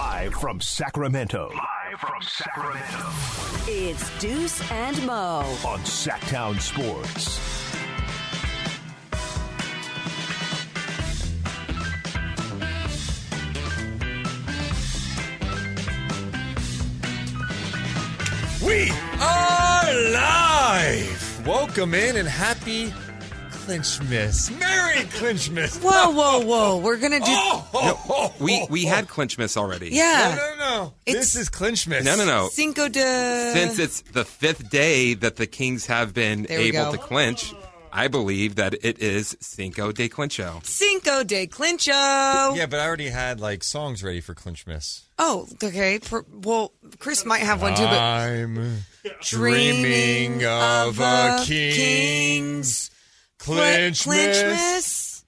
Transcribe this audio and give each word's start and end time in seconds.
Live 0.00 0.32
from 0.32 0.62
Sacramento. 0.62 1.50
Live 1.52 2.00
from 2.00 2.22
Sacramento. 2.22 3.10
It's 3.66 4.18
Deuce 4.18 4.70
and 4.72 4.96
Mo. 5.04 5.40
On 5.66 5.78
Sactown 5.80 6.58
Sports. 6.58 7.38
We 18.64 18.90
are 19.20 20.12
live. 20.12 21.46
Welcome 21.46 21.92
in 21.92 22.16
and 22.16 22.26
happy 22.26 22.94
Clinchmas. 23.66 24.50
Merry 24.58 25.04
Clinchmas. 25.06 25.78
Whoa, 25.82 26.10
whoa, 26.10 26.40
whoa! 26.44 26.76
We're 26.78 26.96
gonna 26.96 27.18
do. 27.20 27.26
Oh, 27.28 27.68
oh, 27.74 28.02
oh, 28.08 28.34
We 28.40 28.66
we 28.70 28.86
oh. 28.86 28.88
had 28.88 29.08
Clinchmas 29.08 29.56
already. 29.56 29.90
yeah, 29.90 30.34
No, 30.36 30.54
no, 30.56 30.56
no. 30.84 30.92
It's- 31.06 31.32
This 31.32 31.36
is 31.36 31.50
Clinchmas. 31.50 32.04
No, 32.04 32.16
no, 32.16 32.24
no. 32.24 32.48
Cinco 32.50 32.88
de. 32.88 33.52
Since 33.52 33.78
it's 33.78 34.00
the 34.12 34.24
fifth 34.24 34.70
day 34.70 35.14
that 35.14 35.36
the 35.36 35.46
Kings 35.46 35.86
have 35.86 36.14
been 36.14 36.44
There 36.44 36.58
we 36.58 36.68
able 36.68 36.86
go. 36.86 36.92
to 36.92 36.98
clinch, 36.98 37.52
I 37.92 38.08
believe 38.08 38.54
that 38.56 38.74
it 38.82 39.00
is 39.00 39.36
Cinco 39.40 39.92
de 39.92 40.08
Clincho. 40.08 40.64
Cinco 40.64 41.22
de 41.24 41.46
Clincho. 41.46 42.56
Yeah, 42.56 42.66
but 42.66 42.80
I 42.80 42.86
already 42.86 43.08
had 43.08 43.40
like 43.40 43.62
songs 43.64 44.02
ready 44.02 44.20
for 44.20 44.34
Clinchmas. 44.34 45.02
Oh, 45.18 45.46
okay. 45.62 45.98
Per- 45.98 46.24
well, 46.32 46.72
Chris 46.98 47.24
might 47.26 47.42
have 47.42 47.60
one 47.60 47.74
too, 47.74 47.82
but 47.84 47.98
I'm 47.98 48.78
dreaming 49.22 50.44
of 50.46 50.98
a 51.00 51.42
king's 51.44 52.90
Clinchmas. 53.40 54.04
Clinchmas, 54.06 55.24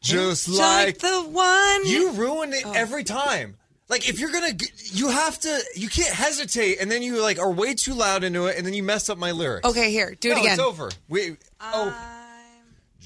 Just 0.00 0.48
like 0.48 0.86
like 0.86 0.98
the 0.98 1.22
one. 1.30 1.86
You 1.86 2.10
ruin 2.12 2.52
it 2.52 2.62
Oh. 2.64 2.72
every 2.72 3.04
time. 3.04 3.56
Like 3.88 4.08
if 4.08 4.18
you're 4.18 4.32
gonna, 4.32 4.52
you 4.92 5.08
have 5.10 5.38
to. 5.40 5.60
You 5.74 5.88
can't 5.88 6.14
hesitate, 6.14 6.78
and 6.80 6.90
then 6.90 7.02
you 7.02 7.20
like 7.20 7.38
are 7.38 7.50
way 7.52 7.74
too 7.74 7.92
loud 7.94 8.24
into 8.24 8.46
it, 8.46 8.56
and 8.56 8.66
then 8.66 8.72
you 8.72 8.82
mess 8.82 9.08
up 9.10 9.18
my 9.18 9.32
lyrics. 9.32 9.68
Okay, 9.68 9.90
here, 9.90 10.14
do 10.18 10.30
it 10.30 10.34
no, 10.34 10.40
again. 10.40 10.52
It's 10.52 10.60
over. 10.60 10.90
We. 11.08 11.36
Oh. 11.60 11.88
I'm- 11.90 12.10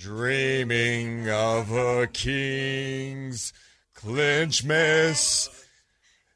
Dreaming 0.01 1.29
of 1.29 1.73
a 1.73 2.07
king's 2.07 3.53
clinchmas, 3.97 5.49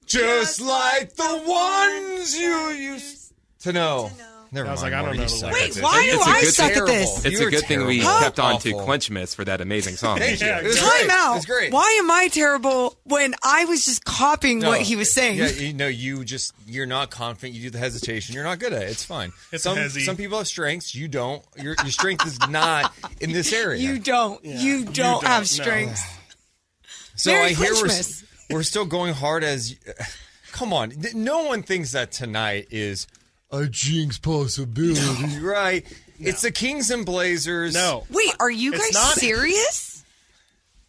just 0.05 0.61
like 0.61 1.15
the 1.15 1.43
ones 1.47 2.37
you 2.37 2.71
used 2.71 3.33
to 3.61 3.73
know. 3.73 4.11
Never 4.55 4.69
I 4.69 4.73
was 4.73 4.83
mind. 4.83 4.93
like, 4.93 4.99
I 4.99 5.03
don't 5.03 5.17
Morgan, 5.17 5.17
know 5.17 5.23
you 5.23 5.29
the 5.31 5.35
suck 5.35 5.53
Wait, 5.55 5.73
this. 5.73 5.83
why 5.83 6.03
do 6.05 6.11
It's 6.19 6.27
a 6.27 6.31
I 6.31 6.41
good 6.43 6.53
suck 6.55 6.67
at 6.67 6.75
Terrible. 6.75 6.93
this? 6.93 7.25
It's 7.25 7.33
You 7.33 7.41
a 7.41 7.45
were 7.45 7.51
good 7.51 7.65
thing 7.65 7.87
we 7.87 8.01
terrible. 8.01 8.21
kept 8.21 8.39
on 8.39 8.61
to 8.61 8.73
Awful. 8.73 8.87
Clinchmas 8.87 9.35
for 9.35 9.45
that 9.47 9.61
amazing 9.63 9.97
song. 9.97 10.19
Thank 10.19 10.41
you. 10.43 10.47
It 10.47 10.65
was 10.65 10.79
Time 10.79 10.89
great. 10.91 11.05
It 11.05 11.11
out. 11.11 11.35
was 11.37 11.47
great. 11.47 11.73
Why 11.73 11.99
am 12.03 12.11
I 12.11 12.29
terrible 12.29 12.99
when 13.05 13.35
I 13.43 13.65
was 13.65 13.85
just 13.87 14.05
copying 14.05 14.59
No, 14.59 14.69
what 14.69 14.83
he 14.83 14.95
was 14.95 15.11
saying? 15.11 15.39
Yeah, 15.39 15.49
you 15.49 15.73
know, 15.73 15.87
you 15.89 16.23
just 16.25 16.53
you're 16.67 16.85
not 16.85 17.11
confident. 17.11 17.55
You 17.55 17.63
do 17.63 17.71
the 17.71 17.79
hesitation. 17.79 18.35
You're 18.35 18.45
not 18.45 18.59
good 18.59 18.75
at 18.75 18.83
it. 18.83 18.91
It's 18.91 19.05
fine. 19.05 19.33
It's 19.53 19.65
some 19.65 19.79
hezzy. 19.79 20.03
some 20.05 20.17
people 20.19 20.37
have 20.37 20.47
strengths. 20.47 20.95
You 20.95 21.09
don't. 21.09 21.43
Your 21.57 21.75
your 21.83 21.91
strength 21.91 22.27
is 22.27 22.39
not 22.51 22.93
in 23.21 23.33
this 23.33 23.53
area. 23.55 23.81
You 23.81 23.99
don't. 23.99 24.45
You 24.45 24.85
don't 24.85 24.93
don't, 24.95 25.25
have 25.25 25.41
no. 25.43 25.45
strength. 25.47 26.01
so 27.17 27.31
Merry 27.33 27.47
I 27.47 27.49
hear 27.55 27.73
we're, 27.73 27.85
Clinchmas. 27.87 28.25
we're 28.51 28.63
still 28.65 28.85
going 28.85 29.15
hard 29.15 29.45
as. 29.45 29.77
Come 30.53 30.75
on, 30.75 30.91
Th- 30.91 31.15
no 31.15 31.45
one 31.45 31.63
thinks 31.63 31.93
that 31.93 32.13
tonight 32.13 32.67
is 32.71 33.07
a 33.53 33.67
jinx 33.69 34.19
possibility, 34.19 35.39
right? 35.41 35.85
It's 36.19 36.43
the 36.43 36.51
Kings 36.51 36.91
and 36.91 37.05
Blazers. 37.07 37.75
No. 37.75 38.07
Wait, 38.11 38.35
are 38.41 38.51
you 38.51 38.73
It's 38.73 38.83
guys 38.87 38.95
not- 38.95 39.15
serious? 39.17 40.05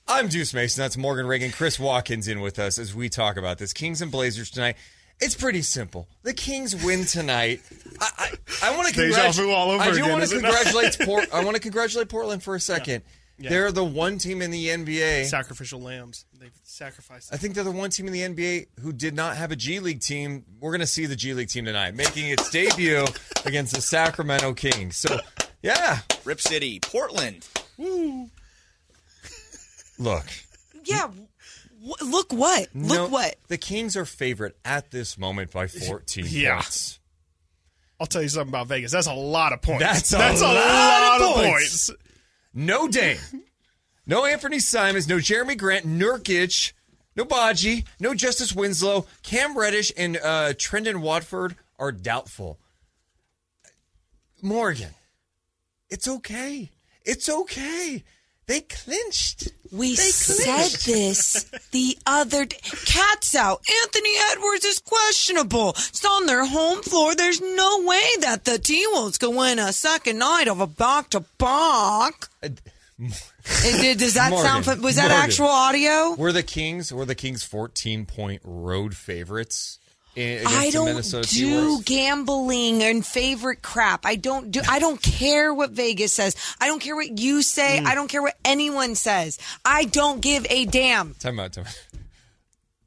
I'm 0.08 0.28
Deuce 0.28 0.54
Mason. 0.54 0.82
That's 0.82 0.98
Morgan 0.98 1.26
Reagan. 1.28 1.52
Chris 1.52 1.80
Watkins 1.80 2.28
in 2.28 2.42
with 2.42 2.60
us 2.60 2.78
as 2.78 2.94
we 2.94 3.08
talk 3.08 3.38
about 3.38 3.58
this. 3.58 3.72
Kings 3.72 4.02
and 4.02 4.12
Blazers 4.12 4.50
tonight. 4.52 4.76
It's 5.22 5.34
pretty 5.36 5.62
simple. 5.62 6.08
The 6.24 6.34
Kings 6.34 6.76
win 6.84 7.06
tonight. 7.06 7.62
I, 8.02 8.10
I, 8.18 8.32
I 8.72 8.76
want 8.78 8.90
to 8.90 8.94
Deja 8.94 9.32
vu 9.32 9.50
all 9.52 9.72
over 9.72 9.82
I 9.82 9.86
do 9.92 9.94
again, 10.00 10.10
want 10.10 10.20
to 10.20 10.24
isn't 10.26 10.40
it? 10.40 10.42
congratulate 10.42 11.00
Port. 11.06 11.30
I 11.34 11.44
want 11.46 11.56
to 11.56 11.62
congratulate 11.62 12.10
Portland 12.10 12.44
for 12.44 12.54
a 12.56 12.60
second. 12.60 13.04
Yeah. 13.44 13.50
They're 13.50 13.72
the 13.74 13.84
one 13.84 14.18
team 14.20 14.42
in 14.42 14.52
the 14.52 14.68
NBA. 14.68 15.26
Sacrificial 15.26 15.82
lambs. 15.82 16.26
They've 16.40 16.50
sacrificed. 16.64 17.34
I 17.34 17.38
think 17.38 17.56
they're 17.56 17.64
the 17.66 17.72
one 17.72 17.90
team 17.90 18.08
in 18.08 18.14
the 18.14 18.22
NBA 18.22 18.68
who 18.80 18.94
did 18.94 19.14
not 19.14 19.36
have 19.36 19.52
a 19.52 19.56
G 19.58 19.80
League 19.82 20.00
team. 20.00 20.46
We're 20.62 20.72
going 20.72 20.80
to 20.80 20.88
see 20.88 21.06
the 21.08 21.16
G 21.18 21.34
League 21.34 21.50
team 21.50 21.66
tonight, 21.66 21.94
making 21.94 22.30
its 22.30 22.50
debut 22.50 23.06
against 23.46 23.76
the 23.76 23.82
Sacramento 23.82 24.54
Kings. 24.54 24.96
So, 24.96 25.20
yeah, 25.62 26.00
Rip 26.24 26.40
City, 26.40 26.80
Portland. 26.80 27.46
Woo. 27.78 28.30
look. 30.00 30.26
Yeah. 30.86 31.10
W- 31.86 32.12
look 32.12 32.32
what? 32.32 32.70
Look 32.74 32.98
no- 32.98 33.08
what? 33.10 33.36
The 33.50 33.58
Kings 33.58 33.98
are 33.98 34.06
favorite 34.06 34.56
at 34.64 34.92
this 34.92 35.18
moment 35.18 35.52
by 35.52 35.68
14 35.68 36.26
Yeah. 36.30 36.56
points. 36.56 37.00
I'll 38.00 38.08
tell 38.08 38.22
you 38.22 38.30
something 38.30 38.50
about 38.50 38.68
Vegas. 38.68 38.92
That's 38.92 39.08
a 39.08 39.14
lot 39.14 39.54
of 39.54 39.62
points. 39.62 39.84
That's 39.84 40.14
a 40.14 40.18
That's 40.18 40.42
a 40.42 40.46
lot 40.46 40.56
lot, 40.56 41.22
of 41.22 41.28
of 41.28 41.36
points. 41.36 41.90
points. 41.90 42.03
No 42.54 42.88
Dame. 42.88 43.18
No 44.06 44.26
Anthony 44.26 44.60
Simons. 44.60 45.08
No 45.08 45.16
Jerami 45.16 45.58
Grant. 45.58 45.86
Nurkic. 45.86 46.74
No 47.16 47.24
Badji. 47.24 47.86
No 48.02 48.14
Justice 48.14 48.54
Winslow. 48.54 49.06
Cam 49.22 49.58
Reddish 49.58 49.94
and 49.96 50.18
uh, 50.18 50.52
Trendon 50.56 50.98
Watford 50.98 51.56
are 51.80 51.94
doubtful. 51.94 52.60
Morgan, 54.42 54.90
it's 55.90 56.06
okay. 56.06 56.70
It's 57.06 57.30
okay. 57.30 58.04
They 58.46 58.62
clinched. 58.62 59.50
We 59.72 59.96
They 59.96 60.04
said 60.04 60.70
this 60.86 61.46
the 61.72 61.98
other 62.06 62.46
day. 62.46 62.58
Cats 62.86 63.34
out. 63.34 63.62
Anthony 63.84 64.12
Edwards 64.32 64.66
is 64.66 64.80
questionable. 64.80 65.70
It's 65.72 66.06
on 66.06 66.26
their 66.26 66.46
home 66.46 66.84
floor. 66.84 67.16
There's 67.16 67.42
no 67.42 67.82
way 67.82 68.04
that 68.20 68.46
the 68.46 68.60
T 68.60 68.86
Wolves 68.88 69.18
can 69.18 69.36
win 69.36 69.60
a 69.60 69.74
second 69.74 70.20
night 70.20 70.48
of 70.48 70.60
a 70.60 70.68
back 70.68 71.10
to 71.12 71.22
back. 71.40 72.28
Does 73.00 74.14
that 74.14 74.30
Morgan, 74.30 74.64
sound? 74.64 74.84
Was 74.84 74.98
that 74.98 75.10
Morgan. 75.10 75.24
actual 75.24 75.48
audio? 75.48 76.14
Were 76.16 76.32
the 76.32 76.44
Kings 76.44 76.94
were 76.94 77.06
the 77.06 77.16
Kings 77.16 77.44
14 77.44 78.06
point 78.06 78.42
road 78.44 78.96
favorites 78.96 79.80
I 80.16 80.70
don't 80.72 80.86
Minnesota 80.86 81.28
do 81.28 81.46
T-Wolves? 81.46 81.84
gambling 81.86 82.84
and 82.84 83.06
favorite 83.06 83.62
crap. 83.62 84.06
I 84.06 84.16
don't 84.16 84.52
do. 84.52 84.62
I 84.70 84.80
don't 84.80 85.02
care 85.02 85.54
what 85.54 85.72
Vegas 85.72 86.14
says. 86.14 86.36
I 86.62 86.68
don't 86.68 86.80
care 86.80 86.96
what 86.96 87.18
you 87.20 87.42
say. 87.42 87.80
Mm. 87.82 87.88
I 87.88 87.96
don't 87.96 88.08
care 88.08 88.22
what 88.22 88.38
anyone 88.46 88.96
says. 88.96 89.40
I 89.66 89.86
don't 89.86 90.22
give 90.22 90.46
a 90.50 90.66
damn. 90.66 91.16
Time 91.16 91.40
out, 91.40 91.54
time 91.54 91.66
out. 91.66 91.80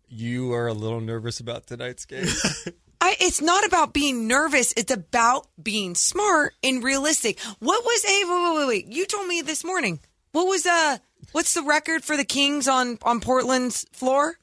You 0.08 0.52
are 0.52 0.68
a 0.68 0.72
little 0.72 1.00
nervous 1.00 1.40
about 1.40 1.66
tonight's 1.66 2.04
game. 2.04 2.26
I, 3.00 3.16
it's 3.20 3.42
not 3.42 3.66
about 3.66 3.92
being 3.92 4.26
nervous. 4.26 4.72
It's 4.76 4.92
about 4.92 5.48
being 5.62 5.94
smart 5.94 6.54
and 6.62 6.82
realistic. 6.82 7.40
What 7.58 7.84
was 7.84 8.04
a 8.04 8.24
wait, 8.24 8.30
wait, 8.30 8.56
wait, 8.56 8.68
wait? 8.68 8.86
You 8.86 9.04
told 9.04 9.26
me 9.26 9.42
this 9.42 9.64
morning. 9.64 10.00
What 10.32 10.46
was 10.46 10.64
uh? 10.64 10.98
What's 11.32 11.54
the 11.54 11.62
record 11.62 12.04
for 12.04 12.16
the 12.16 12.24
Kings 12.24 12.68
on 12.68 12.98
on 13.02 13.20
Portland's 13.20 13.84
floor? 13.92 14.38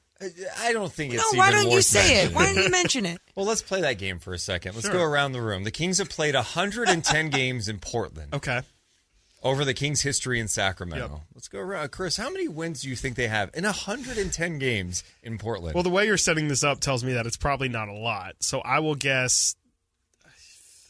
I 0.58 0.72
don't 0.72 0.92
think 0.92 1.14
it's. 1.14 1.32
No, 1.32 1.38
why 1.38 1.50
even 1.50 1.62
don't 1.64 1.72
you 1.72 1.82
say 1.82 2.24
it? 2.24 2.34
Why 2.34 2.46
don't 2.46 2.62
you 2.64 2.70
mention 2.70 3.06
it? 3.06 3.20
Well, 3.36 3.46
let's 3.46 3.62
play 3.62 3.80
that 3.80 3.98
game 3.98 4.20
for 4.20 4.32
a 4.32 4.38
second. 4.38 4.76
Let's 4.76 4.88
go 4.88 5.02
around 5.02 5.32
the 5.32 5.42
room. 5.42 5.64
The 5.64 5.72
Kings 5.72 5.98
have 5.98 6.08
played 6.08 6.36
110 6.36 7.30
games 7.30 7.68
in 7.68 7.80
Portland 7.80 8.32
Okay. 8.32 8.60
over 9.42 9.64
the 9.64 9.74
Kings' 9.74 10.02
history 10.02 10.38
in 10.38 10.46
Sacramento. 10.46 11.08
Yep. 11.10 11.20
Let's 11.34 11.48
go 11.48 11.58
around. 11.58 11.90
Chris, 11.90 12.16
how 12.16 12.30
many 12.30 12.46
wins 12.46 12.82
do 12.82 12.88
you 12.88 12.94
think 12.94 13.16
they 13.16 13.26
have 13.26 13.50
in 13.52 13.64
110 13.64 14.58
games 14.60 15.02
in 15.24 15.36
Portland? 15.38 15.74
Well, 15.74 15.82
the 15.82 15.90
way 15.90 16.06
you're 16.06 16.16
setting 16.16 16.46
this 16.46 16.62
up 16.62 16.78
tells 16.78 17.02
me 17.02 17.14
that 17.14 17.26
it's 17.26 17.36
probably 17.36 17.68
not 17.68 17.88
a 17.88 17.92
lot. 17.92 18.36
So 18.38 18.60
I 18.60 18.78
will 18.78 18.94
guess 18.94 19.56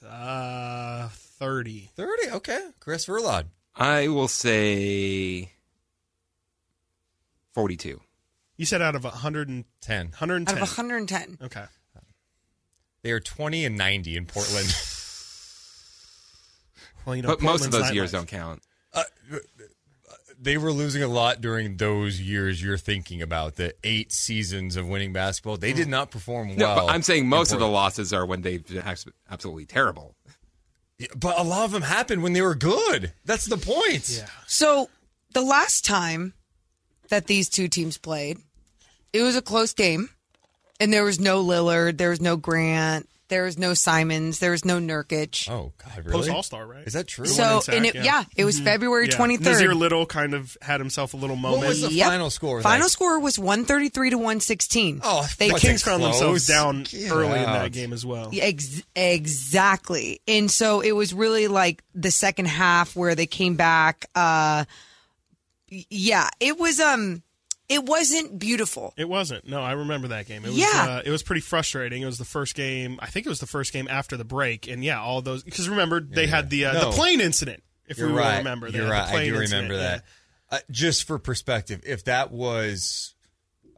uh, 0.06 1.09
30. 1.09 1.89
30. 1.97 2.31
Okay. 2.33 2.61
Chris 2.78 3.06
Verlod. 3.06 3.44
I 3.75 4.09
will 4.09 4.28
say 4.28 5.50
forty-two. 7.55 8.00
You 8.56 8.66
said 8.66 8.82
out 8.82 8.94
of 8.94 9.04
100 9.04 9.48
and, 9.48 9.65
10. 9.81 10.06
110. 10.06 10.56
Out 10.56 10.62
of 10.62 10.69
110. 10.69 11.38
okay. 11.46 11.64
They 13.02 13.11
are 13.11 13.20
20 13.20 13.67
and 13.67 13.76
90 13.76 14.17
in 14.17 14.26
Portland. 14.26 14.75
Well, 17.05 17.17
you 17.17 17.23
know, 17.23 17.29
But 17.29 17.43
most 17.43 17.67
of 17.67 17.70
those 17.70 17.93
years 17.93 18.11
nightlife. 18.11 18.12
don't 18.12 18.29
count. 18.29 18.62
Uh, 18.93 19.02
uh, 19.31 19.37
they 20.40 20.56
were 20.58 20.73
losing 20.73 21.02
a 21.02 21.08
lot 21.08 21.40
during 21.40 21.76
those 21.76 22.20
years 22.20 22.62
you're 22.62 22.79
thinking 22.79 23.23
about 23.23 23.56
the 23.56 23.75
eight 23.84 24.12
seasons 24.12 24.76
of 24.76 24.88
winning 24.88 25.12
basketball. 25.12 25.56
They 25.56 25.73
did 25.73 25.87
mm. 25.87 25.90
not 25.90 26.11
perform 26.11 26.49
well 26.49 26.56
No, 26.56 26.67
well. 26.67 26.87
but 26.87 26.94
I'm 26.94 27.02
saying 27.02 27.29
most 27.29 27.52
of 27.52 27.58
the 27.58 27.69
losses 27.69 28.12
are 28.12 28.25
when 28.25 28.43
they've 28.43 28.67
been 28.67 28.82
absolutely 29.31 29.67
terrible. 29.67 30.14
But 31.17 31.38
a 31.38 31.43
lot 31.43 31.64
of 31.64 31.73
them 31.73 31.82
happened 31.82 32.23
when 32.23 32.32
they 32.32 32.43
were 32.43 32.55
good. 32.55 33.12
That's 33.25 33.46
the 33.46 33.56
point. 33.56 34.08
Yeah. 34.08 34.26
So 34.46 34.88
the 35.32 35.43
last 35.43 35.84
time 35.84 36.32
that 37.09 37.27
these 37.27 37.49
two 37.49 37.69
teams 37.69 37.99
played, 37.99 38.39
it 39.12 39.23
was 39.23 39.37
a 39.37 39.43
close 39.43 39.73
game, 39.73 40.11
and 40.81 40.93
there 40.93 41.05
was 41.05 41.21
no 41.21 41.43
Lillard, 41.45 41.99
there 41.99 42.11
was 42.11 42.21
no 42.21 42.37
Grant, 42.37 43.09
There 43.29 43.45
was 43.45 43.56
no 43.59 43.73
Simons. 43.73 44.39
There 44.39 44.51
was 44.51 44.67
no 44.67 44.79
Nurkic. 44.79 45.49
Oh 45.51 45.73
God, 45.79 46.05
really? 46.05 46.12
Post 46.12 46.31
All 46.31 46.43
Star, 46.43 46.67
right? 46.67 46.87
Is 46.87 46.93
that 46.93 47.06
true? 47.06 47.25
So 47.25 47.62
in 47.69 47.75
and 47.75 47.87
it, 47.87 47.95
yeah. 47.95 48.03
yeah. 48.05 48.25
it 48.37 48.45
was 48.45 48.61
February 48.61 49.06
Yeah. 49.09 49.17
twenty 49.17 49.39
Nassir 49.39 49.61
third. 49.61 49.77
Little 49.77 50.05
kind 50.05 50.35
of 50.35 50.56
had 50.61 50.79
himself 50.79 51.15
a 51.15 51.17
little 51.17 51.35
moment. 51.35 51.62
What 51.62 51.69
was 51.69 51.81
the 51.81 52.01
final 52.01 52.29
score 52.29 52.59
of 52.59 52.62
that? 52.65 52.69
Final 52.69 52.89
score 52.91 53.19
was 53.19 53.39
one 53.39 53.65
thirty 53.65 53.89
three 53.89 54.11
to 54.11 54.19
one 54.19 54.41
sixteen. 54.41 55.01
Oh, 55.03 55.27
they 55.39 55.49
the 55.49 55.55
Kings 55.59 55.83
found 55.83 56.03
themselves 56.03 56.47
down 56.47 56.83
Get 56.83 57.11
early 57.11 57.39
in 57.39 57.47
that 57.47 57.73
game 57.73 57.95
as 57.95 58.05
well. 58.05 58.31
Ex- 58.35 58.83
exactly. 58.95 60.21
And 60.29 60.51
so 60.51 60.81
it 60.81 60.93
was 60.93 61.15
really 61.15 61.49
like 61.49 61.83
the 61.95 62.11
second 62.11 62.47
half 62.47 62.95
where 62.95 63.15
they 63.15 63.27
came 63.27 63.56
back. 63.56 64.05
Uh, 64.15 64.65
y- 64.65 64.67
yeah, 65.91 66.29
it 66.41 66.59
was, 66.59 66.81
um, 66.81 67.23
it 67.69 67.85
wasn't 67.85 68.38
beautiful. 68.38 68.93
It 68.97 69.09
wasn't. 69.09 69.47
No, 69.49 69.61
I 69.62 69.73
remember 69.73 70.09
that 70.09 70.26
game. 70.26 70.44
It 70.44 70.49
was, 70.49 70.56
Yeah. 70.59 70.67
uh, 70.99 71.03
it 71.05 71.11
was 71.11 71.23
pretty 71.23 71.41
frustrating. 71.41 72.03
It 72.03 72.06
was 72.06 72.19
the 72.19 72.25
first 72.26 72.55
game. 72.55 72.99
I 73.00 73.06
think 73.06 73.25
it 73.26 73.29
was 73.31 73.41
the 73.41 73.47
first 73.47 73.73
game 73.73 73.88
after 73.88 74.17
the 74.17 74.25
break, 74.25 74.69
and 74.69 74.85
yeah, 74.85 75.00
all 75.00 75.23
those 75.23 75.43
because 75.43 75.69
remember 75.69 76.00
they 76.00 76.26
had 76.26 76.50
the 76.50 76.67
uh, 76.67 76.73
No. 76.75 76.81
the 76.91 76.97
plane 76.97 77.21
incident. 77.21 77.62
If 77.87 77.99
You're 77.99 78.09
we 78.09 78.15
right. 78.19 78.38
remember, 78.38 78.71
They 78.71 78.79
You're 78.79 78.87
had 78.87 78.93
the 78.93 78.99
right. 78.99 79.09
I 79.09 79.11
plane 79.12 79.32
do 79.32 79.41
incident, 79.41 79.71
remember 79.71 79.82
yeah. 79.82 79.97
that. 79.97 80.05
Uh, 80.50 80.59
just 80.71 81.05
for 81.05 81.19
perspective, 81.19 81.81
if 81.85 82.05
that 82.05 82.31
was 82.31 83.15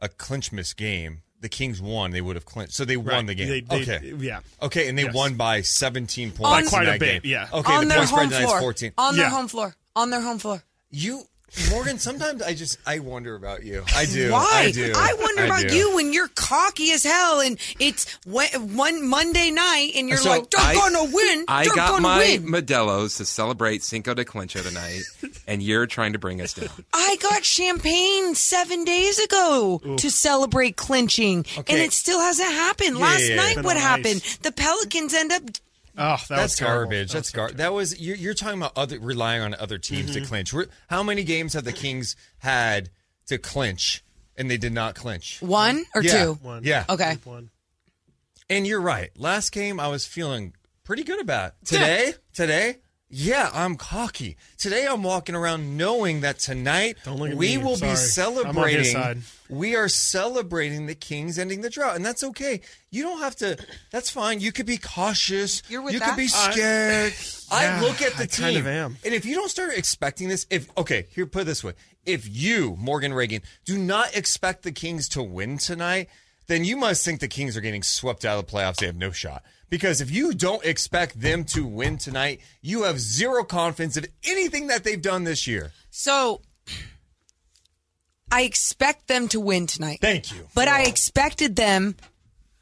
a 0.01 0.09
clinch 0.09 0.51
miss 0.51 0.73
game, 0.73 1.21
the 1.39 1.49
Kings 1.49 1.81
won. 1.81 2.11
They 2.11 2.21
would 2.21 2.35
have 2.35 2.45
clinched. 2.45 2.73
So 2.73 2.83
they 2.85 2.97
won 2.97 3.07
Right. 3.07 3.27
the 3.27 3.35
game. 3.35 3.47
They- 3.49 3.61
they- 3.61 3.81
okay. 3.81 4.13
yeah. 4.19 4.39
Okay, 4.61 4.87
and 4.89 4.97
they 4.97 5.03
Yes. 5.03 5.13
won 5.13 5.35
by 5.35 5.61
17 5.61 6.31
points. 6.31 6.49
By 6.51 6.59
in 6.61 6.67
quite 6.67 6.87
a 6.87 6.99
bit, 6.99 7.23
game. 7.23 7.31
yeah. 7.31 7.47
Okay, 7.53 7.73
on 7.73 7.83
the 7.85 7.89
their 7.89 7.97
point 7.99 8.09
spread 8.09 8.19
home 8.23 8.29
tonight 8.31 8.43
is 8.43 8.47
floor. 8.49 8.59
14. 8.59 8.93
On 8.97 9.15
their 9.15 9.29
home 9.29 9.47
floor. 9.47 9.75
On 9.95 10.09
their 10.09 10.21
home 10.21 10.39
floor. 10.39 10.63
You, 10.89 11.23
Morgan, 11.71 11.97
sometimes 11.97 12.41
I 12.41 12.53
just, 12.53 12.77
I 12.85 12.99
wonder 12.99 13.33
about 13.35 13.63
you. 13.63 13.83
I 13.95 14.05
do. 14.05 14.31
Why? 14.31 14.63
I 14.65 14.71
do. 14.71 14.91
I 14.95 15.13
wonder 15.19 15.41
I 15.43 15.45
about 15.45 15.67
do. 15.67 15.75
you 15.75 15.95
when 15.95 16.11
you're 16.13 16.27
cocky 16.27 16.91
as 16.91 17.03
hell 17.03 17.39
and 17.39 17.57
it's 17.79 18.13
one, 18.25 18.47
one 18.75 19.07
Monday 19.07 19.49
night 19.49 19.91
and 19.95 20.07
you're 20.09 20.17
So 20.19 20.29
like, 20.29 20.49
they're 20.51 20.59
I- 20.61 20.73
gonna 20.75 21.05
win. 21.11 21.45
I 21.47 21.63
they're 21.63 21.73
got 21.73 21.89
gonna 21.89 22.01
my 22.01 22.17
win. 22.19 22.47
Modelo's 22.47 23.15
to 23.17 23.25
celebrate 23.25 23.81
Cinco 23.81 24.13
de 24.13 24.25
Clincho 24.25 24.61
tonight, 24.61 25.01
and 25.47 25.63
you're 25.63 25.87
trying 25.87 26.13
to 26.13 26.19
bring 26.19 26.41
us 26.41 26.53
down. 26.53 26.69
I 26.93 27.15
got 27.21 27.43
champagne 27.45 28.35
seven 28.35 28.83
days 28.83 29.17
ago 29.17 29.81
to 29.97 30.11
celebrate 30.11 30.75
clinching, 30.75 31.45
and 31.55 31.69
it 31.79 31.93
still 31.93 32.19
hasn't 32.19 32.51
happened. 32.51 32.97
Yeah, 32.97 33.03
Last 33.03 33.21
yeah, 33.21 33.29
yeah. 33.29 33.53
night, 33.55 33.63
what 33.63 33.77
happened? 33.77 34.17
ice. 34.23 34.37
The 34.37 34.51
Pelicans 34.51 35.13
end 35.13 35.31
up. 35.31 35.43
Oh, 35.97 36.15
that 36.15 36.27
That's 36.29 36.59
was 36.59 36.59
garbage. 36.59 37.07
That 37.09 37.17
That's 37.17 37.27
was 37.29 37.31
gar- 37.31 37.51
That 37.51 37.73
was 37.73 37.99
you're, 37.99 38.15
you're 38.15 38.33
talking 38.33 38.59
about 38.59 38.77
other 38.77 38.99
relying 38.99 39.41
on 39.41 39.55
other 39.55 39.77
teams 39.77 40.13
to 40.13 40.19
mm-hmm. 40.19 40.27
clinch. 40.27 40.53
How 40.89 41.01
many 41.01 41.23
games 41.23 41.53
have 41.53 41.63
the 41.63 41.73
Kings 41.73 42.15
had 42.39 42.89
to 43.27 43.37
clinch 43.37 44.03
and 44.35 44.49
they 44.49 44.57
did 44.57 44.73
not 44.73 44.95
clinch? 44.95 45.41
One 45.41 45.85
or 45.95 46.03
Yeah. 46.03 46.23
two? 46.23 46.33
One. 46.41 46.63
Yeah. 46.63 46.85
Okay. 46.87 47.17
One. 47.23 47.49
And 48.49 48.67
you're 48.67 48.81
right. 48.81 49.09
Last 49.17 49.51
game 49.51 49.79
I 49.79 49.87
was 49.87 50.05
feeling 50.05 50.53
pretty 50.83 51.03
good 51.03 51.19
about. 51.19 51.53
Today, 51.65 52.13
today, 52.33 52.77
yeah, 53.09 53.49
I'm 53.53 53.75
cocky. 53.75 54.35
Today 54.57 54.85
I'm 54.89 55.01
walking 55.03 55.33
around 55.35 55.77
knowing 55.77 56.21
that 56.21 56.39
tonight 56.39 56.97
Don't 57.05 57.17
look 57.19 57.31
at 57.31 57.37
we 57.37 57.57
me. 57.57 57.63
will 57.63 57.77
Sorry. 57.77 57.79
be 57.79 57.85
I'm 57.85 57.91
on 57.91 57.97
his 58.01 58.13
celebrating. 58.13 58.83
side. 58.85 59.17
We 59.49 59.75
are 59.77 59.87
celebrating 59.87 60.87
the 60.87 60.95
Kings 60.95 61.39
ending 61.39 61.61
the 61.61 61.69
drought, 61.69 61.95
and 61.95 62.05
that's 62.05 62.23
okay. 62.23 62.59
You 62.91 63.03
don't 63.03 63.19
have 63.19 63.35
to. 63.37 63.57
That's 63.91 64.09
fine. 64.09 64.41
You 64.41 64.51
could 64.51 64.65
be 64.65 64.77
cautious. 64.77 65.63
You're 65.69 65.81
with 65.81 65.93
you 65.93 65.99
that? 65.99 66.09
could 66.09 66.17
be 66.17 66.27
scared. 66.27 67.13
I, 67.51 67.63
Yeah, 67.63 67.81
look 67.81 68.01
at 68.01 68.13
the 68.17 68.23
I 68.23 68.25
team, 68.25 68.43
kind 68.43 68.57
of 68.57 68.67
am. 68.67 68.97
and 69.05 69.13
if 69.13 69.23
you 69.25 69.35
don't 69.35 69.49
start 69.49 69.71
expecting 69.77 70.27
this, 70.27 70.45
if 70.49 70.67
okay, 70.77 71.07
here 71.11 71.25
put 71.25 71.43
it 71.43 71.45
this 71.45 71.63
way: 71.63 71.73
if 72.05 72.27
you, 72.29 72.75
Morgan 72.77 73.13
Reagan, 73.13 73.41
do 73.63 73.77
not 73.77 74.15
expect 74.17 74.63
the 74.63 74.71
Kings 74.73 75.07
to 75.09 75.23
win 75.23 75.57
tonight, 75.57 76.09
then 76.47 76.65
you 76.65 76.75
must 76.75 77.05
think 77.05 77.21
the 77.21 77.29
Kings 77.29 77.55
are 77.55 77.61
getting 77.61 77.83
swept 77.83 78.25
out 78.25 78.37
of 78.37 78.45
the 78.47 78.51
playoffs. 78.51 78.77
They 78.77 78.85
have 78.87 78.97
no 78.97 79.11
shot. 79.11 79.43
Because 79.69 79.99
if 80.01 80.09
you 80.11 80.33
don't 80.33 80.63
expect 80.65 81.19
them 81.19 81.43
to 81.45 81.65
win 81.65 81.97
tonight, 81.97 82.39
you 82.61 82.83
have 82.83 82.99
zero 82.99 83.43
confidence 83.43 83.97
in 83.97 84.05
anything 84.23 84.67
that 84.67 84.83
they've 84.83 85.01
done 85.01 85.23
this 85.25 85.45
year. 85.47 85.71
So, 85.89 86.41
I 88.31 88.41
expect 88.43 89.07
them 89.07 89.27
to 89.29 89.39
win 89.39 89.67
tonight. 89.67 89.99
Thank 90.01 90.31
you. 90.33 90.47
But 90.53 90.67
I 90.67 90.83
expected 90.83 91.55
them. 91.55 91.95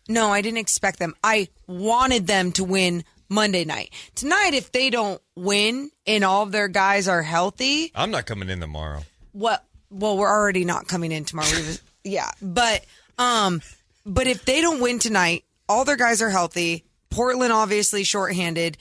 No, 0.08 0.32
I 0.32 0.42
didn't 0.42 0.60
expect 0.60 1.00
them. 1.00 1.16
I 1.24 1.48
wanted 1.68 2.28
them 2.28 2.52
to 2.54 2.64
win 2.64 3.04
Monday 3.30 3.66
night. 3.66 3.92
Tonight, 4.14 4.54
if 4.54 4.72
they 4.72 4.92
don't 4.92 5.20
win 5.36 5.90
and 6.06 6.24
all 6.24 6.44
of 6.44 6.52
their 6.52 6.68
guys 6.68 7.08
are 7.08 7.24
healthy, 7.24 7.92
I'm 7.96 8.12
not 8.12 8.26
coming 8.28 8.50
in 8.50 8.60
tomorrow. 8.60 9.02
what 9.32 9.66
well 9.90 10.18
we're 10.18 10.30
already 10.30 10.66
not 10.66 10.88
coming 10.88 11.12
in 11.12 11.26
tomorrow 11.26 11.48
yeah 12.04 12.30
but 12.42 12.84
um 13.20 13.62
but 14.06 14.26
if 14.28 14.44
they 14.44 14.60
don't 14.62 14.82
win 14.82 14.98
tonight 14.98 15.44
all 15.70 15.86
their 15.86 15.96
guys 15.96 16.22
are 16.24 16.30
healthy 16.30 16.84
portland 17.16 17.52
obviously 17.54 18.04
shorthanded 18.04 18.78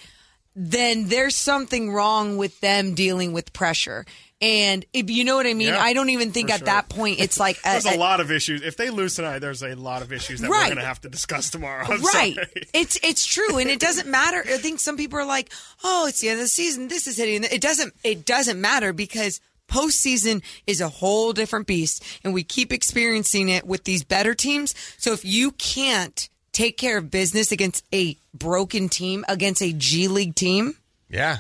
then 0.57 1.09
there's 1.09 1.35
something 1.35 1.93
wrong 1.93 2.37
with 2.37 2.61
them 2.61 2.95
dealing 2.95 3.33
with 3.33 3.53
pressure 3.53 4.05
and 4.41 4.85
if 4.93 5.11
you 5.11 5.25
know 5.25 5.37
what 5.37 5.47
i 5.47 5.55
mean 5.55 5.69
Yeah, 5.69 5.81
i 5.83 5.93
don't 5.95 6.11
even 6.11 6.31
think 6.33 6.51
at 6.51 6.59
sure. 6.61 6.67
that 6.67 6.89
point 6.89 7.19
it's 7.21 7.41
like 7.47 7.59
a- 7.59 7.71
There's 7.71 7.87
a 7.87 7.97
a- 7.97 7.99
lot 7.99 8.21
of 8.21 8.31
issues. 8.31 8.63
If 8.63 8.77
they 8.77 8.91
lose 8.91 9.17
tonight, 9.17 9.39
there's 9.41 9.63
a 9.63 9.75
lot 9.75 10.03
of 10.03 10.13
issues 10.13 10.41
that 10.41 10.51
we're 10.51 10.63
going 10.65 10.77
to 10.77 10.85
have 10.85 11.01
to 11.03 11.09
discuss 11.09 11.51
tomorrow. 11.51 11.85
I'm 11.89 12.03
right 12.03 12.35
sorry. 12.35 12.49
it's 12.73 12.99
it's 13.03 13.27
true 13.27 13.59
and 13.59 13.69
it 13.71 13.81
doesn't 13.81 14.09
matter 14.09 14.43
i 14.47 14.59
think 14.59 14.81
some 14.81 14.97
people 14.97 15.19
are 15.19 15.27
like 15.27 15.53
oh 15.83 16.07
it's 16.09 16.21
the 16.21 16.29
end 16.29 16.39
of 16.39 16.45
the 16.45 16.49
season 16.49 16.89
this 16.89 17.07
is 17.07 17.17
hitting 17.17 17.45
it 17.45 17.61
doesn't 17.61 17.95
it 18.05 18.25
doesn't 18.27 18.61
matter 18.61 18.93
because 18.93 19.41
postseason 19.69 20.43
is 20.67 20.81
a 20.81 20.89
whole 20.89 21.33
different 21.33 21.67
beast 21.67 22.05
and 22.23 22.35
we 22.35 22.43
keep 22.45 22.73
experiencing 22.73 23.49
it 23.49 23.67
with 23.67 23.85
these 23.85 24.05
better 24.05 24.35
teams 24.35 24.75
so 24.99 25.13
if 25.13 25.25
you 25.25 25.51
can't 25.53 26.29
take 26.55 26.79
care 26.79 26.97
of 26.99 27.11
business 27.11 27.53
against 27.53 27.85
a 27.93 28.17
broken 28.33 28.89
team 28.89 29.25
against 29.29 29.61
a 29.61 29.73
g 29.73 30.09
league 30.09 30.35
team 30.35 30.75
Yeah. 31.11 31.39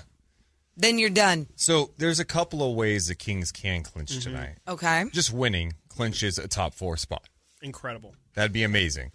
then 0.77 0.99
you're 0.99 1.09
done 1.11 1.47
So 1.57 1.93
there's 1.97 2.21
a 2.21 2.25
couple 2.25 2.69
of 2.69 2.77
ways 2.77 3.07
the 3.07 3.15
Kings 3.15 3.51
can 3.53 3.83
clinch 3.83 4.19
tonight. 4.23 4.57
okay 4.69 5.05
Just 5.13 5.33
winning 5.33 5.75
clinches 5.89 6.37
a 6.39 6.49
top 6.49 6.75
four 6.75 6.97
spot. 6.99 7.23
Incredible. 7.63 8.15
That'd 8.35 8.53
be 8.53 8.65
amazing. 8.65 9.13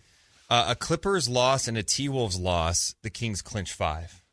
Uh, 0.50 0.68
a 0.70 0.76
Clippers 0.76 1.30
loss 1.30 1.68
and 1.68 1.78
a 1.78 1.84
T 1.84 2.10
Wolves 2.10 2.40
loss, 2.40 2.96
the 3.04 3.10
Kings 3.12 3.42
clinch 3.44 3.72
five. 3.74 4.24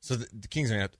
So 0.00 0.14
the, 0.16 0.26
the 0.32 0.48
Kings 0.48 0.70
are 0.70 0.74
gonna 0.74 0.82
have, 0.82 0.96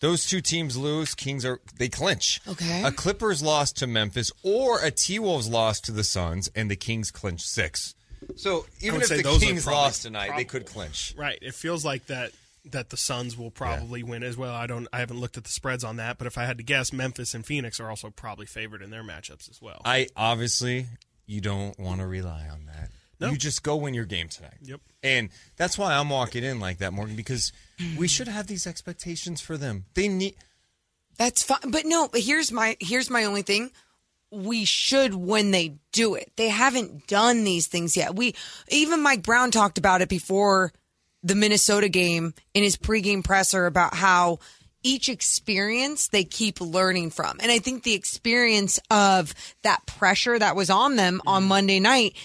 those 0.00 0.24
two 0.26 0.40
teams 0.40 0.76
lose. 0.78 1.14
Kings 1.14 1.44
are 1.44 1.60
they 1.78 1.88
clinch. 1.90 2.40
Okay. 2.48 2.82
A 2.84 2.90
Clippers 2.92 3.42
loss 3.42 3.70
to 3.72 3.86
Memphis 3.86 4.32
or 4.42 4.82
a 4.82 4.90
T 4.90 5.18
Wolves 5.18 5.48
loss 5.48 5.78
to 5.82 5.92
the 5.92 6.04
Suns, 6.04 6.48
and 6.54 6.70
the 6.70 6.76
Kings 6.76 7.10
clinch 7.10 7.42
six. 7.42 7.94
So 8.36 8.66
even 8.80 9.00
if 9.00 9.08
the 9.08 9.22
Kings 9.22 9.66
lost 9.66 10.02
tonight, 10.02 10.32
they 10.36 10.44
could 10.44 10.66
clinch. 10.66 11.14
Right. 11.16 11.38
It 11.40 11.54
feels 11.54 11.84
like 11.84 12.06
that 12.06 12.32
that 12.66 12.90
the 12.90 12.96
Suns 12.96 13.38
will 13.38 13.50
probably 13.50 14.02
win 14.02 14.22
as 14.22 14.36
well. 14.36 14.54
I 14.54 14.66
don't 14.66 14.86
I 14.92 14.98
haven't 14.98 15.18
looked 15.18 15.36
at 15.36 15.44
the 15.44 15.50
spreads 15.50 15.82
on 15.84 15.96
that, 15.96 16.18
but 16.18 16.26
if 16.26 16.36
I 16.36 16.44
had 16.44 16.58
to 16.58 16.64
guess, 16.64 16.92
Memphis 16.92 17.34
and 17.34 17.44
Phoenix 17.44 17.80
are 17.80 17.88
also 17.88 18.10
probably 18.10 18.46
favored 18.46 18.82
in 18.82 18.90
their 18.90 19.02
matchups 19.02 19.48
as 19.50 19.60
well. 19.62 19.80
I 19.84 20.08
obviously 20.16 20.86
you 21.26 21.40
don't 21.40 21.78
want 21.78 22.00
to 22.00 22.06
rely 22.06 22.48
on 22.50 22.66
that. 22.66 22.90
No. 23.20 23.30
You 23.30 23.36
just 23.36 23.62
go 23.62 23.76
win 23.76 23.92
your 23.92 24.06
game 24.06 24.28
tonight. 24.28 24.56
Yep. 24.62 24.80
And 25.02 25.28
that's 25.56 25.76
why 25.76 25.94
I'm 25.94 26.08
walking 26.08 26.42
in 26.42 26.58
like 26.58 26.78
that, 26.78 26.92
Morgan, 26.92 27.16
because 27.16 27.52
we 27.98 28.08
should 28.08 28.28
have 28.28 28.46
these 28.46 28.66
expectations 28.66 29.40
for 29.42 29.58
them. 29.58 29.84
They 29.94 30.08
need 30.08 30.36
That's 31.18 31.42
fine, 31.42 31.70
but 31.70 31.84
no. 31.84 32.08
But 32.08 32.22
here's 32.22 32.50
my 32.50 32.76
here's 32.80 33.10
my 33.10 33.24
only 33.24 33.42
thing. 33.42 33.70
We 34.30 34.64
should 34.64 35.14
when 35.14 35.50
they 35.50 35.76
do 35.92 36.14
it. 36.14 36.30
They 36.36 36.48
haven't 36.48 37.06
done 37.06 37.44
these 37.44 37.66
things 37.66 37.96
yet. 37.96 38.14
We 38.14 38.34
even 38.68 39.02
Mike 39.02 39.22
Brown 39.22 39.50
talked 39.50 39.78
about 39.78 40.02
it 40.02 40.08
before 40.08 40.72
the 41.22 41.34
Minnesota 41.34 41.88
game 41.88 42.34
in 42.54 42.62
his 42.62 42.76
pregame 42.76 43.24
presser 43.24 43.66
about 43.66 43.94
how 43.94 44.38
each 44.82 45.08
experience 45.08 46.08
they 46.08 46.24
keep 46.24 46.60
learning 46.60 47.10
from. 47.10 47.38
And 47.40 47.52
I 47.52 47.58
think 47.58 47.82
the 47.82 47.94
experience 47.94 48.80
of 48.90 49.34
that 49.62 49.84
pressure 49.86 50.38
that 50.38 50.56
was 50.56 50.70
on 50.70 50.96
them 50.96 51.20
on 51.26 51.42
mm-hmm. 51.42 51.48
Monday 51.48 51.80
night, 51.80 52.16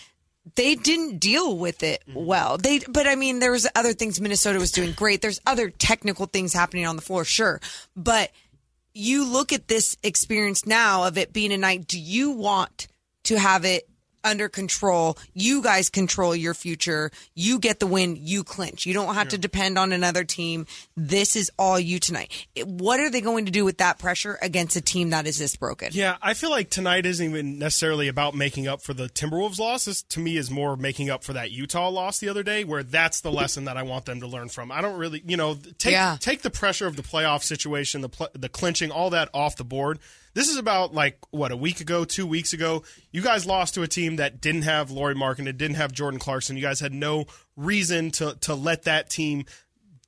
they 0.55 0.75
didn't 0.75 1.17
deal 1.17 1.57
with 1.57 1.83
it 1.83 2.03
mm-hmm. 2.07 2.25
well. 2.25 2.57
They 2.57 2.79
but 2.79 3.07
I 3.07 3.15
mean 3.15 3.39
there 3.39 3.51
was 3.51 3.67
other 3.75 3.93
things 3.93 4.21
Minnesota 4.21 4.59
was 4.59 4.71
doing 4.71 4.93
great. 4.93 5.21
There's 5.21 5.41
other 5.45 5.69
technical 5.69 6.27
things 6.27 6.53
happening 6.53 6.85
on 6.85 6.95
the 6.95 7.01
floor, 7.01 7.25
sure. 7.25 7.59
But 7.95 8.31
you 8.95 9.29
look 9.29 9.53
at 9.53 9.67
this 9.67 9.97
experience 10.01 10.65
now 10.65 11.03
of 11.03 11.17
it 11.17 11.33
being 11.33 11.51
a 11.51 11.57
night. 11.57 11.85
Do 11.85 11.99
you 11.99 12.31
want 12.31 12.87
to 13.25 13.37
have 13.37 13.65
it 13.65 13.87
under 14.25 14.49
control? 14.49 15.17
You 15.33 15.61
guys 15.61 15.89
control 15.89 16.35
your 16.35 16.53
future. 16.53 17.11
You 17.35 17.59
get 17.59 17.79
the 17.79 17.87
win. 17.87 18.17
You 18.19 18.43
clinch. 18.43 18.85
You 18.85 18.93
don't 18.93 19.13
have 19.15 19.29
to 19.29 19.37
depend 19.37 19.77
on 19.77 19.91
another 19.93 20.23
team. 20.23 20.65
This 20.97 21.35
is 21.35 21.51
all 21.57 21.79
you 21.79 21.99
tonight. 21.99 22.47
It- 22.55 22.67
what 22.67 22.99
are 22.99 23.09
they 23.09 23.21
going 23.21 23.45
to 23.45 23.51
do 23.51 23.63
with 23.63 23.77
that 23.77 23.99
pressure 23.99 24.37
against 24.41 24.75
a 24.75 24.81
team 24.81 25.11
that 25.11 25.27
is 25.27 25.37
this 25.37 25.55
broken? 25.55 25.89
Yeah, 25.93 26.17
I 26.21 26.33
feel 26.33 26.49
like 26.49 26.69
tonight 26.69 27.05
isn't 27.05 27.25
even 27.29 27.59
necessarily 27.59 28.07
about 28.07 28.35
making 28.35 28.67
up 28.67 28.81
for 28.81 28.93
the 28.93 29.07
Timberwolves 29.07 29.59
loss. 29.59 29.85
This, 29.85 30.01
to 30.03 30.19
me, 30.19 30.37
is 30.37 30.49
more 30.49 30.75
making 30.75 31.09
up 31.09 31.23
for 31.23 31.33
that 31.33 31.51
Utah 31.51 31.89
loss 31.89 32.19
the 32.19 32.29
other 32.29 32.43
day, 32.43 32.63
where 32.63 32.83
that's 32.83 33.21
the 33.21 33.31
lesson 33.31 33.65
that 33.65 33.77
I 33.77 33.83
want 33.83 34.05
them 34.05 34.19
to 34.21 34.27
learn 34.27 34.49
from. 34.49 34.71
I 34.71 34.81
don't 34.81 34.97
really, 34.97 35.21
you 35.25 35.37
know, 35.37 35.57
take 35.77 35.93
Yeah. 35.93 36.17
take 36.19 36.41
the 36.41 36.49
pressure 36.49 36.87
of 36.87 36.95
the 36.95 37.03
playoff 37.03 37.43
situation, 37.43 38.01
the 38.01 38.09
pl- 38.09 38.29
the 38.33 38.49
clinching, 38.49 38.91
all 38.91 39.09
that 39.11 39.29
off 39.33 39.55
the 39.55 39.63
board. 39.63 39.99
This 40.35 40.49
is 40.49 40.57
about 40.57 40.93
like 40.93 41.17
what 41.31 41.51
a 41.53 41.57
week 41.57 41.79
ago, 41.79 42.03
two 42.03 42.27
weeks 42.27 42.51
ago. 42.51 42.83
You 43.11 43.21
guys 43.21 43.45
lost 43.45 43.73
to 43.75 43.83
a 43.83 43.87
team 43.87 44.17
that 44.17 44.41
didn't 44.41 44.63
have 44.63 44.91
Lauri 44.91 45.15
Markkanen, 45.15 45.47
it 45.47 45.57
didn't 45.57 45.77
have 45.77 45.93
Jordan 45.93 46.19
Clarkson. 46.19 46.57
You 46.57 46.61
guys 46.61 46.81
had 46.81 46.93
no 46.93 47.25
reason 47.55 48.11
to 48.11 48.35
to 48.41 48.53
let 48.53 48.83
that 48.83 49.09
team 49.09 49.45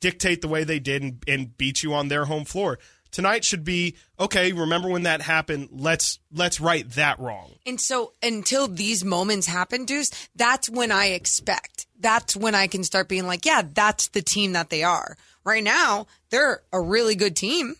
dictate 0.02 0.42
the 0.42 0.50
way 0.50 0.66
they 0.66 0.80
did 0.80 1.02
and, 1.02 1.24
and 1.28 1.58
beat 1.58 1.82
you 1.82 1.94
on 1.94 2.10
their 2.10 2.26
home 2.26 2.44
floor. 2.46 2.78
Tonight 3.10 3.46
should 3.46 3.64
be 3.64 3.96
okay. 4.20 4.52
Remember 4.52 4.90
when 4.90 5.04
that 5.04 5.22
happened? 5.22 5.70
Let's 5.72 6.20
let's 6.34 6.60
right 6.60 6.88
that 6.92 7.20
wrong. 7.20 7.54
And 7.66 7.80
so 7.80 8.12
until 8.22 8.68
these 8.68 9.06
moments 9.06 9.48
happen, 9.48 9.86
Deuce, 9.86 10.12
that's 10.36 10.70
when 10.70 10.92
I 10.92 11.08
expect. 11.08 11.88
That's 11.98 12.36
when 12.36 12.54
I 12.54 12.68
can 12.68 12.84
start 12.84 13.08
being 13.08 13.26
like, 13.26 13.46
yeah, 13.46 13.64
that's 13.74 14.10
the 14.10 14.22
team 14.22 14.52
that 14.52 14.70
they 14.70 14.84
are. 14.84 15.16
Right 15.46 15.64
now, 15.64 16.08
they're 16.32 16.62
a 16.74 16.82
really 16.82 17.16
good 17.16 17.38
team, 17.38 17.76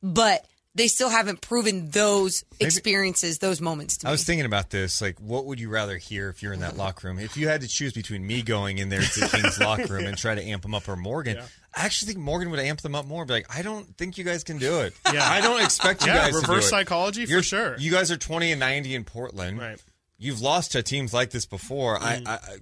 but 0.00 0.46
they 0.78 0.88
still 0.88 1.10
haven't 1.10 1.40
proven 1.40 1.90
those 1.90 2.44
experiences, 2.60 3.38
those 3.38 3.60
moments 3.60 3.98
to 3.98 4.06
I 4.06 4.10
me. 4.10 4.12
was 4.14 4.24
thinking 4.24 4.46
about 4.46 4.70
this. 4.70 5.02
Like, 5.02 5.18
what 5.20 5.44
would 5.46 5.60
you 5.60 5.68
rather 5.68 5.96
hear 5.98 6.28
if 6.28 6.42
you're 6.42 6.52
in 6.52 6.60
that 6.60 6.76
locker 6.76 7.08
room? 7.08 7.18
If 7.18 7.36
you 7.36 7.48
had 7.48 7.60
to 7.60 7.68
choose 7.68 7.92
between 7.92 8.26
me 8.26 8.42
going 8.42 8.78
in 8.78 8.88
there 8.88 9.02
to 9.02 9.28
Kings 9.28 9.58
locker 9.60 9.92
room 9.92 10.06
and 10.06 10.16
try 10.16 10.34
to 10.34 10.42
amp 10.42 10.62
them 10.62 10.74
up 10.74 10.88
or 10.88 10.96
Morgan, 10.96 11.38
I 11.76 11.84
actually 11.84 12.12
think 12.12 12.24
Morgan 12.24 12.50
would 12.50 12.60
amp 12.60 12.80
them 12.80 12.94
up 12.94 13.06
more. 13.06 13.24
Be 13.24 13.34
like, 13.34 13.56
I 13.56 13.62
don't 13.62 13.84
think 13.96 14.16
you 14.18 14.24
guys 14.24 14.44
can 14.44 14.58
do 14.58 14.80
it. 14.80 14.94
Yeah. 15.12 15.22
I 15.28 15.40
don't 15.40 15.62
expect 15.62 16.02
you 16.06 16.12
Yeah, 16.12 16.18
guys 16.18 16.26
to 16.28 16.32
do 16.32 16.52
reverse 16.52 16.70
psychology 16.70 17.26
for 17.26 17.30
You're- 17.30 17.42
sure. 17.42 17.76
You 17.78 17.90
guys 17.90 18.10
are 18.10 18.16
20 18.16 18.52
and 18.52 18.60
90 18.60 18.94
in 18.94 19.04
Portland. 19.04 19.58
Right. 19.58 19.78
You've 20.16 20.40
lost 20.40 20.72
to 20.72 20.82
teams 20.82 21.12
like 21.14 21.30
this 21.30 21.46
before. 21.46 21.96
I, 22.02 22.16
mm. 22.16 22.26
I, 22.28 22.32
I, 22.32 22.56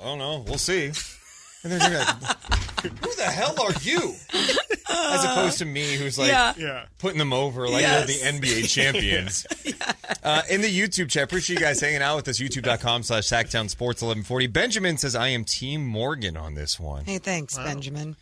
I 0.00 0.04
don't 0.04 0.18
know. 0.18 0.44
We'll 0.46 0.58
see. 0.58 0.92
And 1.64 1.72
they're 1.72 1.78
gonna 1.80 2.18
be 2.20 2.26
like, 2.26 2.98
who 3.04 3.14
the 3.16 3.22
hell 3.24 3.54
are 3.62 3.72
you? 3.82 4.14
As 4.90 5.24
opposed 5.24 5.58
to 5.58 5.64
me, 5.64 5.96
who's 5.96 6.18
like 6.18 6.28
Yeah. 6.28 6.52
Yeah. 6.58 6.84
putting 6.98 7.18
them 7.18 7.32
over 7.32 7.66
like 7.68 7.82
Yes. 7.82 8.06
they're 8.22 8.32
the 8.32 8.38
NBA 8.46 8.68
champions. 8.68 9.46
uh, 10.22 10.42
in 10.50 10.60
the 10.60 10.68
YouTube 10.68 11.08
chat, 11.10 11.22
appreciate 11.24 11.58
you 11.58 11.64
guys 11.64 11.80
hanging 11.80 12.02
out 12.02 12.16
with 12.16 12.28
us. 12.28 12.38
YouTube.com 12.38 13.02
slash 13.02 13.24
Sactown 13.24 13.68
Sports 13.70 14.02
1140. 14.02 14.46
Benjamin 14.48 14.98
says, 14.98 15.16
I 15.16 15.28
am 15.28 15.44
Team 15.44 15.86
Morgan 15.86 16.36
on 16.36 16.54
this 16.54 16.78
one. 16.78 17.04
hey, 17.06 17.18
thanks, 17.18 17.56
Benjamin. 17.56 18.16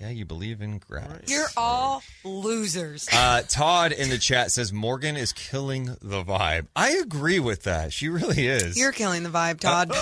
Yeah, 0.00 0.10
you 0.10 0.24
believe 0.24 0.60
in 0.60 0.78
grass. 0.78 1.20
You're 1.28 1.46
all 1.56 2.02
losers. 2.24 3.08
Uh, 3.12 3.42
Todd 3.48 3.92
in 3.92 4.10
the 4.10 4.18
chat 4.18 4.50
says, 4.50 4.72
Morgan 4.72 5.16
is 5.16 5.32
killing 5.32 5.96
the 6.02 6.24
vibe. 6.24 6.66
I 6.74 6.90
agree 6.96 7.38
with 7.38 7.62
that. 7.62 7.92
She 7.92 8.08
really 8.08 8.46
is. 8.48 8.76
You're 8.76 8.90
killing 8.92 9.22
the 9.22 9.28
vibe, 9.30 9.60
Todd. 9.60 9.92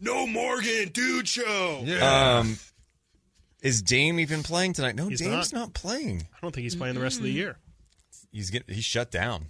No 0.00 0.26
Morgan, 0.26 0.88
dude 0.92 1.26
show. 1.28 1.84
um, 2.00 2.56
is 3.62 3.82
Dame 3.82 4.20
even 4.20 4.42
playing 4.44 4.74
tonight? 4.74 4.94
No, 4.94 5.08
He's 5.08 5.20
Dame's 5.20 5.52
not. 5.52 5.60
not. 5.60 5.74
playing. 5.74 6.22
I 6.32 6.38
don't 6.40 6.54
think 6.54 6.62
he's 6.62 6.76
playing 6.76 6.94
the 6.94 7.02
rest 7.02 7.18
of 7.18 7.24
the 7.24 7.32
year. 7.32 7.56
He's 8.32 8.50
getting 8.50 8.72
he's 8.74 8.84
shut 8.84 9.10
down. 9.10 9.46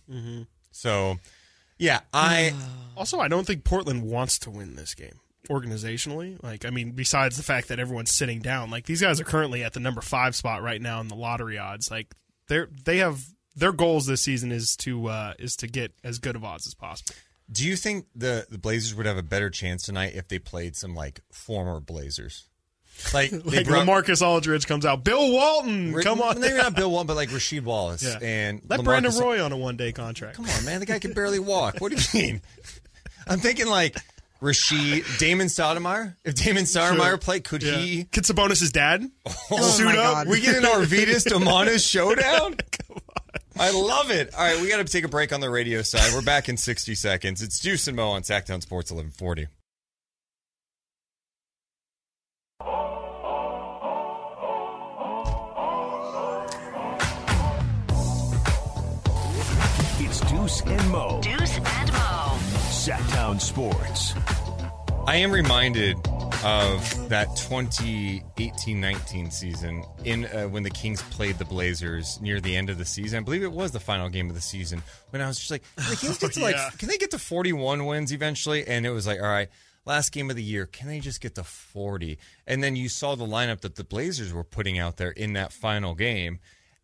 So, 0.72 1.18
yeah, 1.78 2.00
I 2.14 2.54
Also, 2.96 3.18
I 3.20 3.28
don't 3.28 3.46
think 3.46 3.62
Portland 3.64 4.02
wants 4.04 4.38
to 4.40 4.50
win 4.50 4.74
this 4.74 4.94
game 4.94 5.20
organizationally. 5.50 6.42
Like, 6.42 6.64
I 6.64 6.70
mean, 6.70 6.92
besides 6.92 7.36
the 7.36 7.42
fact 7.42 7.68
that 7.68 7.78
everyone's 7.78 8.10
sitting 8.12 8.40
down, 8.40 8.70
like 8.70 8.86
these 8.86 9.00
guys 9.00 9.20
are 9.20 9.24
currently 9.24 9.62
at 9.62 9.72
the 9.74 9.80
number 9.80 10.00
five 10.00 10.34
spot 10.34 10.62
right 10.62 10.80
now 10.80 11.00
in 11.00 11.08
the 11.08 11.14
lottery 11.16 11.58
odds. 11.58 11.90
Like, 11.90 12.14
they're 12.48 12.68
they 12.84 12.98
have 12.98 13.22
their 13.56 13.72
goals 13.72 14.06
this 14.06 14.22
season 14.22 14.52
is 14.52 14.76
to 14.78 15.06
uh, 15.08 15.34
is 15.38 15.56
to 15.56 15.66
get 15.66 15.92
as 16.04 16.18
good 16.18 16.36
of 16.36 16.44
odds 16.44 16.66
as 16.66 16.74
possible. 16.74 17.14
Do 17.52 17.66
you 17.66 17.76
think 17.76 18.06
the 18.14 18.46
the 18.48 18.58
Blazers 18.58 18.94
would 18.94 19.06
have 19.06 19.16
a 19.18 19.22
better 19.22 19.50
chance 19.50 19.82
tonight 19.82 20.12
if 20.14 20.28
they 20.28 20.38
played 20.38 20.76
some 20.76 20.94
like 20.94 21.20
former 21.32 21.80
Blazers? 21.80 22.46
Like, 23.14 23.32
Like 23.44 23.66
brought 23.66 23.86
LaMarcus 23.86 24.20
Aldridge 24.24 24.66
comes 24.66 24.84
out, 24.84 25.04
Bill 25.04 25.32
Walton, 25.32 25.94
Ra- 25.94 26.02
come 26.02 26.20
on, 26.20 26.38
maybe 26.38 26.54
not 26.58 26.74
Bill 26.76 26.90
Walton, 26.90 27.06
but 27.06 27.16
like 27.16 27.30
Rasheed 27.30 27.62
Wallace 27.64 28.02
Yeah. 28.04 28.18
and 28.20 28.60
let 28.68 28.80
LaMarcus- 28.80 28.84
Brandon 28.84 29.18
Roy 29.18 29.42
on 29.44 29.52
a 29.52 29.56
one 29.56 29.76
day 29.76 29.90
contract. 29.92 30.36
Come 30.36 30.44
on, 30.48 30.64
man, 30.64 30.80
the 30.80 30.86
guy 30.86 30.98
can 30.98 31.12
barely 31.14 31.38
walk. 31.38 31.76
What 31.80 31.92
do 31.92 31.96
you 31.96 32.22
mean? 32.22 32.42
I'm 33.26 33.38
thinking 33.40 33.66
like 33.68 33.96
Rasheed, 34.40 35.18
Damon 35.18 35.48
Stoudemire. 35.48 36.16
If 36.24 36.34
Damon 36.34 36.64
Stoudemire 36.64 37.20
played, 37.20 37.44
could 37.44 37.62
Yeah. 37.62 37.76
he? 37.76 38.04
Kid 38.04 38.24
Sabonis' 38.24 38.72
dad. 38.72 39.08
Oh 39.50 39.60
Suit 39.62 39.84
my 39.84 39.92
up. 39.96 39.96
God. 40.14 40.28
We 40.28 40.40
get 40.40 40.56
an 40.56 40.62
Arvydas 40.64 41.26
Domantas 41.26 41.86
showdown. 41.88 42.56
I 43.58 43.70
love 43.72 44.10
it. 44.10 44.34
All 44.34 44.40
right, 44.42 44.58
we 44.62 44.68
got 44.70 44.78
to 44.78 44.84
take 44.84 45.04
a 45.04 45.08
break 45.08 45.32
on 45.34 45.40
the 45.40 45.50
radio 45.50 45.82
side. 45.82 46.12
We're 46.14 46.22
back 46.22 46.48
in 46.48 46.56
60 46.56 46.94
seconds. 46.94 47.42
It's 47.42 47.60
Deuce 47.60 47.86
and 47.88 47.96
Mo 47.96 48.08
on 48.10 48.22
Sactown 48.22 48.62
Sports 48.62 48.90
1140. 48.90 49.48
It's 60.02 60.20
Deuce 60.22 60.60
and 60.62 60.90
Mo. 60.90 61.20
Deuce 61.22 61.56
and 61.56 61.64
Mo. 61.64 61.79
Sactown 62.80 63.38
Sports. 63.40 64.14
I 65.06 65.16
am 65.16 65.30
reminded 65.32 65.96
of 66.42 67.08
that 67.10 67.28
2018-19 67.36 69.30
season 69.32 69.84
in 70.04 70.24
uh, 70.26 70.44
when 70.44 70.62
the 70.62 70.70
Kings 70.70 71.02
played 71.02 71.36
the 71.38 71.44
Blazers 71.44 72.18
near 72.22 72.40
the 72.40 72.56
end 72.56 72.70
of 72.70 72.78
the 72.78 72.84
season. 72.86 73.18
I 73.18 73.22
believe 73.22 73.42
it 73.42 73.52
was 73.52 73.72
the 73.72 73.80
final 73.80 74.08
game 74.08 74.30
of 74.30 74.34
the 74.34 74.40
season 74.40 74.82
when 75.10 75.20
I 75.20 75.26
was 75.26 75.38
just 75.38 75.50
like, 75.50 75.62
can 75.76 75.90
the 75.90 75.96
Kings 75.96 76.18
get 76.18 76.32
to 76.32 76.40
like, 76.42 76.54
Yeah. 76.56 76.70
can 76.78 76.88
they 76.88 76.96
get 76.96 77.10
to 77.10 77.18
41 77.18 77.84
wins 77.84 78.12
eventually? 78.12 78.66
And 78.66 78.86
it 78.86 78.90
was 78.90 79.06
like, 79.06 79.20
all 79.20 79.28
right, 79.28 79.48
last 79.84 80.10
game 80.12 80.30
of 80.30 80.36
the 80.36 80.42
year, 80.42 80.64
can 80.64 80.88
they 80.88 81.00
just 81.00 81.20
get 81.20 81.34
to 81.34 81.44
40? 81.44 82.18
And 82.46 82.64
then 82.64 82.76
you 82.76 82.88
saw 82.88 83.14
the 83.14 83.26
lineup 83.26 83.60
that 83.60 83.76
the 83.76 83.84
Blazers 83.84 84.32
were 84.32 84.44
putting 84.44 84.78
out 84.78 84.96
there 84.96 85.10
in 85.10 85.34
that 85.34 85.52
final 85.52 85.94
game, 85.94 86.38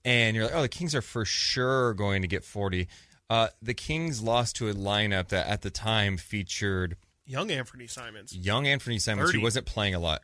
and 0.04 0.36
you're 0.36 0.44
like, 0.44 0.54
oh, 0.54 0.62
the 0.62 0.68
Kings 0.68 0.94
are 0.94 1.02
for 1.02 1.24
sure 1.24 1.94
going 1.94 2.22
to 2.22 2.28
get 2.28 2.44
40. 2.44 2.86
Uh, 3.28 3.48
the 3.60 3.74
Kings 3.74 4.22
lost 4.22 4.56
to 4.56 4.68
a 4.68 4.74
lineup 4.74 5.28
that 5.28 5.46
at 5.46 5.62
the 5.62 5.70
time 5.70 6.16
featured 6.16 6.96
Young 7.24 7.50
Anthony 7.50 7.86
Simons. 7.88 8.36
young 8.36 8.66
Anthony 8.66 8.98
Simons, 8.98 9.32
who 9.32 9.40
wasn't 9.40 9.66
playing 9.66 9.94
a 9.94 9.98
lot, 9.98 10.22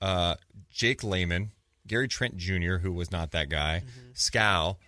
uh, 0.00 0.34
Jake 0.70 1.04
Layman, 1.04 1.52
Gary 1.86 2.08
Trent 2.08 2.36
Jr., 2.36 2.76
who 2.78 2.92
was 2.92 3.10
not 3.12 3.30
that 3.32 3.48
guy, 3.48 3.82
Mm-hmm. 3.86 4.10
Skal 4.14 4.78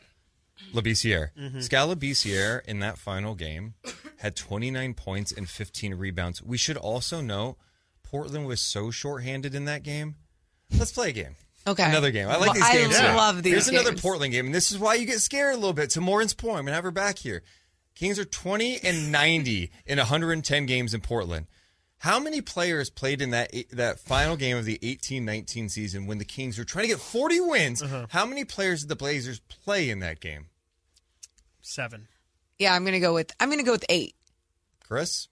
Labissiere. 0.75 1.31
Skal 1.63 1.95
Labissiere 1.95 2.65
in 2.67 2.81
that 2.81 2.99
final 2.99 3.35
game 3.35 3.75
had 4.19 4.37
29 4.37 4.95
points 4.95 5.33
and 5.33 5.49
15 5.49 5.95
rebounds. 5.95 6.43
We 6.43 6.57
should 6.57 6.77
also 6.77 7.21
note 7.21 7.57
Portland 8.03 8.47
was 8.47 8.61
so 8.61 8.91
shorthanded 8.91 9.55
in 9.55 9.65
that 9.67 9.83
game. 9.83 10.17
Let's 10.77 10.93
play 10.93 11.11
a 11.11 11.13
game. 11.13 11.37
Okay. 11.67 11.85
Another 11.85 12.11
game. 12.11 12.29
I 12.29 12.33
like 12.37 12.47
Well, 12.47 12.55
these 12.55 12.63
I 12.65 12.73
games. 12.73 12.97
too. 12.99 13.03
love 13.05 13.43
these 13.43 13.53
Here's 13.53 13.69
another. 13.69 13.95
Portland 13.95 14.33
game, 14.33 14.47
and 14.47 14.55
this 14.55 14.73
is 14.73 14.79
why 14.79 14.95
you 14.95 15.07
get 15.07 15.21
scared 15.21 15.53
a 15.55 15.57
little 15.57 15.73
bit. 15.73 15.91
To 15.91 16.01
Morgan's 16.01 16.35
point, 16.35 16.59
I'm 16.59 16.65
gonna 16.65 16.75
have 16.75 16.85
her 16.85 16.91
back 16.91 17.19
here. 17.19 17.43
Kings 17.95 18.19
are 18.19 18.25
20 18.25 18.81
and 18.83 19.13
90 19.13 19.71
in 19.87 19.99
110 19.99 20.67
games 20.67 20.95
in 20.95 21.01
Portland. 21.01 21.47
How 21.99 22.19
many 22.19 22.41
players 22.41 22.91
played 22.91 23.21
in 23.23 23.31
that 23.31 23.53
that 23.71 24.01
final 24.01 24.35
game 24.37 24.57
of 24.57 24.65
the 24.65 24.79
18-19 24.83 25.71
season 25.71 26.07
when 26.07 26.19
the 26.19 26.25
Kings 26.25 26.59
were 26.59 26.65
trying 26.65 26.85
to 26.85 26.89
get 26.89 26.99
40 27.01 27.41
wins? 27.41 27.81
Uh-huh. 27.83 28.07
How 28.09 28.27
many 28.27 28.45
players 28.45 28.81
did 28.81 28.89
the 28.89 28.97
Blazers 28.97 29.39
play 29.39 29.89
in 29.89 30.01
that 30.01 30.19
game? 30.19 30.47
Seven. 31.61 32.09
Yeah, 32.59 32.75
I'm 32.75 32.85
gonna 32.85 32.99
go 32.99 33.15
with 33.15 33.31
I'm 33.39 33.51
gonna 33.51 33.63
go 33.63 33.73
with 33.73 33.85
eight. 33.89 34.15
Chris, 34.85 35.29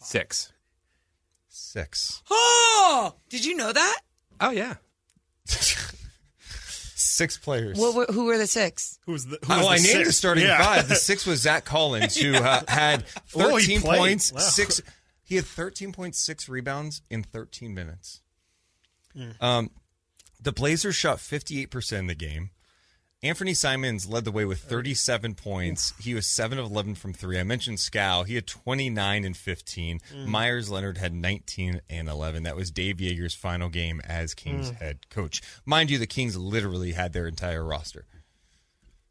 Six. 0.00 0.52
six. 1.48 2.22
Oh, 2.30 3.16
did 3.28 3.44
you 3.44 3.54
know 3.56 3.72
that? 3.72 3.98
Oh 4.40 4.50
yeah. 4.50 4.76
Six 5.46 7.38
players. 7.38 7.78
What, 7.78 7.94
what, 7.94 8.10
who 8.10 8.24
were 8.26 8.38
the 8.38 8.46
six? 8.46 8.98
Who 9.06 9.12
was 9.12 9.26
the? 9.26 9.38
Who 9.44 9.52
was 9.54 9.62
Oh, 9.64 9.68
I 9.68 9.76
the 9.78 9.82
named 9.82 10.00
the 10.00 10.04
sixth? 10.04 10.14
starting 10.14 10.44
Yeah. 10.44 10.62
five. 10.62 10.88
The 10.88 10.94
six 10.96 11.26
was 11.26 11.40
Zach 11.40 11.64
Collins, 11.64 12.16
who 12.16 12.34
uh, 12.34 12.62
had 12.68 13.04
Oh, 13.34 13.56
he 13.56 13.76
13 13.76 13.80
played. 13.82 13.98
points, 13.98 14.32
Wow. 14.32 14.40
six. 14.40 14.80
He 15.22 15.36
had 15.36 15.44
13.6 15.44 16.48
rebounds 16.48 17.02
in 17.10 17.22
13 17.22 17.72
minutes. 17.74 18.20
Hmm. 19.16 19.30
Um, 19.40 19.70
the 20.42 20.52
Blazers 20.52 20.96
shot 20.96 21.18
58% 21.18 21.92
in 21.98 22.06
the 22.08 22.14
game. 22.14 22.50
Anthony 23.22 23.52
Simons 23.52 24.08
led 24.08 24.24
the 24.24 24.32
way 24.32 24.46
with 24.46 24.60
37 24.60 25.34
points. 25.34 25.92
He 26.00 26.14
was 26.14 26.26
7 26.26 26.58
of 26.58 26.70
11 26.70 26.94
from 26.94 27.12
3. 27.12 27.38
I 27.38 27.42
mentioned 27.42 27.78
Skal. 27.78 28.24
He 28.24 28.34
had 28.34 28.46
29 28.46 29.24
and 29.26 29.36
15. 29.36 30.00
Hmm. 30.10 30.30
Meyers 30.30 30.70
Leonard 30.70 30.96
had 30.96 31.12
19 31.12 31.82
and 31.90 32.08
11. 32.08 32.44
That 32.44 32.56
was 32.56 32.70
Dave 32.70 32.96
Joerger's 32.96 33.34
final 33.34 33.68
game 33.68 34.00
as 34.08 34.32
Kings 34.32 34.70
Hmm. 34.70 34.76
head 34.76 35.10
coach. 35.10 35.42
Mind 35.66 35.90
you, 35.90 35.98
the 35.98 36.06
Kings 36.06 36.34
literally 36.38 36.92
had 36.92 37.12
their 37.12 37.26
entire 37.26 37.62
roster. 37.62 38.06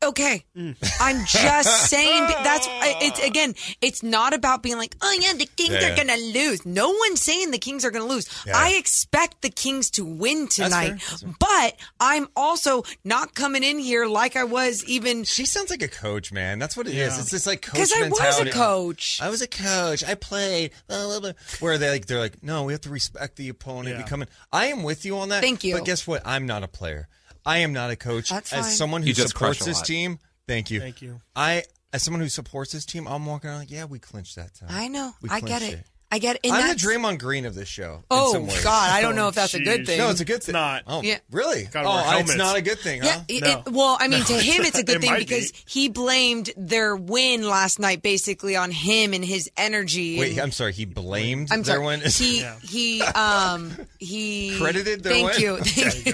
Okay, 0.02 0.46
mm. 0.56 0.78
I'm 1.02 1.26
just 1.26 1.90
saying 1.90 2.24
that's 2.44 2.66
it's 3.02 3.20
again. 3.20 3.54
It's 3.82 4.02
not 4.02 4.34
about 4.34 4.64
being 4.64 4.78
like, 4.78 4.96
oh 5.02 5.18
yeah, 5.22 5.34
the 5.34 5.46
Kings 5.58 5.74
Yeah, 5.74 5.92
are 5.92 5.96
gonna 5.98 6.16
lose. 6.16 6.66
No 6.66 6.90
one's 6.90 7.22
saying 7.22 7.52
the 7.52 7.58
Kings 7.58 7.84
are 7.84 7.92
gonna 7.92 8.06
lose. 8.06 8.30
Yeah. 8.48 8.54
I 8.56 8.76
expect 8.78 9.42
the 9.42 9.50
Kings 9.50 9.92
to 9.92 10.06
win 10.06 10.48
tonight, 10.48 10.92
that's 10.92 11.22
fair. 11.22 11.34
but 11.38 11.76
I'm 12.00 12.30
also 12.38 12.84
not 13.04 13.34
coming 13.36 13.62
in 13.62 13.78
here 13.78 14.06
like 14.06 14.38
I 14.38 14.46
was 14.46 14.86
even 14.86 15.26
She 15.26 15.46
sounds 15.46 15.70
like 15.70 15.82
a 15.82 15.90
coach, 15.90 16.32
man. 16.32 16.60
That's 16.60 16.78
what 16.78 16.88
it 16.88 16.92
is. 16.92 16.96
Yeah. 16.96 17.20
It's 17.20 17.32
just 17.32 17.46
like 17.46 17.62
coach 17.62 17.74
because 17.74 17.94
I 17.94 18.08
was 18.08 18.40
a 18.40 18.52
coach. 18.52 19.20
I 19.22 19.30
was 19.30 19.42
a 19.42 19.48
coach. 19.48 20.06
I 20.06 20.16
played. 20.16 20.72
Blah, 20.88 21.08
blah, 21.08 21.20
blah. 21.20 21.32
Where 21.60 21.78
they 21.78 21.90
like 21.90 22.06
they're 22.06 22.20
like, 22.20 22.42
no, 22.42 22.64
we 22.64 22.72
have 22.72 22.82
to 22.82 22.90
respect 22.90 23.36
the 23.36 23.50
opponent. 23.50 23.98
Yeah. 23.98 24.04
We 24.04 24.08
come 24.08 24.22
in. 24.22 24.30
I 24.54 24.68
am 24.68 24.84
with 24.84 25.04
you 25.04 25.18
on 25.18 25.28
that. 25.30 25.42
Thank 25.42 25.66
you. 25.66 25.76
But 25.76 25.84
guess 25.84 26.08
what? 26.08 26.22
I'm 26.26 26.46
not 26.48 26.64
a 26.64 26.70
player. 26.70 27.10
I 27.50 27.58
am 27.60 27.74
not 27.74 27.90
a 27.90 27.96
coach. 27.96 28.30
That's 28.30 28.54
As 28.54 28.66
fine. 28.68 28.72
someone 28.76 29.02
who 29.02 29.08
You 29.10 29.14
just 29.16 29.30
supports 29.30 29.62
a 29.62 29.66
this 29.66 29.78
lot. 29.78 29.86
team, 29.86 30.20
Thank 30.48 30.72
you. 30.72 30.80
Thank 30.80 31.02
you. 31.02 31.20
I, 31.36 31.64
as 31.94 32.04
someone 32.04 32.22
who 32.22 32.30
supports 32.30 32.72
this 32.72 32.86
team, 32.86 33.08
I'm 33.08 33.26
walking 33.26 33.50
around 33.50 33.60
like, 33.60 33.72
yeah, 33.72 33.86
we 33.86 34.00
clinched 34.00 34.36
that 34.36 34.54
time. 34.54 34.70
I 34.72 34.88
know. 34.88 35.12
We 35.22 35.30
I 35.30 35.40
get 35.42 35.60
clinched 35.60 35.74
it. 35.80 35.86
I 36.12 36.18
get 36.18 36.38
it. 36.38 36.42
And 36.46 36.54
I'm 36.54 36.62
the 36.62 36.68
that's- 36.74 36.84
Draymond 36.84 37.20
Green 37.20 37.46
of 37.46 37.54
this 37.54 37.68
show. 37.68 37.98
in 37.98 38.04
Oh 38.10 38.34
some 38.34 38.48
ways. 38.48 38.64
God, 38.64 38.90
I 38.92 39.02
don't 39.02 39.16
know 39.16 39.26
Oh, 39.26 39.30
if 39.30 39.36
that's 39.36 39.54
a 39.54 39.60
good 39.60 39.82
jeez. 39.82 39.86
thing. 39.86 39.98
No, 40.00 40.10
it's 40.10 40.22
a 40.22 40.26
good 40.26 40.42
thing. 40.42 40.54
not. 40.54 40.82
Oh, 40.88 41.04
Yeah. 41.04 41.20
really? 41.30 41.66
Gotta 41.72 41.88
oh, 41.88 41.94
wear 42.10 42.20
it's 42.22 42.36
not 42.36 42.56
a 42.56 42.62
good 42.64 42.80
thing, 42.80 43.04
Yeah, 43.04 43.14
huh? 43.18 43.22
it- 43.28 43.44
No. 43.44 43.50
it- 43.68 43.72
well, 43.72 43.98
I 44.00 44.08
mean, 44.08 44.24
to 44.24 44.34
him, 44.40 44.66
it's 44.66 44.78
a 44.80 44.84
good 44.84 44.96
It 44.96 45.02
thing 45.02 45.12
might 45.12 45.20
because 45.20 45.52
be. 45.52 45.58
he 45.68 45.90
blamed 45.90 46.50
their 46.58 46.96
win 46.96 47.48
last 47.48 47.78
night 47.78 48.02
basically 48.02 48.56
on 48.56 48.72
him 48.72 49.14
and 49.14 49.24
his 49.24 49.52
energy. 49.56 50.20
Wait, 50.20 50.40
I'm 50.40 50.52
sorry. 50.52 50.74
He 50.74 50.86
blamed 50.86 51.50
I'm 51.52 51.62
their 51.62 51.76
sorry. 51.76 51.86
win. 51.86 52.02
He 52.02 52.42
Yeah. 52.42 52.56
he 52.64 53.02
um 53.04 53.78
he 54.00 54.56
Credited 54.60 55.04
their 55.04 55.14
Thank 55.14 55.32
win? 55.34 55.42
you. 55.42 55.58
Thank 55.58 56.06
you. 56.08 56.14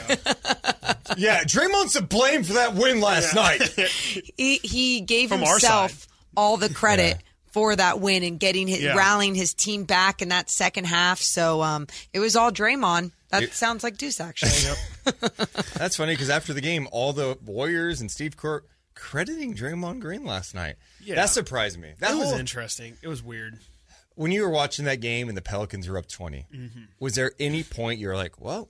yeah, 1.17 1.43
Draymond's 1.45 1.93
to 1.93 2.01
blame 2.01 2.43
for 2.43 2.53
that 2.53 2.75
win 2.75 2.99
last 2.99 3.33
night. 3.33 3.61
He 4.35 4.59
he 4.61 4.99
gave 5.01 5.29
From 5.29 5.43
our 5.43 5.51
himself 5.51 6.07
all 6.35 6.57
the 6.57 6.67
credit. 6.73 7.17
For 7.55 7.73
that 7.73 8.01
win 8.01 8.21
and 8.23 8.37
getting 8.37 8.67
his 8.67 8.81
Yeah. 8.81 8.95
rallying 8.97 9.33
his 9.33 9.53
team 9.53 9.85
back 9.85 10.21
in 10.21 10.27
that 10.27 10.49
second 10.49 10.87
half, 10.87 11.21
so 11.21 11.61
um, 11.61 11.87
it 12.11 12.19
was 12.19 12.35
all 12.35 12.51
Draymond. 12.51 13.11
That 13.29 13.43
It- 13.43 13.53
sounds 13.53 13.81
like 13.81 13.95
Deuce 13.95 14.19
actually. 14.19 14.51
That's 15.77 15.95
funny 15.95 16.11
because 16.11 16.29
after 16.29 16.53
the 16.53 16.59
game, 16.59 16.89
all 16.91 17.13
the 17.13 17.37
Warriors 17.45 18.01
and 18.01 18.11
Steve 18.11 18.35
Kerr 18.35 18.63
crediting 18.93 19.55
Draymond 19.55 20.01
Green 20.01 20.25
last 20.25 20.53
night. 20.53 20.75
Yeah. 21.01 21.15
That 21.15 21.29
surprised 21.29 21.79
me. 21.79 21.93
That 21.99 22.09
That 22.11 22.17
was 22.17 22.29
whole- 22.31 22.39
interesting. 22.39 22.97
It 23.01 23.07
was 23.07 23.23
weird. 23.23 23.57
when 24.15 24.31
you 24.31 24.41
were 24.41 24.49
watching 24.49 24.83
that 24.85 24.99
game 24.99 25.29
and 25.29 25.37
the 25.37 25.41
Pelicans 25.41 25.87
were 25.87 25.97
up 25.97 26.07
20, 26.09 26.47
Mm-hmm. 26.53 26.79
was 26.99 27.15
there 27.15 27.31
any 27.39 27.63
point 27.63 27.99
you 28.01 28.09
were 28.09 28.15
like, 28.17 28.39
well, 28.41 28.67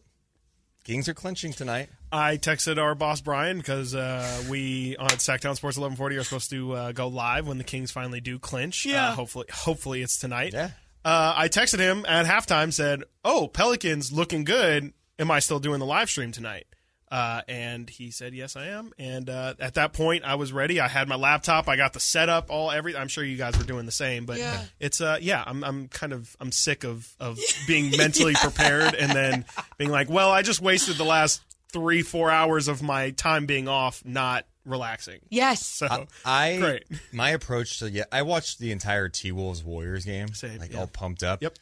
Kings 0.83 1.09
are 1.09 1.13
clinching 1.15 1.53
tonight? 1.53 1.89
I 2.11 2.37
texted 2.37 2.77
our 2.81 2.95
boss 2.95 3.19
Brian 3.21 3.57
because 3.57 3.93
uh, 3.95 4.43
we 4.49 4.95
on 4.97 5.09
Sactown 5.09 5.55
Sports 5.55 5.77
1140 5.77 6.17
are 6.17 6.23
supposed 6.23 6.49
to 6.51 6.73
uh, 6.73 6.91
go 6.91 7.07
live 7.07 7.47
when 7.47 7.57
the 7.57 7.63
Kings 7.63 7.91
finally 7.91 8.21
do 8.21 8.39
clinch. 8.39 8.85
Yeah. 8.85 9.09
Uh, 9.09 9.15
hopefully, 9.15 9.45
hopefully 9.51 10.01
it's 10.01 10.17
tonight. 10.19 10.53
Yeah. 10.53 10.69
Uh, 11.03 11.33
I 11.35 11.49
texted 11.49 11.79
him 11.79 12.05
at 12.07 12.25
halftime, 12.25 12.71
said, 12.73 13.03
"Oh, 13.23 13.47
Pelicans 13.47 14.11
looking 14.11 14.43
good. 14.43 14.93
Am 15.19 15.29
I 15.31 15.39
still 15.39 15.59
doing 15.59 15.79
the 15.79 15.85
live 15.85 16.09
stream 16.09 16.31
tonight?" 16.31 16.65
Uh, 17.11 17.41
and 17.47 17.87
he 17.89 18.09
said, 18.09 18.33
"Yes, 18.33 18.55
I 18.55 18.67
am." 18.69 18.91
And 18.97 19.29
uh, 19.29 19.53
at 19.59 19.75
that 19.75 19.93
point, 19.93 20.23
I 20.23 20.33
was 20.35 20.51
ready. 20.51 20.79
I 20.79 20.87
had 20.87 21.07
my 21.07 21.15
laptop. 21.15 21.67
I 21.69 21.75
got 21.75 21.93
the 21.93 21.99
setup. 21.99 22.49
All 22.49 22.71
every. 22.71 22.95
I'm 22.97 23.07
sure 23.07 23.23
you 23.23 23.37
guys 23.37 23.55
were 23.57 23.63
doing 23.63 23.85
the 23.85 23.91
same. 23.91 24.25
But 24.25 24.39
Yeah. 24.39 24.63
it's 24.79 24.99
uh, 25.01 25.17
yeah. 25.21 25.43
I'm 25.45 25.63
I'm 25.63 25.87
kind 25.89 26.11
of 26.13 26.35
I'm 26.39 26.51
sick 26.51 26.83
of 26.83 27.07
of 27.19 27.37
being 27.67 27.91
mentally 27.97 28.33
prepared 28.33 28.95
and 28.95 29.11
then 29.11 29.45
being 29.77 29.91
like, 29.91 30.09
well, 30.09 30.31
I 30.31 30.41
just 30.41 30.59
wasted 30.61 30.95
the 30.97 31.05
last 31.05 31.41
three 31.71 32.01
four 32.01 32.31
hours 32.31 32.67
of 32.67 32.81
my 32.81 33.11
time 33.11 33.45
being 33.45 33.67
off, 33.67 34.03
not 34.05 34.45
relaxing. 34.65 35.19
yes, 35.29 35.65
So 35.65 36.07
I 36.25 36.57
Great. 36.57 36.83
my 37.13 37.29
approach 37.31 37.79
to 37.79 37.89
yeah, 37.89 38.05
I 38.11 38.21
watched 38.23 38.59
the 38.59 38.71
entire 38.71 39.09
T 39.09 39.31
Wolves 39.31 39.63
Warriors 39.63 40.05
game, 40.05 40.29
Same, 40.33 40.57
like 40.59 40.73
yeah. 40.73 40.79
all 40.79 40.87
pumped 40.87 41.21
up. 41.23 41.41
Yep. 41.41 41.57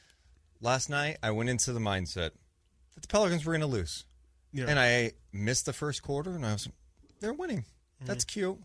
Last 0.61 0.89
night, 0.89 1.17
I 1.21 1.31
went 1.31 1.49
into 1.49 1.73
the 1.73 1.79
mindset 1.81 2.31
that 2.93 3.01
the 3.01 3.07
Pelicans 3.07 3.45
were 3.45 3.51
going 3.51 3.61
to 3.61 3.67
lose, 3.67 4.05
Yeah. 4.53 4.65
and 4.69 4.79
I 4.79 5.11
missed 5.33 5.65
the 5.65 5.73
first 5.73 6.01
quarter, 6.03 6.29
and 6.31 6.45
I 6.45 6.53
was, 6.53 6.69
they're 7.19 7.33
winning. 7.33 7.59
Mm-hmm. 7.59 8.05
That's 8.05 8.23
cute. 8.23 8.57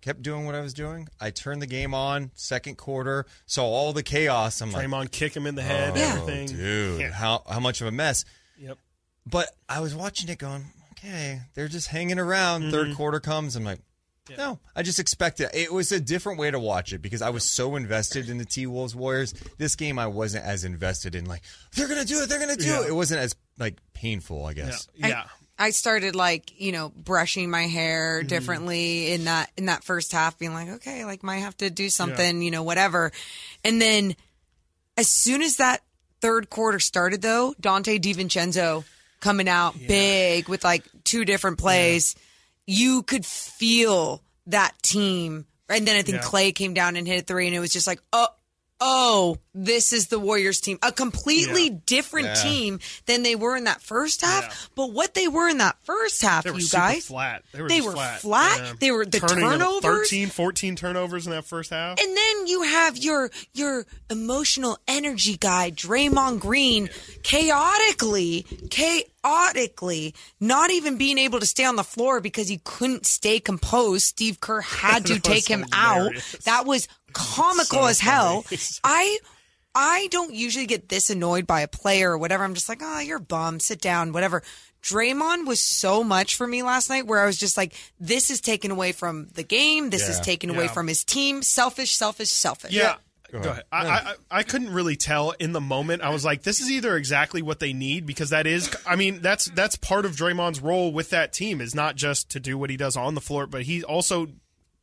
Kept 0.00 0.22
doing 0.22 0.46
what 0.46 0.54
I 0.54 0.60
was 0.60 0.72
doing. 0.72 1.08
I 1.20 1.30
turned 1.30 1.60
the 1.60 1.66
game 1.66 1.92
on, 1.92 2.30
second 2.34 2.76
quarter, 2.78 3.26
saw 3.44 3.64
all 3.64 3.92
the 3.92 4.02
chaos. 4.04 4.60
I'm 4.62 4.70
like, 4.72 4.86
Draymond 4.86 5.10
kick 5.10 5.34
him 5.36 5.46
in 5.46 5.56
the 5.56 5.62
head, 5.62 5.92
oh, 5.96 6.00
everything. 6.00 6.46
dude, 6.56 7.00
Yeah. 7.00 7.10
how 7.12 7.42
how 7.48 7.60
much 7.60 7.80
of 7.82 7.86
a 7.88 7.90
mess. 7.92 8.24
Yep. 8.58 8.78
But 9.26 9.48
I 9.68 9.80
was 9.80 9.94
watching 9.94 10.28
it 10.28 10.38
going, 10.38 10.64
okay, 10.92 11.40
they're 11.54 11.68
just 11.68 11.88
hanging 11.88 12.18
around. 12.18 12.70
Third 12.70 12.88
Mm-hmm. 12.88 12.96
quarter 12.96 13.20
comes. 13.20 13.56
I'm 13.56 13.64
like, 13.64 13.80
no, 14.36 14.58
I 14.74 14.82
just 14.82 14.98
expected 14.98 15.50
it. 15.52 15.54
It. 15.54 15.72
was 15.72 15.92
a 15.92 16.00
different 16.00 16.38
way 16.40 16.50
to 16.50 16.58
watch 16.58 16.92
it 16.92 17.00
because 17.00 17.22
I 17.22 17.30
was 17.30 17.44
so 17.44 17.76
invested 17.76 18.28
in 18.28 18.38
the 18.38 18.44
T 18.44 18.66
Wolves 18.66 18.94
Warriors. 18.94 19.32
This 19.56 19.76
game, 19.76 19.98
I 20.00 20.08
wasn't 20.08 20.44
as 20.44 20.64
invested 20.64 21.14
in, 21.14 21.26
like, 21.26 21.42
they're 21.76 21.86
going 21.86 22.00
to 22.00 22.06
do 22.06 22.20
it. 22.22 22.28
They're 22.28 22.40
going 22.40 22.56
to 22.56 22.60
do 22.60 22.68
Yeah. 22.70 22.82
it. 22.82 22.88
It 22.88 22.92
wasn't 22.92 23.20
as, 23.20 23.36
like, 23.58 23.78
painful, 23.94 24.44
I 24.44 24.52
guess. 24.54 24.88
Yeah. 24.96 25.24
I 25.58 25.70
started 25.70 26.14
like 26.14 26.52
you 26.60 26.70
know 26.72 26.90
brushing 26.94 27.48
my 27.50 27.62
hair 27.62 28.18
Mm-hmm. 28.18 28.26
differently 28.28 29.12
in 29.12 29.24
that 29.24 29.50
in 29.56 29.66
that 29.66 29.84
first 29.84 30.12
half, 30.12 30.38
being 30.38 30.52
like, 30.52 30.68
okay, 30.68 31.04
like 31.06 31.22
might 31.22 31.38
have 31.38 31.56
to 31.58 31.70
do 31.70 31.88
something, 31.88 32.42
you 32.42 32.50
know, 32.50 32.62
whatever. 32.62 33.10
And 33.64 33.80
then 33.80 34.16
as 34.98 35.08
soon 35.08 35.40
as 35.40 35.56
that 35.56 35.82
third 36.20 36.50
quarter 36.50 36.78
started, 36.78 37.22
though, 37.22 37.54
Donte 37.62 37.98
DiVincenzo 38.00 38.84
coming 39.20 39.48
out 39.48 39.74
big 39.86 40.48
with 40.48 40.64
like 40.64 40.84
two 41.04 41.24
different 41.24 41.58
plays, 41.58 42.14
you 42.66 43.02
could 43.02 43.24
feel 43.26 44.22
that 44.46 44.74
team. 44.82 45.46
And 45.68 45.86
then 45.86 45.96
I 45.96 46.02
think 46.02 46.18
Yeah. 46.18 46.22
Clay 46.22 46.52
came 46.52 46.74
down 46.74 46.96
and 46.96 47.06
hit 47.06 47.22
a 47.22 47.24
three, 47.24 47.46
and 47.46 47.56
it 47.56 47.60
was 47.60 47.72
just 47.72 47.86
like, 47.86 48.00
oh. 48.12 48.28
Oh, 48.78 49.38
this 49.54 49.92
is 49.94 50.08
the 50.08 50.18
Warriors 50.18 50.60
team. 50.60 50.78
A 50.82 50.92
completely 50.92 51.70
Yeah. 51.70 51.78
different 51.86 52.26
Yeah. 52.28 52.34
team 52.42 52.80
than 53.06 53.22
they 53.22 53.34
were 53.34 53.56
in 53.56 53.64
that 53.64 53.80
first 53.80 54.20
half. 54.20 54.44
Yeah. 54.44 54.54
But 54.74 54.92
what 54.92 55.14
they 55.14 55.28
were 55.28 55.48
in 55.48 55.58
that 55.58 55.76
first 55.84 56.20
half, 56.20 56.44
you 56.44 56.68
guys, 56.68 57.06
flat. 57.06 57.42
They 57.52 57.62
were, 57.62 57.68
They 57.68 57.80
were 57.80 57.92
flat. 57.92 58.20
flat. 58.20 58.78
They 58.80 58.90
were- 58.90 59.06
the 59.06 59.18
Turning 59.20 59.44
turnovers- 59.48 59.82
13, 60.10 60.28
14 60.28 60.76
turnovers 60.76 61.24
in 61.26 61.32
that 61.32 61.46
first 61.46 61.70
half. 61.70 61.98
and 61.98 62.16
then 62.16 62.46
you 62.46 62.62
have 62.62 62.98
your 62.98 63.30
your 63.54 63.86
emotional 64.10 64.78
energy 64.86 65.38
guy, 65.38 65.70
Draymond 65.70 66.40
Green, 66.40 66.90
chaotically, 67.22 68.44
chaotically, 68.70 70.14
not 70.38 70.70
even 70.70 70.96
being 70.98 71.16
able 71.18 71.40
to 71.40 71.46
stay 71.46 71.64
on 71.64 71.76
the 71.76 71.84
floor 71.84 72.20
because 72.20 72.48
he 72.48 72.58
couldn't 72.64 73.06
stay 73.06 73.40
composed. 73.40 74.04
Steve 74.06 74.40
Kerr 74.40 74.60
had 74.60 75.06
to 75.06 75.18
take 75.18 75.48
him 75.48 75.64
hilarious. 75.72 76.34
out. 76.34 76.40
That 76.44 76.66
was 76.66 76.88
comical 77.16 77.82
So 77.82 77.86
as 77.86 78.00
hell. 78.00 78.44
I 78.84 79.18
I 79.74 80.08
don't 80.10 80.32
usually 80.34 80.66
get 80.66 80.88
this 80.88 81.10
annoyed 81.10 81.46
by 81.46 81.60
a 81.60 81.68
player 81.68 82.12
or 82.12 82.18
whatever. 82.18 82.44
I'm 82.44 82.54
just 82.54 82.68
like, 82.68 82.80
oh, 82.82 83.00
you're 83.00 83.18
a 83.18 83.20
bum. 83.20 83.60
Sit 83.60 83.80
down, 83.80 84.12
whatever. 84.12 84.42
Draymond 84.82 85.46
was 85.46 85.60
so 85.60 86.04
much 86.04 86.36
for 86.36 86.46
me 86.46 86.62
last 86.62 86.88
night 86.88 87.06
where 87.06 87.20
I 87.20 87.26
was 87.26 87.36
just 87.36 87.56
like, 87.56 87.74
this 87.98 88.30
is 88.30 88.40
taken 88.40 88.70
away 88.70 88.92
from 88.92 89.28
the 89.34 89.42
game. 89.42 89.90
This 89.90 90.08
is 90.08 90.16
Yeah. 90.18 90.22
taken 90.22 90.50
away 90.50 90.68
from 90.68 90.86
his 90.86 91.04
team. 91.04 91.42
Selfish, 91.42 91.94
selfish, 91.96 92.30
selfish. 92.30 92.72
Yeah. 92.72 92.96
Go 93.32 93.40
Go 93.40 93.50
ahead. 93.50 93.64
ahead. 93.72 93.88
I, 93.90 94.10
I 94.12 94.38
I 94.38 94.42
couldn't 94.44 94.72
really 94.72 94.94
tell 94.96 95.32
in 95.32 95.52
the 95.52 95.60
moment. 95.60 96.02
I 96.02 96.10
was 96.10 96.24
like, 96.24 96.42
this 96.44 96.60
is 96.60 96.70
either 96.70 96.96
exactly 96.96 97.42
what 97.42 97.58
they 97.58 97.72
need 97.72 98.06
because 98.06 98.30
that 98.30 98.46
is. 98.46 98.70
I 98.86 98.94
mean, 98.94 99.20
that's 99.20 99.46
that's 99.46 99.74
part 99.76 100.04
of 100.06 100.12
Draymond's 100.14 100.60
role 100.60 100.92
with 100.92 101.10
that 101.10 101.32
team 101.32 101.60
is 101.60 101.74
not 101.74 101.96
just 101.96 102.30
to 102.30 102.40
do 102.40 102.56
what 102.56 102.70
he 102.70 102.76
does 102.76 102.96
on 102.96 103.14
the 103.16 103.20
floor, 103.20 103.48
but 103.48 103.62
he 103.62 103.82
also 103.82 104.28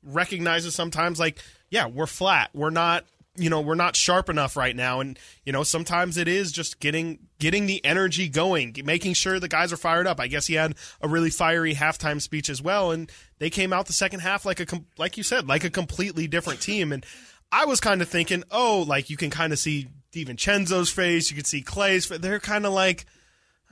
recognizes 0.04 0.76
sometimes 0.76 1.20
like, 1.20 1.38
yeah, 1.74 1.88
we're 1.88 2.06
flat. 2.06 2.52
We're 2.54 2.70
not. 2.70 3.04
You 3.36 3.50
know, 3.50 3.62
we're 3.62 3.74
not 3.74 3.96
sharp 3.96 4.30
enough 4.30 4.56
right 4.56 4.76
now, 4.76 5.00
and 5.00 5.18
you 5.44 5.52
know, 5.52 5.64
sometimes 5.64 6.18
it 6.18 6.28
is 6.28 6.52
just 6.52 6.80
getting 6.80 7.18
getting 7.40 7.66
the 7.66 7.84
energy 7.84 8.30
going, 8.30 8.76
making 8.86 9.16
sure 9.16 9.40
the 9.40 9.48
guys 9.48 9.74
are 9.74 9.78
fired 9.78 10.06
up. 10.06 10.20
I 10.20 10.28
guess 10.28 10.46
he 10.46 10.54
had 10.54 10.76
a 11.02 11.08
really 11.08 11.32
fiery 11.32 11.74
halftime 11.74 12.22
speech 12.22 12.48
as 12.48 12.62
well, 12.62 12.92
and 12.92 13.12
they 13.40 13.50
came 13.50 13.74
out 13.74 13.88
the 13.88 13.94
second 13.94 14.20
half 14.20 14.46
like 14.46 14.60
a 14.60 14.68
like 15.00 15.18
you 15.18 15.24
said, 15.24 15.48
like 15.48 15.64
a 15.64 15.72
completely 15.72 16.28
different 16.28 16.62
team. 16.62 16.92
And 16.92 17.04
I 17.52 17.66
was 17.66 17.80
kind 17.80 18.04
of 18.04 18.08
thinking, 18.08 18.44
oh, 18.52 18.86
like 18.88 19.10
you 19.10 19.18
can 19.18 19.32
kind 19.32 19.52
of 19.52 19.58
see 19.58 19.88
DiVincenzo's 20.12 20.92
face, 20.92 21.32
you 21.32 21.36
can 21.36 21.46
see 21.46 21.64
Clay's. 21.64 22.06
face. 22.06 22.20
They're 22.20 22.40
kind 22.40 22.68
of 22.68 22.74
like, 22.74 23.08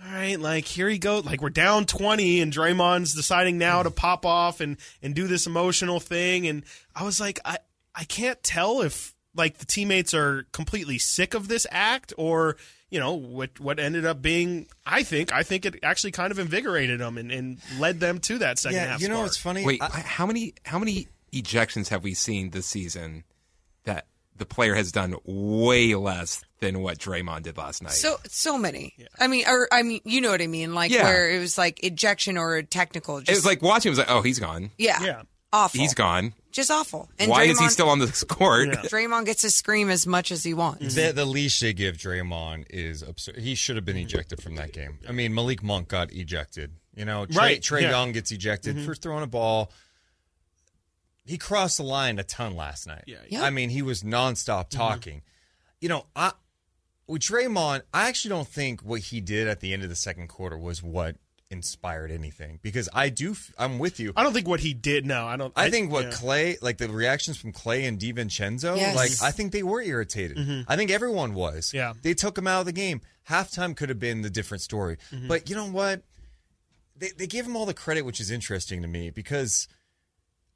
all 0.03 0.11
right, 0.11 0.39
like 0.39 0.65
here 0.65 0.89
he 0.89 0.97
goes. 0.97 1.23
Like 1.23 1.39
we're 1.39 1.51
down 1.51 1.85
twenty, 1.85 2.41
and 2.41 2.51
Draymond's 2.51 3.13
deciding 3.13 3.59
now 3.59 3.83
to 3.83 3.91
pop 3.91 4.25
off 4.25 4.59
and 4.59 4.77
and 5.03 5.13
do 5.13 5.27
this 5.27 5.45
emotional 5.45 5.99
thing. 5.99 6.47
And 6.47 6.63
I 6.95 7.03
was 7.03 7.19
like, 7.19 7.39
I 7.45 7.59
I 7.95 8.03
can't 8.05 8.41
tell 8.43 8.81
if 8.81 9.13
like 9.35 9.57
the 9.59 9.65
teammates 9.65 10.13
are 10.13 10.45
completely 10.51 10.97
sick 10.97 11.33
of 11.33 11.47
this 11.47 11.65
act 11.71 12.13
or 12.17 12.57
you 12.89 12.99
know 12.99 13.13
what 13.13 13.57
what 13.61 13.79
ended 13.79 14.05
up 14.05 14.21
being 14.21 14.67
i 14.85 15.01
think 15.03 15.31
i 15.31 15.41
think 15.43 15.65
it 15.65 15.75
actually 15.83 16.11
kind 16.11 16.31
of 16.33 16.37
invigorated 16.39 16.99
them 16.99 17.17
and, 17.17 17.31
and 17.31 17.59
led 17.79 18.01
them 18.01 18.19
to 18.19 18.39
that 18.39 18.59
second 18.59 18.75
Yeah, 18.75 18.87
half 18.87 19.01
you 19.01 19.07
know 19.07 19.13
spark. 19.15 19.25
what's 19.27 19.37
funny? 19.37 19.65
Wait, 19.65 19.81
I- 19.81 19.87
how 19.87 20.25
many 20.25 20.53
how 20.65 20.77
many 20.79 21.07
ejections 21.31 21.87
have 21.87 22.03
we 22.03 22.13
seen 22.13 22.49
this 22.49 22.65
season 22.65 23.23
that 23.85 24.07
the 24.35 24.45
player 24.45 24.75
has 24.75 24.91
done 24.91 25.15
way 25.23 25.95
less 25.95 26.43
than 26.59 26.81
what 26.81 26.97
Draymond 26.97 27.43
did 27.43 27.55
last 27.57 27.81
night? 27.81 27.93
So 27.93 28.17
so 28.27 28.57
many. 28.57 28.93
I 29.19 29.27
mean, 29.27 29.45
or 29.47 29.69
I 29.71 29.83
mean, 29.83 30.01
you 30.03 30.19
know 30.19 30.31
what 30.31 30.41
I 30.41 30.47
mean? 30.47 30.73
Like 30.73 30.91
Yeah. 30.91 31.03
where 31.03 31.31
it 31.31 31.39
was 31.39 31.57
like 31.57 31.81
ejection 31.85 32.37
or 32.37 32.61
technical. 32.63 33.19
Just, 33.19 33.29
it 33.31 33.35
was 33.35 33.45
like 33.45 33.61
watching. 33.61 33.89
It 33.89 33.91
was 33.91 33.99
like, 33.99 34.09
oh, 34.11 34.21
he's 34.21 34.39
gone. 34.39 34.71
yeah, 34.77 35.01
Yeah. 35.01 35.21
Awful. 35.53 35.79
He's 35.79 35.93
gone. 35.93 36.33
Just 36.51 36.71
awful. 36.71 37.09
And 37.19 37.29
Why 37.29 37.47
Draymond, 37.47 37.51
is 37.51 37.59
he 37.59 37.69
still 37.69 37.89
on 37.89 37.99
this 37.99 38.23
court? 38.23 38.67
Yeah. 38.67 38.75
Draymond 38.81 39.25
gets 39.25 39.41
to 39.41 39.51
scream 39.51 39.89
as 39.89 40.05
much 40.05 40.31
as 40.31 40.43
he 40.43 40.53
wants. 40.53 40.95
The, 40.95 41.11
the 41.11 41.25
leash 41.25 41.59
they 41.59 41.73
give 41.73 41.97
Draymond 41.97 42.65
is 42.69 43.01
absurd. 43.01 43.37
He 43.37 43.55
should 43.55 43.75
have 43.75 43.85
been 43.85 43.97
ejected 43.97 44.41
from 44.41 44.55
that 44.55 44.73
game. 44.73 44.99
I 45.07 45.11
mean, 45.11 45.33
Malik 45.33 45.63
Monk 45.63 45.89
got 45.89 46.11
ejected. 46.11 46.71
You 46.95 47.05
know, 47.05 47.25
Trae, 47.25 47.37
Right, 47.37 47.61
Trae 47.61 47.81
yeah. 47.81 47.91
Young 47.91 48.11
gets 48.11 48.31
ejected 48.31 48.75
mm-hmm. 48.75 48.85
for 48.85 48.95
throwing 48.95 49.23
a 49.23 49.27
ball. 49.27 49.71
He 51.23 51.37
crossed 51.37 51.77
the 51.77 51.83
line 51.83 52.19
a 52.19 52.23
ton 52.23 52.55
last 52.55 52.87
night. 52.87 53.03
Yeah. 53.07 53.17
Yeah. 53.29 53.43
I 53.43 53.49
mean, 53.49 53.69
he 53.69 53.81
was 53.81 54.03
nonstop 54.03 54.69
mm-hmm. 54.69 54.77
talking. 54.77 55.21
You 55.79 55.89
know, 55.89 56.05
I 56.15 56.33
with 57.07 57.21
Draymond, 57.21 57.81
I 57.93 58.07
actually 58.07 58.29
don't 58.29 58.47
think 58.47 58.81
what 58.81 59.01
he 59.01 59.21
did 59.21 59.47
at 59.47 59.59
the 59.59 59.73
end 59.73 59.83
of 59.83 59.89
the 59.89 59.95
second 59.95 60.27
quarter 60.27 60.57
was 60.57 60.81
what 60.83 61.17
inspired 61.51 62.09
anything 62.11 62.59
because 62.63 62.89
I 62.93 63.09
do. 63.09 63.35
I'm 63.59 63.77
with 63.77 63.99
you. 63.99 64.13
I 64.15 64.23
don't 64.23 64.33
think 64.33 64.47
what 64.47 64.61
he 64.61 64.73
did. 64.73 65.05
No, 65.05 65.25
I 65.27 65.35
don't. 65.37 65.53
I 65.55 65.69
think 65.69 65.91
what 65.91 66.05
yeah. 66.05 66.11
Clay, 66.11 66.57
like 66.61 66.77
the 66.79 66.89
reactions 66.89 67.37
from 67.37 67.51
Clay 67.51 67.85
and 67.85 67.99
DiVincenzo, 67.99 68.77
Yes. 68.77 68.95
like 68.95 69.11
I 69.21 69.31
think 69.31 69.51
they 69.51 69.61
were 69.63 69.81
irritated. 69.81 70.65
I 70.67 70.75
think 70.75 70.89
everyone 70.89 71.33
was. 71.33 71.67
Mm-hmm. 71.67 71.77
Yeah. 71.77 71.93
they 72.01 72.13
took 72.13 72.37
him 72.37 72.47
out 72.47 72.61
of 72.61 72.65
the 72.65 72.71
game. 72.71 73.01
Halftime 73.29 73.75
could 73.75 73.89
have 73.89 73.99
been 73.99 74.21
the 74.23 74.29
different 74.31 74.61
story, 74.61 74.97
Mm-hmm. 75.11 75.27
but 75.27 75.49
you 75.49 75.55
know 75.55 75.67
what? 75.69 76.01
They 76.97 77.09
they 77.17 77.27
give 77.27 77.45
him 77.45 77.55
all 77.55 77.65
the 77.65 77.73
credit, 77.73 78.03
which 78.03 78.19
is 78.19 78.31
interesting 78.31 78.81
to 78.81 78.87
me 78.87 79.09
because 79.09 79.67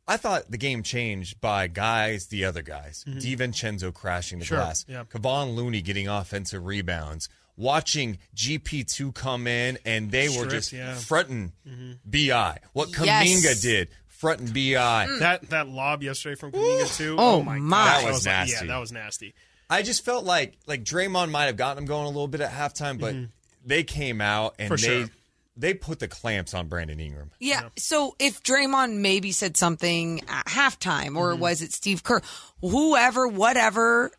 I 0.07 0.17
thought 0.17 0.51
the 0.51 0.57
game 0.57 0.83
changed 0.83 1.41
by 1.41 1.67
guys, 1.67 2.27
the 2.27 2.45
other 2.45 2.61
guys, 2.61 3.03
DiVincenzo 3.07 3.93
crashing 3.93 4.39
the 4.39 4.45
Mm-hmm. 4.45 4.53
Sure, 4.55 4.57
glass, 4.63 4.85
yeah. 4.87 5.03
Kevon 5.05 5.55
Looney 5.55 5.81
getting 5.81 6.07
offensive 6.07 6.63
rebounds. 6.65 7.27
Watching 7.57 8.17
GP 8.35 8.91
two 8.91 9.11
come 9.13 9.47
in 9.47 9.77
and 9.85 10.11
they 10.11 10.29
were 10.29 10.45
just 10.45 10.73
yeah. 10.73 10.95
fronting 10.95 11.53
mm-hmm. 11.67 11.93
Bi. 12.05 12.59
What 12.73 12.89
Kuminga 12.89 13.43
Yes. 13.43 13.61
did, 13.61 13.89
fronting 14.07 14.47
Bi. 14.47 15.07
Mm. 15.07 15.19
that 15.19 15.49
that 15.49 15.67
lob 15.69 16.03
yesterday 16.03 16.35
from 16.35 16.51
Kuminga 16.51 16.97
too. 16.97 17.15
Oh, 17.17 17.35
oh, 17.35 17.43
my, 17.43 17.57
my. 17.59 17.85
gosh. 17.85 18.03
That 18.03 18.11
was 18.11 18.25
like- 18.25 18.35
nasty. 18.35 18.65
Yeah, 18.65 18.73
that 18.73 18.79
was 18.79 18.91
nasty. 18.91 19.33
I 19.69 19.81
just 19.81 20.05
felt 20.05 20.25
like 20.25 20.57
like 20.67 20.83
Draymond 20.83 21.31
might 21.31 21.45
have 21.45 21.57
gotten 21.57 21.83
him 21.83 21.85
going 21.87 22.05
a 22.05 22.09
little 22.09 22.27
bit 22.27 22.41
at 22.41 22.51
halftime, 22.51 22.99
but 22.99 23.15
mm-hmm. 23.15 23.25
they 23.65 23.83
came 23.83 24.21
out 24.21 24.55
and 24.59 24.67
For 24.67 24.77
they 24.77 25.01
sure. 25.01 25.09
they 25.57 25.73
put 25.73 25.99
the 25.99 26.07
clamps 26.07 26.53
on 26.53 26.67
Brandon 26.67 26.99
Ingram. 26.99 27.31
Yeah. 27.39 27.69
So 27.77 28.15
if 28.19 28.43
Draymond 28.43 28.97
maybe 28.97 29.31
said 29.31 29.57
something 29.57 30.21
at 30.27 30.45
halftime, 30.45 31.17
or 31.17 31.31
mm-hmm. 31.31 31.41
was 31.41 31.61
it 31.61 31.73
Steve 31.73 32.03
Kerr, 32.03 32.21
whoever, 32.61 33.27
whatever, 33.27 34.11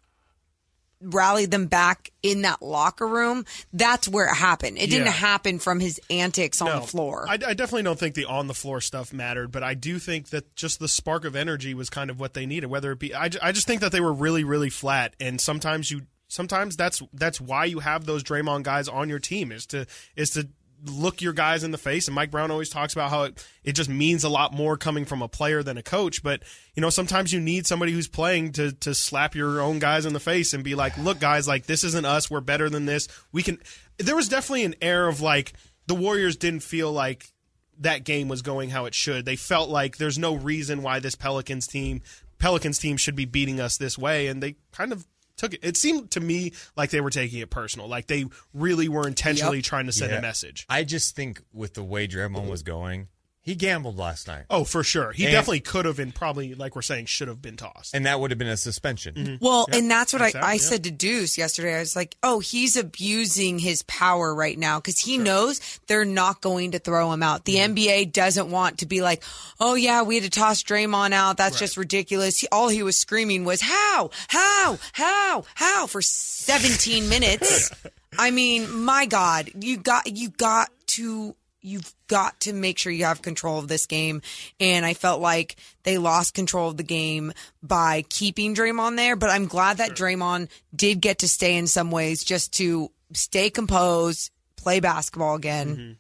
rallied 1.01 1.51
them 1.51 1.67
back 1.67 2.11
in 2.23 2.43
that 2.43 2.63
locker 2.63 3.07
room, 3.07 3.45
that's 3.73 4.09
where 4.09 4.27
it 4.27 4.35
happened. 4.35 4.79
It 4.79 4.89
didn't 4.91 5.07
Yeah. 5.07 5.13
happen 5.13 5.59
from 5.59 5.79
his 5.81 6.01
antics 6.11 6.63
on 6.63 6.81
the 6.81 6.87
floor. 6.87 7.27
I, 7.29 7.35
I 7.35 7.55
definitely 7.55 7.83
don't 7.83 7.99
think 7.99 8.15
the 8.15 8.25
on 8.25 8.47
the 8.47 8.55
floor 8.55 8.81
stuff 8.81 9.13
mattered, 9.13 9.53
but 9.53 9.63
I 9.63 9.75
do 9.75 9.99
think 9.99 10.31
that 10.31 10.57
just 10.57 10.79
the 10.81 10.89
spark 10.89 11.25
of 11.25 11.37
energy 11.37 11.75
was 11.75 11.91
kind 11.91 12.09
of 12.11 12.19
what 12.19 12.35
they 12.35 12.47
needed. 12.47 12.69
Whether 12.69 12.93
it 12.93 12.99
be, 12.99 13.15
I, 13.15 13.29
I 13.43 13.53
just 13.53 13.67
think 13.67 13.81
that 13.83 13.93
they 13.93 14.01
were 14.01 14.13
really, 14.13 14.43
really 14.45 14.71
flat, 14.71 15.15
and 15.21 15.41
sometimes 15.41 15.91
you, 15.91 16.03
sometimes 16.29 16.77
that's 16.77 17.03
that's 17.13 17.41
why 17.41 17.67
you 17.67 17.79
have 17.81 18.05
those 18.07 18.25
Draymond 18.25 18.63
guys 18.65 18.89
on 18.89 19.09
your 19.09 19.19
team 19.21 19.53
is 19.53 19.67
to 19.67 19.87
is 20.17 20.31
to 20.31 20.49
look 20.85 21.21
your 21.21 21.33
guys 21.33 21.65
in 21.65 21.71
the 21.71 21.79
face. 21.79 22.07
And 22.09 22.15
Mike 22.15 22.31
Brown 22.31 22.51
always 22.51 22.69
talks 22.69 22.93
about 22.93 23.11
how 23.11 23.25
it, 23.25 23.47
it 23.65 23.73
just 23.73 23.89
means 23.89 24.25
a 24.25 24.29
lot 24.29 24.53
more 24.53 24.77
coming 24.77 25.05
from 25.05 25.23
a 25.23 25.29
player 25.29 25.63
than 25.63 25.79
a 25.79 25.83
coach. 25.83 26.23
But 26.23 26.43
you 26.75 26.81
know, 26.81 26.91
sometimes 26.91 27.33
you 27.33 27.41
need 27.41 27.67
somebody 27.67 27.93
who's 27.93 28.09
playing 28.09 28.53
to 28.53 28.73
to 28.73 28.95
slap 28.95 29.35
your 29.35 29.61
own 29.61 29.79
guys 29.79 30.07
in 30.07 30.13
the 30.13 30.21
face 30.21 30.53
and 30.53 30.63
be 30.65 30.75
like, 30.75 30.97
"Look, 30.99 31.19
guys, 31.21 31.49
like 31.49 31.67
this 31.67 31.85
isn't 31.85 32.07
us. 32.07 32.31
We're 32.31 32.41
better 32.41 32.69
than 32.69 32.87
this. 32.87 33.09
We 33.33 33.43
can." 33.43 33.59
There 33.99 34.17
was 34.17 34.29
definitely 34.29 34.65
an 34.65 34.75
air 34.83 35.09
of 35.09 35.21
like 35.21 35.53
the 35.87 35.95
Warriors 35.95 36.37
didn't 36.37 36.61
feel 36.61 36.93
like 36.93 37.33
that 37.79 38.05
game 38.05 38.29
was 38.29 38.43
going 38.43 38.71
how 38.71 38.87
it 38.87 38.95
should. 38.95 39.25
They 39.25 39.37
felt 39.37 39.69
like 39.69 39.99
there's 39.99 40.19
no 40.19 40.35
reason 40.35 40.83
why 40.83 40.99
this 40.99 41.15
Pelicans 41.15 41.67
team 41.67 42.03
Pelicans 42.39 42.79
team 42.79 42.97
should 42.97 43.17
be 43.17 43.25
beating 43.25 43.61
us 43.61 43.77
this 43.77 43.97
way, 43.97 44.27
and 44.27 44.43
they 44.43 44.57
kind 44.73 44.93
of 44.93 45.07
took 45.37 45.55
it. 45.55 45.61
It 45.63 45.77
seemed 45.77 46.11
to 46.13 46.21
me 46.21 46.53
like 46.77 46.91
they 46.91 47.01
were 47.01 47.11
taking 47.11 47.41
it 47.41 47.51
personal, 47.51 47.89
like 47.89 48.07
they 48.07 48.27
really 48.55 48.89
were 48.89 49.07
intentionally 49.07 49.63
trying 49.63 49.87
to 49.87 49.93
send 49.93 50.13
a 50.13 50.21
message. 50.21 50.67
I 50.69 50.85
just 50.85 51.15
think 51.15 51.43
with 51.53 51.75
the 51.75 51.85
way 51.85 52.09
Draymond 52.09 52.49
was 52.49 52.63
going, 52.63 53.09
he 53.47 53.55
gambled 53.55 53.97
last 53.97 54.27
night, 54.27 54.45
Oh, 54.51 54.65
for 54.65 54.83
sure, 54.85 55.13
he 55.13 55.25
And- 55.25 55.33
definitely 55.33 55.61
could 55.61 55.85
have, 55.87 55.99
and 55.99 56.15
probably 56.15 56.55
like 56.55 56.77
we're 56.77 56.83
saying, 56.83 57.07
should 57.07 57.29
have 57.29 57.41
been 57.41 57.57
tossed. 57.57 57.95
and 57.95 58.05
that 58.05 58.21
would 58.21 58.31
have 58.33 58.39
been 58.39 58.49
a 58.49 58.57
suspension. 58.59 59.15
Mm-hmm. 59.15 59.45
Well, 59.45 59.67
and 59.73 59.89
that's 59.91 60.13
what 60.13 60.21
I, 60.21 60.27
exactly, 60.27 60.49
I 60.51 60.53
yeah. 60.55 60.59
said 60.61 60.85
to 60.85 60.91
Deuce 60.91 61.39
yesterday. 61.39 61.77
I 61.77 61.79
was 61.79 61.95
like, 61.97 62.17
oh, 62.23 62.41
he's 62.41 62.77
abusing 62.77 63.59
his 63.61 63.83
power 63.85 64.35
right 64.35 64.59
now 64.59 64.79
because 64.81 64.99
he 64.99 65.17
knows 65.17 65.61
they're 65.87 66.05
not 66.05 66.41
going 66.41 66.73
to 66.73 66.79
throw 66.79 67.13
him 67.13 67.23
out. 67.23 67.45
The 67.47 67.55
Mm-hmm. 67.57 67.75
NBA 67.75 68.13
doesn't 68.13 68.51
want 68.51 68.79
to 68.79 68.87
be 68.87 69.01
like, 69.01 69.23
oh, 69.61 69.75
yeah, 69.77 70.03
we 70.03 70.17
had 70.17 70.25
to 70.25 70.31
toss 70.31 70.63
Draymond 70.63 71.13
out. 71.13 71.37
That's 71.37 71.59
just 71.59 71.77
ridiculous. 71.77 72.39
He, 72.41 72.49
all 72.51 72.69
he 72.69 72.83
was 72.83 72.99
screaming 72.99 73.45
was, 73.45 73.61
how, 73.63 74.11
how, 74.29 74.79
how, 74.93 75.45
how 75.55 75.87
for 75.87 76.03
17 76.03 77.09
minutes. 77.09 77.71
I 78.19 78.31
mean, 78.31 78.71
my 78.85 79.07
God, 79.07 79.51
you 79.61 79.77
got, 79.77 80.07
you 80.17 80.31
got 80.31 80.71
to 80.89 81.35
you've 81.67 81.93
got 82.07 82.39
to 82.41 82.53
make 82.53 82.79
sure 82.79 82.93
you 82.93 83.05
have 83.05 83.21
control 83.21 83.59
of 83.59 83.69
this 83.69 83.87
game. 83.87 84.23
And 84.61 84.87
I 84.87 84.95
felt 84.95 85.21
like 85.21 85.57
they 85.83 85.99
lost 85.99 86.35
control 86.35 86.71
of 86.71 86.77
the 86.77 86.83
game 86.83 87.33
by 87.63 88.05
keeping 88.09 88.55
Draymond 88.55 88.97
there. 88.97 89.17
But 89.17 89.31
I'm 89.31 89.47
glad 89.47 89.79
that 89.79 89.91
Draymond 89.91 90.49
did 90.75 91.01
get 91.01 91.19
to 91.19 91.29
stay 91.29 91.57
in 91.57 91.67
some 91.67 91.91
ways 91.91 92.25
just 92.25 92.55
to 92.55 92.91
stay 93.13 93.51
composed, 93.51 94.31
play 94.57 94.81
basketball 94.81 95.35
again. 95.35 95.99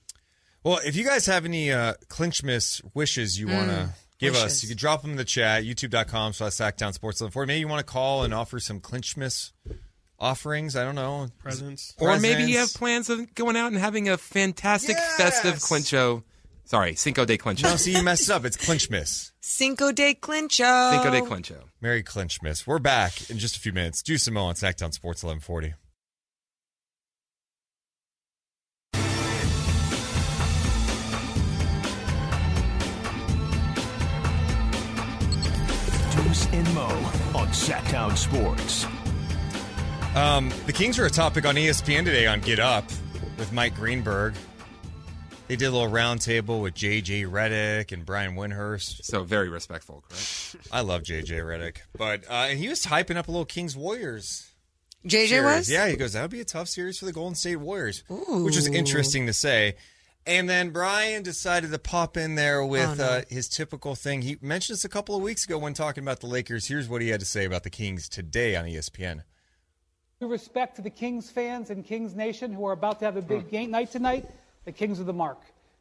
Well, 0.63 0.81
if 0.85 0.97
you 0.97 1.05
guys 1.05 1.27
have 1.27 1.45
any 1.45 1.71
uh, 1.71 1.95
Clinchmas 2.09 2.83
wishes 2.95 3.39
you 3.39 3.49
want 3.49 3.69
to 3.69 3.91
give 4.19 4.35
us, 4.35 4.63
you 4.63 4.69
can 4.69 4.77
drop 4.77 5.03
them 5.03 5.13
in 5.13 5.17
the 5.17 5.25
chat, 5.25 5.65
youtube.com 5.65 6.33
slash 6.33 6.53
Sactown 6.53 6.93
Sports 6.93 7.21
1140. 7.21 7.47
Maybe 7.47 7.61
you 7.61 7.69
want 7.69 7.87
to 7.87 7.93
call 7.93 8.25
and 8.25 8.35
offer 8.35 8.59
some 8.59 8.81
Clinchmas 8.81 9.53
offerings. 10.19 10.77
I 10.77 10.85
don't 10.85 10.95
know. 10.95 11.29
Presents. 11.39 11.95
Or 11.99 12.19
maybe 12.19 12.45
you 12.45 12.59
have 12.59 12.73
plans 12.75 13.11
of 13.11 13.35
going 13.35 13.57
out 13.57 13.69
and 13.73 13.77
having 13.79 14.09
a 14.09 14.17
fantastic 14.17 14.97
Yes! 14.97 15.17
festive 15.17 15.55
clincho. 15.57 16.23
Sorry, 16.65 16.97
Cinco 16.97 17.25
de 17.25 17.39
Clincho. 17.39 17.63
No, 17.63 17.77
see, 17.77 17.93
you 17.93 18.03
messed 18.03 18.29
up. 18.29 18.45
It's 18.45 18.57
Clinchmas. 18.57 19.31
Cinco 19.41 19.93
de 19.93 20.15
Clincho. 20.15 20.91
Cinco 20.91 21.11
de 21.13 21.21
Clincho. 21.21 21.63
Merry 21.81 22.03
Clinchmas. 22.03 22.67
We're 22.67 22.81
back 22.81 23.31
in 23.31 23.39
just 23.39 23.57
a 23.57 23.61
few 23.61 23.73
minutes. 23.73 24.03
Do 24.03 24.19
some 24.19 24.37
on 24.37 24.57
Sactown 24.57 24.93
Sports 24.93 25.23
1140. 25.23 25.75
Deuce 36.11 36.47
and 36.53 36.75
Mo 36.75 36.87
on 37.35 37.49
Sactown 37.49 38.17
Sports. 38.17 38.87
Um, 40.17 40.51
the 40.65 40.73
Kings 40.73 40.99
are 40.99 41.05
a 41.05 41.11
topic 41.11 41.45
on 41.45 41.57
ESPN 41.57 42.07
today 42.07 42.27
on 42.27 42.41
Get 42.41 42.59
Up 42.59 42.87
with 43.37 43.53
Mike 43.53 43.75
Greenberg. 43.75 44.33
They 45.47 45.57
did 45.57 45.67
a 45.67 45.71
little 45.71 45.91
roundtable 45.91 46.63
with 46.63 46.73
JJ 46.73 47.31
Redick 47.31 47.93
and 47.93 48.07
Brian 48.07 48.35
Windhorst. 48.35 49.05
So 49.05 49.25
very 49.25 49.51
respectful, 49.51 50.03
correct? 50.09 50.57
I 50.73 50.81
love 50.81 51.03
JJ 51.03 51.29
Redick, 51.33 51.81
but 51.99 52.25
uh, 52.31 52.47
and 52.49 52.59
he 52.59 52.71
was 52.71 52.87
hyping 52.87 53.17
up 53.17 53.29
a 53.29 53.31
little 53.31 53.45
Kings 53.45 53.77
Warriors. 53.77 54.51
JJ 55.05 55.29
series. 55.29 55.45
was? 55.45 55.71
Yeah, 55.71 55.87
he 55.87 55.97
goes, 55.97 56.15
that 56.15 56.23
would 56.23 56.31
be 56.31 56.41
a 56.41 56.47
tough 56.47 56.69
series 56.69 56.99
for 56.99 57.05
the 57.05 57.13
Golden 57.13 57.35
State 57.35 57.57
Warriors, 57.57 58.03
which 58.09 58.57
was 58.57 58.69
interesting 58.69 59.27
to 59.27 59.35
say. 59.35 59.77
And 60.25 60.49
then 60.49 60.71
Brian 60.71 61.25
decided 61.25 61.73
to 61.73 61.79
pop 61.79 62.17
in 62.17 62.37
there 62.37 62.65
with 62.65 63.01
uh, 63.01 63.21
his 63.29 63.51
typical 63.51 63.95
thing. 63.95 64.23
He 64.23 64.39
mentioned 64.41 64.79
this 64.79 64.85
a 64.87 64.89
couple 64.89 65.15
of 65.15 65.21
weeks 65.21 65.45
ago 65.45 65.59
when 65.59 65.75
talking 65.75 66.03
about 66.03 66.21
the 66.21 66.27
Lakers. 66.27 66.69
Here's 66.69 66.89
what 66.89 67.03
he 67.03 67.11
had 67.11 67.21
to 67.21 67.27
say 67.27 67.45
about 67.45 67.65
the 67.65 67.71
Kings 67.71 68.09
today 68.09 68.57
on 68.57 68.65
ESPN. 68.65 69.23
Due 70.19 70.29
respect 70.29 70.77
to 70.77 70.83
the 70.83 70.89
Kings 70.89 71.29
fans 71.31 71.69
and 71.69 71.85
Kings 71.85 72.15
Nation 72.15 72.51
who 72.51 72.65
are 72.67 72.73
about 72.73 73.01
to 73.01 73.05
have 73.05 73.19
a 73.19 73.23
big 73.23 73.43
hmm. 73.43 73.49
game 73.51 73.71
night 73.71 73.93
tonight, 73.93 74.25
the 74.65 74.73
Kings 74.73 74.99
are 74.99 75.05
the 75.05 75.13
mark. 75.13 75.39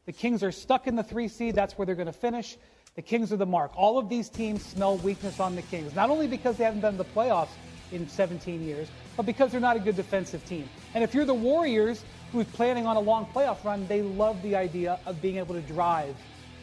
The 0.07 0.11
Kings 0.11 0.43
are 0.43 0.51
stuck 0.51 0.87
in 0.87 0.97
the 0.97 1.03
three 1.03 1.29
seed. 1.29 1.55
That's 1.55 1.77
where 1.77 1.85
they're 1.85 1.95
going 1.95 2.07
to 2.07 2.11
finish. 2.11 2.57
The 2.95 3.01
Kings 3.01 3.31
are 3.31 3.37
the 3.37 3.45
mark. 3.45 3.71
All 3.77 3.97
of 3.97 4.09
these 4.09 4.27
teams 4.27 4.61
smell 4.61 4.97
weakness 4.97 5.39
on 5.39 5.55
the 5.55 5.61
Kings, 5.61 5.95
not 5.95 6.09
only 6.09 6.27
because 6.27 6.57
they 6.57 6.65
haven't 6.65 6.81
been 6.81 6.95
in 6.95 6.97
the 6.97 7.05
playoffs 7.05 7.49
in 7.93 8.09
17 8.09 8.61
years, 8.61 8.89
but 9.15 9.25
because 9.25 9.53
they're 9.53 9.61
not 9.61 9.77
a 9.77 9.79
good 9.79 9.95
defensive 9.95 10.45
team. 10.45 10.67
And 10.93 11.01
if 11.01 11.13
you're 11.13 11.23
the 11.23 11.33
Warriors 11.33 12.03
who's 12.33 12.45
planning 12.47 12.85
on 12.85 12.97
a 12.97 12.99
long 12.99 13.27
playoff 13.27 13.63
run, 13.63 13.87
they 13.87 14.01
love 14.01 14.41
the 14.41 14.53
idea 14.57 14.99
of 15.05 15.21
being 15.21 15.37
able 15.37 15.55
to 15.55 15.61
drive 15.61 16.15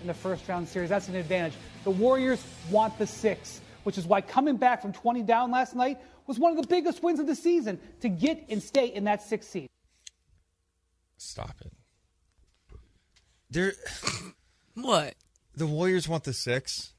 in 0.03 0.09
the 0.09 0.15
first 0.15 0.47
round 0.47 0.69
series. 0.69 0.91
That's 0.91 1.09
an 1.09 1.15
advantage. 1.15 1.55
The 1.85 1.91
Warriors 1.91 2.45
want 2.71 2.99
the 2.99 3.07
six, 3.07 3.63
which 3.85 3.97
is 3.97 4.05
why 4.05 4.21
coming 4.21 4.59
back 4.59 4.83
from 4.83 4.93
20 4.93 5.23
down 5.23 5.51
last 5.51 5.75
night 5.75 5.99
was 6.27 6.39
one 6.39 6.57
of 6.57 6.61
the 6.61 6.67
biggest 6.67 7.03
wins 7.03 7.21
of 7.21 7.27
the 7.27 7.35
season 7.35 7.79
to 8.01 8.09
get 8.09 8.45
and 8.49 8.63
stay 8.63 8.87
in 8.87 9.05
that 9.05 9.23
sixth 9.23 9.51
seed. 9.51 9.69
Stop 11.17 11.57
it. 11.65 11.73
They're, 13.51 13.73
What? 14.75 15.15
the 15.55 15.67
Warriors 15.67 16.09
want 16.09 16.25
the 16.25 16.33
six. 16.33 16.95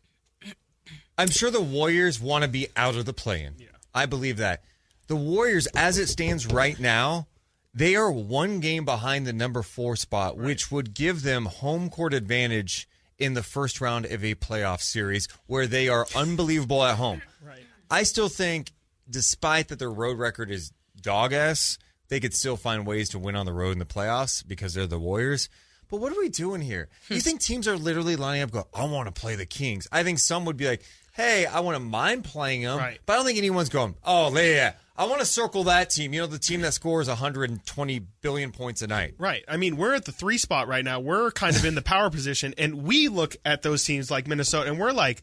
I'm 1.18 1.30
sure 1.30 1.52
the 1.52 1.62
Warriors 1.62 2.20
want 2.20 2.44
to 2.44 2.50
be 2.50 2.68
out 2.76 2.96
of 2.96 3.06
the 3.06 3.14
play-in. 3.14 3.56
Yeah. 3.58 3.68
I 3.94 4.06
believe 4.06 4.38
that. 4.38 4.64
The 5.08 5.16
Warriors, 5.16 5.68
as 5.76 5.98
it 5.98 6.08
stands 6.08 6.48
right 6.48 6.80
now, 6.80 7.28
they 7.74 7.96
are 7.96 8.12
one 8.12 8.60
game 8.60 8.86
behind 8.86 9.26
the 9.28 9.34
number 9.34 9.62
four 9.62 9.96
spot, 9.96 10.38
which 10.38 10.72
would 10.72 10.94
give 10.94 11.24
them 11.24 11.46
home 11.46 11.90
court 11.90 12.14
advantage 12.14 12.88
in 13.18 13.34
the 13.34 13.44
first 13.44 13.82
round 13.82 14.06
of 14.06 14.24
a 14.24 14.36
playoff 14.36 14.82
series 14.82 15.28
where 15.46 15.68
they 15.68 15.88
are 15.88 16.08
unbelievable 16.16 16.84
at 16.84 16.98
home. 16.98 17.22
Right. 17.46 17.64
I 17.90 18.04
still 18.04 18.30
think, 18.30 18.72
despite 19.10 19.68
that 19.70 19.80
their 19.80 19.92
road 19.92 20.18
record 20.18 20.52
is 20.52 20.72
dog 21.02 21.34
ass, 21.34 21.78
they 22.10 22.20
could 22.20 22.34
still 22.34 22.58
find 22.58 22.86
ways 22.86 23.10
to 23.10 23.20
win 23.20 23.36
on 23.36 23.46
the 23.46 23.54
road 23.54 23.72
in 23.72 23.80
the 23.80 23.86
playoffs 23.86 24.46
because 24.48 24.74
they're 24.74 24.88
the 24.88 25.00
Warriors. 25.00 25.50
But 25.90 26.00
what 26.00 26.12
are 26.12 26.20
we 26.20 26.30
doing 26.30 26.62
here? 26.62 26.90
You 27.10 27.18
hmm. 27.18 27.22
think 27.22 27.42
teams 27.42 27.68
are 27.68 27.78
literally 27.78 28.16
lining 28.16 28.42
up, 28.42 28.52
go, 28.52 28.68
I 28.74 28.86
want 28.86 29.14
to 29.14 29.20
play 29.20 29.36
the 29.36 29.46
Kings. 29.46 29.88
I 29.92 30.04
think 30.04 30.20
some 30.20 30.46
would 30.46 30.58
be 30.58 30.68
like, 30.68 30.84
hey, 31.14 31.46
I 31.46 31.60
want 31.60 31.76
to 31.76 31.80
mind 31.80 32.24
playing 32.24 32.64
them. 32.64 32.78
Right. 32.78 33.00
But 33.06 33.14
I 33.14 33.16
don't 33.18 33.26
think 33.26 33.38
anyone's 33.38 33.70
going, 33.70 33.96
oh, 34.04 34.36
yeah, 34.36 34.74
I 34.98 35.06
want 35.06 35.22
to 35.22 35.26
circle 35.26 35.66
that 35.66 35.90
team. 35.90 36.14
You 36.14 36.22
know, 36.22 36.28
the 36.28 36.40
team 36.40 36.62
that 36.62 36.74
scores 36.74 37.08
120 37.08 38.00
billion 38.22 38.52
points 38.52 38.82
a 38.82 38.88
night. 38.88 39.16
Right. 39.18 39.44
I 39.48 39.58
mean, 39.58 39.78
we're 39.78 39.94
at 39.94 40.06
the 40.06 40.12
three 40.12 40.38
spot 40.38 40.68
right 40.68 40.84
now. 40.84 41.00
We're 41.00 41.32
kind 41.32 41.56
of 41.56 41.66
in 41.66 41.76
the 41.76 41.82
power 41.82 42.10
position, 42.10 42.54
and 42.58 42.84
we 42.84 43.08
look 43.08 43.36
at 43.46 43.62
those 43.62 43.84
teams 43.84 44.12
like 44.12 44.28
Minnesota, 44.28 44.70
and 44.70 44.80
we're 44.80 44.92
like, 44.92 45.22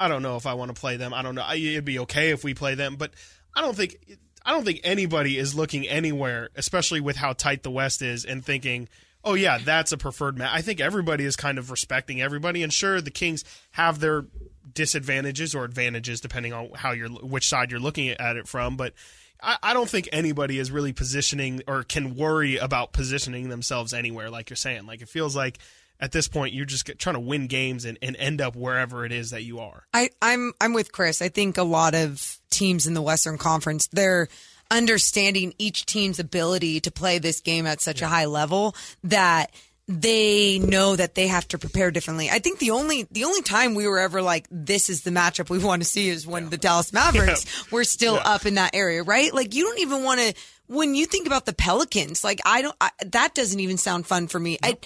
I 0.00 0.08
don't 0.08 0.22
know 0.22 0.36
if 0.36 0.46
I 0.46 0.54
want 0.54 0.74
to 0.74 0.80
play 0.80 0.96
them. 0.96 1.12
I 1.14 1.22
don't 1.22 1.34
know. 1.34 1.42
I- 1.42 1.56
It'd 1.56 1.84
be 1.84 1.98
okay 2.00 2.30
if 2.30 2.42
we 2.42 2.54
play 2.54 2.74
them, 2.74 2.96
but 2.96 3.12
I 3.54 3.60
don't 3.60 3.76
think 3.76 3.96
I 4.44 4.52
don't 4.52 4.64
think 4.64 4.80
anybody 4.82 5.36
is 5.36 5.54
looking 5.54 5.86
anywhere, 5.86 6.48
especially 6.56 7.00
with 7.00 7.16
how 7.16 7.34
tight 7.34 7.62
the 7.62 7.70
West 7.70 8.00
is, 8.00 8.24
and 8.24 8.42
thinking, 8.44 8.88
oh 9.22 9.34
yeah, 9.34 9.58
that's 9.58 9.92
a 9.92 9.98
preferred 9.98 10.38
match. 10.38 10.50
I 10.52 10.62
think 10.62 10.80
everybody 10.80 11.24
is 11.26 11.36
kind 11.36 11.58
of 11.58 11.70
respecting 11.70 12.22
everybody, 12.22 12.62
and 12.62 12.72
sure, 12.72 13.02
the 13.02 13.10
Kings 13.10 13.44
have 13.72 14.00
their 14.00 14.24
disadvantages 14.72 15.54
or 15.54 15.64
advantages 15.64 16.20
depending 16.20 16.52
on 16.52 16.70
how 16.74 16.92
you're 16.92 17.08
which 17.10 17.48
side 17.48 17.70
you're 17.70 17.80
looking 17.80 18.08
at 18.08 18.36
it 18.36 18.48
from, 18.48 18.76
but. 18.76 18.94
I, 19.42 19.56
I 19.62 19.72
don't 19.72 19.88
think 19.88 20.06
anybody 20.12 20.58
is 20.58 20.70
really 20.70 20.92
positioning 20.92 21.62
or 21.66 21.82
can 21.82 22.14
worry 22.14 22.58
about 22.58 22.92
positioning 22.92 23.48
themselves 23.48 23.94
anywhere, 23.94 24.28
like 24.28 24.50
you're 24.50 24.56
saying. 24.58 24.84
Like 24.84 25.00
it 25.00 25.08
feels 25.08 25.34
like 25.34 25.56
at 26.00 26.12
this 26.12 26.28
point 26.28 26.54
you're 26.54 26.64
just 26.64 26.90
trying 26.98 27.14
to 27.14 27.20
win 27.20 27.46
games 27.46 27.84
and, 27.84 27.98
and 28.02 28.16
end 28.16 28.40
up 28.40 28.56
wherever 28.56 29.04
it 29.04 29.12
is 29.12 29.30
that 29.30 29.44
you 29.44 29.60
are. 29.60 29.84
I, 29.94 30.10
I'm 30.20 30.52
I'm 30.60 30.72
with 30.72 30.92
Chris. 30.92 31.22
I 31.22 31.28
think 31.28 31.58
a 31.58 31.62
lot 31.62 31.94
of 31.94 32.40
teams 32.50 32.86
in 32.86 32.94
the 32.94 33.02
Western 33.02 33.38
Conference 33.38 33.88
they're 33.92 34.28
understanding 34.70 35.52
each 35.58 35.86
team's 35.86 36.18
ability 36.18 36.80
to 36.80 36.90
play 36.90 37.18
this 37.18 37.40
game 37.40 37.66
at 37.66 37.80
such 37.80 38.02
a 38.02 38.06
high 38.06 38.26
level 38.26 38.74
that 39.02 39.50
they 39.90 40.60
know 40.60 40.94
that 40.94 41.16
they 41.16 41.26
have 41.26 41.48
to 41.48 41.58
prepare 41.58 41.90
differently. 41.90 42.30
I 42.30 42.38
think 42.38 42.60
the 42.60 42.70
only 42.70 43.08
the 43.10 43.24
only 43.24 43.42
time 43.42 43.74
we 43.74 43.88
were 43.88 43.98
ever 43.98 44.22
like 44.22 44.46
this 44.50 44.88
is 44.88 45.02
the 45.02 45.10
matchup 45.10 45.50
we 45.50 45.58
want 45.58 45.82
to 45.82 45.88
see 45.88 46.08
is 46.08 46.26
when 46.26 46.48
the 46.48 46.56
Dallas 46.56 46.92
Mavericks 46.92 47.44
were 47.72 47.82
still 47.82 48.20
up 48.24 48.46
in 48.46 48.54
that 48.54 48.74
area, 48.74 49.02
right? 49.02 49.34
Like 49.34 49.54
you 49.54 49.64
don't 49.64 49.80
even 49.80 50.04
want 50.04 50.20
to 50.20 50.34
when 50.68 50.94
you 50.94 51.06
think 51.06 51.26
about 51.26 51.44
the 51.44 51.52
Pelicans, 51.52 52.22
like 52.22 52.40
I 52.46 52.62
don't 52.62 52.76
I, 52.80 52.90
that 53.06 53.34
doesn't 53.34 53.58
even 53.58 53.78
sound 53.78 54.06
fun 54.06 54.28
for 54.28 54.38
me. 54.38 54.58
I 54.62 54.78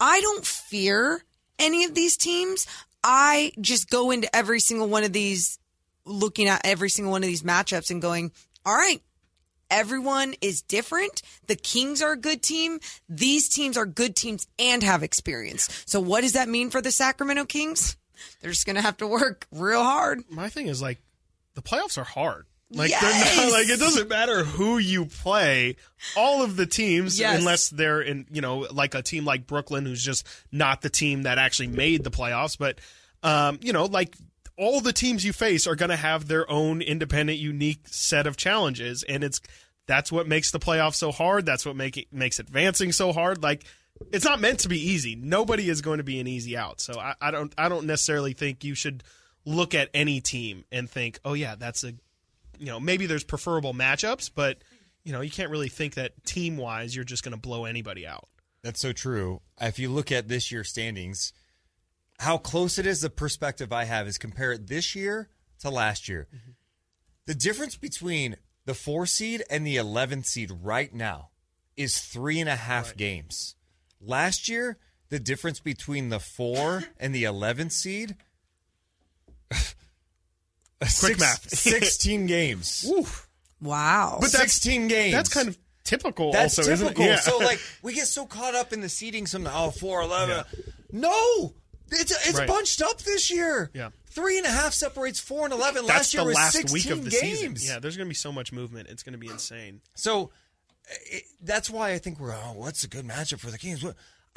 I 0.00 0.20
don't 0.20 0.44
fear 0.44 1.24
any 1.58 1.84
of 1.84 1.94
these 1.94 2.16
teams. 2.16 2.66
I 3.02 3.52
just 3.60 3.90
go 3.90 4.10
into 4.10 4.34
every 4.34 4.60
single 4.60 4.88
one 4.88 5.04
of 5.04 5.12
these 5.12 5.58
looking 6.04 6.48
at 6.48 6.62
every 6.64 6.90
single 6.90 7.12
one 7.12 7.22
of 7.22 7.28
these 7.28 7.42
matchups 7.42 7.90
and 7.90 8.02
going, 8.02 8.32
"All 8.64 8.74
right, 8.74 9.02
everyone 9.70 10.34
is 10.40 10.62
different. 10.62 11.22
The 11.46 11.56
Kings 11.56 12.02
are 12.02 12.12
a 12.12 12.16
good 12.16 12.42
team. 12.42 12.80
These 13.08 13.48
teams 13.48 13.76
are 13.76 13.86
good 13.86 14.16
teams 14.16 14.46
and 14.58 14.82
have 14.82 15.02
experience. 15.02 15.68
So 15.86 16.00
what 16.00 16.22
does 16.22 16.32
that 16.32 16.48
mean 16.48 16.70
for 16.70 16.80
the 16.80 16.92
Sacramento 16.92 17.44
Kings? 17.44 17.96
They're 18.40 18.50
just 18.50 18.66
going 18.66 18.76
to 18.76 18.82
have 18.82 18.96
to 18.98 19.06
work 19.06 19.46
real 19.52 19.82
hard. 19.82 20.24
My 20.28 20.48
thing 20.48 20.66
is 20.66 20.82
like 20.82 20.98
the 21.54 21.62
playoffs 21.62 21.98
are 21.98 22.04
hard. 22.04 22.46
Like 22.70 22.90
they're 22.90 23.36
not 23.36 23.52
like 23.52 23.68
it 23.68 23.78
doesn't 23.80 24.08
matter 24.08 24.44
who 24.44 24.76
you 24.78 25.06
play. 25.06 25.76
All 26.16 26.42
of 26.42 26.56
the 26.56 26.66
teams, 26.66 27.18
Yes. 27.18 27.38
unless 27.38 27.70
they're 27.70 28.00
in, 28.02 28.26
you 28.30 28.42
know, 28.42 28.66
like 28.70 28.94
a 28.94 29.00
team 29.02 29.24
like 29.24 29.46
Brooklyn, 29.46 29.86
who's 29.86 30.04
just 30.04 30.26
not 30.52 30.82
the 30.82 30.90
team 30.90 31.22
that 31.22 31.38
actually 31.38 31.68
made 31.68 32.04
the 32.04 32.10
playoffs. 32.10 32.58
But, 32.58 32.78
um, 33.22 33.58
you 33.62 33.72
know, 33.72 33.86
like 33.86 34.16
all 34.58 34.80
the 34.82 34.92
teams 34.92 35.24
you 35.24 35.32
face 35.32 35.66
are 35.66 35.76
going 35.76 35.88
to 35.90 35.96
have 35.96 36.28
their 36.28 36.50
own 36.50 36.82
independent, 36.82 37.38
unique 37.38 37.86
set 37.86 38.26
of 38.26 38.36
challenges, 38.36 39.02
and 39.02 39.24
it's 39.24 39.40
that's 39.86 40.12
what 40.12 40.28
makes 40.28 40.50
the 40.50 40.58
playoffs 40.58 40.96
so 40.96 41.10
hard. 41.10 41.46
That's 41.46 41.64
what 41.64 41.74
make 41.74 41.96
it, 41.96 42.12
makes 42.12 42.38
advancing 42.38 42.92
so 42.92 43.14
hard. 43.14 43.42
Like 43.42 43.64
it's 44.12 44.26
not 44.26 44.40
meant 44.40 44.60
to 44.60 44.68
be 44.68 44.78
easy. 44.90 45.16
Nobody 45.16 45.70
is 45.70 45.80
going 45.80 45.98
to 45.98 46.04
be 46.04 46.20
an 46.20 46.26
easy 46.26 46.54
out. 46.56 46.80
So 46.82 47.00
I, 47.00 47.14
I 47.20 47.30
don't 47.30 47.54
I 47.56 47.70
don't 47.70 47.86
necessarily 47.86 48.34
think 48.34 48.62
you 48.62 48.74
should 48.74 49.02
look 49.46 49.74
at 49.74 49.88
any 49.94 50.20
team 50.20 50.64
and 50.70 50.90
think, 50.90 51.18
oh 51.24 51.32
yeah, 51.32 51.54
that's 51.54 51.82
a 51.84 51.94
you 52.58 52.66
know 52.66 52.80
maybe 52.80 53.06
there's 53.06 53.24
preferable 53.24 53.74
matchups, 53.74 54.30
but 54.34 54.58
you 55.04 55.12
know 55.12 55.20
you 55.20 55.30
can't 55.30 55.50
really 55.50 55.68
think 55.68 55.94
that 55.94 56.24
team 56.24 56.56
wise 56.56 56.94
you're 56.94 57.04
just 57.04 57.22
going 57.22 57.34
to 57.34 57.40
blow 57.40 57.64
anybody 57.64 58.06
out. 58.06 58.28
That's 58.62 58.80
so 58.80 58.92
true. 58.92 59.40
If 59.60 59.78
you 59.78 59.88
look 59.90 60.10
at 60.10 60.28
this 60.28 60.50
year's 60.50 60.68
standings, 60.68 61.32
how 62.18 62.38
close 62.38 62.78
it 62.78 62.86
is, 62.86 63.00
the 63.00 63.10
perspective 63.10 63.72
I 63.72 63.84
have 63.84 64.08
is 64.08 64.18
compare 64.18 64.52
it 64.52 64.66
this 64.66 64.94
year 64.94 65.28
to 65.60 65.70
last 65.70 66.08
year. 66.08 66.26
Mm-hmm. 66.34 66.50
The 67.26 67.34
difference 67.34 67.76
between 67.76 68.36
the 68.64 68.74
four 68.74 69.06
seed 69.06 69.44
and 69.50 69.66
the 69.66 69.76
11th 69.76 70.26
seed 70.26 70.50
right 70.62 70.92
now 70.92 71.30
is 71.76 72.00
three 72.00 72.40
and 72.40 72.48
a 72.48 72.56
half 72.56 72.96
games. 72.96 73.54
Last 74.00 74.48
year, 74.48 74.78
the 75.10 75.20
difference 75.20 75.60
between 75.60 76.08
the 76.08 76.20
four 76.20 76.84
and 76.98 77.14
the 77.14 77.24
11th 77.24 77.72
seed. 77.72 78.16
Quick 81.00 81.18
math. 81.18 81.48
16 81.56 82.26
games. 82.26 82.90
Wow. 83.60 84.18
But 84.20 84.30
16 84.30 84.88
games. 84.88 85.12
that's 85.14 85.28
kind 85.28 85.48
of 85.48 85.58
typical. 85.84 86.32
That's 86.32 86.58
also, 86.58 86.70
typical. 86.76 87.02
Isn't 87.02 87.04
it? 87.04 87.10
Yeah. 87.10 87.20
So 87.20 87.38
like 87.38 87.60
we 87.82 87.94
get 87.94 88.06
so 88.06 88.26
caught 88.26 88.54
up 88.54 88.72
in 88.72 88.80
the 88.80 88.88
seating 88.88 89.26
some 89.26 89.46
oh 89.50 89.70
four 89.70 90.02
eleven. 90.02 90.44
No. 90.92 91.54
It's 91.90 92.12
it's 92.28 92.38
Right. 92.38 92.46
bunched 92.46 92.82
up 92.82 92.98
this 93.02 93.30
year. 93.30 93.70
Yeah. 93.74 93.90
Three 94.10 94.38
and 94.38 94.46
a 94.46 94.50
half 94.50 94.72
separates 94.72 95.18
four 95.20 95.44
and 95.44 95.52
eleven. 95.52 95.86
that's 95.86 95.98
last 95.98 96.14
year 96.14 96.22
the 96.22 96.26
was 96.28 96.36
last 96.36 96.52
16 96.54 96.74
week 96.74 96.90
of 96.98 97.04
the 97.04 97.10
games. 97.10 97.38
season. 97.38 97.56
Yeah, 97.74 97.78
there's 97.80 97.96
going 97.96 98.06
to 98.06 98.10
be 98.10 98.14
so 98.14 98.30
much 98.32 98.52
movement. 98.52 98.88
It's 98.88 99.02
going 99.02 99.12
to 99.14 99.18
be 99.18 99.28
insane. 99.28 99.80
So 99.94 100.30
it, 101.10 101.24
that's 101.42 101.68
why 101.70 101.92
I 101.92 101.98
think 101.98 102.20
we're 102.20 102.32
oh, 102.34 102.52
what's 102.54 102.84
a 102.84 102.88
good 102.88 103.06
matchup 103.06 103.40
for 103.40 103.50
the 103.50 103.58
Kings? 103.58 103.84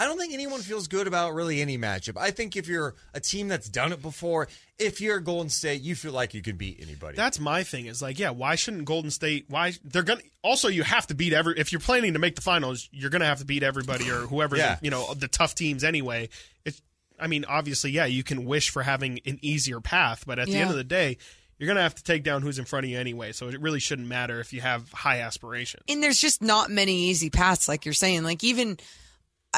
What- 0.01 0.05
I 0.05 0.07
don't 0.07 0.17
think 0.17 0.33
anyone 0.33 0.61
feels 0.61 0.87
good 0.87 1.07
about 1.07 1.33
really 1.33 1.61
any 1.61 1.77
matchup. 1.77 2.17
I 2.17 2.31
think 2.31 2.55
if 2.55 2.67
you're 2.67 2.95
a 3.13 3.19
team 3.19 3.47
that's 3.47 3.69
done 3.69 3.93
it 3.93 4.01
before, 4.01 4.47
if 4.79 4.99
you're 4.99 5.19
Golden 5.19 5.49
State, 5.49 5.81
you 5.81 5.93
feel 5.95 6.11
like 6.11 6.33
you 6.33 6.41
can 6.41 6.57
beat 6.57 6.79
anybody. 6.81 7.15
That's 7.15 7.39
my 7.39 7.63
thing. 7.63 7.85
Is 7.85 8.01
like, 8.01 8.17
yeah, 8.17 8.31
why 8.31 8.55
shouldn't 8.55 8.85
Golden 8.85 9.11
State? 9.11 9.45
Why 9.47 9.73
they're 9.83 10.03
gonna? 10.03 10.21
Also, 10.41 10.67
you 10.69 10.83
have 10.83 11.05
to 11.07 11.13
beat 11.13 11.33
every. 11.33 11.59
If 11.59 11.71
you're 11.71 11.81
planning 11.81 12.13
to 12.13 12.19
make 12.19 12.35
the 12.35 12.41
finals, 12.41 12.89
you're 12.91 13.09
gonna 13.11 13.25
have 13.25 13.39
to 13.39 13.45
beat 13.45 13.61
everybody 13.63 14.09
or 14.09 14.21
whoever. 14.21 14.57
Yeah. 14.57 14.77
You 14.81 14.89
know, 14.89 15.13
the 15.13 15.27
tough 15.27 15.53
teams 15.55 15.83
anyway. 15.83 16.29
It's. 16.65 16.81
I 17.19 17.27
mean, 17.27 17.45
obviously, 17.47 17.91
yeah, 17.91 18.05
you 18.05 18.23
can 18.23 18.45
wish 18.45 18.71
for 18.71 18.81
having 18.81 19.19
an 19.27 19.37
easier 19.43 19.79
path, 19.79 20.23
but 20.25 20.39
at 20.39 20.47
the 20.47 20.55
end 20.55 20.71
of 20.71 20.75
the 20.75 20.83
day, 20.83 21.17
you're 21.59 21.67
gonna 21.67 21.83
have 21.83 21.93
to 21.93 22.03
take 22.03 22.23
down 22.23 22.41
who's 22.41 22.57
in 22.57 22.65
front 22.65 22.85
of 22.85 22.89
you 22.89 22.97
anyway. 22.97 23.31
So 23.33 23.47
it 23.49 23.61
really 23.61 23.79
shouldn't 23.79 24.07
matter 24.07 24.39
if 24.39 24.51
you 24.53 24.61
have 24.61 24.91
high 24.91 25.19
aspirations. 25.19 25.83
and 25.87 26.01
there's 26.01 26.17
just 26.17 26.41
not 26.41 26.71
many 26.71 26.95
easy 27.09 27.29
paths 27.29 27.67
like 27.67 27.85
you're 27.85 27.93
saying 27.93 28.23
like 28.23 28.43
even 28.43 28.79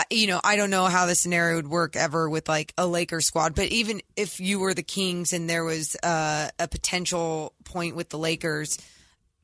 you 0.10 0.28
know 0.28 0.40
i 0.44 0.56
don't 0.56 0.70
know 0.70 0.86
how 0.86 1.06
the 1.06 1.16
scenario 1.16 1.56
would 1.58 1.68
work 1.68 1.96
ever 1.96 2.30
with 2.30 2.48
like 2.50 2.74
a 2.78 2.88
lakers 2.88 3.26
squad 3.26 3.56
but 3.56 3.68
even 3.68 4.02
if 4.16 4.40
you 4.40 4.60
were 4.60 4.74
the 4.74 4.84
kings 4.84 5.34
and 5.34 5.50
there 5.50 5.64
was 5.64 5.96
uh, 6.04 6.50
a 6.60 6.68
potential 6.68 7.54
point 7.64 7.96
with 7.96 8.10
the 8.10 8.18
lakers 8.18 8.78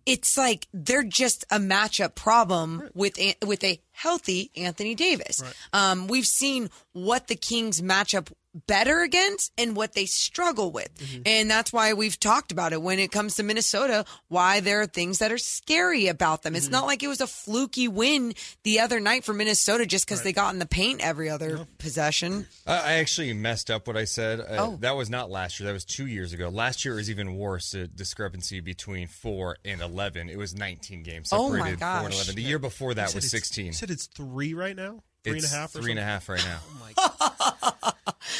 it's 0.05 0.37
like 0.37 0.67
they're 0.73 1.03
just 1.03 1.45
a 1.51 1.59
matchup 1.59 2.15
problem 2.15 2.89
with 2.95 3.19
An- 3.19 3.35
with 3.45 3.63
a 3.63 3.79
healthy 3.91 4.49
Anthony 4.55 4.95
Davis. 4.95 5.43
Um, 5.73 6.07
we've 6.07 6.25
seen 6.25 6.69
what 6.93 7.27
the 7.27 7.35
Kings 7.35 7.81
match 7.81 8.15
up 8.15 8.29
better 8.67 9.01
against 9.01 9.51
and 9.57 9.75
what 9.75 9.93
they 9.93 10.05
struggle 10.05 10.71
with, 10.71 10.89
and 11.25 11.49
that's 11.49 11.71
why 11.71 11.93
we've 11.93 12.19
talked 12.19 12.51
about 12.51 12.73
it 12.73 12.81
when 12.81 12.99
it 12.99 13.11
comes 13.11 13.35
to 13.35 13.43
Minnesota. 13.43 14.05
Why 14.27 14.59
there 14.59 14.81
are 14.81 14.87
things 14.87 15.19
that 15.19 15.31
are 15.31 15.37
scary 15.37 16.07
about 16.07 16.43
them. 16.43 16.55
It's 16.55 16.69
not 16.69 16.85
like 16.85 17.03
it 17.03 17.07
was 17.07 17.21
a 17.21 17.27
fluky 17.27 17.87
win 17.87 18.33
the 18.63 18.79
other 18.79 18.99
night 18.99 19.23
for 19.23 19.33
Minnesota 19.33 19.85
just 19.85 20.05
because 20.05 20.23
they 20.23 20.33
got 20.33 20.53
in 20.53 20.59
the 20.59 20.65
paint 20.65 21.01
every 21.01 21.29
other 21.29 21.67
possession. 21.77 22.47
I 22.67 22.77
I 22.79 22.93
actually 22.93 23.33
messed 23.33 23.69
up 23.71 23.87
what 23.87 23.97
I 23.97 24.05
said. 24.05 24.39
Uh, 24.39 24.45
Oh. 24.59 24.77
That 24.81 24.95
was 24.95 25.09
not 25.09 25.29
last 25.29 25.59
year. 25.59 25.67
That 25.67 25.73
was 25.73 25.85
two 25.85 26.07
years 26.07 26.33
ago. 26.33 26.49
Last 26.49 26.83
year 26.85 26.95
was 26.95 27.09
even 27.09 27.35
worse. 27.37 27.71
The 27.71 27.87
discrepancy 27.87 28.59
between 28.61 29.07
four 29.07 29.57
and 29.63 29.79
eleven. 29.81 30.27
It 30.29 30.37
was 30.37 30.55
nineteen 30.55 31.03
games 31.03 31.29
separated 31.29 31.45
Oh, 31.45 31.49
my 31.51 31.57
separated. 31.71 31.79
four 31.79 31.87
and 31.87 32.03
gosh. 32.09 32.13
eleven. 32.15 32.35
The 32.35 32.41
year 32.41 32.59
before 32.59 32.93
that 32.95 33.13
was 33.15 33.29
sixteen. 33.29 33.67
You 33.67 33.73
said 33.73 33.89
it's 33.91 34.07
three 34.07 34.53
right 34.53 34.75
now. 34.75 35.03
Three 35.23 35.33
and 35.33 35.41
a 35.41 35.43
It's 35.43 35.53
half. 35.53 35.75
Or 35.75 35.81
Three 35.81 35.91
and 35.91 35.99
a 35.99 36.03
half 36.03 36.29
right 36.29 36.43
now. 36.45 36.59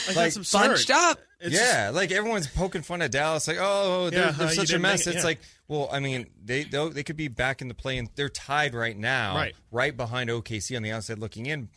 Like, 0.07 0.15
Like, 0.15 0.15
that's 0.15 0.35
absurd. 0.37 0.67
Bunched 0.69 0.91
up. 0.91 1.19
It's 1.39 1.51
just- 1.55 1.63
yeah, 1.73 1.89
like 1.91 2.11
everyone's 2.11 2.47
poking 2.47 2.81
fun 2.81 3.01
at 3.01 3.11
Dallas. 3.11 3.47
Like, 3.47 3.57
oh, 3.59 4.09
they're, 4.09 4.25
Yeah, 4.25 4.31
they're 4.31 4.47
uh, 4.47 4.51
such 4.51 4.71
a 4.73 4.79
mess. 4.79 5.05
make 5.05 5.13
it, 5.13 5.17
It's 5.17 5.23
yeah. 5.23 5.27
like, 5.27 5.39
well, 5.67 5.87
I 5.91 5.99
mean, 5.99 6.27
they 6.43 6.63
they'll- 6.63 6.91
could 6.91 7.15
be 7.17 7.27
back 7.27 7.61
in 7.61 7.67
the 7.69 7.73
play, 7.73 7.97
and 7.97 8.09
they're 8.15 8.29
tied 8.29 8.73
right 8.73 8.97
now, 8.97 9.51
Right. 9.71 9.95
behind 9.95 10.29
OKC 10.29 10.75
on 10.75 10.83
the 10.83 10.91
outside 10.91 11.19
looking 11.19 11.45
in. 11.45 11.69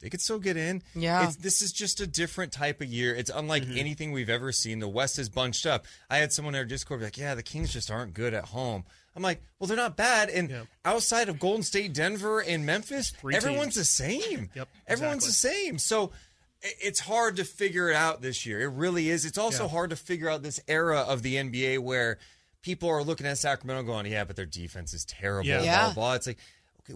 They 0.00 0.10
could 0.10 0.20
still 0.20 0.38
get 0.38 0.56
in. 0.56 0.82
Yeah. 0.94 1.26
It's, 1.26 1.36
this 1.36 1.62
is 1.62 1.72
just 1.72 2.00
a 2.00 2.06
different 2.06 2.52
type 2.52 2.80
of 2.82 2.86
year. 2.88 3.14
It's 3.14 3.30
unlike 3.34 3.64
Mm-hmm. 3.64 3.78
anything 3.78 4.12
we've 4.12 4.30
ever 4.30 4.52
seen. 4.52 4.78
The 4.78 4.88
West 4.88 5.18
is 5.18 5.28
bunched 5.30 5.66
up. 5.66 5.86
I 6.10 6.18
had 6.18 6.32
someone 6.32 6.54
in 6.54 6.58
our 6.58 6.64
Discord 6.66 7.00
be 7.00 7.06
like, 7.06 7.16
"Yeah, 7.18 7.34
the 7.34 7.42
Kings 7.42 7.72
just 7.72 7.90
aren't 7.90 8.12
good 8.14 8.34
at 8.34 8.44
home." 8.46 8.84
I'm 9.16 9.22
like, 9.22 9.40
"Well, 9.58 9.66
they're 9.66 9.76
not 9.76 9.96
bad." 9.96 10.28
And 10.30 10.50
Yeah. 10.50 10.62
outside 10.84 11.28
of 11.28 11.40
Golden 11.40 11.62
State, 11.62 11.92
Denver, 11.94 12.40
and 12.40 12.64
Memphis, 12.66 13.10
Three 13.10 13.34
everyone's 13.34 13.74
teams. 13.74 13.76
the 13.76 13.84
same. 13.84 14.50
Yep, 14.54 14.68
Everyone's 14.86 15.26
exactly. 15.26 15.60
the 15.60 15.64
same. 15.66 15.78
So 15.78 16.12
it's 16.62 17.00
hard 17.00 17.36
to 17.36 17.44
figure 17.44 17.88
it 17.90 17.96
out 17.96 18.22
this 18.22 18.44
year. 18.46 18.60
It 18.60 18.68
really 18.68 19.08
is. 19.10 19.24
It's 19.24 19.38
also 19.38 19.64
Yeah. 19.64 19.70
hard 19.70 19.90
to 19.90 19.96
figure 19.96 20.28
out 20.28 20.42
this 20.42 20.60
era 20.68 21.00
of 21.00 21.22
the 21.22 21.36
NBA 21.36 21.78
where 21.78 22.18
people 22.62 22.88
are 22.88 23.02
looking 23.04 23.26
at 23.26 23.38
Sacramento 23.38 23.82
going, 23.84 24.06
yeah, 24.06 24.24
but 24.24 24.34
their 24.36 24.46
defense 24.46 24.92
is 24.92 25.04
terrible, 25.04 25.48
Yeah. 25.48 25.60
blah, 25.62 25.84
blah, 25.84 25.92
blah. 25.94 26.14
It's 26.14 26.26
like, 26.26 26.38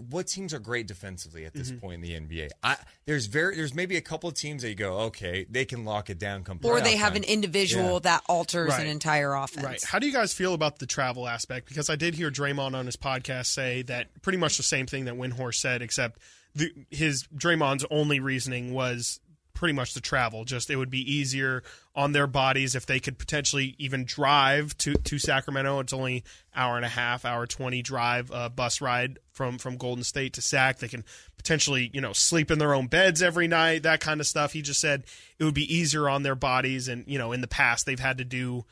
what 0.09 0.27
teams 0.27 0.53
are 0.53 0.59
great 0.59 0.87
defensively 0.87 1.45
at 1.45 1.53
this 1.53 1.69
Mm-hmm. 1.69 1.79
point 1.79 1.93
in 1.95 2.01
the 2.01 2.11
NBA? 2.37 2.49
I, 2.63 2.77
there's 3.05 3.25
very 3.25 3.55
there's 3.55 3.73
maybe 3.73 3.97
a 3.97 4.01
couple 4.01 4.29
of 4.29 4.35
teams 4.35 4.61
that 4.61 4.69
you 4.69 4.75
go, 4.75 4.93
okay, 5.07 5.45
they 5.49 5.65
can 5.65 5.85
lock 5.85 6.09
it 6.09 6.17
down. 6.19 6.43
Come 6.43 6.59
Or 6.63 6.81
they 6.81 6.95
have 6.97 7.13
time. 7.13 7.23
an 7.23 7.29
individual 7.29 7.93
Yeah. 7.93 7.99
that 7.99 8.23
alters 8.27 8.69
Right. 8.69 8.81
an 8.81 8.87
entire 8.87 9.33
offense. 9.33 9.65
Right. 9.65 9.83
How 9.83 9.99
do 9.99 10.07
you 10.07 10.13
guys 10.13 10.33
feel 10.33 10.53
about 10.53 10.79
the 10.79 10.85
travel 10.85 11.27
aspect? 11.27 11.67
Because 11.67 11.89
I 11.89 11.95
did 11.95 12.15
hear 12.15 12.31
Draymond 12.31 12.73
on 12.75 12.85
his 12.85 12.97
podcast 12.97 13.47
say 13.47 13.81
that 13.83 14.07
pretty 14.21 14.37
much 14.37 14.57
the 14.57 14.63
same 14.63 14.85
thing 14.87 15.05
that 15.05 15.15
Windhorst 15.15 15.55
said, 15.55 15.81
except 15.81 16.19
the, 16.55 16.71
his 16.89 17.23
Draymond's 17.35 17.85
only 17.91 18.19
reasoning 18.19 18.73
was 18.73 19.19
pretty 19.53 19.73
much 19.73 19.93
the 19.93 20.01
travel. 20.01 20.43
Just 20.45 20.69
it 20.69 20.75
would 20.75 20.89
be 20.89 20.99
easier 21.13 21.63
on 21.95 22.13
their 22.13 22.27
bodies 22.27 22.75
if 22.75 22.85
they 22.85 22.99
could 22.99 23.17
potentially 23.17 23.75
even 23.77 24.05
drive 24.05 24.77
to, 24.77 24.93
to 24.93 25.19
Sacramento. 25.19 25.79
It's 25.79 25.93
only 25.93 26.23
hour 26.55 26.77
and 26.77 26.85
a 26.85 26.89
half, 26.89 27.25
hour 27.25 27.45
twenty 27.45 27.81
drive 27.81 28.31
uh, 28.31 28.49
bus 28.49 28.81
ride 28.81 29.19
from 29.31 29.57
from 29.57 29.77
Golden 29.77 30.03
State 30.03 30.33
to 30.33 30.41
Sac. 30.41 30.79
They 30.79 30.87
can 30.87 31.03
potentially 31.37 31.89
you 31.93 32.01
know 32.01 32.13
sleep 32.13 32.51
in 32.51 32.59
their 32.59 32.73
own 32.73 32.87
beds 32.87 33.21
every 33.21 33.47
night, 33.47 33.83
that 33.83 33.99
kind 33.99 34.19
of 34.21 34.27
stuff. 34.27 34.53
He 34.53 34.61
just 34.61 34.81
said 34.81 35.03
it 35.39 35.43
would 35.43 35.53
be 35.53 35.73
easier 35.73 36.07
on 36.07 36.23
their 36.23 36.35
bodies, 36.35 36.87
and 36.87 37.03
you 37.07 37.17
know 37.17 37.31
in 37.31 37.41
the 37.41 37.47
past 37.47 37.85
they've 37.85 37.99
had 37.99 38.17
to 38.19 38.25
do 38.25 38.65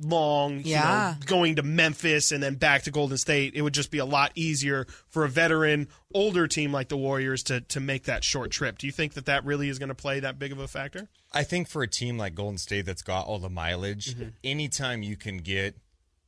long, 0.00 0.60
Yeah. 0.64 1.14
you 1.14 1.14
know, 1.20 1.26
going 1.26 1.56
to 1.56 1.62
Memphis 1.62 2.30
and 2.32 2.42
then 2.42 2.54
back 2.54 2.82
to 2.84 2.90
Golden 2.90 3.18
State, 3.18 3.54
it 3.54 3.62
would 3.62 3.74
just 3.74 3.90
be 3.90 3.98
a 3.98 4.04
lot 4.04 4.32
easier 4.34 4.86
for 5.08 5.24
a 5.24 5.28
veteran, 5.28 5.88
older 6.14 6.46
team 6.46 6.72
like 6.72 6.88
the 6.88 6.96
Warriors 6.96 7.42
to 7.44 7.60
to 7.62 7.80
make 7.80 8.04
that 8.04 8.24
short 8.24 8.50
trip. 8.50 8.78
Do 8.78 8.86
you 8.86 8.92
think 8.92 9.14
that 9.14 9.26
that 9.26 9.44
really 9.44 9.68
is 9.68 9.78
going 9.78 9.88
to 9.88 9.94
play 9.94 10.20
that 10.20 10.38
big 10.38 10.52
of 10.52 10.58
a 10.58 10.68
factor? 10.68 11.08
I 11.32 11.42
think 11.44 11.68
for 11.68 11.82
a 11.82 11.88
team 11.88 12.16
like 12.16 12.34
Golden 12.34 12.58
State 12.58 12.86
that's 12.86 13.02
got 13.02 13.26
all 13.26 13.38
the 13.38 13.48
mileage, 13.50 14.14
Mm-hmm. 14.14 14.28
anytime 14.44 15.02
you 15.02 15.16
can 15.16 15.38
get 15.38 15.76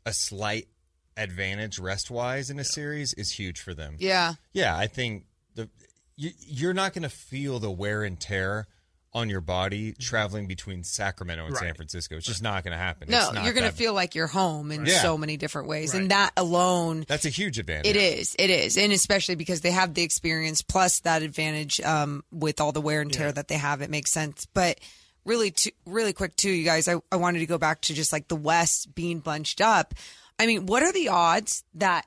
a 0.04 0.12
slight 0.12 0.68
advantage 1.16 1.78
rest 1.78 2.10
wise 2.10 2.50
in 2.50 2.58
a 2.58 2.64
series 2.64 3.12
is 3.14 3.32
huge 3.32 3.60
for 3.60 3.74
them. 3.74 3.96
Yeah. 3.98 4.34
Yeah, 4.52 4.76
I 4.76 4.86
think 4.86 5.24
the 5.54 5.68
you, 6.16 6.30
you're 6.40 6.74
not 6.74 6.92
going 6.92 7.02
to 7.02 7.08
feel 7.08 7.58
the 7.58 7.70
wear 7.70 8.02
and 8.02 8.18
tear 8.18 8.66
on 9.12 9.28
your 9.28 9.40
body 9.40 9.92
traveling 9.98 10.46
between 10.46 10.84
Sacramento 10.84 11.44
and 11.46 11.56
San 11.56 11.74
Francisco. 11.74 12.16
It's 12.16 12.26
just 12.26 12.42
not 12.42 12.62
going 12.62 12.70
to 12.72 12.78
happen. 12.78 13.08
No, 13.10 13.18
It's 13.18 13.32
not 13.32 13.44
you're 13.44 13.52
going 13.54 13.68
to 13.68 13.76
feel 13.76 13.92
like 13.92 14.14
you're 14.14 14.28
home 14.28 14.70
in 14.70 14.86
Yeah. 14.86 15.02
so 15.02 15.18
many 15.18 15.36
different 15.36 15.66
ways. 15.66 15.92
Right. 15.92 16.02
And 16.02 16.10
that 16.12 16.30
alone 16.36 17.04
that's 17.08 17.24
a 17.24 17.28
huge 17.28 17.58
advantage. 17.58 17.86
It 17.90 17.96
is. 17.96 18.36
It 18.38 18.50
is. 18.50 18.78
And 18.78 18.92
especially 18.92 19.34
because 19.34 19.62
they 19.62 19.72
have 19.72 19.94
the 19.94 20.02
experience 20.02 20.62
plus 20.62 21.00
that 21.00 21.22
advantage 21.22 21.80
um, 21.80 22.22
with 22.30 22.60
all 22.60 22.70
the 22.70 22.80
wear 22.80 23.00
and 23.00 23.12
tear 23.12 23.32
that 23.32 23.48
they 23.48 23.56
have. 23.56 23.82
It 23.82 23.90
makes 23.90 24.12
sense. 24.12 24.46
But 24.46 24.78
really, 25.24 25.50
to, 25.50 25.72
really 25.86 26.12
quick, 26.12 26.36
too, 26.36 26.50
you 26.50 26.64
guys, 26.64 26.86
I, 26.86 26.94
I 27.10 27.16
wanted 27.16 27.40
to 27.40 27.46
go 27.46 27.58
back 27.58 27.80
to 27.82 27.94
just 27.94 28.12
like 28.12 28.28
the 28.28 28.36
West 28.36 28.94
being 28.94 29.18
bunched 29.18 29.60
up. 29.60 29.92
I 30.38 30.46
mean, 30.46 30.66
what 30.66 30.84
are 30.84 30.92
the 30.92 31.08
odds 31.08 31.64
that 31.74 32.06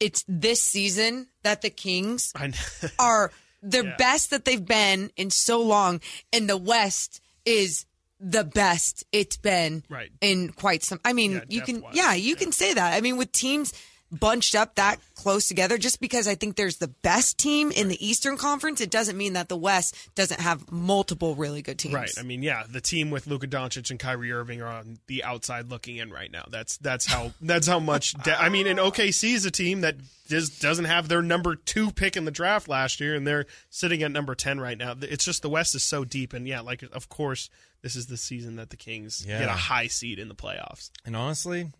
it's 0.00 0.24
this 0.26 0.62
season 0.62 1.26
that 1.42 1.60
the 1.62 1.70
Kings 1.70 2.32
are 2.98 3.30
the 3.62 3.84
Yeah. 3.84 3.96
best 3.96 4.30
that 4.30 4.44
they've 4.44 4.64
been 4.64 5.10
in 5.16 5.30
so 5.30 5.60
long, 5.60 6.00
and 6.32 6.48
the 6.48 6.56
West 6.56 7.20
is 7.44 7.84
the 8.18 8.44
best 8.44 9.04
it's 9.12 9.36
been 9.38 9.82
Right. 9.88 10.10
in 10.20 10.52
quite 10.52 10.84
some. 10.84 11.00
I 11.04 11.12
mean, 11.12 11.32
Yeah, 11.32 11.40
you 11.48 11.60
can, 11.62 11.74
depth-wise, 11.76 11.96
yeah, 11.96 12.12
you 12.14 12.36
can 12.36 12.52
say 12.52 12.74
that. 12.74 12.92
I 12.94 13.00
mean, 13.00 13.16
with 13.16 13.32
teams 13.32 13.72
bunched 14.10 14.54
up 14.54 14.74
that 14.76 14.96
close 15.14 15.46
together, 15.48 15.78
just 15.78 16.00
because 16.00 16.26
I 16.26 16.34
think 16.34 16.56
there's 16.56 16.78
the 16.78 16.88
best 16.88 17.38
team 17.38 17.70
in 17.70 17.88
the 17.88 18.04
Eastern 18.06 18.36
Conference, 18.36 18.80
it 18.80 18.90
doesn't 18.90 19.16
mean 19.16 19.34
that 19.34 19.48
the 19.48 19.56
West 19.56 19.96
doesn't 20.14 20.40
have 20.40 20.70
multiple 20.72 21.34
really 21.34 21.62
good 21.62 21.78
teams. 21.78 21.94
Right. 21.94 22.10
I 22.18 22.22
mean, 22.22 22.42
yeah, 22.42 22.64
the 22.68 22.80
team 22.80 23.10
with 23.10 23.26
Luka 23.26 23.46
Doncic 23.46 23.90
and 23.90 23.98
Kyrie 23.98 24.32
Irving 24.32 24.62
are 24.62 24.68
on 24.68 24.98
the 25.06 25.24
outside 25.24 25.68
looking 25.70 25.96
in 25.98 26.10
right 26.10 26.30
now. 26.30 26.44
That's 26.50 26.76
that's 26.78 27.06
how 27.06 27.32
that's 27.40 27.66
how 27.66 27.78
much. 27.78 28.14
De- 28.14 28.40
I 28.40 28.48
mean, 28.48 28.66
and 28.66 28.78
OKC 28.78 29.34
is 29.34 29.44
a 29.44 29.50
team 29.50 29.82
that 29.82 29.96
just 30.28 30.60
doesn't 30.62 30.84
have 30.86 31.08
their 31.08 31.22
number 31.22 31.56
two 31.56 31.90
pick 31.90 32.16
in 32.16 32.24
the 32.24 32.30
draft 32.30 32.68
last 32.68 33.00
year, 33.00 33.14
and 33.14 33.26
they're 33.26 33.46
sitting 33.68 34.02
at 34.02 34.10
number 34.10 34.34
ten 34.34 34.60
right 34.60 34.78
now. 34.78 34.94
It's 35.02 35.24
just 35.24 35.42
the 35.42 35.50
West 35.50 35.74
is 35.74 35.82
so 35.82 36.04
deep, 36.04 36.32
and 36.32 36.46
yeah, 36.46 36.60
like 36.60 36.82
of 36.92 37.08
course, 37.08 37.50
this 37.82 37.96
is 37.96 38.06
the 38.06 38.16
season 38.16 38.56
that 38.56 38.70
the 38.70 38.76
Kings 38.76 39.24
Yeah. 39.26 39.40
get 39.40 39.48
a 39.48 39.52
high 39.52 39.86
seed 39.88 40.18
in 40.18 40.28
the 40.28 40.34
playoffs. 40.34 40.90
And 41.04 41.16
honestly, 41.16 41.72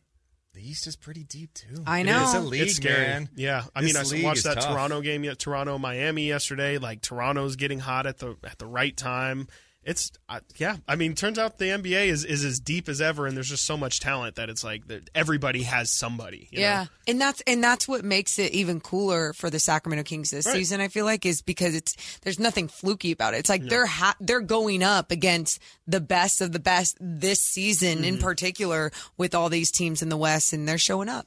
the 0.55 0.69
East 0.69 0.87
is 0.87 0.97
pretty 0.97 1.25
deep 1.25 1.55
too. 1.55 1.83
I 1.87 2.03
know. 2.03 2.25
is 2.25 2.35
a 2.35 2.41
league, 2.41 2.63
it's 2.63 2.77
scary. 2.77 3.07
man. 3.07 3.29
Yeah, 3.37 3.65
I 3.75 3.83
This 3.83 4.13
mean, 4.13 4.23
I 4.23 4.27
watched 4.27 4.45
that 4.45 4.55
tough. 4.55 4.73
Toronto 4.73 5.01
game, 5.01 5.23
Toronto 5.37 5.79
Miami 5.79 6.27
yesterday. 6.29 6.79
Like 6.79 7.01
Toronto's 7.03 7.57
getting 7.57 7.79
hot 7.79 8.07
at 8.07 8.19
the 8.19 8.37
at 8.45 8.59
the 8.59 8.67
right 8.67 8.97
time. 8.97 9.49
It's 9.91 10.13
uh, 10.29 10.41
yeah. 10.57 10.77
I 10.87 10.95
mean, 10.95 11.15
turns 11.15 11.37
out 11.39 11.59
the 11.59 11.65
NBA 11.67 12.07
is 12.07 12.25
is 12.25 12.45
as 12.45 12.61
deep 12.61 12.89
as 12.89 13.01
ever, 13.01 13.27
and 13.27 13.37
there's 13.37 13.49
just 13.49 13.65
so 13.65 13.77
much 13.77 13.99
talent 13.99 14.37
that 14.37 14.49
it's 14.49 14.63
like 14.63 14.87
that 14.87 15.11
everybody 15.15 15.65
has 15.65 15.91
somebody. 15.91 16.49
you 16.53 16.61
Yeah, 16.61 16.85
know? 16.85 16.89
and 17.09 17.21
that's 17.21 17.41
and 17.47 17.63
that's 17.65 17.89
what 17.89 18.05
makes 18.05 18.39
it 18.39 18.53
even 18.53 18.81
cooler 18.81 19.33
for 19.33 19.51
the 19.51 19.59
Sacramento 19.59 20.05
Kings 20.05 20.31
this 20.31 20.47
Right. 20.47 20.55
season. 20.55 20.81
I 20.81 20.87
feel 20.89 21.05
like 21.05 21.27
is 21.27 21.43
because 21.43 21.75
it's 21.75 21.97
there's 22.23 22.39
nothing 22.39 22.69
fluky 22.69 23.11
about 23.11 23.35
it. 23.35 23.39
It's 23.39 23.51
like 23.51 23.65
they're 23.65 23.87
ha- 23.87 24.17
they're 24.21 24.41
going 24.41 24.83
up 24.85 25.11
against 25.11 25.61
the 25.89 26.01
best 26.01 26.41
of 26.41 26.53
the 26.53 26.61
best 26.61 26.97
this 27.01 27.41
season 27.41 28.05
in 28.05 28.15
Mm-hmm. 28.15 28.23
particular 28.23 28.93
with 29.17 29.35
all 29.35 29.49
these 29.49 29.71
teams 29.73 30.03
in 30.03 30.09
the 30.09 30.17
West, 30.17 30.53
and 30.53 30.69
they're 30.69 30.79
showing 30.79 31.09
up. 31.09 31.27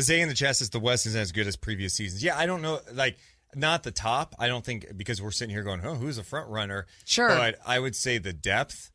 Zay 0.00 0.20
in 0.20 0.28
the 0.28 0.34
chest 0.34 0.60
is 0.60 0.70
the 0.70 0.80
West 0.80 1.06
isn't 1.06 1.20
as 1.20 1.30
good 1.32 1.46
as 1.46 1.54
previous 1.56 1.94
seasons. 1.94 2.22
Yeah, 2.22 2.36
I 2.36 2.46
don't 2.46 2.62
know. 2.62 2.80
Like, 2.92 3.16
not 3.56 3.82
the 3.82 3.90
top. 3.90 4.34
I 4.38 4.48
don't 4.48 4.64
think 4.64 4.86
because 4.96 5.20
we're 5.22 5.30
sitting 5.30 5.54
here 5.54 5.62
going, 5.64 5.80
"Oh, 5.84 5.94
who's 5.94 6.18
a 6.18 6.24
front 6.24 6.48
runner?" 6.48 6.86
Sure. 7.04 7.28
but 7.28 7.56
I 7.66 7.78
would 7.78 7.94
say 7.96 8.18
the 8.18 8.32
depth. 8.32 8.90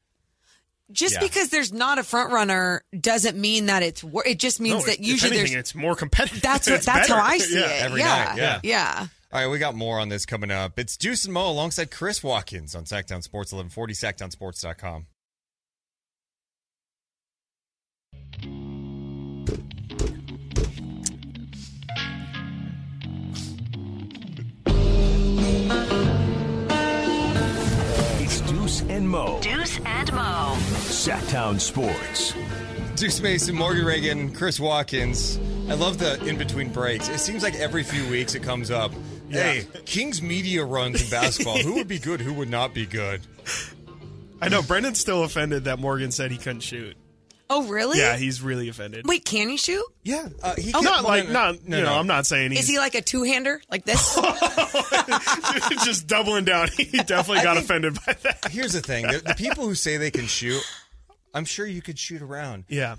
Just 0.91 1.13
Yeah. 1.15 1.19
because 1.19 1.49
there's 1.49 1.71
not 1.71 1.99
a 1.99 2.03
front 2.03 2.31
runner 2.33 2.83
doesn't 2.99 3.37
mean 3.37 3.67
that 3.67 3.83
it's 3.83 4.03
wor- 4.03 4.25
it 4.25 4.39
just 4.39 4.59
means 4.59 4.79
No, 4.85 4.85
that 4.87 4.99
usually 4.99 5.37
anything, 5.37 5.53
there's 5.53 5.59
it's 5.71 5.75
more 5.75 5.95
competitive. 5.95 6.41
that's 6.41 6.67
what 6.69 6.81
that's 6.81 7.07
better. 7.09 7.19
how 7.21 7.27
I 7.27 7.37
see 7.39 7.59
Yeah. 7.59 7.65
it. 7.67 7.81
every 7.83 7.99
yeah. 8.01 8.23
night, 8.23 8.37
yeah. 8.37 8.59
yeah. 8.63 9.07
All 9.31 9.39
right, 9.41 9.47
we 9.47 9.59
got 9.59 9.75
more 9.75 9.99
on 9.99 10.09
this 10.09 10.25
coming 10.25 10.49
up. 10.49 10.79
It's 10.79 10.97
Deuce 10.97 11.25
and 11.25 11.33
Mo 11.35 11.47
alongside 11.51 11.91
Chris 11.91 12.23
Watkins 12.23 12.73
on 12.73 12.85
Sactown 12.85 13.21
Sports 13.21 13.51
1140, 13.53 13.93
sactownsports.com. 13.93 15.05
and 28.99 29.09
Mo. 29.09 29.39
Deuce 29.41 29.79
and 29.85 30.11
Mo. 30.11 30.55
Sactown 30.89 31.57
Sports. 31.57 32.33
Deuce 32.97 33.21
Mason, 33.21 33.55
Morgan 33.55 33.85
Reagan, 33.85 34.33
Chris 34.33 34.59
Watkins. 34.59 35.39
I 35.69 35.75
love 35.75 35.99
the 35.99 36.21
in 36.25 36.37
between 36.37 36.69
breaks. 36.69 37.07
It 37.07 37.19
seems 37.19 37.41
like 37.41 37.55
every 37.55 37.83
few 37.83 38.09
weeks 38.09 38.35
it 38.35 38.43
comes 38.43 38.71
up. 38.71 38.91
Hey, 39.29 39.65
Kings 39.85 40.21
media 40.21 40.65
runs 40.65 41.01
in 41.01 41.09
basketball. 41.09 41.59
who 41.59 41.75
would 41.75 41.87
be 41.87 41.97
good? 41.97 42.19
Who 42.19 42.33
would 42.33 42.49
not 42.49 42.73
be 42.73 42.85
good? 42.85 43.21
I 44.41 44.49
know 44.49 44.61
Brendan's 44.61 44.99
still 44.99 45.23
offended 45.23 45.63
that 45.63 45.79
Morgan 45.79 46.11
said 46.11 46.29
he 46.31 46.37
couldn't 46.37 46.59
shoot. 46.59 46.97
Oh 47.51 47.63
really? 47.67 47.97
Yeah, 47.97 48.15
he's 48.15 48.41
really 48.43 48.69
offended. 48.69 49.05
Wait, 49.07 49.25
can 49.25 49.49
he 49.49 49.57
shoot? 49.57 49.83
yeah, 50.03 50.27
Uh, 50.43 50.53
he 50.55 50.71
not 50.71 50.83
can't- 50.83 51.03
like 51.05 51.25
no, 51.27 51.33
not 51.33 51.67
no, 51.67 51.77
you 51.77 51.83
know. 51.83 51.93
no. 51.93 51.99
I'm 51.99 52.05
not 52.07 52.25
saying 52.27 52.51
he's 52.51 52.61
Is 52.61 52.67
he 52.67 52.77
like 52.77 52.93
a 52.95 53.01
two 53.01 53.23
hander 53.23 53.59
like 53.71 53.85
this? 53.85 54.15
just 55.83 56.07
doubling 56.07 56.45
down. 56.45 56.67
He 56.77 56.85
definitely 57.03 57.43
got 57.43 57.57
offended 57.57 57.95
by 58.05 58.13
that. 58.23 58.47
Here's 58.51 58.73
the 58.73 58.81
thing: 58.81 59.05
the, 59.07 59.19
the 59.19 59.33
people 59.35 59.65
who 59.65 59.75
say 59.75 59.97
they 59.97 60.11
can 60.11 60.25
shoot, 60.27 60.61
I'm 61.33 61.45
sure 61.45 61.65
you 61.65 61.81
could 61.81 61.97
shoot 61.99 62.21
around. 62.21 62.65
Yeah, 62.69 62.95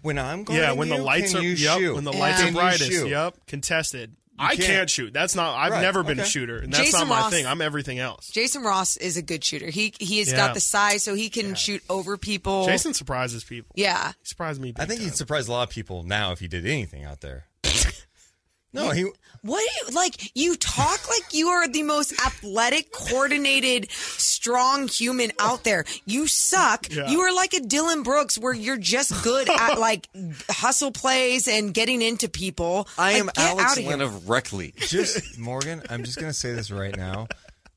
When 0.00 0.18
I'm 0.18 0.44
going, 0.44 0.58
yeah. 0.58 0.72
When 0.72 0.88
the 0.88 0.98
lights 0.98 1.34
are 1.34 1.42
yep, 1.42 1.94
when 1.94 2.04
the 2.04 2.12
Yeah. 2.12 2.18
lights 2.18 2.38
Can 2.38 2.44
are 2.46 2.48
you 2.50 2.54
brightest. 2.54 3.06
Yep, 3.06 3.34
contested. 3.46 4.16
I 4.38 4.56
can't. 4.56 4.66
can't. 4.66 4.90
shoot. 4.90 5.12
That's 5.12 5.34
not. 5.34 5.54
I've 5.56 5.72
Right, 5.72 5.82
never 5.82 6.02
been 6.02 6.18
a 6.18 6.24
shooter, 6.24 6.56
and 6.58 6.72
that's 6.72 6.84
Jason 6.84 7.00
not 7.00 7.08
my 7.08 7.20
Ross- 7.20 7.32
thing. 7.32 7.46
I'm 7.46 7.60
everything 7.60 7.98
else. 7.98 8.28
Jason 8.30 8.62
Ross 8.62 8.96
is 8.96 9.16
a 9.16 9.22
good 9.22 9.44
shooter. 9.44 9.66
He 9.68 9.92
he 10.00 10.18
has 10.20 10.30
Yeah. 10.30 10.36
got 10.36 10.54
the 10.54 10.60
size 10.60 11.04
so 11.04 11.14
he 11.14 11.28
can 11.30 11.54
shoot 11.54 11.82
over 11.90 12.16
people. 12.16 12.66
Jason 12.66 12.94
surprises 12.94 13.44
people. 13.44 13.72
Yeah. 13.76 14.08
He 14.20 14.24
surprised 14.24 14.60
me. 14.60 14.72
I 14.76 14.86
think 14.86 15.00
time. 15.00 15.08
he'd 15.10 15.16
surprise 15.16 15.48
a 15.48 15.52
lot 15.52 15.68
of 15.68 15.74
people 15.74 16.02
now 16.02 16.32
if 16.32 16.40
he 16.40 16.48
did 16.48 16.66
anything 16.66 17.04
out 17.04 17.20
there. 17.20 17.44
no, 18.72 18.90
he. 18.90 19.06
What 19.42 19.58
do 19.58 19.64
you 19.90 19.94
like? 19.96 20.30
You 20.36 20.54
talk 20.56 21.08
like 21.08 21.32
you 21.34 21.48
are 21.48 21.66
the 21.66 21.82
most 21.82 22.12
athletic, 22.24 22.92
coordinated, 22.92 23.90
strong 23.90 24.86
human 24.86 25.32
out 25.40 25.64
there. 25.64 25.84
You 26.06 26.28
suck. 26.28 26.86
Yeah. 26.90 27.10
You 27.10 27.20
are 27.22 27.34
like 27.34 27.52
a 27.52 27.60
Dillon 27.60 28.04
Brooks 28.04 28.38
where 28.38 28.52
you're 28.54 28.76
just 28.78 29.24
good 29.24 29.48
at 29.50 29.78
like 29.80 30.08
hustle 30.48 30.92
plays 30.92 31.48
and 31.48 31.74
getting 31.74 32.02
into 32.02 32.28
people. 32.28 32.86
I 32.96 33.14
Like, 33.14 33.20
am 33.22 33.30
Alex 33.36 33.72
outta. 33.78 33.88
Lynn 33.88 34.00
of 34.00 34.28
Reckley. 34.28 34.74
Just 34.76 35.36
Morgan, 35.38 35.82
I'm 35.90 36.04
just 36.04 36.18
gonna 36.20 36.32
say 36.32 36.52
this 36.52 36.70
right 36.70 36.96
now. 36.96 37.26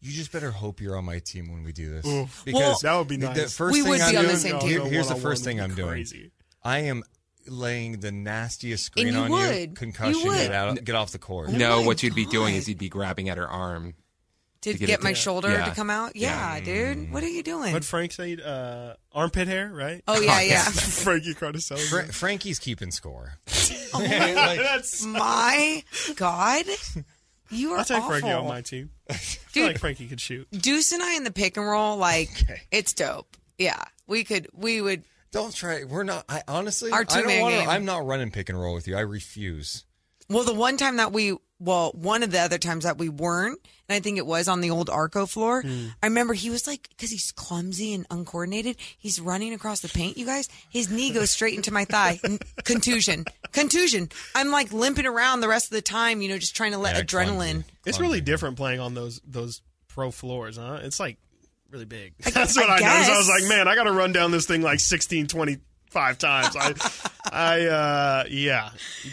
You 0.01 0.11
just 0.11 0.31
better 0.31 0.51
hope 0.51 0.81
you're 0.81 0.95
on 0.95 1.05
my 1.05 1.17
team 1.17 1.51
when 1.51 1.63
we 1.63 1.71
do 1.71 1.89
this. 1.89 2.05
Because 2.45 2.53
Well- 2.61 2.79
That 2.83 2.95
would 2.99 3.07
be 3.07 3.17
the- 3.17 3.29
nice. 3.29 3.37
The 3.37 3.49
first 3.49 3.73
We 3.73 3.81
thing 3.81 3.89
would 3.89 4.01
I'm 4.01 4.11
be 4.11 4.17
on 4.17 4.23
the 4.23 4.29
doing, 4.29 4.39
same 4.39 4.59
team. 4.59 4.69
here- 4.69 4.79
here's 4.85 5.07
the 5.07 5.13
one-on-one 5.15 5.21
first 5.31 5.43
thing 5.43 5.59
I'm 5.59 5.69
be 5.71 5.75
doing. 5.81 6.31
I 6.63 6.79
am 6.81 7.03
laying 7.47 7.99
the 7.99 8.11
nastiest 8.11 8.85
screen 8.85 9.07
And 9.07 9.15
you 9.15 9.21
on 9.23 9.29
would. 9.31 9.69
you. 9.69 9.75
Concussion. 9.75 10.19
You 10.21 10.27
would. 10.27 10.37
Get 10.37 10.51
out. 10.51 10.83
Get 10.83 10.95
off 10.95 11.11
the 11.11 11.19
court. 11.19 11.49
no, 11.49 11.81
my 11.81 11.85
what 11.87 12.03
you'd 12.03 12.15
be 12.15 12.25
doing 12.25 12.55
is 12.55 12.67
you'd 12.67 12.77
be 12.77 12.89
grabbing 12.89 13.29
at 13.29 13.37
her 13.37 13.47
arm. 13.47 13.93
to 14.61 14.73
to 14.73 14.79
get, 14.79 14.87
get 14.87 14.99
it 14.99 15.03
my 15.03 15.11
to- 15.11 15.15
shoulder 15.15 15.49
yeah. 15.51 15.65
to 15.65 15.71
come 15.75 15.89
out. 15.89 16.15
Yeah, 16.15 16.59
dude. 16.59 17.11
What 17.11 17.23
are 17.23 17.27
you 17.29 17.43
doing? 17.43 17.71
What 17.73 17.83
Frank 17.85 18.11
said? 18.13 18.41
Uh, 18.41 18.95
armpit 19.13 19.47
hair, 19.47 19.71
right? 19.73 20.01
oh 20.07 20.19
yeah, 20.19 20.41
yeah. 20.41 20.63
Frankie 20.65 21.33
Cardicelli. 21.35 21.87
Fra- 21.87 22.11
Frankie's 22.11 22.59
keeping 22.59 22.91
score. 22.91 23.33
Oh 23.97 23.99
That's 24.01 25.05
My 25.05 25.81
God. 26.17 26.65
You 27.49 27.71
are 27.73 27.77
I'll 27.77 27.85
take 27.85 27.97
awful. 27.99 28.09
Frankie 28.09 28.31
on 28.31 28.45
my 28.45 28.61
team. 28.61 28.89
I 29.09 29.13
feel 29.13 29.63
Dude. 29.63 29.73
like 29.73 29.79
Frankie 29.79 30.07
could 30.07 30.19
shoot. 30.19 30.47
Deuce 30.51 30.91
and 30.91 31.01
I 31.01 31.15
in 31.15 31.23
the 31.23 31.31
pick 31.31 31.55
and 31.55 31.65
roll, 31.65 31.95
like 31.95 32.29
it's 32.71 32.91
dope. 32.91 33.37
Yeah, 33.57 33.81
we 34.07 34.25
could, 34.25 34.49
we 34.53 34.81
would. 34.81 35.03
Don't 35.35 35.53
try. 35.53 35.83
We're 35.83 36.03
not. 36.03 36.23
I 36.29 36.43
honestly, 36.47 36.91
Our 36.91 37.01
I 37.01 37.03
don't 37.03 37.21
two-man 37.23 37.41
wanna, 37.41 37.55
game. 37.57 37.69
I'm 37.69 37.83
not 37.83 38.05
running 38.05 38.31
pick 38.31 38.47
and 38.47 38.57
roll 38.59 38.73
with 38.73 38.87
you. 38.87 38.95
I 38.95 39.01
refuse. 39.01 39.83
Well, 40.29 40.45
the 40.45 40.53
one 40.55 40.77
time 40.77 40.95
that 40.95 41.11
we, 41.11 41.35
well, 41.59 41.91
one 41.91 42.23
of 42.23 42.31
the 42.31 42.39
other 42.39 42.57
times 42.57 42.85
that 42.85 42.97
we 42.97 43.09
weren't, 43.09 43.59
and 43.89 43.95
I 43.95 43.99
think 43.99 44.17
it 44.17 44.25
was 44.25 44.47
on 44.47 44.61
the 44.61 44.69
old 44.71 44.89
Arco 44.89 45.25
floor. 45.25 45.61
Hmm. 45.61 45.87
I 46.01 46.05
remember 46.07 46.33
he 46.33 46.49
was 46.49 46.65
like, 46.67 46.87
because 46.87 47.11
he's 47.11 47.33
clumsy 47.33 47.93
and 47.93 48.07
uncoordinated, 48.09 48.77
he's 48.97 49.19
running 49.19 49.53
across 49.53 49.81
the 49.81 49.89
paint. 49.89 50.17
You 50.17 50.25
guys, 50.25 50.47
his 50.69 50.89
knee 50.89 51.11
goes 51.11 51.31
straight 51.31 51.55
into 51.55 51.71
my 51.73 51.83
thigh. 51.83 52.17
Contusion, 52.63 53.25
contusion. 53.51 54.07
I'm 54.33 54.51
like 54.51 54.71
limping 54.71 55.05
around 55.05 55.41
the 55.41 55.49
rest 55.49 55.65
of 55.65 55.71
the 55.71 55.81
time, 55.81 56.21
you 56.21 56.29
know, 56.29 56.37
just 56.37 56.55
trying 56.55 56.71
to 56.71 56.77
let 56.79 56.95
Yeah, 56.95 57.03
adrenaline. 57.03 57.51
clumsy. 57.51 57.63
It's 57.85 57.99
really 57.99 58.21
different 58.21 58.55
playing 58.55 58.79
on 58.79 58.93
those 58.93 59.19
those 59.27 59.61
pro 59.89 60.11
floors, 60.11 60.55
huh? 60.57 60.79
It's 60.81 60.99
like 60.99 61.17
really 61.75 61.85
big. 61.85 62.13
I- 62.25 62.29
That's 62.29 62.55
what 62.55 62.69
I 62.69 62.77
I, 62.77 62.79
noticed. 62.79 63.11
I 63.11 63.17
was 63.17 63.29
like, 63.29 63.49
man, 63.49 63.67
I 63.67 63.75
got 63.75 63.83
to 63.83 63.91
run 63.91 64.13
down 64.13 64.31
this 64.31 64.45
thing 64.45 64.61
like 64.61 64.79
16, 64.79 65.27
25 65.27 66.17
times. 66.17 66.55
I, 66.55 66.73
I, 67.31 67.65
uh, 67.65 68.23
yeah, 68.29 68.69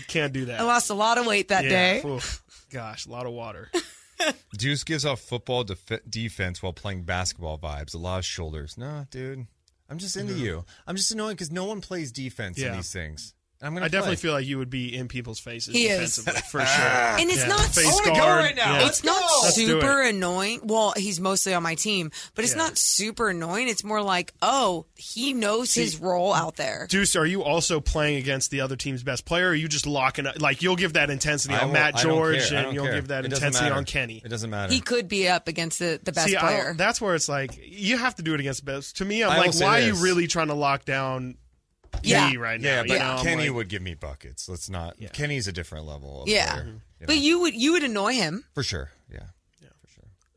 can't 0.08 0.32
do 0.32 0.44
that. 0.46 0.60
I 0.60 0.64
lost 0.64 0.90
a 0.90 0.94
lot 0.94 1.18
of 1.18 1.26
weight 1.26 1.48
that 1.48 1.64
yeah, 1.64 1.70
day. 1.70 2.02
oof. 2.06 2.42
gosh, 2.70 3.06
a 3.06 3.10
lot 3.10 3.26
of 3.26 3.32
water. 3.32 3.70
Deuce 4.56 4.84
gives 4.84 5.04
off 5.04 5.20
football 5.20 5.64
def- 5.64 6.00
defense 6.08 6.62
while 6.62 6.72
playing 6.72 7.02
basketball 7.02 7.58
vibes. 7.58 7.94
A 7.94 7.98
lot 7.98 8.18
of 8.18 8.24
shoulders. 8.24 8.78
No, 8.78 9.06
dude. 9.10 9.46
I'm 9.90 9.98
just 9.98 10.16
into 10.16 10.34
you. 10.34 10.64
I'm 10.86 10.96
just 10.96 11.10
annoying 11.10 11.34
because 11.34 11.50
no 11.50 11.64
one 11.66 11.80
plays 11.82 12.12
defense 12.12 12.58
in 12.58 12.72
these 12.72 12.92
things. 12.92 13.34
And 13.62 13.68
I'm 13.68 13.74
gonna. 13.74 13.86
I 13.86 13.88
definitely 13.88 14.16
feel 14.16 14.32
like 14.32 14.44
you 14.44 14.58
would 14.58 14.70
be 14.70 14.96
in 14.96 15.06
people's 15.06 15.38
faces 15.38 15.72
He 15.72 15.86
is. 15.86 16.18
for 16.18 16.32
sure. 16.60 16.60
And 16.64 17.30
it's 17.30 17.42
Yeah. 17.42 17.46
not 17.46 17.60
Face 17.60 17.86
I 17.86 17.92
wanna 17.94 18.06
go 18.08 18.14
guard, 18.16 18.40
right 18.44 18.56
now. 18.56 18.80
yeah. 18.80 18.86
It's 18.88 19.04
not 19.04 19.22
Let's 19.44 19.54
do 19.54 19.66
super 19.66 20.02
it. 20.02 20.14
annoying. 20.16 20.60
Well, 20.64 20.92
he's 20.96 21.20
mostly 21.20 21.54
on 21.54 21.62
my 21.62 21.76
team, 21.76 22.10
but 22.34 22.44
it's 22.44 22.54
Yeah. 22.54 22.62
not 22.62 22.76
super 22.76 23.28
annoying. 23.28 23.68
It's 23.68 23.84
more 23.84 24.02
like, 24.02 24.32
oh, 24.42 24.86
he 24.96 25.32
knows 25.32 25.72
his 25.74 25.98
role 25.98 26.34
out 26.34 26.56
there. 26.56 26.88
Deuce, 26.90 27.14
are 27.14 27.24
you 27.24 27.44
also 27.44 27.80
playing 27.80 28.16
against 28.16 28.50
the 28.50 28.60
other 28.62 28.74
team's 28.74 29.04
best 29.04 29.24
player? 29.26 29.46
Or 29.46 29.50
are 29.50 29.54
you 29.54 29.68
just 29.68 29.86
locking 29.86 30.26
up? 30.26 30.40
Like 30.40 30.60
you'll 30.62 30.74
give 30.74 30.94
that 30.94 31.08
intensity 31.08 31.54
on 31.54 31.70
Matt 31.72 31.94
George, 31.96 32.50
and 32.50 32.74
you'll 32.74 32.86
care. 32.86 32.94
give 32.96 33.08
that 33.08 33.24
It 33.24 33.32
intensity 33.32 33.70
on 33.70 33.84
Kenny. 33.84 34.20
It 34.24 34.28
doesn't 34.28 34.50
matter. 34.50 34.72
He 34.72 34.80
could 34.80 35.06
be 35.06 35.28
up 35.28 35.46
against 35.46 35.78
the, 35.78 36.00
the 36.02 36.10
best 36.10 36.28
See, 36.28 36.36
player. 36.36 36.64
don't- 36.64 36.76
that's 36.78 37.00
where 37.00 37.14
it's 37.14 37.28
like 37.28 37.56
you 37.64 37.96
have 37.96 38.16
to 38.16 38.22
do 38.22 38.34
it 38.34 38.40
against 38.40 38.64
best. 38.64 38.96
To 38.96 39.04
me, 39.04 39.22
I'm 39.22 39.30
I 39.30 39.38
like, 39.38 39.52
say 39.52 39.64
why 39.64 39.82
are 39.82 39.86
you 39.86 39.94
really 39.94 40.26
trying 40.26 40.48
to 40.48 40.54
lock 40.54 40.84
down 40.84 41.36
Yeah. 42.02 42.30
me 42.30 42.36
right 42.36 42.60
now? 42.60 42.68
yeah, 42.68 42.82
You 42.82 42.88
but 42.88 42.98
know, 42.98 43.04
I'm 43.12 43.24
Kenny 43.24 43.46
like- 43.48 43.54
would 43.56 43.68
give 43.68 43.82
me 43.82 43.94
buckets. 43.94 44.48
Let's 44.48 44.68
not. 44.70 44.94
Yeah. 44.98 45.08
Kenny's 45.08 45.46
a 45.48 45.52
different 45.52 45.86
level. 45.86 46.22
Of 46.22 46.28
yeah, 46.28 46.52
player, 46.52 46.64
you 46.66 46.80
but 47.06 47.08
know. 47.08 47.14
you 47.14 47.40
would 47.40 47.54
you 47.54 47.72
would 47.72 47.82
annoy 47.84 48.14
him. 48.14 48.44
for 48.54 48.62
sure. 48.62 48.90
Yeah. 49.12 49.20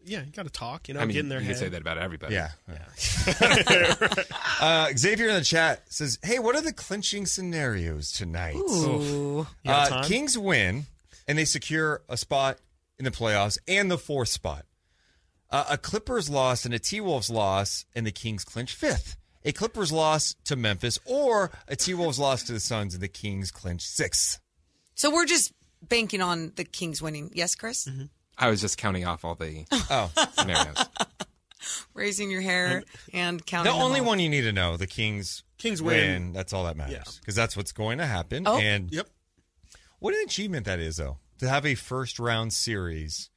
Yeah, 0.07 0.19
you 0.19 0.31
got 0.31 0.43
to 0.43 0.51
talk. 0.51 0.87
You 0.87 0.93
know, 0.93 0.99
I 0.99 1.05
mean, 1.05 1.13
get 1.15 1.19
in 1.21 1.29
their 1.29 1.39
you 1.39 1.45
head. 1.47 1.53
can 1.55 1.59
say 1.63 1.69
that 1.69 1.81
about 1.81 1.97
everybody. 1.97 2.35
Yeah. 2.35 2.49
uh, 4.61 4.89
Xavier 4.95 5.29
in 5.29 5.35
the 5.35 5.43
chat 5.43 5.81
says, 5.91 6.19
"Hey, 6.23 6.39
what 6.39 6.55
are 6.55 6.61
the 6.61 6.73
clinching 6.73 7.25
scenarios 7.25 8.11
tonight? 8.11 8.55
Ooh. 8.55 9.47
Uh. 9.65 10.03
Kings 10.03 10.37
win, 10.37 10.85
and 11.27 11.37
they 11.37 11.45
secure 11.45 12.01
a 12.07 12.17
spot 12.17 12.59
in 12.99 13.05
the 13.05 13.11
playoffs 13.11 13.57
and 13.67 13.89
the 13.89 13.97
fourth 13.97 14.29
spot. 14.29 14.65
Uh, 15.49 15.65
a 15.71 15.77
Clippers 15.77 16.29
loss 16.29 16.65
and 16.65 16.73
a 16.73 16.79
T 16.79 17.01
Wolves 17.01 17.29
loss, 17.29 17.85
and 17.95 18.05
the 18.05 18.11
Kings 18.11 18.43
clinch 18.43 18.73
fifth. 18.75 19.17
A 19.45 19.51
Clippers 19.53 19.91
loss 19.91 20.35
to 20.45 20.55
Memphis, 20.55 20.99
or 21.05 21.51
a 21.67 21.75
T 21.75 21.93
Wolves 21.93 22.19
loss 22.19 22.43
to 22.43 22.51
the 22.53 22.59
Suns, 22.59 22.93
and 22.95 23.01
the 23.03 23.07
Kings 23.07 23.51
clinch 23.51 23.81
sixth. 23.83 24.39
So 24.95 25.11
we're 25.13 25.25
just 25.25 25.53
banking 25.87 26.21
on 26.21 26.51
the 26.55 26.63
Kings 26.63 27.01
winning. 27.01 27.31
Yes, 27.33 27.55
Chris, 27.55 27.85
Mm-hmm. 27.85 28.05
I 28.37 28.49
was 28.49 28.59
just 28.59 28.77
counting 28.77 29.05
off 29.05 29.23
all 29.23 29.35
the 29.35 29.65
Oh, 29.89 30.11
scenarios. 30.33 30.75
raising 31.93 32.29
your 32.29 32.41
hair 32.41 32.83
and 33.13 33.45
counting. 33.45 33.71
the 33.71 33.79
only 33.79 33.99
all. 34.01 34.07
one 34.07 34.19
you 34.19 34.29
need 34.29 34.41
to 34.41 34.51
know: 34.51 34.77
the 34.77 34.87
Kings 34.87 35.43
Kings 35.57 35.81
win. 35.81 36.33
That's 36.33 36.51
all 36.53 36.65
that 36.65 36.75
matters 36.75 37.17
because 37.19 37.35
that's 37.35 37.55
what's 37.55 37.71
going 37.71 37.97
to 37.99 38.05
happen. 38.05 38.43
Oh. 38.45 38.57
And 38.59 38.91
Yep. 38.91 39.07
what 39.99 40.13
an 40.13 40.21
achievement 40.25 40.65
that 40.65 40.79
is, 40.79 40.97
though, 40.97 41.17
to 41.39 41.47
have 41.47 41.65
a 41.65 41.75
first 41.75 42.19
round 42.19 42.51
series 42.53 43.29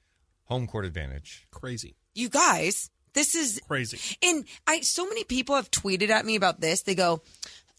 home 0.44 0.66
court 0.66 0.84
advantage. 0.84 1.46
Crazy, 1.50 1.94
You 2.14 2.28
guys, 2.28 2.90
this 3.18 3.34
is 3.34 3.60
crazy. 3.66 3.98
And 4.22 4.44
I 4.66 4.80
so 4.80 5.06
many 5.06 5.24
people 5.24 5.56
have 5.56 5.70
tweeted 5.70 6.08
at 6.10 6.24
me 6.24 6.36
about 6.36 6.60
this. 6.60 6.82
They 6.82 6.94
go, 6.94 7.20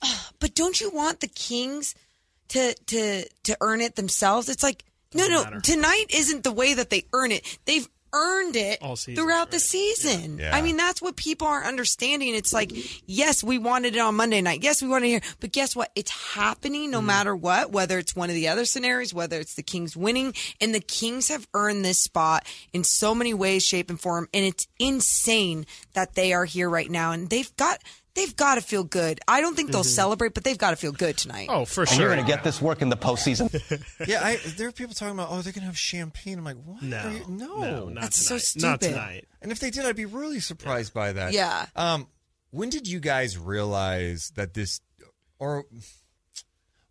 "Ugh, 0.02 0.34
"But 0.40 0.54
don't 0.54 0.80
you 0.82 0.90
want 0.90 1.22
the 1.22 1.28
Kings 1.28 1.96
to 2.50 2.74
to 2.88 3.26
to 3.44 3.58
earn 3.62 3.80
it 3.82 3.96
themselves?" 3.96 4.50
It's 4.50 4.64
like, 4.64 4.84
no, 5.14 5.28
no. 5.28 5.44
matter. 5.44 5.62
Tonight 5.62 6.06
isn't 6.10 6.44
the 6.44 6.52
way 6.52 6.74
that 6.74 6.90
they 6.90 7.06
earn 7.14 7.32
it. 7.32 7.60
They've 7.66 7.88
earned 8.14 8.56
it 8.56 8.82
All 8.82 8.96
season, 8.96 9.24
throughout 9.24 9.52
the 9.52 9.60
season. 9.60 10.40
Yeah. 10.40 10.56
I 10.56 10.62
mean, 10.62 10.78
that's 10.78 11.02
what 11.02 11.16
people 11.16 11.48
aren't 11.48 11.68
understanding. 11.68 12.36
It's 12.36 12.54
like, 12.54 12.72
yes, 13.06 13.44
we 13.44 13.58
wanted 13.58 13.96
it 13.96 14.00
on 14.00 14.16
Monday 14.16 14.42
night. 14.42 14.64
Yes, 14.64 14.82
we 14.82 14.88
wanted 14.88 15.08
it 15.08 15.10
here. 15.10 15.22
But 15.40 15.52
guess 15.52 15.76
what? 15.76 15.92
It's 15.96 16.12
happening 16.12 16.92
no 16.92 16.98
mm-hmm. 16.98 17.08
matter 17.08 17.36
what, 17.36 17.72
whether 17.72 17.98
it's 18.00 18.16
one 18.16 18.30
of 18.30 18.36
the 18.36 18.48
other 18.48 18.66
scenarios, 18.66 19.14
whether 19.14 19.40
it's 19.40 19.56
the 19.56 19.64
Kings 19.64 19.96
winning. 19.96 20.34
And 20.60 20.74
the 20.74 20.80
Kings 20.80 21.28
have 21.30 21.48
earned 21.54 21.86
this 21.86 22.00
spot 22.00 22.46
in 22.74 22.84
so 22.84 23.14
many 23.14 23.34
ways, 23.34 23.64
shape, 23.64 23.90
and 23.90 24.00
form. 24.00 24.28
And 24.34 24.46
it's 24.46 24.68
insane 24.80 25.66
that 25.94 26.16
they 26.16 26.34
are 26.34 26.46
here 26.46 26.70
right 26.70 26.90
now. 26.90 27.12
And 27.12 27.30
they've 27.30 27.56
got. 27.58 27.80
They've 28.20 28.36
got 28.36 28.56
to 28.56 28.62
feel 28.62 28.84
good. 28.84 29.20
I 29.28 29.40
don't 29.42 29.56
think 29.56 29.72
they'll 29.72 29.84
celebrate, 29.86 30.34
but 30.34 30.44
they've 30.44 30.58
got 30.58 30.72
to 30.72 30.76
feel 30.76 30.92
good 30.92 31.16
tonight. 31.18 31.48
Oh, 31.50 31.64
for 31.66 31.82
And 31.82 31.90
sure. 31.90 32.00
you're 32.02 32.14
going 32.16 32.26
to 32.26 32.30
get 32.30 32.44
this 32.44 32.62
work 32.62 32.82
in 32.82 32.90
the 32.90 32.98
postseason. 32.98 33.50
Yeah, 34.08 34.20
I, 34.24 34.36
there 34.58 34.68
are 34.68 34.72
people 34.74 34.94
talking 34.94 35.14
about, 35.14 35.30
oh, 35.32 35.42
they're 35.42 35.54
going 35.54 35.62
to 35.62 35.68
have 35.68 35.78
champagne. 35.78 36.38
I'm 36.40 36.44
like, 36.44 36.58
what? 36.66 36.82
No, 36.82 37.10
you- 37.10 37.26
no, 37.30 37.58
no, 37.60 37.90
not 37.90 38.02
That's 38.02 38.18
so 38.18 38.38
tonight. 38.38 38.70
Not 38.72 38.80
stupid. 38.82 38.94
tonight. 38.94 39.28
And 39.42 39.52
if 39.52 39.60
they 39.60 39.70
did, 39.72 39.86
I'd 39.86 39.96
be 39.96 40.06
really 40.06 40.40
surprised 40.42 40.94
by 40.94 41.14
that. 41.14 41.32
Yeah. 41.32 41.66
Um, 41.76 42.08
when 42.52 42.70
did 42.70 42.88
you 42.88 43.00
guys 43.00 43.38
realize 43.38 44.32
that 44.36 44.54
this, 44.54 44.82
or 45.40 45.66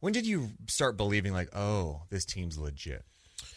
when 0.00 0.12
did 0.12 0.26
you 0.26 0.50
start 0.66 0.96
believing 0.96 1.32
like, 1.32 1.54
oh, 1.54 2.02
this 2.10 2.24
team's 2.24 2.56
legit? 2.58 3.04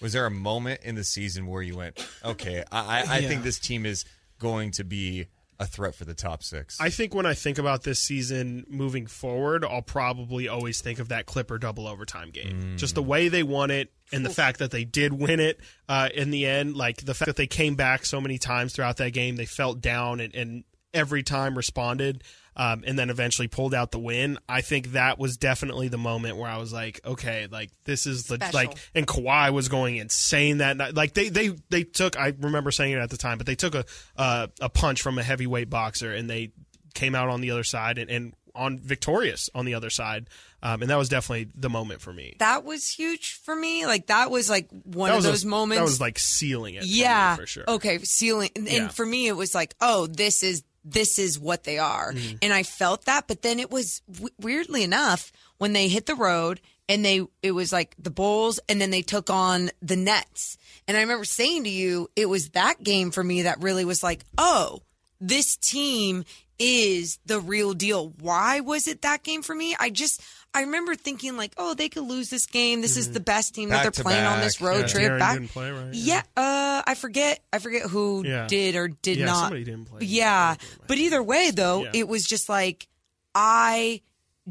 Was 0.01 0.13
there 0.13 0.25
a 0.25 0.31
moment 0.31 0.81
in 0.83 0.95
the 0.95 1.03
season 1.03 1.45
where 1.47 1.61
you 1.61 1.77
went, 1.77 2.05
okay, 2.25 2.63
I, 2.71 3.01
I, 3.01 3.15
I 3.17 3.21
think 3.21 3.43
this 3.43 3.59
team 3.59 3.85
is 3.85 4.03
going 4.39 4.71
to 4.71 4.83
be 4.83 5.27
a 5.61 5.65
threat 5.65 5.93
for 5.93 6.05
the 6.05 6.15
top 6.15 6.43
six? 6.43 6.81
I 6.81 6.89
think 6.89 7.13
when 7.13 7.25
I 7.25 7.35
think 7.35 7.59
about 7.59 7.83
this 7.83 7.99
season 7.99 8.65
moving 8.67 9.05
forward, 9.05 9.63
I'll 9.63 9.83
probably 9.83 10.47
always 10.47 10.81
think 10.81 10.99
of 10.99 11.09
that 11.09 11.27
Clipper 11.27 11.59
double 11.59 11.87
overtime 11.87 12.31
game. 12.31 12.75
Just 12.77 12.95
the 12.95 13.03
way 13.03 13.29
they 13.29 13.43
won 13.43 13.69
it 13.69 13.91
and 14.11 14.25
the 14.25 14.29
fact 14.31 14.59
that 14.59 14.71
they 14.71 14.83
did 14.83 15.13
win 15.13 15.39
it 15.39 15.59
uh, 15.87 16.09
in 16.13 16.31
the 16.31 16.47
end. 16.47 16.75
Like 16.75 17.05
the 17.05 17.13
fact 17.13 17.27
that 17.27 17.35
they 17.35 17.47
came 17.47 17.75
back 17.75 18.05
so 18.05 18.19
many 18.19 18.39
times 18.39 18.73
throughout 18.73 18.97
that 18.97 19.11
game, 19.11 19.35
they 19.35 19.45
felt 19.45 19.79
down 19.81 20.19
and, 20.19 20.35
and 20.35 20.63
every 20.93 21.23
time 21.23 21.55
responded. 21.55 22.23
Um, 22.53 22.83
and 22.85 22.99
then 22.99 23.09
eventually 23.09 23.47
pulled 23.47 23.73
out 23.73 23.91
the 23.91 23.99
win. 23.99 24.37
I 24.49 24.59
think 24.59 24.91
that 24.91 25.17
was 25.17 25.37
definitely 25.37 25.87
the 25.87 25.97
moment 25.97 26.35
where 26.35 26.49
I 26.49 26.57
was 26.57 26.73
like, 26.73 26.99
okay, 27.05 27.47
like 27.49 27.69
this 27.85 28.05
is 28.05 28.25
the, 28.25 28.35
Special. 28.35 28.53
like, 28.53 28.77
and 28.93 29.07
Kawhi 29.07 29.53
was 29.53 29.69
going 29.69 29.95
insane 29.95 30.57
that 30.57 30.75
night. 30.75 30.93
Like 30.93 31.13
they 31.13 31.29
they 31.29 31.55
they 31.69 31.83
took. 31.83 32.19
I 32.19 32.33
remember 32.37 32.69
saying 32.71 32.91
it 32.91 32.97
at 32.97 33.09
the 33.09 33.15
time, 33.15 33.37
but 33.37 33.47
they 33.47 33.55
took 33.55 33.73
a 33.73 33.85
uh, 34.17 34.47
a 34.59 34.67
punch 34.67 35.01
from 35.01 35.17
a 35.17 35.23
heavyweight 35.23 35.69
boxer 35.69 36.11
and 36.11 36.29
they 36.29 36.51
came 36.93 37.15
out 37.15 37.29
on 37.29 37.39
the 37.39 37.51
other 37.51 37.63
side 37.63 37.97
and, 37.97 38.11
and 38.11 38.33
on 38.53 38.79
victorious 38.79 39.49
on 39.55 39.63
the 39.63 39.75
other 39.75 39.89
side. 39.89 40.27
Um, 40.61 40.81
and 40.81 40.91
that 40.91 40.97
was 40.97 41.07
definitely 41.07 41.47
the 41.55 41.69
moment 41.69 42.01
for 42.01 42.11
me. 42.11 42.35
That 42.39 42.65
was 42.65 42.87
huge 42.89 43.35
for 43.45 43.55
me. 43.55 43.85
Like 43.85 44.07
that 44.07 44.29
was 44.29 44.49
like 44.49 44.69
one 44.83 45.07
that 45.09 45.13
of 45.13 45.17
was 45.19 45.25
a- 45.25 45.29
those 45.29 45.45
moments. 45.45 45.79
That 45.79 45.83
was 45.83 46.01
like 46.01 46.19
sealing 46.19 46.75
it. 46.75 46.81
for 46.81 46.87
yeah 46.87 47.35
for 47.37 47.45
sure. 47.47 47.63
okay 47.65 47.99
sealing. 47.99 48.49
and, 48.57 48.67
and 48.67 48.91
for 48.91 49.05
me 49.05 49.27
it 49.27 49.37
was 49.37 49.55
like 49.55 49.73
oh 49.79 50.07
this 50.07 50.43
is 50.43 50.63
this 50.83 51.19
is 51.19 51.39
what 51.39 51.63
they 51.63 51.77
are. 51.77 52.13
Mm-hmm. 52.13 52.37
and 52.41 52.53
i 52.53 52.63
felt 52.63 53.05
that 53.05 53.27
but 53.27 53.41
then 53.41 53.59
it 53.59 53.69
was 53.71 54.01
w- 54.11 54.33
weirdly 54.39 54.83
enough 54.83 55.31
when 55.57 55.73
they 55.73 55.87
hit 55.87 56.05
the 56.05 56.15
road 56.15 56.59
and 56.89 57.05
they 57.05 57.21
it 57.41 57.51
was 57.51 57.71
like 57.71 57.95
the 57.99 58.09
bulls 58.09 58.59
and 58.67 58.81
then 58.81 58.89
they 58.91 59.01
took 59.01 59.29
on 59.29 59.69
the 59.81 59.95
nets. 59.95 60.57
And 60.87 60.97
i 60.97 61.01
remember 61.01 61.25
saying 61.25 61.63
to 61.65 61.69
you 61.69 62.09
it 62.15 62.27
was 62.27 62.49
that 62.49 62.83
game 62.83 63.11
for 63.11 63.23
me 63.23 63.43
that 63.43 63.61
really 63.61 63.85
was 63.85 64.01
like 64.03 64.25
oh 64.37 64.81
this 65.19 65.55
team 65.55 66.25
is 66.57 67.17
the 67.25 67.39
real 67.39 67.73
deal. 67.73 68.13
Why 68.19 68.59
was 68.59 68.87
it 68.87 69.01
that 69.01 69.23
game 69.23 69.41
for 69.41 69.55
me? 69.55 69.75
I 69.79 69.89
just 69.89 70.21
I 70.53 70.61
remember 70.61 70.95
thinking 70.95 71.37
like, 71.37 71.53
oh, 71.57 71.73
they 71.73 71.87
could 71.87 72.03
lose 72.03 72.29
this 72.29 72.45
game. 72.45 72.81
This 72.81 72.97
is 72.97 73.11
the 73.11 73.19
best 73.21 73.55
team 73.55 73.69
that 73.69 73.83
they're 73.83 73.91
to 73.91 74.03
playing 74.03 74.25
on 74.25 74.41
this 74.41 74.59
road 74.59 74.81
Yeah, 74.81 74.87
trip. 74.87 75.11
De'Aaron 75.13 75.19
Back, 75.19 75.33
didn't 75.39 75.49
play, 75.51 75.71
right? 75.71 75.93
yeah, 75.93 76.23
uh, 76.35 76.81
I 76.85 76.95
forget. 76.95 77.39
I 77.53 77.59
forget 77.59 77.83
who 77.83 78.25
Yeah. 78.25 78.47
did 78.47 78.75
or 78.75 78.89
did 78.89 79.17
Yeah, 79.17 79.27
not. 79.27 79.39
somebody 79.43 79.63
didn't 79.63 79.85
play. 79.85 80.01
Yeah, 80.05 80.55
but 80.87 80.97
either 80.97 81.23
way, 81.23 81.51
though, 81.51 81.83
Yeah. 81.85 81.91
it 81.93 82.07
was 82.07 82.25
just 82.25 82.49
like 82.49 82.87
I 83.33 84.01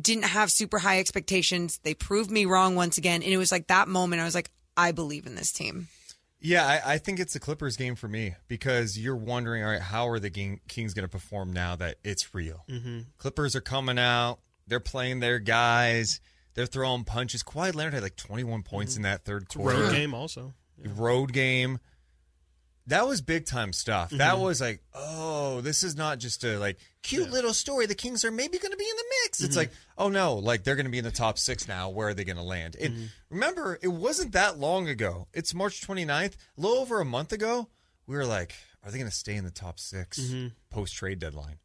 didn't 0.01 0.25
have 0.25 0.51
super 0.51 0.79
high 0.79 1.01
expectations. 1.01 1.81
They 1.83 1.95
proved 1.95 2.31
me 2.31 2.47
wrong 2.47 2.77
once 2.77 2.97
again, 2.97 3.23
and 3.23 3.33
it 3.33 3.37
was 3.37 3.53
like 3.53 3.67
that 3.67 3.89
moment. 3.89 4.23
I 4.23 4.25
was 4.25 4.35
like, 4.35 4.51
I 4.77 4.93
believe 4.93 5.27
in 5.27 5.35
this 5.35 5.53
team. 5.53 5.89
Yeah, 6.41 6.67
I, 6.67 6.95
I 6.95 6.99
think 6.99 7.21
it's 7.21 7.35
the 7.35 7.41
Clippers 7.41 7.77
game 7.77 7.97
for 7.97 8.09
me 8.09 8.35
because 8.49 8.99
you're 8.99 9.17
wondering, 9.17 9.63
all 9.63 9.71
right, 9.71 9.83
how 9.83 10.09
are 10.09 10.19
the 10.19 10.31
game, 10.31 10.61
Kings 10.69 10.95
going 10.95 11.05
to 11.05 11.09
perform 11.11 11.53
now 11.53 11.77
that 11.77 11.99
it's 12.03 12.35
real? 12.35 12.65
Mm-hmm. 12.71 13.01
Clippers 13.19 13.55
are 13.55 13.61
coming 13.61 13.99
out. 13.99 14.39
They're 14.71 14.81
playing 14.81 15.21
their 15.21 15.39
guys. 15.39 16.21
They're 16.55 16.67
throwing 16.67 17.05
punches. 17.05 17.43
Kawhi 17.43 17.75
Leonard 17.75 17.93
had 17.95 18.03
like 18.03 18.17
21 18.17 18.63
points 18.63 18.97
in 18.97 19.03
that 19.03 19.25
third 19.25 19.49
quarter. 19.49 19.79
Road 19.83 19.93
game 19.93 20.15
also. 20.15 20.55
road 20.97 21.33
game. 21.33 21.79
That 22.87 23.07
was 23.07 23.21
big 23.21 23.47
time 23.47 23.73
stuff. 23.73 24.11
That 24.11 24.39
was 24.41 24.61
like, 24.61 24.83
oh, 24.95 25.61
this 25.61 25.85
is 25.85 25.95
not 25.97 26.19
just 26.19 26.43
a 26.45 26.59
like 26.59 26.79
cute 27.03 27.31
little 27.31 27.53
story. 27.55 27.87
The 27.87 27.95
Kings 27.95 28.25
are 28.25 28.33
maybe 28.33 28.59
going 28.59 28.73
to 28.73 28.77
be 28.77 28.85
in 28.89 28.97
the 28.97 29.05
mix. 29.25 29.43
It's 29.43 29.57
like, 29.57 29.71
oh 29.97 30.09
no, 30.09 30.35
like 30.37 30.65
they're 30.65 30.75
going 30.77 30.87
to 30.87 30.91
be 30.91 30.99
in 30.99 31.05
the 31.05 31.11
top 31.13 31.39
six 31.39 31.69
now. 31.69 31.91
Where 31.91 32.09
are 32.09 32.15
they 32.15 32.25
going 32.25 32.37
to 32.39 32.43
land? 32.43 32.77
And 32.81 33.11
remember, 33.29 33.79
it 33.81 33.89
wasn't 33.89 34.33
that 34.33 34.59
long 34.59 34.89
ago. 34.89 35.29
It's 35.33 35.55
March 35.55 35.87
29th. 35.87 36.33
A 36.35 36.61
little 36.61 36.79
over 36.79 37.01
a 37.01 37.05
month 37.05 37.33
ago, 37.33 37.69
we 38.07 38.17
were 38.17 38.27
like, 38.27 38.55
are 38.83 38.91
they 38.91 38.99
going 38.99 39.11
to 39.11 39.17
stay 39.17 39.37
in 39.37 39.45
the 39.45 39.51
top 39.53 39.79
6 39.79 40.19
post 40.71 40.95
trade 40.95 41.19
deadline? 41.21 41.59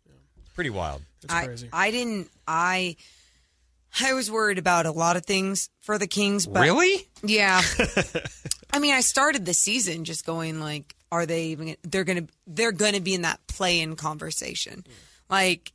Pretty 0.55 0.69
wild. 0.69 1.01
I, 1.29 1.45
crazy. 1.45 1.69
I 1.71 1.91
didn't. 1.91 2.29
I 2.47 2.95
I 4.01 4.13
was 4.13 4.29
worried 4.29 4.57
about 4.57 4.85
a 4.85 4.91
lot 4.91 5.15
of 5.15 5.25
things 5.25 5.69
for 5.81 5.97
the 5.97 6.07
Kings, 6.07 6.47
but 6.47 6.61
really? 6.61 7.07
yeah. 7.23 7.61
I 8.73 8.79
mean, 8.79 8.93
I 8.93 9.01
started 9.01 9.45
the 9.45 9.53
season 9.53 10.03
just 10.03 10.25
going 10.25 10.59
like, 10.59 10.95
are 11.11 11.25
they 11.25 11.47
even? 11.47 11.75
They're 11.83 12.03
gonna 12.03 12.27
they're 12.47 12.71
gonna 12.71 12.99
be 12.99 13.13
in 13.13 13.21
that 13.21 13.39
play-in 13.47 13.95
conversation, 13.95 14.85
like 15.29 15.71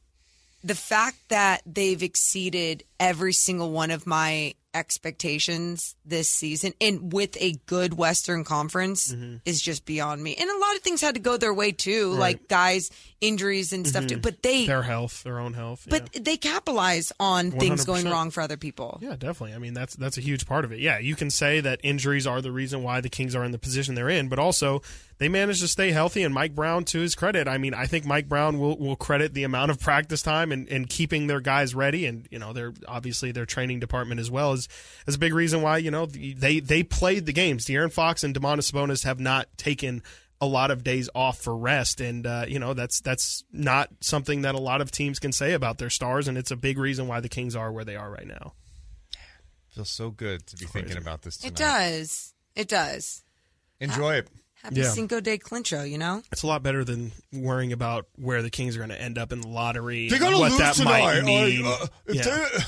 the 0.62 0.74
fact 0.74 1.16
that 1.28 1.62
they've 1.64 2.02
exceeded 2.02 2.84
every 2.98 3.32
single 3.32 3.70
one 3.70 3.90
of 3.90 4.06
my 4.06 4.54
expectations 4.74 5.96
this 6.04 6.28
season 6.28 6.72
and 6.80 7.12
with 7.12 7.36
a 7.40 7.52
good 7.66 7.94
Western 7.94 8.44
Conference 8.44 9.12
mm-hmm. 9.12 9.36
is 9.44 9.60
just 9.60 9.84
beyond 9.84 10.22
me. 10.22 10.34
And 10.34 10.48
a 10.48 10.58
lot 10.58 10.76
of 10.76 10.82
things 10.82 11.00
had 11.00 11.14
to 11.14 11.20
go 11.20 11.36
their 11.36 11.54
way 11.54 11.72
too, 11.72 12.12
like 12.12 12.48
guys 12.48 12.90
injuries 13.20 13.72
and 13.72 13.86
stuff 13.86 14.04
mm-hmm. 14.04 14.16
too. 14.16 14.20
But 14.20 14.42
they 14.42 14.66
Their 14.66 14.82
health, 14.82 15.22
their 15.22 15.38
own 15.38 15.52
health. 15.52 15.86
but 15.88 16.08
yeah. 16.12 16.20
they 16.22 16.36
capitalize 16.36 17.12
on 17.20 17.50
things 17.50 17.84
going 17.84 18.08
wrong 18.08 18.30
for 18.30 18.40
other 18.40 18.56
people. 18.56 18.98
Yeah, 19.02 19.16
definitely. 19.16 19.54
I 19.54 19.58
mean, 19.58 19.74
that's 19.74 19.94
that's 19.96 20.18
a 20.18 20.20
huge 20.20 20.46
part 20.46 20.64
of 20.64 20.72
it. 20.72 20.80
Yeah, 20.80 20.98
you 20.98 21.16
can 21.16 21.30
say 21.30 21.60
that 21.60 21.80
injuries 21.82 22.26
are 22.26 22.40
the 22.40 22.52
reason 22.52 22.82
why 22.82 23.00
the 23.00 23.08
Kings 23.08 23.34
are 23.34 23.44
in 23.44 23.52
the 23.52 23.58
position 23.58 23.94
they're 23.94 24.08
in, 24.08 24.28
but 24.28 24.38
also 24.38 24.82
they 25.18 25.28
managed 25.28 25.60
to 25.60 25.68
stay 25.68 25.90
healthy. 25.90 26.22
And 26.22 26.32
Mike 26.32 26.54
Brown, 26.54 26.84
to 26.86 27.00
his 27.00 27.14
credit, 27.14 27.46
I 27.46 27.58
mean, 27.58 27.74
I 27.74 27.86
think 27.86 28.06
Mike 28.06 28.28
Brown 28.28 28.58
will, 28.58 28.78
will 28.78 28.96
credit 28.96 29.34
the 29.34 29.44
amount 29.44 29.70
of 29.70 29.78
practice 29.78 30.22
time 30.22 30.50
and, 30.50 30.66
and 30.68 30.88
keeping 30.88 31.26
their 31.26 31.40
guys 31.40 31.74
ready. 31.74 32.06
And 32.06 32.26
you 32.30 32.38
know, 32.38 32.52
they're 32.52 32.72
obviously 32.88 33.32
their 33.32 33.46
training 33.46 33.80
department 33.80 34.20
as 34.20 34.30
well 34.30 34.52
is 34.60 34.68
is 35.06 35.14
a 35.16 35.18
big 35.18 35.34
reason 35.34 35.62
why 35.62 35.78
you 35.78 35.90
know 35.90 36.06
they 36.06 36.60
they 36.60 36.82
played 36.82 37.26
the 37.26 37.32
games. 37.32 37.66
De'Aaron 37.66 37.92
Fox 37.92 38.24
and 38.24 38.34
Domantas 38.34 38.70
Sabonis 38.72 39.04
have 39.04 39.20
not 39.20 39.46
taken 39.56 40.02
a 40.40 40.46
lot 40.46 40.70
of 40.70 40.82
days 40.82 41.10
off 41.14 41.38
for 41.38 41.56
rest, 41.56 42.00
and 42.00 42.26
uh, 42.26 42.44
you 42.48 42.58
know 42.58 42.72
that's 42.74 43.00
that's 43.00 43.44
not 43.52 43.90
something 44.00 44.42
that 44.42 44.54
a 44.54 44.60
lot 44.60 44.80
of 44.80 44.90
teams 44.90 45.18
can 45.18 45.32
say 45.32 45.52
about 45.52 45.78
their 45.78 45.90
stars, 45.90 46.28
and 46.28 46.38
it's 46.38 46.50
a 46.50 46.56
big 46.56 46.78
reason 46.78 47.08
why 47.08 47.20
the 47.20 47.28
Kings 47.28 47.54
are 47.54 47.70
where 47.72 47.84
they 47.84 47.96
are 47.96 48.10
right 48.10 48.26
now. 48.26 48.54
Feels 49.74 49.90
so 49.90 50.10
good 50.10 50.46
to 50.46 50.56
be 50.56 50.66
thinking 50.66 50.96
about 50.96 51.22
this 51.22 51.36
tonight. 51.36 51.52
It 51.52 51.56
does. 51.56 52.34
It 52.56 52.68
does. 52.68 53.22
Enjoy 53.78 54.14
it. 54.14 54.28
Happy 54.62 54.76
Yeah. 54.80 54.90
Cinco 54.90 55.20
de 55.20 55.38
Clincho, 55.38 55.88
you 55.88 55.96
know? 55.96 56.22
It's 56.32 56.42
a 56.42 56.46
lot 56.46 56.62
better 56.62 56.84
than 56.84 57.12
worrying 57.32 57.72
about 57.72 58.06
where 58.16 58.42
the 58.42 58.50
Kings 58.50 58.76
are 58.76 58.80
going 58.80 58.90
to 58.90 59.00
end 59.00 59.16
up 59.16 59.32
in 59.32 59.40
the 59.40 59.48
lottery. 59.48 60.08
They're 60.08 60.18
gonna 60.18 60.38
what 60.38 60.50
lose 60.50 60.58
that 60.58 60.74
tonight. 60.74 61.22
might 61.22 61.24
mean. 61.24 61.64
I, 61.64 61.70
uh, 61.70 61.86
if 62.06 62.14
yeah. 62.16 62.60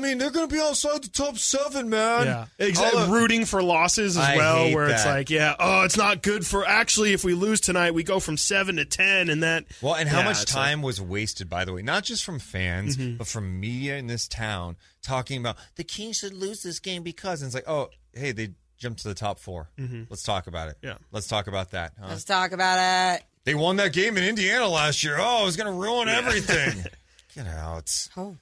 They- 0.00 0.06
I 0.06 0.08
mean, 0.08 0.18
they're 0.18 0.30
going 0.30 0.48
to 0.48 0.54
be 0.54 0.60
outside 0.60 1.02
the 1.02 1.08
top 1.08 1.36
seven, 1.38 1.88
man. 1.90 2.26
Yeah, 2.26 2.46
exactly. 2.58 3.00
All 3.00 3.06
the- 3.06 3.12
Rooting 3.12 3.44
for 3.44 3.62
losses 3.62 4.16
as 4.16 4.24
I 4.24 4.36
well, 4.36 4.56
hate 4.56 4.74
where 4.74 4.88
it's 4.88 5.04
like, 5.06 5.30
yeah, 5.30 5.54
oh, 5.58 5.82
it's 5.82 5.96
not 5.96 6.22
good 6.22 6.46
for. 6.46 6.66
Actually, 6.66 7.12
if 7.12 7.24
we 7.24 7.34
lose 7.34 7.60
tonight, 7.60 7.92
we 7.94 8.02
go 8.02 8.20
from 8.20 8.36
seven 8.36 8.76
to 8.76 8.84
ten, 8.84 9.28
and 9.30 9.42
that. 9.42 9.64
Well, 9.80 9.94
and 9.94 10.08
how 10.08 10.18
Yeah, 10.20 10.24
much 10.24 10.42
it's 10.42 10.54
like- 10.54 10.64
time 10.64 10.82
was 10.82 11.00
wasted, 11.00 11.48
by 11.50 11.64
the 11.64 11.72
way, 11.72 11.82
not 11.82 12.04
just 12.04 12.24
from 12.24 12.38
fans, 12.38 12.96
Mm-hmm. 12.96 13.16
but 13.18 13.26
from 13.26 13.60
media 13.60 13.96
in 13.96 14.06
this 14.06 14.26
town 14.28 14.76
talking 15.02 15.40
about 15.40 15.56
the 15.76 15.84
Kings 15.84 16.18
should 16.18 16.32
lose 16.34 16.62
this 16.62 16.78
game 16.78 17.02
because 17.02 17.42
and 17.42 17.48
it's 17.48 17.54
like, 17.54 17.68
oh, 17.68 17.90
hey, 18.12 18.32
they 18.32 18.50
jumped 18.78 19.00
to 19.02 19.08
the 19.08 19.14
top 19.14 19.38
4 19.38 19.68
Let's 20.10 20.22
talk 20.24 20.46
about 20.48 20.68
it. 20.68 20.76
Mm-hmm. 20.78 20.86
Yeah. 20.88 20.94
let's 21.12 21.26
talk 21.28 21.46
about 21.46 21.70
that. 21.70 21.92
Huh? 22.00 22.06
Let's 22.08 22.24
talk 22.24 22.52
about 22.52 23.16
it. 23.16 23.22
They 23.44 23.54
won 23.54 23.76
that 23.76 23.92
game 23.92 24.16
in 24.16 24.24
Indiana 24.24 24.68
last 24.68 25.02
year. 25.04 25.16
Oh, 25.20 25.42
it 25.42 25.44
was 25.46 25.56
going 25.56 25.72
to 25.72 25.78
ruin 25.80 26.08
everything. 26.08 26.84
Get 27.34 27.46
out. 27.46 28.08
Oh. 28.16 28.36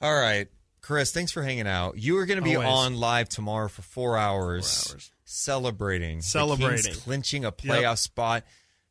All 0.00 0.14
right, 0.14 0.48
Chris, 0.86 1.10
thanks 1.10 1.32
for 1.32 1.42
hanging 1.42 1.66
out. 1.66 1.98
You 1.98 2.16
are 2.18 2.26
going 2.26 2.38
to 2.38 2.44
be 2.44 2.54
Always. 2.54 2.68
on 2.68 2.96
live 2.96 3.28
tomorrow 3.28 3.66
for 3.66 3.82
four 3.82 4.16
hours, 4.16 4.84
Four 4.84 4.94
hours. 4.94 5.10
celebrating, 5.24 6.18
the 6.18 6.22
Celebrating. 6.22 6.84
Kings 6.84 6.96
clinching 7.02 7.44
a 7.44 7.50
playoff 7.50 7.98
spot. 7.98 8.44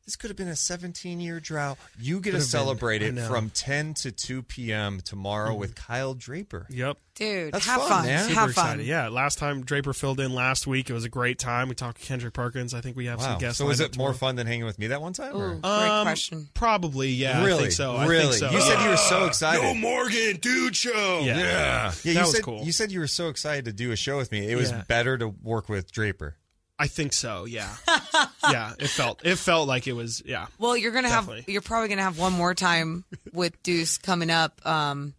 This 0.06 0.14
could 0.14 0.30
have 0.30 0.36
been 0.36 0.46
a 0.46 0.54
17 0.54 1.18
year 1.20 1.40
drought. 1.40 1.78
You 1.98 2.20
get 2.20 2.30
to 2.30 2.30
Could 2.30 2.32
have 2.34 2.40
been. 2.42 2.48
celebrate 2.48 3.02
I 3.02 3.06
it 3.06 3.18
from 3.26 3.50
10 3.50 3.94
to 3.94 4.12
2 4.12 4.42
p.m. 4.44 5.00
tomorrow 5.00 5.52
with 5.52 5.74
Kyle 5.74 6.14
Draper. 6.14 6.64
Yep. 6.70 6.96
Dude, 7.16 7.52
That's 7.54 7.66
have 7.66 7.80
fun, 7.80 7.88
fun. 7.88 8.06
man. 8.06 8.28
Super 8.28 8.40
Have 8.40 8.48
excited. 8.50 8.78
fun. 8.82 8.86
Yeah, 8.86 9.08
last 9.08 9.38
time 9.38 9.64
Draper 9.64 9.92
filled 9.92 10.20
in 10.20 10.32
last 10.32 10.66
week, 10.66 10.90
it 10.90 10.92
was 10.92 11.04
a 11.04 11.08
great 11.08 11.40
time. 11.40 11.68
We 11.68 11.74
talked 11.74 11.98
to 12.00 12.06
Kendrick 12.06 12.34
Perkins. 12.34 12.72
I 12.72 12.82
think 12.82 12.96
we 12.96 13.06
have 13.06 13.18
Wow. 13.18 13.24
some 13.32 13.38
guests. 13.40 13.58
So 13.58 13.68
is 13.70 13.80
lined 13.80 13.94
it 13.94 13.98
more 13.98 14.08
tomorrow. 14.10 14.16
fun 14.18 14.36
than 14.36 14.46
hanging 14.46 14.64
with 14.66 14.78
me 14.78 14.86
that 14.88 15.00
one 15.02 15.12
time? 15.12 15.34
or- 15.34 15.54
Ooh, 15.54 15.60
great 15.60 15.64
Um, 15.64 16.04
question. 16.04 16.48
Probably, 16.54 17.08
yeah. 17.08 17.42
really? 17.44 17.54
I 17.54 17.60
think 17.62 17.72
so. 17.72 17.96
I 17.96 18.06
really? 18.06 18.38
think 18.38 18.50
so. 18.50 18.50
You 18.52 18.60
said 18.60 18.82
you 18.84 18.90
were 18.90 18.96
so 18.96 19.24
excited. 19.24 19.62
No 19.62 19.74
Morgan, 19.74 20.36
dude 20.36 20.76
show. 20.76 21.22
Yeah. 21.24 21.36
Yeah. 21.38 21.46
Yeah, 21.46 21.92
you 22.04 22.14
That 22.14 22.20
was 22.26 22.32
said 22.36 22.42
cool. 22.44 22.62
you 22.62 22.70
said 22.70 22.92
you 22.92 23.00
were 23.00 23.08
so 23.08 23.28
excited 23.28 23.64
to 23.64 23.72
do 23.72 23.90
a 23.90 23.96
show 23.96 24.18
with 24.18 24.30
me. 24.30 24.48
It 24.48 24.54
was 24.56 24.70
Yeah. 24.70 24.82
better 24.86 25.18
to 25.18 25.26
work 25.26 25.68
with 25.68 25.90
Draper. 25.90 26.36
I 26.78 26.88
think 26.88 27.12
so. 27.14 27.46
Yeah. 27.46 27.74
yeah. 28.50 28.72
It 28.78 28.88
felt. 28.88 29.24
It 29.24 29.36
felt 29.36 29.66
like 29.66 29.86
it 29.86 29.92
was. 29.94 30.22
Yeah. 30.26 30.46
Well, 30.58 30.76
you're 30.76 30.92
gonna 30.92 31.08
Definitely. 31.08 31.42
have 31.42 31.48
you're 31.48 31.62
probably 31.62 31.88
gonna 31.88 32.02
have 32.02 32.18
one 32.18 32.32
more 32.34 32.54
time 32.54 33.04
with 33.32 33.62
Deuce 33.62 33.96
coming 33.98 34.30
up 34.30 34.60
um 34.66 35.14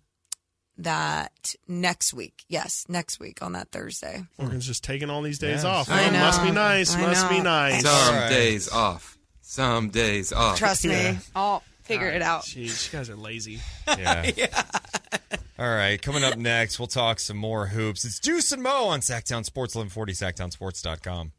that 0.77 1.55
next 1.67 2.13
week. 2.13 2.43
Yes, 2.47 2.85
next 2.87 3.19
week 3.19 3.41
on 3.41 3.53
that 3.53 3.71
Thursday. 3.71 4.23
Morgan's 4.37 4.67
just 4.67 4.83
taking 4.83 5.09
all 5.09 5.23
these 5.23 5.39
days 5.39 5.63
Yeah. 5.63 5.69
off. 5.71 5.89
I 5.89 6.07
Oh, 6.07 6.11
know. 6.11 6.19
Must 6.19 6.43
be 6.43 6.51
nice. 6.51 6.93
I 6.95 7.01
must 7.01 7.29
be 7.29 7.39
nice. 7.41 7.81
Some 7.81 7.91
All 7.91 8.11
right. 8.21 8.29
days 8.29 8.69
off. 8.69 9.17
Some 9.41 9.89
days 9.89 10.31
off. 10.33 10.57
Trust 10.59 10.85
me, 10.85 11.17
I'll 11.35 11.63
figure 11.83 12.09
it 12.09 12.21
out. 12.21 12.43
Jeez, 12.43 12.91
you 12.91 12.97
guys 12.99 13.09
are 13.09 13.15
lazy. 13.15 13.59
Yeah. 13.97 14.29
All 15.57 15.67
right. 15.67 15.99
Coming 15.99 16.23
up 16.23 16.37
next, 16.37 16.77
we'll 16.77 16.87
talk 16.87 17.19
some 17.19 17.37
more 17.37 17.65
hoops. 17.67 18.05
It's 18.05 18.19
Deuce 18.19 18.51
and 18.51 18.61
Mo 18.61 18.85
on 18.89 18.99
Sactown 18.99 19.43
Sports, 19.43 19.73
1140 19.73 20.13
SactownSports.com. 20.13 21.31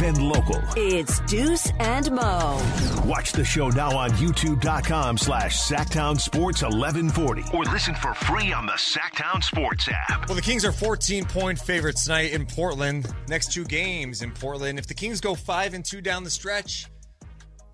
Live 0.00 0.02
and 0.02 0.22
local. 0.22 0.62
It's 0.76 1.20
Deuce 1.20 1.72
and 1.80 2.10
Mo. 2.12 2.60
Watch 3.04 3.32
the 3.32 3.44
show 3.44 3.68
now 3.68 3.96
on 3.96 4.10
youtube.com 4.10 5.18
slash 5.18 5.58
Sactown 5.58 6.20
Sports 6.20 6.62
1140. 6.62 7.44
Or 7.52 7.64
listen 7.64 7.94
for 7.94 8.14
free 8.14 8.52
on 8.52 8.66
the 8.66 8.72
Sactown 8.72 9.42
Sports 9.42 9.88
app. 9.88 10.28
Well, 10.28 10.36
the 10.36 10.42
Kings 10.42 10.64
are 10.64 10.72
14 10.72 11.24
point 11.24 11.58
favorites 11.58 12.04
tonight 12.04 12.32
in 12.32 12.46
Portland. 12.46 13.12
Next 13.28 13.52
two 13.52 13.64
games 13.64 14.22
in 14.22 14.30
Portland. 14.30 14.78
If 14.78 14.86
the 14.86 14.94
Kings 14.94 15.20
go 15.20 15.34
5 15.34 15.74
and 15.74 15.84
2 15.84 16.00
down 16.00 16.24
the 16.24 16.30
stretch, 16.30 16.86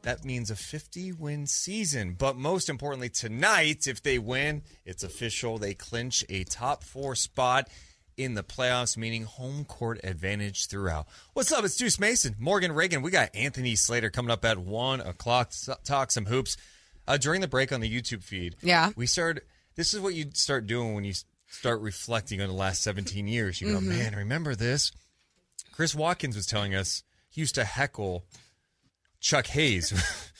that 0.06 0.24
means 0.24 0.52
a 0.52 0.56
50 0.56 1.10
win 1.12 1.48
season. 1.48 2.14
But 2.16 2.36
most 2.36 2.68
importantly, 2.68 3.08
tonight, 3.08 3.88
if 3.88 4.00
they 4.04 4.20
win, 4.20 4.62
it's 4.84 5.02
official. 5.02 5.58
They 5.58 5.74
clinch 5.74 6.24
a 6.28 6.44
top 6.44 6.84
four 6.84 7.16
spot 7.16 7.68
in 8.16 8.34
the 8.34 8.44
playoffs, 8.44 8.96
meaning 8.96 9.24
home 9.24 9.64
court 9.64 9.98
advantage 10.04 10.68
throughout. 10.68 11.08
What's 11.32 11.50
up? 11.50 11.64
It's 11.64 11.76
Deuce 11.76 11.98
Mason, 11.98 12.36
Morgan 12.38 12.70
Reagan. 12.70 13.02
We 13.02 13.10
got 13.10 13.34
Anthony 13.34 13.74
Slater 13.74 14.08
coming 14.08 14.30
up 14.30 14.44
at 14.44 14.58
1 14.58 15.00
o'clock 15.00 15.50
talk 15.84 16.12
some 16.12 16.26
hoops. 16.26 16.56
Uh, 17.08 17.16
during 17.16 17.40
the 17.40 17.48
break 17.48 17.72
on 17.72 17.80
the 17.80 17.90
YouTube 17.90 18.22
feed, 18.22 18.54
Yeah. 18.62 18.90
we 18.96 19.06
started. 19.06 19.42
This 19.74 19.92
is 19.92 19.98
what 20.00 20.14
you 20.14 20.30
start 20.34 20.66
doing 20.68 20.94
when 20.94 21.02
you 21.04 21.14
start 21.48 21.80
reflecting 21.80 22.40
on 22.40 22.46
the 22.48 22.54
last 22.54 22.80
17 22.82 23.26
years. 23.26 23.60
You 23.60 23.72
go, 23.72 23.78
Mm-hmm. 23.78 23.88
man, 23.88 24.14
remember 24.14 24.54
this? 24.54 24.92
Chris 25.72 25.94
Watkins 25.96 26.36
was 26.36 26.46
telling 26.46 26.74
us 26.76 27.02
he 27.28 27.40
used 27.42 27.56
to 27.56 27.64
heckle 27.64 28.24
Chuck 29.20 29.46
Hayes. 29.48 29.92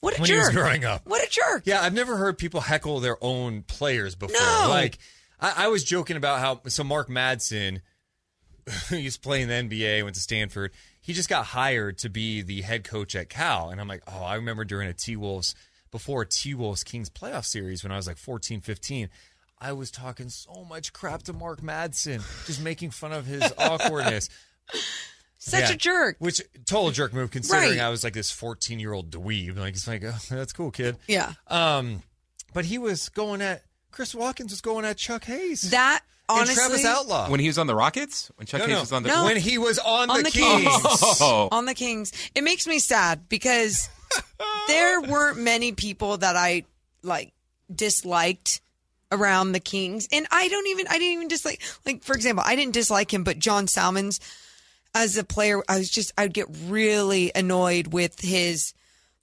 What 0.00 0.18
a 0.18 0.20
When 0.20 0.30
he 0.30 0.36
was 0.36 0.46
jerk! 0.46 0.54
growing 0.54 0.84
up. 0.84 1.02
What 1.06 1.24
a 1.24 1.30
jerk! 1.30 1.62
yeah, 1.64 1.80
I've 1.80 1.94
never 1.94 2.16
heard 2.16 2.36
people 2.36 2.60
heckle 2.60 2.98
their 2.98 3.16
own 3.22 3.62
players 3.62 4.16
before. 4.16 4.36
No. 4.36 4.66
Like, 4.68 4.98
I, 5.40 5.66
I 5.66 5.68
was 5.68 5.84
joking 5.84 6.16
about 6.16 6.40
how, 6.40 6.60
so 6.68 6.82
Mark 6.82 7.08
Madsen, 7.08 7.82
he's 8.88 9.16
playing 9.16 9.46
the 9.46 9.54
NBA, 9.54 10.02
went 10.02 10.16
to 10.16 10.20
Stanford. 10.20 10.72
He 11.00 11.12
just 11.12 11.28
got 11.28 11.46
hired 11.46 11.98
to 11.98 12.08
be 12.10 12.42
the 12.42 12.62
head 12.62 12.82
coach 12.82 13.14
at 13.14 13.28
Cal. 13.28 13.70
And 13.70 13.80
I'm 13.80 13.86
like, 13.86 14.02
oh, 14.08 14.24
I 14.24 14.34
remember 14.34 14.64
during 14.64 14.88
a 14.88 14.92
T 14.92 15.14
Wolves, 15.14 15.54
before 15.92 16.22
a 16.22 16.26
T 16.26 16.52
Wolves 16.52 16.82
Kings 16.82 17.08
playoff 17.08 17.44
series 17.44 17.84
when 17.84 17.92
I 17.92 17.96
was 17.96 18.08
like 18.08 18.16
14, 18.18 18.60
15. 18.60 19.08
I 19.60 19.72
was 19.72 19.92
talking 19.92 20.30
so 20.30 20.64
much 20.68 20.92
crap 20.92 21.22
to 21.24 21.32
Mark 21.32 21.60
Madsen, 21.60 22.24
just 22.46 22.60
making 22.60 22.90
fun 22.90 23.12
of 23.12 23.24
his 23.26 23.52
awkwardness. 23.56 24.28
Such 25.44 25.62
Yeah. 25.62 25.70
a 25.72 25.76
jerk. 25.76 26.16
Which 26.20 26.40
total 26.66 26.92
jerk 26.92 27.12
move 27.12 27.32
considering 27.32 27.70
Right. 27.70 27.80
I 27.80 27.88
was 27.88 28.04
like 28.04 28.12
this 28.12 28.30
14 28.30 28.78
year 28.78 28.92
old 28.92 29.10
dweeb. 29.10 29.56
Like 29.58 29.74
it's 29.74 29.88
like, 29.88 30.04
oh, 30.04 30.14
that's 30.30 30.52
cool, 30.52 30.70
kid. 30.70 30.96
Yeah. 31.08 31.32
Um, 31.48 32.04
but 32.54 32.64
he 32.66 32.78
was 32.78 33.08
going 33.08 33.42
at 33.42 33.64
Chris 33.90 34.14
Watkins 34.14 34.52
was 34.52 34.60
going 34.60 34.84
at 34.84 34.98
Chuck 34.98 35.24
Hayes. 35.24 35.62
That 35.72 36.02
and 36.28 36.38
honestly, 36.38 36.54
Travis 36.54 36.84
Outlaw. 36.84 37.28
When 37.28 37.40
he 37.40 37.48
was 37.48 37.58
on 37.58 37.66
the 37.66 37.74
Rockets? 37.74 38.30
When 38.36 38.46
Chuck 38.46 38.60
no, 38.60 38.66
Hayes 38.66 38.74
no, 38.74 38.80
was 38.80 38.92
on 38.92 39.02
the 39.02 39.08
No. 39.08 39.24
when 39.24 39.36
he 39.36 39.58
was 39.58 39.80
on, 39.80 40.10
On 40.10 40.18
the, 40.18 40.22
the 40.22 40.30
Kings. 40.30 40.62
Kings. 40.64 41.00
Oh. 41.20 41.48
on 41.50 41.64
the 41.66 41.74
Kings, 41.74 42.12
it 42.36 42.44
makes 42.44 42.68
me 42.68 42.78
sad 42.78 43.28
because 43.28 43.88
there 44.68 45.00
weren't 45.00 45.38
many 45.38 45.72
people 45.72 46.18
that 46.18 46.36
I 46.36 46.62
like 47.02 47.32
disliked 47.74 48.60
around 49.10 49.52
the 49.52 49.60
Kings, 49.60 50.06
and 50.12 50.24
I 50.30 50.46
don't 50.48 50.68
even 50.68 50.86
I 50.88 50.92
didn't 50.98 51.14
even 51.14 51.28
dislike 51.28 51.60
like 51.84 52.04
for 52.04 52.14
example 52.14 52.44
I 52.46 52.54
didn't 52.54 52.74
dislike 52.74 53.12
him, 53.12 53.24
but 53.24 53.40
John 53.40 53.66
Salmons 53.66 54.20
as 54.94 55.16
a 55.16 55.24
player 55.24 55.62
I 55.68 55.78
was 55.78 55.90
just 55.90 56.12
I'd 56.16 56.34
get 56.34 56.46
really 56.66 57.32
annoyed 57.34 57.88
with 57.88 58.20
his 58.20 58.74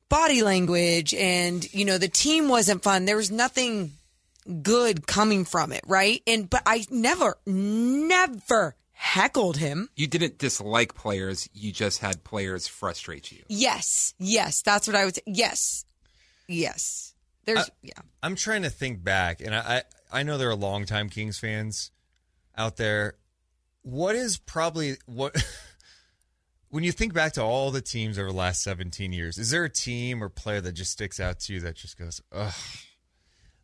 body 0.09 0.41
language 0.41 1.13
and 1.13 1.71
you 1.73 1.85
know 1.85 1.97
the 1.97 2.07
team 2.07 2.49
wasn't 2.49 2.83
fun. 2.83 3.05
There 3.05 3.17
was 3.17 3.31
nothing 3.31 3.93
good 4.61 5.05
coming 5.07 5.45
from 5.45 5.71
it, 5.71 5.83
right? 5.87 6.21
And 6.25 6.49
but 6.49 6.63
I 6.65 6.85
never 6.89 7.37
never 7.45 8.75
heckled 8.91 9.57
him. 9.57 9.89
You 9.95 10.07
didn't 10.07 10.37
dislike 10.37 10.93
players, 10.95 11.47
you 11.53 11.71
just 11.71 11.99
had 11.99 12.23
players 12.23 12.67
frustrate 12.67 13.31
you. 13.31 13.43
Yes, 13.47 14.13
yes, 14.19 14.61
that's 14.61 14.87
what 14.87 14.95
I 14.95 15.05
would 15.05 15.15
say. 15.15 15.21
Yes, 15.25 15.85
yes. 16.47 17.13
There's 17.45 17.69
yeah. 17.81 17.93
I'm 18.21 18.35
trying 18.35 18.63
to 18.63 18.69
think 18.69 19.03
back, 19.03 19.41
and 19.41 19.55
I 19.55 19.83
I 20.11 20.19
I 20.19 20.23
know 20.23 20.37
there 20.37 20.49
are 20.49 20.55
longtime 20.55 21.09
Kings 21.09 21.39
fans 21.39 21.91
out 22.57 22.77
there. 22.77 23.15
What 23.81 24.15
is 24.15 24.37
probably 24.37 24.97
what 25.05 25.35
when 26.69 26.83
you 26.83 26.91
think 26.91 27.13
back 27.13 27.33
to 27.33 27.43
all 27.43 27.71
the 27.71 27.81
teams 27.81 28.17
over 28.19 28.29
the 28.29 28.35
last 28.35 28.61
17 28.63 29.11
years? 29.13 29.37
Is 29.37 29.51
there 29.51 29.63
a 29.63 29.69
team 29.69 30.23
or 30.23 30.29
player 30.29 30.61
that 30.61 30.73
just 30.73 30.91
sticks 30.91 31.19
out 31.19 31.39
to 31.41 31.53
you 31.53 31.59
that 31.61 31.75
just 31.75 31.97
goes, 31.97 32.21
ugh? 32.31 32.53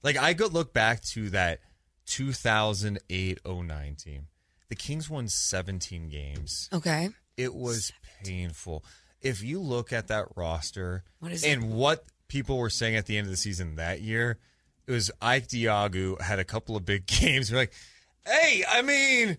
Like 0.04 0.18
I 0.18 0.34
could 0.34 0.54
look 0.54 0.74
back 0.74 1.02
to 1.14 1.30
that 1.32 1.60
2008-09 2.08 4.04
team. 4.04 4.28
The 4.70 4.76
Kings 4.76 5.10
won 5.10 5.28
17 5.28 6.10
games. 6.10 6.70
Okay. 6.74 7.10
It 7.38 7.54
was 7.54 7.92
painful. 8.24 8.84
If 9.22 9.44
you 9.44 9.60
look 9.60 9.92
at 9.92 10.08
that 10.08 10.26
roster 10.36 11.04
What 11.20 11.44
and 11.44 11.74
what 11.74 12.06
people 12.28 12.58
were 12.58 12.70
saying 12.70 12.96
at 12.96 13.06
the 13.06 13.18
end 13.18 13.26
of 13.26 13.32
the 13.32 13.38
season 13.38 13.76
that 13.76 14.02
year, 14.02 14.38
it 14.88 14.92
was 14.92 15.12
Ike 15.22 15.48
Diogu 15.48 16.22
had 16.22 16.40
a 16.40 16.44
couple 16.44 16.76
of 16.76 16.86
big 16.86 17.06
games. 17.08 17.52
We're 17.52 17.58
like, 17.58 17.74
hey, 18.26 18.64
I 18.70 18.82
mean, 18.82 19.38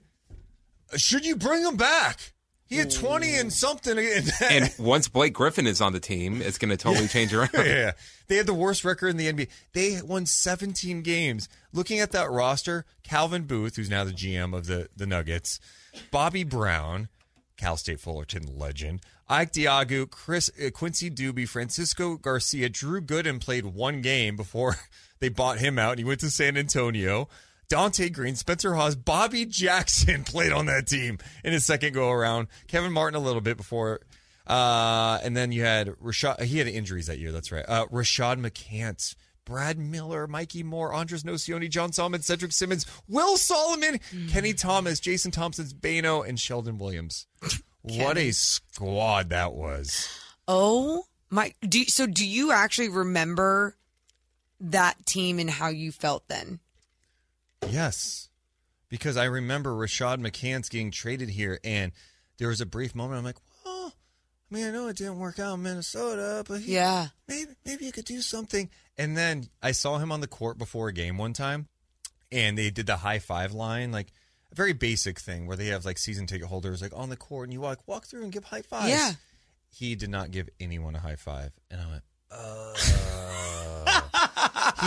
should 0.97 1.26
you 1.26 1.37
bring 1.37 1.64
him 1.64 1.76
back? 1.76 2.32
He 2.68 2.78
had 2.78 2.91
20 2.91 3.34
and 3.37 3.53
something. 3.53 3.97
And 4.43 4.74
once 4.78 5.07
Blake 5.07 5.32
Griffin 5.32 5.68
is 5.68 5.80
on 5.80 5.93
the 5.93 6.01
team, 6.01 6.43
it's 6.43 6.59
going 6.59 6.70
to 6.70 6.76
totally 6.76 7.07
change 7.07 7.32
around. 7.32 7.51
yeah, 7.55 7.64
yeah. 7.64 7.93
They 8.26 8.37
had 8.37 8.47
the 8.47 8.55
worst 8.55 8.84
record 8.84 9.09
in 9.09 9.16
the 9.16 9.32
NBA. 9.32 9.49
They 9.72 10.03
won 10.03 10.26
17 10.26 11.03
games. 11.03 11.49
Looking 11.72 12.01
at 12.01 12.11
that 12.11 12.28
roster, 12.28 12.84
Calvin 13.05 13.45
Booth, 13.45 13.76
who's 13.76 13.89
now 13.89 14.03
the 14.03 14.11
GM 14.11 14.57
of 14.57 14.66
the, 14.66 14.89
the 14.97 15.07
Nuggets, 15.07 15.61
Bobby 16.11 16.43
Brown, 16.43 17.09
Cal 17.57 17.76
State 17.76 18.01
Fullerton 18.01 18.59
legend, 18.59 19.01
Ike 19.28 19.53
Diogu, 19.53 20.07
Chris 20.07 20.51
uh, 20.64 20.70
Quincy 20.70 21.09
Douby, 21.09 21.47
Francisco 21.47 22.16
Garcia, 22.16 22.68
Drew 22.68 23.01
Gooden 23.01 23.41
played 23.41 23.66
one 23.66 24.01
game 24.01 24.34
before 24.34 24.76
they 25.20 25.28
bought 25.28 25.59
him 25.59 25.78
out, 25.78 25.93
and 25.93 25.99
he 26.01 26.05
went 26.05 26.20
to 26.20 26.30
San 26.30 26.57
Antonio. 26.57 27.28
Donté 27.68 28.12
Greene, 28.12 28.36
Spencer 28.36 28.74
Hawes, 28.74 28.94
Bobby 28.94 29.44
Jackson 29.44 30.24
played 30.24 30.52
on 30.52 30.66
that 30.66 30.86
team 30.86 31.18
in 31.44 31.52
his 31.52 31.64
second 31.64 31.94
go 31.94 32.10
around. 32.10 32.48
Kevin 32.68 32.92
Martin 32.92 33.20
a 33.20 33.22
little 33.24 33.40
bit 33.40 33.56
before. 33.56 34.00
Uh, 34.46 35.18
and 35.24 35.36
then 35.36 35.50
you 35.50 35.62
had 35.62 35.88
Rashad. 35.88 36.40
He 36.42 36.58
had 36.58 36.68
injuries 36.68 37.06
that 37.08 37.18
year. 37.18 37.32
That's 37.32 37.50
right. 37.50 37.64
Uh, 37.66 37.86
Rashad 37.86 38.38
McCants, 38.40 39.16
Brad 39.44 39.76
Miller, 39.78 40.28
Mikki 40.28 40.62
Moore, 40.62 40.92
Andres 40.92 41.24
Nocioni, 41.24 41.68
John 41.68 41.92
Salmons, 41.92 42.26
Cedric 42.26 42.52
Simmons, 42.52 42.86
Will 43.08 43.36
Solomon, 43.36 43.98
Kenny 44.28 44.54
Thomas, 44.54 45.00
Jason 45.00 45.32
Thompson's 45.32 45.72
Bano, 45.72 46.22
and 46.22 46.38
Shelden 46.38 46.78
Williams. 46.78 47.26
What 47.82 48.18
a 48.18 48.30
squad 48.32 49.30
that 49.30 49.52
was. 49.54 50.08
Oh 50.46 51.04
my! 51.30 51.52
Do 51.62 51.84
so? 51.84 52.06
Do 52.06 52.26
you 52.26 52.52
actually 52.52 52.88
remember 52.88 53.76
that 54.60 55.06
team 55.06 55.38
and 55.38 55.50
how 55.50 55.68
you 55.68 55.90
felt 55.90 56.28
then? 56.28 56.60
Yes, 57.70 58.28
because 58.88 59.16
I 59.16 59.24
remember 59.24 59.70
Rashad 59.72 60.18
McCants 60.18 60.70
getting 60.70 60.90
traded 60.90 61.28
here, 61.30 61.58
and 61.64 61.92
there 62.38 62.48
was 62.48 62.60
a 62.60 62.66
brief 62.66 62.94
moment. 62.94 63.18
I'm 63.18 63.24
like, 63.24 63.36
well, 63.64 63.92
I 64.50 64.54
mean, 64.54 64.66
I 64.66 64.70
know 64.70 64.88
it 64.88 64.96
didn't 64.96 65.18
work 65.18 65.38
out 65.38 65.54
in 65.54 65.62
Minnesota, 65.62 66.44
but 66.46 66.60
he, 66.60 66.74
Yeah. 66.74 67.08
maybe 67.28 67.52
maybe 67.64 67.84
you 67.84 67.92
could 67.92 68.04
do 68.04 68.22
something. 68.22 68.70
And 68.96 69.16
then 69.16 69.48
I 69.62 69.72
saw 69.72 69.98
him 69.98 70.12
on 70.12 70.20
the 70.20 70.26
court 70.28 70.58
before 70.58 70.88
a 70.88 70.92
game 70.92 71.18
one 71.18 71.32
time, 71.32 71.68
and 72.32 72.56
they 72.56 72.70
did 72.70 72.86
the 72.86 72.98
high 72.98 73.18
five 73.18 73.52
line, 73.52 73.92
like 73.92 74.12
a 74.52 74.54
very 74.54 74.72
basic 74.72 75.18
thing 75.18 75.46
where 75.46 75.56
they 75.56 75.66
have 75.66 75.84
like 75.84 75.98
season 75.98 76.26
ticket 76.26 76.46
holders 76.48 76.80
like 76.80 76.92
on 76.96 77.08
the 77.10 77.16
court, 77.16 77.44
and 77.48 77.52
you 77.52 77.60
walk 77.60 77.80
walk 77.86 78.06
through 78.06 78.22
and 78.22 78.32
give 78.32 78.44
high 78.44 78.62
fives. 78.62 78.88
Yeah. 78.90 79.12
He 79.68 79.94
did 79.96 80.08
not 80.10 80.30
give 80.30 80.48
anyone 80.60 80.94
a 80.96 81.00
high 81.00 81.16
five, 81.16 81.52
and 81.70 81.80
I 81.80 81.86
went, 81.88 82.02
oh, 82.32 82.74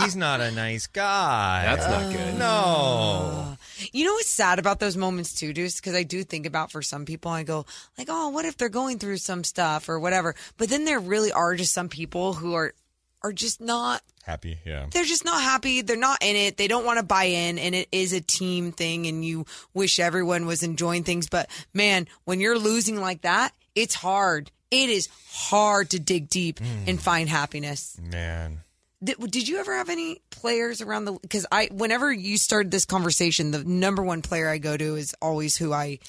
he's 0.02 0.16
not 0.16 0.40
a 0.40 0.50
nice 0.50 0.86
guy. 0.86 1.62
That's 1.64 1.86
not 1.86 2.12
good. 2.12 2.38
No. 2.38 3.56
You 3.92 4.04
know 4.04 4.12
what's 4.14 4.28
sad 4.28 4.58
about 4.58 4.78
those 4.78 4.96
moments 4.96 5.34
too, 5.34 5.52
Deuce? 5.52 5.76
Because 5.76 5.94
I 5.94 6.02
do 6.02 6.22
think 6.24 6.46
about 6.46 6.70
for 6.70 6.82
some 6.82 7.04
people, 7.04 7.30
I 7.30 7.42
go 7.42 7.66
like, 7.96 8.08
oh, 8.10 8.28
what 8.28 8.44
if 8.44 8.56
they're 8.56 8.68
going 8.68 8.98
through 8.98 9.18
some 9.18 9.44
stuff 9.44 9.88
or 9.88 9.98
whatever? 9.98 10.34
But 10.56 10.68
then 10.68 10.84
there 10.84 11.00
really 11.00 11.32
are 11.32 11.54
just 11.54 11.72
some 11.72 11.88
people 11.88 12.34
who 12.34 12.54
are 12.54 12.74
are 13.22 13.32
just 13.32 13.60
not. 13.60 14.02
Happy, 14.24 14.58
yeah. 14.64 14.86
They're 14.90 15.04
just 15.04 15.24
not 15.24 15.42
happy. 15.42 15.82
They're 15.82 15.96
not 15.96 16.22
in 16.22 16.36
it. 16.36 16.56
They 16.56 16.68
don't 16.68 16.84
want 16.84 16.98
to 16.98 17.04
buy 17.04 17.24
in, 17.24 17.58
and 17.58 17.74
it 17.74 17.88
is 17.92 18.12
a 18.12 18.20
team 18.20 18.72
thing. 18.72 19.06
And 19.06 19.24
you 19.24 19.46
wish 19.74 19.98
everyone 19.98 20.46
was 20.46 20.62
enjoying 20.62 21.04
things, 21.04 21.28
but 21.28 21.48
man, 21.74 22.06
when 22.24 22.40
you're 22.40 22.58
losing 22.58 23.00
like 23.00 23.22
that, 23.22 23.52
it's 23.74 23.94
hard. 23.94 24.50
It 24.70 24.88
is 24.88 25.08
hard 25.32 25.90
to 25.90 26.00
dig 26.00 26.28
deep 26.28 26.60
mm. 26.60 26.88
and 26.88 27.00
find 27.00 27.28
happiness. 27.28 27.98
Man. 28.00 28.60
Did, 29.02 29.18
did 29.30 29.48
you 29.48 29.58
ever 29.58 29.74
have 29.74 29.88
any 29.88 30.20
players 30.30 30.82
around 30.82 31.06
the? 31.06 31.12
Because 31.12 31.46
I, 31.50 31.70
whenever 31.72 32.12
you 32.12 32.36
started 32.36 32.70
this 32.70 32.84
conversation, 32.84 33.50
the 33.50 33.64
number 33.64 34.02
one 34.02 34.20
player 34.20 34.48
I 34.48 34.58
go 34.58 34.76
to 34.76 34.96
is 34.96 35.14
always 35.22 35.56
who 35.56 35.72
I 35.72 36.00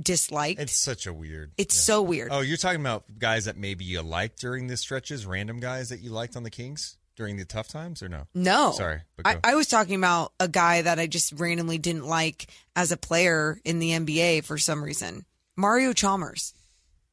disliked. 0.00 0.60
It's 0.60 0.76
such 0.76 1.06
a 1.06 1.12
weird. 1.12 1.52
It's 1.58 1.74
so 1.74 2.02
weird. 2.02 2.28
Oh, 2.30 2.40
you're 2.40 2.56
talking 2.56 2.80
about 2.80 3.04
guys 3.18 3.46
that 3.46 3.56
maybe 3.56 3.84
you 3.84 4.00
liked 4.02 4.40
during 4.40 4.68
the 4.68 4.76
stretches, 4.76 5.26
random 5.26 5.58
guys 5.58 5.88
that 5.88 6.00
you 6.00 6.10
liked 6.10 6.36
on 6.36 6.44
the 6.44 6.50
Kings 6.50 6.98
during 7.16 7.36
the 7.36 7.44
tough 7.44 7.68
times, 7.68 8.02
or 8.02 8.08
no? 8.08 8.26
No, 8.32 8.72
Sorry, 8.72 9.00
but 9.16 9.26
I. 9.26 9.40
I 9.42 9.54
was 9.56 9.66
talking 9.66 9.96
about 9.96 10.32
a 10.38 10.48
guy 10.48 10.82
that 10.82 10.98
I 10.98 11.06
just 11.06 11.32
randomly 11.32 11.78
didn't 11.78 12.06
like 12.06 12.46
as 12.76 12.92
a 12.92 12.96
player 12.96 13.60
in 13.64 13.80
the 13.80 13.90
NBA 13.90 14.44
for 14.44 14.56
some 14.56 14.82
reason. 14.82 15.24
Mario 15.56 15.92
Chalmers. 15.92 16.54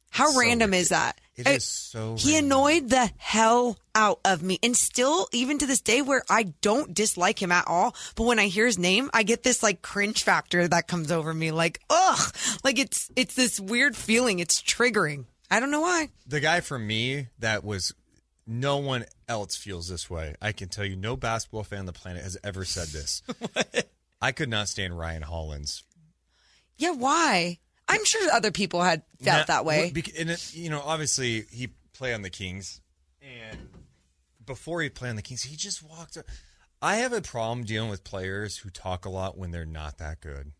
How 0.09 0.31
So 0.31 0.39
random 0.39 0.73
is 0.73 0.89
that? 0.89 1.19
It 1.35 1.45
Uh, 1.47 1.51
is 1.51 1.63
so 1.65 2.15
He 2.17 2.33
random. 2.33 2.45
annoyed 2.51 2.89
the 2.89 3.11
hell 3.17 3.77
out 3.93 4.19
of 4.25 4.41
me, 4.41 4.57
and 4.63 4.75
still, 4.75 5.27
even 5.31 5.59
to 5.59 5.65
this 5.67 5.81
day, 5.81 6.01
where 6.01 6.23
I 6.29 6.43
don't 6.61 6.93
dislike 6.93 7.41
him 7.41 7.51
at 7.51 7.67
all, 7.67 7.95
but 8.15 8.23
when 8.23 8.39
I 8.39 8.47
hear 8.47 8.65
his 8.65 8.77
name, 8.79 9.09
I 9.13 9.23
get 9.23 9.43
this 9.43 9.61
like 9.61 9.81
cringe 9.81 10.23
factor 10.23 10.67
that 10.67 10.87
comes 10.87 11.11
over 11.11 11.33
me, 11.33 11.51
like 11.51 11.79
ugh, 11.89 12.33
like 12.63 12.79
it's 12.79 13.11
it's 13.15 13.35
this 13.35 13.59
weird 13.59 13.95
feeling. 13.95 14.39
It's 14.39 14.61
triggering. 14.61 15.25
I 15.51 15.59
don't 15.59 15.71
know 15.71 15.81
why. 15.81 16.09
the 16.25 16.39
guy 16.39 16.61
for 16.61 16.77
me 16.79 17.27
that 17.39 17.63
was 17.63 17.93
no 18.45 18.77
one 18.77 19.05
else 19.29 19.55
feels 19.55 19.87
this 19.89 20.09
way. 20.09 20.35
I 20.41 20.51
can 20.53 20.69
tell 20.69 20.85
you, 20.85 20.95
no 20.95 21.15
basketball 21.17 21.63
fan 21.63 21.79
on 21.79 21.85
the 21.85 21.93
planet 21.93 22.23
has 22.23 22.37
ever 22.43 22.65
said 22.65 22.87
this. 22.87 23.21
I 24.21 24.31
could 24.31 24.49
not 24.49 24.67
stand 24.69 24.97
Ryan 24.97 25.21
Hollins. 25.21 25.83
Yeah, 26.77 26.91
why? 26.91 27.59
I'm 27.88 28.03
sure 28.05 28.31
other 28.31 28.51
people 28.51 28.81
had 28.81 29.03
felt 29.21 29.47
that 29.47 29.65
way. 29.65 29.93
And 30.19 30.29
it, 30.29 30.53
you 30.53 30.69
know, 30.69 30.81
obviously 30.81 31.45
he 31.51 31.69
played 31.93 32.13
on 32.13 32.21
the 32.21 32.29
Kings, 32.29 32.81
and 33.21 33.57
before 34.45 34.81
he 34.81 34.89
played 34.89 35.11
on 35.11 35.15
the 35.15 35.21
Kings, 35.21 35.43
he 35.43 35.55
just 35.55 35.81
walked. 35.83 36.17
I 36.81 36.97
have 36.97 37.13
a 37.13 37.21
problem 37.21 37.65
dealing 37.65 37.89
with 37.89 38.03
players 38.03 38.57
who 38.57 38.69
talk 38.69 39.05
a 39.05 39.09
lot 39.09 39.38
when 39.38 39.51
they're 39.51 39.65
not 39.65 39.97
that 39.97 40.21
good. 40.21 40.51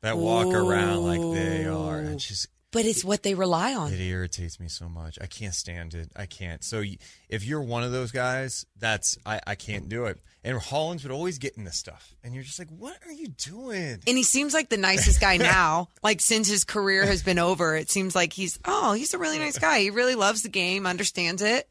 That 0.00 0.18
walk 0.18 0.46
around 0.48 1.04
like 1.04 1.20
they 1.20 1.66
are, 1.66 1.98
and 1.98 2.18
just 2.18 2.48
but 2.74 2.84
it's 2.84 3.04
what 3.04 3.22
they 3.22 3.34
rely 3.34 3.72
on. 3.72 3.92
it 3.92 4.00
irritates 4.00 4.58
me 4.58 4.66
so 4.66 4.88
much. 4.88 5.16
I 5.22 5.26
can't 5.26 5.54
stand 5.54 5.94
it. 5.94 6.10
I 6.16 6.26
can't. 6.26 6.64
So 6.64 6.82
if 7.28 7.44
you're 7.44 7.62
one 7.62 7.84
of 7.84 7.92
those 7.92 8.10
guys, 8.10 8.66
that's 8.76 9.16
I, 9.24 9.40
I 9.46 9.54
can't 9.54 9.88
do 9.88 10.06
it. 10.06 10.18
And 10.42 10.58
Hollins 10.58 11.04
would 11.04 11.12
always 11.12 11.38
get 11.38 11.56
in 11.56 11.62
this 11.62 11.76
stuff, 11.76 12.16
and 12.22 12.34
you're 12.34 12.42
just 12.42 12.58
like, 12.58 12.68
what 12.68 12.96
are 13.06 13.12
you 13.12 13.28
doing? 13.28 14.00
And 14.06 14.16
he 14.16 14.24
seems 14.24 14.52
like 14.52 14.70
the 14.70 14.76
nicest 14.76 15.20
guy 15.20 15.36
now. 15.36 15.88
like 16.02 16.20
since 16.20 16.48
his 16.48 16.64
career 16.64 17.06
has 17.06 17.22
been 17.22 17.38
over, 17.38 17.76
it 17.76 17.90
seems 17.90 18.16
like 18.16 18.32
he's 18.32 18.58
oh, 18.64 18.92
he's 18.92 19.14
a 19.14 19.18
really 19.18 19.38
nice 19.38 19.56
guy. 19.56 19.78
He 19.78 19.90
really 19.90 20.16
loves 20.16 20.42
the 20.42 20.48
game, 20.48 20.84
understands 20.84 21.42
it. 21.42 21.68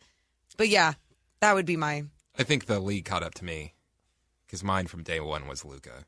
But 0.55 0.69
yeah, 0.69 0.93
that 1.41 1.53
would 1.53 1.65
be 1.65 1.75
my 1.75 2.05
I 2.39 2.43
think 2.43 2.65
the 2.65 2.79
league 2.79 3.05
caught 3.05 3.23
up 3.23 3.33
to 3.35 3.45
me 3.45 3.73
because 4.47 4.63
mine 4.63 4.87
from 4.87 5.03
day 5.03 5.19
one 5.19 5.49
was 5.49 5.65
Luka. 5.65 6.05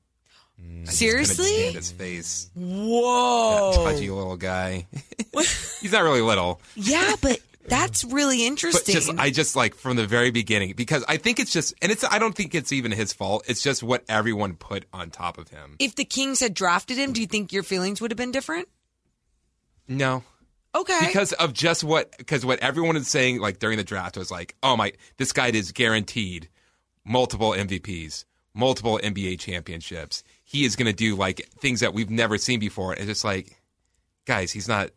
Seriously. 0.86 1.72
his 1.72 1.92
face, 1.92 2.50
Whoa. 2.56 3.72
that 3.74 3.84
pudgy 3.84 4.10
little 4.10 4.38
guy. 4.38 4.88
He's 5.82 5.92
not 5.92 6.04
really 6.04 6.22
little, 6.22 6.62
Yeah, 6.76 7.16
but 7.22 7.40
that's 7.68 8.04
really 8.04 8.38
but 8.40 8.44
interesting. 8.44 8.94
just 8.96 9.12
I 9.18 9.30
just 9.32 9.56
like 9.56 9.76
from 9.76 9.96
the 9.98 10.06
very 10.06 10.32
beginning 10.32 10.74
because 10.76 11.04
I 11.08 11.18
think 11.18 11.40
it's 11.40 11.52
just 11.52 11.74
and 11.82 11.92
it's 11.92 12.04
I 12.04 12.20
don't 12.20 12.36
think 12.36 12.54
it's 12.56 12.72
even 12.72 12.92
his 12.92 13.12
fault. 13.14 13.44
It's 13.48 13.62
just 13.64 13.82
what 13.84 14.04
everyone 14.08 14.56
put 14.56 14.86
on 14.94 15.10
top 15.10 15.38
of 15.38 15.50
him. 15.50 15.76
if 15.80 15.96
the 15.96 16.06
Kings 16.06 16.40
had 16.40 16.54
drafted 16.54 16.98
him, 16.98 17.14
do 17.14 17.22
you 17.22 17.28
think 17.28 17.52
your 17.52 17.64
feelings 17.64 18.02
would 18.02 18.12
have 18.12 18.18
been 18.18 18.32
different? 18.32 18.68
No, 19.88 20.24
Okay. 20.76 21.00
Because 21.08 21.32
of 21.34 21.54
just 21.54 21.84
what 21.84 22.16
because 22.18 22.46
what 22.46 22.60
everyone 22.60 22.98
is 22.98 23.08
saying 23.08 23.40
like 23.40 23.60
during 23.60 23.78
the 23.78 23.84
draft 23.84 24.18
was 24.18 24.30
like, 24.30 24.56
oh 24.62 24.76
my, 24.76 24.92
this 25.18 25.32
guy 25.32 25.48
is 25.48 25.72
guaranteed 25.72 26.50
multiple 27.06 27.52
MVPs, 27.52 28.26
multiple 28.54 29.00
NBA 29.02 29.40
championships. 29.40 30.24
He 30.56 30.66
is 30.66 30.76
going 30.76 30.86
to 30.88 30.94
do 30.94 31.16
like 31.16 31.48
things 31.60 31.82
that 31.82 31.94
we've 31.94 32.10
never 32.10 32.38
seen 32.38 32.60
before. 32.60 32.92
And 32.94 33.02
it's 33.02 33.10
just 33.10 33.26
like, 33.26 33.58
guys, 34.26 34.52
he's 34.52 34.68
not 34.68 34.90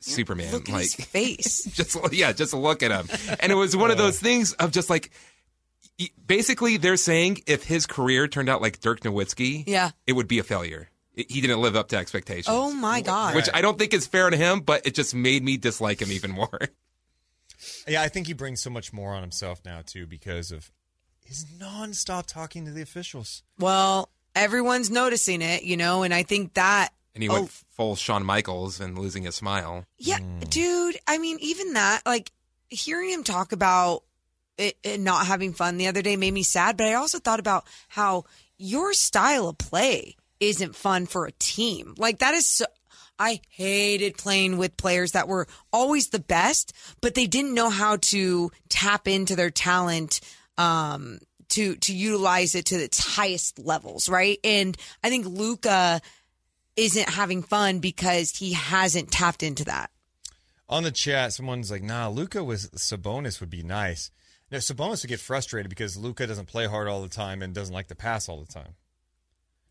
Superman. 0.00 0.52
Look 0.52 0.68
at 0.68 0.72
like 0.72 0.82
his 0.82 0.94
face. 1.06 1.64
just 1.64 1.96
yeah, 2.12 2.32
just 2.32 2.54
look 2.54 2.82
at 2.82 2.90
him. 2.90 3.08
And 3.40 3.52
it 3.52 3.56
was 3.56 3.76
one 3.76 3.90
of 3.90 3.98
those 3.98 4.18
things 4.18 4.52
of 4.54 4.72
just 4.72 4.88
like 4.90 5.10
basically 6.26 6.76
they're 6.78 6.96
saying 6.96 7.38
if 7.46 7.64
his 7.64 7.86
career 7.86 8.26
turned 8.26 8.48
out 8.48 8.62
like 8.62 8.80
Dirk 8.80 9.00
Nowitzki, 9.00 9.64
Yeah. 9.66 9.90
it 10.06 10.14
would 10.14 10.28
be 10.28 10.38
a 10.38 10.42
failure. 10.42 10.88
He 11.14 11.42
didn't 11.42 11.60
live 11.60 11.76
up 11.76 11.88
to 11.88 11.96
expectations. 11.98 12.46
Oh 12.48 12.72
my 12.72 13.02
god. 13.02 13.34
Which 13.34 13.48
I 13.52 13.60
don't 13.60 13.78
think 13.78 13.92
is 13.92 14.06
fair 14.06 14.30
to 14.30 14.36
him, 14.36 14.60
but 14.60 14.86
it 14.86 14.94
just 14.94 15.14
made 15.14 15.42
me 15.44 15.58
dislike 15.58 16.00
him 16.00 16.10
even 16.12 16.30
more. 16.30 16.58
Yeah, 17.86 18.02
I 18.02 18.08
think 18.08 18.26
he 18.26 18.32
brings 18.32 18.60
so 18.60 18.70
much 18.70 18.92
more 18.92 19.12
on 19.12 19.20
himself 19.22 19.60
now 19.64 19.82
too 19.86 20.04
because 20.06 20.50
of 20.50 20.72
his 21.24 21.44
nonstop 21.44 22.26
talking 22.26 22.64
to 22.64 22.72
the 22.72 22.82
officials. 22.82 23.44
well, 23.58 24.10
everyone's 24.34 24.90
noticing 24.90 25.42
it, 25.42 25.62
you 25.62 25.76
know, 25.76 26.02
and 26.02 26.12
I 26.14 26.22
think 26.22 26.54
that 26.54 26.90
And 27.14 27.22
he 27.22 27.28
Oh. 27.28 27.34
went 27.34 27.50
full 27.76 27.94
Shawn 27.96 28.24
Michaels 28.24 28.80
and 28.80 28.98
losing 28.98 29.24
his 29.24 29.34
smile. 29.34 29.84
Yeah, 29.98 30.18
dude. 30.48 30.98
I 31.06 31.18
mean, 31.18 31.36
even 31.40 31.74
that, 31.74 32.00
like, 32.06 32.32
hearing 32.70 33.10
him 33.10 33.22
talk 33.22 33.52
about 33.52 34.04
it, 34.56 34.78
it 34.82 34.98
not 35.00 35.26
having 35.26 35.52
fun 35.52 35.76
the 35.76 35.88
other 35.88 36.00
day 36.00 36.16
made 36.16 36.32
me 36.32 36.42
sad. 36.42 36.76
But 36.78 36.86
I 36.86 36.94
also 36.94 37.18
thought 37.18 37.38
about 37.40 37.66
how 37.88 38.24
your 38.56 38.94
style 38.94 39.48
of 39.48 39.58
play 39.58 40.16
isn't 40.40 40.74
fun 40.74 41.04
for 41.06 41.26
a 41.26 41.32
team. 41.32 41.94
Like, 41.98 42.20
that 42.20 42.32
is 42.34 42.46
so. 42.46 42.64
I 43.18 43.40
hated 43.50 44.16
playing 44.16 44.56
with 44.56 44.76
players 44.78 45.12
that 45.12 45.28
were 45.28 45.46
always 45.72 46.08
the 46.08 46.18
best, 46.18 46.72
but 47.02 47.14
they 47.14 47.26
didn't 47.26 47.52
know 47.54 47.68
how 47.70 47.96
to 47.96 48.50
tap 48.70 49.06
into 49.06 49.36
their 49.36 49.50
talent 49.50 50.20
um, 50.58 51.18
to 51.52 51.76
to 51.76 51.94
utilize 51.94 52.54
it 52.54 52.66
to 52.66 52.74
its 52.76 52.98
highest 52.98 53.58
levels, 53.58 54.08
right? 54.08 54.38
And 54.44 54.76
I 55.02 55.08
think 55.08 55.26
Luka 55.26 56.00
isn't 56.76 57.08
having 57.08 57.42
fun 57.42 57.78
because 57.80 58.30
he 58.36 58.52
hasn't 58.52 59.10
tapped 59.10 59.42
into 59.42 59.64
that. 59.64 59.90
On 60.68 60.82
the 60.82 60.90
chat, 60.90 61.32
someone's 61.32 61.70
like, 61.70 61.82
"Nah, 61.82 62.08
Luka 62.08 62.42
with 62.42 62.72
Sabonis 62.72 63.40
would 63.40 63.50
be 63.50 63.62
nice." 63.62 64.10
No, 64.50 64.58
Sabonis 64.58 65.02
would 65.02 65.08
get 65.08 65.20
frustrated 65.20 65.68
because 65.70 65.96
Luka 65.96 66.26
doesn't 66.26 66.46
play 66.46 66.66
hard 66.66 66.88
all 66.88 67.02
the 67.02 67.08
time 67.08 67.42
and 67.42 67.54
doesn't 67.54 67.74
like 67.74 67.88
to 67.88 67.94
pass 67.94 68.28
all 68.28 68.42
the 68.42 68.52
time. 68.52 68.74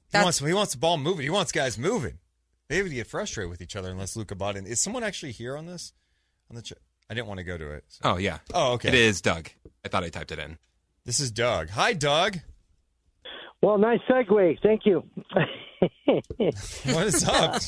He 0.05 0.11
That's- 0.13 0.23
wants 0.25 0.39
he 0.39 0.53
wants 0.53 0.73
the 0.73 0.79
ball 0.79 0.97
moving. 0.97 1.23
He 1.23 1.29
wants 1.29 1.51
guys 1.51 1.77
moving. 1.77 2.19
They 2.67 2.82
would 2.82 2.91
get 2.91 3.07
frustrated 3.07 3.49
with 3.49 3.61
each 3.61 3.75
other 3.75 3.89
unless 3.91 4.15
Luka 4.15 4.36
bought 4.36 4.55
in. 4.55 4.65
Is 4.65 4.79
someone 4.82 5.03
actually 5.03 5.32
here 5.34 5.57
on 5.57 5.65
this? 5.65 5.93
On 6.49 6.55
the 6.55 6.61
chat? 6.61 6.77
I 7.09 7.13
didn't 7.13 7.27
want 7.27 7.39
to 7.39 7.43
go 7.43 7.57
to 7.57 7.71
it. 7.71 7.84
so- 7.89 8.01
Oh 8.03 8.17
yeah. 8.17 8.39
Oh, 8.53 8.73
okay. 8.73 8.89
It 8.89 8.95
is 8.95 9.21
Doug. 9.21 9.49
I 9.84 9.89
thought 9.89 10.03
I 10.03 10.09
typed 10.09 10.32
it 10.32 10.39
in. 10.39 10.57
This 11.05 11.19
is 11.19 11.31
Doug. 11.31 11.69
Hi, 11.71 11.93
Doug. 11.93 12.37
Well, 13.61 13.77
nice 13.77 13.99
segue. 14.09 14.59
Thank 14.61 14.85
you. 14.85 15.03
What 16.05 17.07
is 17.07 17.27
up? 17.27 17.59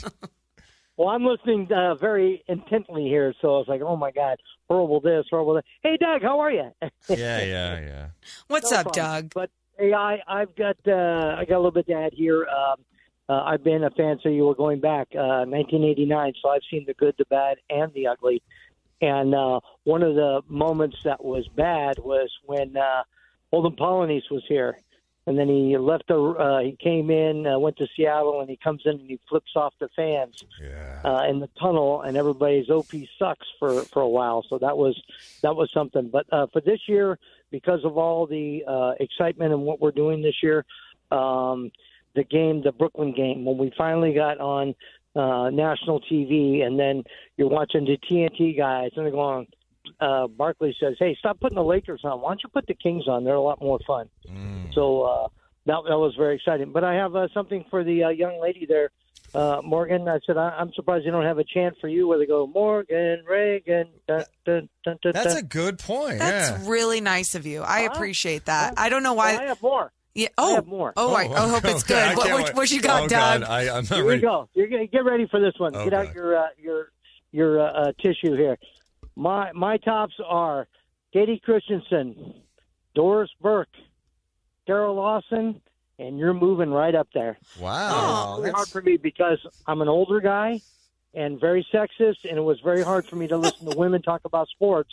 well, 0.97 1.07
I'm 1.09 1.25
listening 1.25 1.67
uh, 1.73 1.95
very 1.95 2.43
intently 2.47 3.05
here, 3.05 3.33
so 3.41 3.55
I 3.55 3.57
was 3.57 3.67
like, 3.67 3.81
"Oh 3.81 3.95
my 3.95 4.11
God, 4.11 4.37
horrible 4.69 4.99
this, 4.99 5.25
horrible 5.31 5.55
that." 5.55 5.65
Hey, 5.81 5.97
Doug, 5.97 6.21
how 6.21 6.39
are 6.39 6.51
you? 6.51 6.69
yeah, 6.81 6.89
yeah, 7.09 7.79
yeah. 7.79 8.07
What's 8.49 8.69
No 8.69 8.77
up, 8.77 8.83
problem. 8.93 9.05
Doug? 9.05 9.31
But 9.33 9.49
hey, 9.79 9.93
I 9.93 10.19
I've 10.27 10.55
got 10.55 10.77
uh, 10.87 11.37
I 11.39 11.45
got 11.45 11.55
a 11.55 11.57
little 11.57 11.71
bit 11.71 11.87
to 11.87 11.93
add 11.93 12.13
here. 12.13 12.45
Um, 12.45 12.75
uh, 13.29 13.41
I've 13.43 13.63
been 13.63 13.83
a 13.83 13.89
fan, 13.91 14.19
so 14.21 14.29
you 14.29 14.45
were 14.45 14.55
going 14.55 14.79
back 14.79 15.07
uh, 15.15 15.45
1989, 15.47 16.33
so 16.43 16.49
I've 16.49 16.61
seen 16.69 16.83
the 16.85 16.93
good, 16.93 17.15
the 17.17 17.25
bad, 17.25 17.57
and 17.71 17.91
the 17.93 18.07
ugly. 18.07 18.43
And 19.01 19.33
uh, 19.33 19.59
one 19.85 20.03
of 20.03 20.13
the 20.13 20.41
moments 20.47 20.97
that 21.03 21.23
was 21.23 21.47
bad 21.55 21.97
was 21.97 22.29
when 22.45 22.77
uh, 22.77 23.03
Olden 23.53 23.75
Polynice 23.77 24.29
was 24.31 24.43
here, 24.47 24.79
and 25.27 25.37
then 25.37 25.47
he 25.47 25.77
left. 25.77 26.07
The, 26.07 26.15
uh, 26.19 26.59
he 26.61 26.75
came 26.81 27.11
in, 27.11 27.45
uh, 27.45 27.59
went 27.59 27.77
to 27.77 27.87
Seattle, 27.95 28.41
and 28.41 28.49
he 28.49 28.57
comes 28.57 28.81
in 28.85 28.93
and 28.99 29.09
he 29.09 29.19
flips 29.29 29.51
off 29.55 29.73
the 29.79 29.89
fans 29.95 30.43
Yeah. 30.59 31.01
uh, 31.05 31.23
in 31.29 31.39
the 31.39 31.47
tunnel, 31.61 32.01
and 32.01 32.17
everybody's 32.17 32.69
OP 32.71 32.91
sucks 33.19 33.47
for 33.59 33.83
for 33.93 34.01
a 34.01 34.09
while. 34.09 34.43
So 34.49 34.57
that 34.57 34.75
was 34.75 34.99
that 35.43 35.55
was 35.55 35.69
something. 35.71 36.09
But 36.09 36.25
uh, 36.33 36.47
for 36.51 36.61
this 36.61 36.79
year, 36.87 37.19
because 37.51 37.85
of 37.85 37.95
all 37.95 38.25
the 38.25 38.63
uh, 38.67 38.93
excitement 38.99 39.53
and 39.53 39.61
what 39.61 39.79
we're 39.79 39.91
doing 39.91 40.23
this 40.23 40.41
year, 40.41 40.65
um, 41.11 41.71
the 42.15 42.23
game, 42.23 42.63
the 42.63 42.71
Brooklyn 42.71 43.13
game, 43.13 43.45
when 43.45 43.59
we 43.59 43.71
finally 43.77 44.13
got 44.13 44.39
on 44.39 44.73
uh, 45.15 45.51
national 45.51 46.01
TV, 46.11 46.63
and 46.65 46.79
then 46.79 47.03
you're 47.37 47.49
watching 47.59 47.85
the 47.85 47.97
TNT 48.09 48.57
guys, 48.57 48.89
and 48.95 49.05
they're 49.05 49.11
going. 49.11 49.45
Uh, 50.03 50.27
Barkley 50.27 50.75
says, 50.79 50.95
"Hey, 50.99 51.15
stop 51.19 51.39
putting 51.39 51.55
the 51.55 51.63
Lakers 51.63 52.01
on. 52.03 52.19
Why 52.21 52.31
don't 52.31 52.41
you 52.43 52.49
put 52.49 52.67
the 52.67 52.73
Kings 52.73 53.07
on? 53.07 53.23
They're 53.23 53.33
a 53.35 53.41
lot 53.41 53.61
more 53.61 53.79
fun." 53.87 54.09
So 54.73 55.01
uh, 55.03 55.27
that 55.65 55.77
that 55.87 55.97
was 55.97 56.13
very 56.17 56.35
exciting. 56.35 56.71
But 56.71 56.83
I 56.83 56.95
have 56.95 57.15
uh, 57.15 57.27
something 57.33 57.63
for 57.69 57.83
the 57.83 58.03
uh, 58.05 58.09
young 58.09 58.41
lady 58.41 58.65
there, 58.67 58.89
uh, 59.35 59.61
Morgan. 59.63 60.07
I 60.07 60.19
said 60.25 60.35
I, 60.37 60.49
I'm 60.59 60.73
surprised 60.73 61.05
they 61.05 61.11
don't 61.11 61.23
have 61.25 61.37
a 61.39 61.43
chant 61.43 61.75
for 61.79 61.87
you 61.87 62.07
where 62.07 62.17
they 62.19 62.25
go 62.25 62.47
Morgan 62.47 63.23
Reagan. 63.29 63.87
Dun, 64.07 64.23
dun, 64.45 64.69
dun, 64.83 64.97
dun, 65.01 65.11
That's 65.13 65.35
a 65.35 65.43
good 65.43 65.79
point. 65.79 66.19
That's 66.19 66.49
yeah. 66.63 66.69
really 66.69 66.99
nice 67.01 67.35
of 67.35 67.45
you. 67.45 67.61
I 67.61 67.81
appreciate 67.81 68.45
that. 68.45 68.73
I 68.77 68.89
don't 68.89 69.03
know 69.03 69.13
Well, 69.13 69.27
I 69.27 69.37
why. 69.37 69.45
have 69.45 69.61
more. 69.61 69.91
Yeah. 70.15 70.27
I 70.37 70.41
Oh, 70.43 70.55
have 70.55 70.67
more. 70.67 70.93
oh, 70.97 71.13
I, 71.15 71.23
I 71.23 71.47
hope 71.49 71.65
it's 71.65 71.83
okay, 71.89 71.99
I 72.01 72.15
good. 72.15 72.17
What, 72.17 72.41
what, 72.43 72.55
what 72.55 72.71
you 72.71 72.81
got, 72.81 73.03
oh, 73.03 73.07
Doug? 73.07 73.41
God, 73.41 73.43
I, 73.49 73.61
I'm 73.69 73.83
not 73.85 73.95
Here 73.95 74.05
we 74.05 74.17
go. 74.17 74.47
You're 74.53 74.67
gonna 74.67 74.85
get 74.87 75.05
ready 75.05 75.27
for 75.31 75.39
this 75.39 75.53
one. 75.57 75.75
Oh, 75.75 75.83
get 75.85 75.93
out 75.93 76.07
God. 76.07 76.15
your 76.15 76.37
uh, 76.37 76.47
your 76.61 76.91
your 77.31 77.59
uh, 77.61 77.71
uh, 77.71 77.91
tissue 78.01 78.35
here. 78.35 78.57
My 79.15 79.51
my 79.53 79.77
tops 79.77 80.15
are 80.25 80.67
Kayte 81.13 81.41
Christensen, 81.41 82.33
Doris 82.95 83.29
Burke, 83.41 83.69
Carol 84.65 84.95
Lawson, 84.95 85.61
and 85.99 86.17
you're 86.17 86.33
moving 86.33 86.71
right 86.71 86.95
up 86.95 87.07
there. 87.13 87.37
Wow. 87.59 88.35
It's 88.35 88.39
really 88.39 88.51
hard 88.51 88.67
for 88.67 88.81
me 88.81 88.97
because 88.97 89.39
I'm 89.67 89.81
an 89.81 89.87
older 89.89 90.19
guy 90.19 90.61
and 91.13 91.39
very 91.39 91.65
sexist, 91.73 92.25
and 92.27 92.37
it 92.37 92.41
was 92.41 92.59
very 92.61 92.81
hard 92.81 93.05
for 93.05 93.15
me 93.15 93.27
to 93.27 93.37
listen 93.37 93.69
to 93.69 93.77
women 93.77 94.01
talk 94.01 94.21
about 94.25 94.47
sports. 94.49 94.89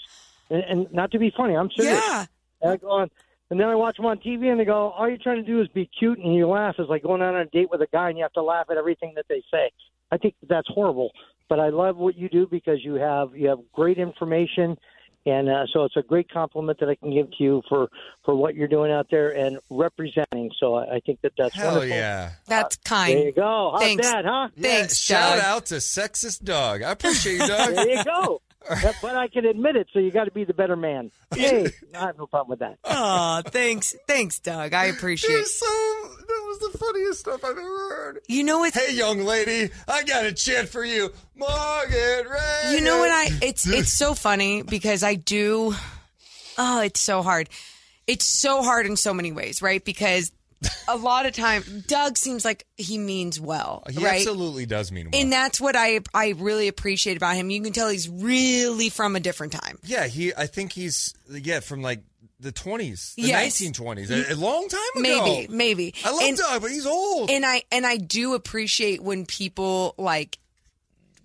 And, 0.50 0.62
and 0.64 0.92
not 0.92 1.12
to 1.12 1.18
be 1.18 1.32
funny, 1.34 1.56
I'm 1.56 1.70
serious. 1.70 2.02
Yeah. 2.04 2.26
And 2.60 2.72
I 2.72 2.76
go 2.76 2.90
on, 2.90 3.10
and 3.48 3.58
then 3.58 3.68
I 3.68 3.74
watch 3.74 3.96
them 3.96 4.06
on 4.06 4.18
TV, 4.18 4.50
and 4.50 4.60
they 4.60 4.64
go, 4.64 4.90
"All 4.90 5.08
you're 5.08 5.16
trying 5.16 5.36
to 5.36 5.42
do 5.42 5.62
is 5.62 5.68
be 5.68 5.86
cute 5.86 6.18
and 6.18 6.34
you 6.34 6.46
laugh." 6.46 6.74
It's 6.78 6.90
like 6.90 7.02
going 7.02 7.22
out 7.22 7.34
on 7.34 7.40
a 7.40 7.46
date 7.46 7.70
with 7.70 7.80
a 7.80 7.88
guy, 7.90 8.10
and 8.10 8.18
you 8.18 8.24
have 8.24 8.32
to 8.34 8.42
laugh 8.42 8.66
at 8.70 8.76
everything 8.76 9.14
that 9.16 9.26
they 9.28 9.42
say. 9.50 9.70
I 10.10 10.18
think 10.18 10.34
that's 10.46 10.68
horrible. 10.68 11.12
But 11.50 11.60
I 11.60 11.68
love 11.68 11.96
what 11.98 12.16
you 12.16 12.30
do 12.30 12.46
because 12.46 12.82
you 12.82 12.94
have 12.94 13.36
you 13.36 13.48
have 13.48 13.58
great 13.74 13.98
information, 13.98 14.78
and 15.26 15.50
uh, 15.50 15.66
so 15.72 15.84
it's 15.84 15.96
a 15.96 16.02
great 16.02 16.30
compliment 16.30 16.78
that 16.80 16.88
I 16.88 16.94
can 16.94 17.12
give 17.12 17.28
to 17.32 17.36
you 17.44 17.62
for 17.68 17.88
for 18.24 18.34
what 18.34 18.54
you're 18.54 18.68
doing 18.68 18.90
out 18.90 19.08
there 19.10 19.36
and 19.36 19.58
representing. 19.68 20.50
So 20.58 20.76
I, 20.76 20.94
I 20.96 21.00
think 21.00 21.20
that 21.22 21.32
that's 21.36 21.54
Hell 21.54 21.72
wonderful. 21.72 21.88
yeah. 21.88 22.30
That's 22.46 22.76
kind. 22.76 23.18
There 23.18 23.24
you 23.26 23.32
go. 23.32 23.70
How's 23.74 23.82
Thanks. 23.82 24.06
that, 24.10 24.24
huh? 24.24 24.48
Thanks, 24.58 25.10
yeah, 25.10 25.16
Shout 25.18 25.36
Doug. 25.38 25.44
out 25.44 25.66
to 25.66 25.74
sexist 25.74 26.44
dog. 26.44 26.82
I 26.82 26.92
appreciate 26.92 27.34
you, 27.40 27.46
Doug. 27.46 27.74
There 27.74 27.88
you 27.98 28.04
go. 28.04 28.40
But- 28.68 28.94
but 29.00 29.16
I 29.16 29.26
can 29.28 29.46
admit 29.46 29.74
it, 29.76 29.86
so 29.90 29.98
you 30.00 30.10
got 30.10 30.24
to 30.24 30.30
be 30.30 30.44
the 30.44 30.52
better 30.52 30.76
man. 30.76 31.10
Hey, 31.34 31.70
I 31.94 32.00
have 32.06 32.18
no 32.18 32.26
problem 32.26 32.50
with 32.50 32.58
that. 32.58 32.76
Oh, 32.84 33.40
thanks, 33.46 33.94
thanks, 34.06 34.38
Doug. 34.38 34.74
I 34.74 34.84
appreciate. 34.84 35.30
You're 35.34 35.44
so 35.46 35.66
that 36.28 36.29
was 36.50 36.72
the 36.72 36.78
funniest 36.78 37.20
stuff 37.20 37.44
I've 37.44 37.50
ever 37.56 37.60
heard. 37.60 38.20
You 38.28 38.44
know 38.44 38.58
what? 38.58 38.74
Hey, 38.74 38.94
young 38.94 39.20
lady, 39.20 39.72
I 39.88 40.02
got 40.04 40.26
a 40.26 40.32
chant 40.32 40.68
for 40.68 40.84
you, 40.84 41.10
Morgan 41.36 42.26
Ray. 42.28 42.72
You 42.74 42.80
know 42.82 42.98
what 42.98 43.10
I 43.10 43.28
it's 43.42 43.66
it's 43.68 43.92
so 43.92 44.14
funny 44.14 44.62
because 44.62 45.02
I 45.02 45.14
do 45.14 45.74
oh 46.58 46.80
it's 46.82 47.00
so 47.00 47.22
hard. 47.22 47.48
It's 48.06 48.26
so 48.26 48.62
hard 48.62 48.86
in 48.86 48.96
so 48.96 49.14
many 49.14 49.30
ways, 49.32 49.62
right? 49.62 49.84
Because 49.84 50.32
a 50.88 50.96
lot 50.96 51.24
of 51.24 51.32
time 51.32 51.62
Doug 51.86 52.18
seems 52.18 52.44
like 52.44 52.66
he 52.76 52.98
means 52.98 53.40
well, 53.40 53.82
He 53.88 54.04
right? 54.04 54.16
absolutely 54.16 54.66
does 54.66 54.92
mean 54.92 55.08
well. 55.10 55.20
And 55.22 55.32
that's 55.32 55.60
what 55.60 55.76
I 55.76 56.00
I 56.12 56.34
really 56.36 56.68
appreciate 56.68 57.16
about 57.16 57.36
him. 57.36 57.48
You 57.50 57.62
can 57.62 57.72
tell 57.72 57.88
he's 57.88 58.08
really 58.08 58.88
from 58.90 59.16
a 59.16 59.20
different 59.20 59.52
time. 59.52 59.78
yeah, 59.84 60.06
he. 60.06 60.34
I 60.34 60.46
think 60.46 60.72
he's 60.72 61.14
yeah 61.30 61.60
from 61.60 61.80
like 61.82 62.02
the 62.40 62.52
twenties, 62.52 63.12
the 63.16 63.22
Yes. 63.22 63.60
nineteen 63.60 63.72
twenties, 63.72 64.10
a, 64.10 64.32
a 64.32 64.36
long 64.36 64.68
time 64.68 64.80
ago. 65.04 65.24
Maybe, 65.24 65.48
maybe. 65.52 65.94
I 66.04 66.10
love 66.10 66.22
And- 66.22 66.36
Doug, 66.36 66.62
but 66.62 66.70
he's 66.70 66.86
old. 66.86 67.30
and 67.30 67.44
I 67.44 67.62
and 67.70 67.86
I 67.86 67.96
do 67.96 68.34
appreciate 68.34 69.02
when 69.02 69.26
people 69.26 69.94
like 69.98 70.38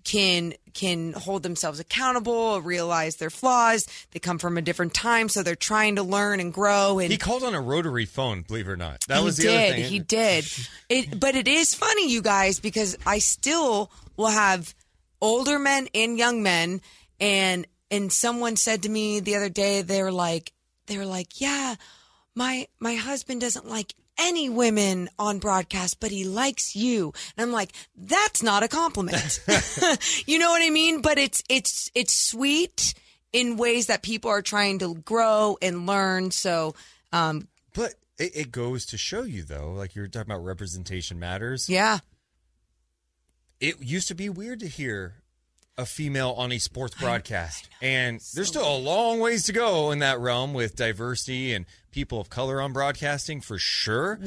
can 0.04 0.54
can 0.72 1.14
hold 1.14 1.42
themselves 1.42 1.80
accountable, 1.80 2.60
realize 2.60 3.16
their 3.16 3.30
flaws. 3.30 3.86
They 4.12 4.20
come 4.20 4.38
from 4.38 4.56
a 4.58 4.62
different 4.62 4.92
time, 4.94 5.28
so 5.28 5.42
they're 5.42 5.56
trying 5.56 5.96
to 5.96 6.02
learn 6.02 6.38
and 6.38 6.52
grow. 6.52 6.98
And 6.98 7.10
he 7.10 7.16
called 7.18 7.42
on 7.42 7.54
a 7.54 7.60
rotary 7.60 8.04
phone. 8.04 8.42
Believe 8.42 8.68
it 8.68 8.70
or 8.70 8.76
not, 8.76 9.00
that 9.08 9.24
was 9.24 9.36
the 9.38 9.44
did, 9.44 9.54
other 9.72 9.74
thing. 9.82 9.84
he 9.90 9.98
did. 9.98 10.46
It, 10.88 11.18
but 11.18 11.34
it 11.34 11.48
is 11.48 11.74
funny, 11.74 12.10
you 12.10 12.20
guys, 12.22 12.60
because 12.60 12.96
I 13.06 13.18
still 13.20 13.90
will 14.16 14.28
have 14.28 14.74
older 15.20 15.58
men 15.58 15.88
and 15.94 16.18
young 16.18 16.42
men, 16.42 16.82
and 17.18 17.66
and 17.90 18.12
someone 18.12 18.56
said 18.56 18.82
to 18.84 18.88
me 18.88 19.20
the 19.20 19.34
other 19.36 19.48
day, 19.48 19.80
they 19.82 20.02
were 20.02 20.12
like, 20.12 20.52
they 20.86 20.98
were 20.98 21.06
like, 21.06 21.40
yeah, 21.40 21.74
my 22.34 22.66
my 22.80 22.94
husband 22.94 23.40
doesn't 23.40 23.68
like 23.68 23.94
any 24.18 24.48
women 24.48 25.08
on 25.18 25.38
broadcast, 25.38 26.00
but 26.00 26.10
he 26.10 26.24
likes 26.24 26.74
you. 26.74 27.12
And 27.36 27.46
I'm 27.46 27.52
like, 27.52 27.72
that's 27.96 28.42
not 28.42 28.62
a 28.62 28.68
compliment. 28.68 29.40
you 30.26 30.38
know 30.38 30.50
what 30.50 30.62
I 30.62 30.70
mean? 30.70 31.02
But 31.02 31.18
it's 31.18 31.42
it's 31.48 31.90
it's 31.94 32.14
sweet 32.14 32.94
in 33.32 33.56
ways 33.56 33.86
that 33.86 34.02
people 34.02 34.30
are 34.30 34.42
trying 34.42 34.78
to 34.78 34.94
grow 34.94 35.58
and 35.60 35.86
learn. 35.86 36.30
So, 36.30 36.74
um, 37.12 37.48
But 37.74 37.94
it, 38.18 38.36
it 38.36 38.52
goes 38.52 38.86
to 38.86 38.96
show 38.96 39.24
you, 39.24 39.42
though, 39.42 39.72
like 39.72 39.94
you're 39.94 40.08
talking 40.08 40.30
about 40.32 40.44
representation 40.44 41.18
matters. 41.18 41.68
yeah. 41.68 41.98
It 43.58 43.80
used 43.82 44.08
to 44.08 44.14
be 44.14 44.28
weird 44.28 44.60
to 44.60 44.68
hear 44.68 45.14
a 45.78 45.84
female 45.86 46.30
on 46.38 46.52
a 46.52 46.58
sports 46.58 46.94
broadcast. 46.98 47.68
And 47.82 48.20
there's 48.34 48.48
still 48.48 48.66
a 48.66 48.78
long 48.78 49.20
ways 49.20 49.44
to 49.44 49.52
go 49.52 49.90
in 49.90 49.98
that 50.00 50.18
realm 50.20 50.54
with 50.54 50.74
diversity 50.76 51.52
and 51.52 51.66
people 51.92 52.20
of 52.20 52.30
color 52.30 52.60
on 52.60 52.72
broadcasting 52.72 53.40
for 53.40 53.58
sure. 53.58 54.18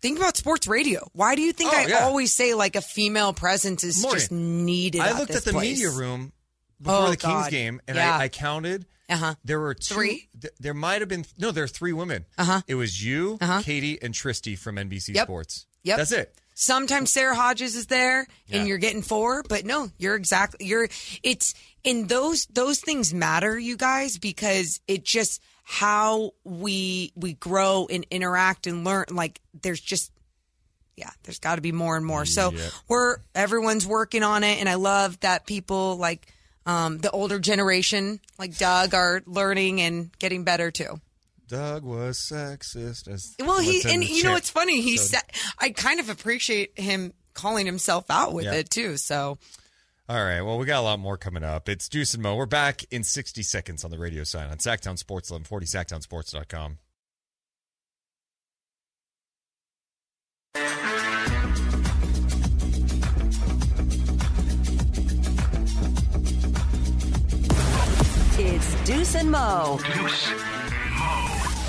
Think 0.00 0.18
about 0.18 0.36
sports 0.36 0.66
radio. 0.68 1.08
Why 1.12 1.34
do 1.34 1.42
you 1.42 1.52
think 1.52 1.72
Oh, 1.72 1.76
I 1.76 1.86
yeah. 1.86 2.04
always 2.04 2.32
say 2.32 2.54
like 2.54 2.76
a 2.76 2.80
female 2.80 3.32
presence 3.32 3.82
is 3.84 4.02
just 4.02 4.30
needed? 4.32 5.00
I 5.00 5.08
at 5.10 5.16
looked 5.18 5.34
at 5.34 5.44
the 5.44 5.52
place? 5.52 5.70
media 5.78 5.90
room 5.90 6.32
before 6.80 6.98
Oh, 7.06 7.10
the 7.10 7.16
Kings 7.16 7.32
God. 7.44 7.50
game 7.50 7.80
and 7.88 7.96
Yeah. 7.96 8.16
I, 8.16 8.22
I 8.24 8.28
counted. 8.28 8.86
Uh-huh. 9.10 9.34
There 9.44 9.58
were 9.58 9.74
two, 9.74 9.94
Three? 9.94 10.28
th- 10.40 10.52
there 10.60 10.74
might 10.74 11.00
have 11.00 11.08
been 11.08 11.24
no. 11.38 11.50
There 11.50 11.64
are 11.64 11.68
three 11.68 11.94
women. 11.94 12.26
Uh-huh. 12.36 12.60
It 12.68 12.74
was 12.74 13.02
you, 13.02 13.38
Uh-huh. 13.40 13.62
Katie, 13.62 13.98
and 14.02 14.12
Tristy 14.12 14.54
from 14.56 14.76
NBC 14.76 15.14
Yep. 15.14 15.26
Sports. 15.26 15.66
Yep. 15.84 15.96
That's 15.96 16.12
it. 16.12 16.34
Sometimes 16.60 17.12
Sarah 17.12 17.36
Hodges 17.36 17.76
is 17.76 17.86
there 17.86 18.26
Yeah. 18.48 18.58
and 18.58 18.68
you're 18.68 18.78
getting 18.78 19.00
four, 19.02 19.44
but 19.48 19.64
no, 19.64 19.92
you're 19.96 20.16
exactly 20.16 20.66
you're 20.66 20.88
it's 21.22 21.54
in 21.84 22.08
those 22.08 22.46
those 22.46 22.80
things 22.80 23.14
matter, 23.14 23.56
you 23.56 23.76
guys, 23.76 24.18
because 24.18 24.80
it 24.88 25.04
just 25.04 25.40
how 25.62 26.32
we 26.42 27.12
we 27.14 27.34
grow 27.34 27.86
and 27.88 28.04
interact 28.10 28.66
and 28.66 28.82
learn 28.84 29.04
like 29.12 29.40
there's 29.62 29.80
just 29.80 30.10
yeah, 30.96 31.10
there's 31.22 31.38
got 31.38 31.54
to 31.54 31.60
be 31.60 31.70
more 31.70 31.96
and 31.96 32.04
more. 32.04 32.24
So 32.24 32.50
Yep. 32.52 32.72
we're 32.88 33.16
everyone's 33.36 33.86
working 33.86 34.24
on 34.24 34.42
it, 34.42 34.58
and 34.58 34.68
I 34.68 34.74
love 34.74 35.20
that 35.20 35.46
people 35.46 35.96
like 35.96 36.26
um, 36.66 36.98
the 36.98 37.10
older 37.12 37.38
generation, 37.38 38.18
like 38.36 38.58
Doug, 38.58 38.94
are 38.94 39.22
learning 39.26 39.80
and 39.80 40.10
getting 40.18 40.42
better 40.42 40.72
too. 40.72 41.00
Doug 41.48 41.82
was 41.82 42.18
sexist. 42.18 43.08
As 43.08 43.34
Well, 43.40 43.58
he 43.60 43.82
and 43.90 44.02
the 44.02 44.06
you 44.06 44.22
know 44.22 44.36
it's 44.36 44.50
funny? 44.50 44.80
He 44.82 44.96
So- 44.96 45.04
said 45.16 45.22
I 45.58 45.70
kind 45.70 45.98
of 46.00 46.08
appreciate 46.08 46.78
him 46.78 47.12
calling 47.34 47.66
himself 47.66 48.10
out 48.10 48.32
with 48.34 48.44
Yeah. 48.44 48.54
it 48.54 48.70
too. 48.70 48.96
So 48.96 49.38
All 50.10 50.24
right. 50.24 50.40
Well, 50.40 50.56
we 50.58 50.64
got 50.64 50.78
a 50.80 50.82
lot 50.82 50.98
more 50.98 51.18
coming 51.18 51.42
up. 51.44 51.68
It's 51.68 51.86
Deuce 51.88 52.14
and 52.14 52.22
Mo. 52.22 52.34
We're 52.36 52.46
back 52.46 52.82
in 52.90 53.04
60 53.04 53.42
seconds 53.42 53.84
on 53.84 53.90
the 53.90 53.98
radio 53.98 54.24
sign 54.24 54.48
on 54.50 54.56
Sactown 54.56 54.96
Sports 54.98 55.30
1140, 55.30 55.66
sactownsports.com. 55.66 56.78
It's 68.40 68.74
Deuce 68.84 69.14
and 69.16 69.30
Mo. 69.30 69.80
Deuce 69.94 70.30
Mo 70.30 70.67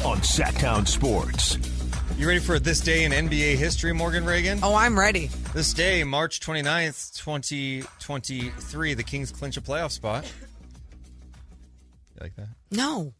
on 0.05 0.17
Sactown 0.23 0.87
Sports. 0.87 1.57
You 2.17 2.27
ready 2.27 2.39
for 2.39 2.59
this 2.59 2.79
day 2.81 3.03
in 3.05 3.11
NBA 3.11 3.55
history, 3.55 3.93
Morgan 3.93 4.25
Reagan? 4.25 4.59
oh, 4.63 4.75
I'm 4.75 4.97
ready. 4.97 5.29
This 5.53 5.73
day, 5.73 6.03
March 6.03 6.39
29th, 6.41 7.17
2023, 7.17 8.93
the 8.93 9.03
Kings 9.03 9.31
clinch 9.31 9.57
a 9.57 9.61
playoff 9.61 9.91
spot. 9.91 10.25
You 12.15 12.21
like 12.21 12.35
that? 12.35 12.49
No. 12.71 13.13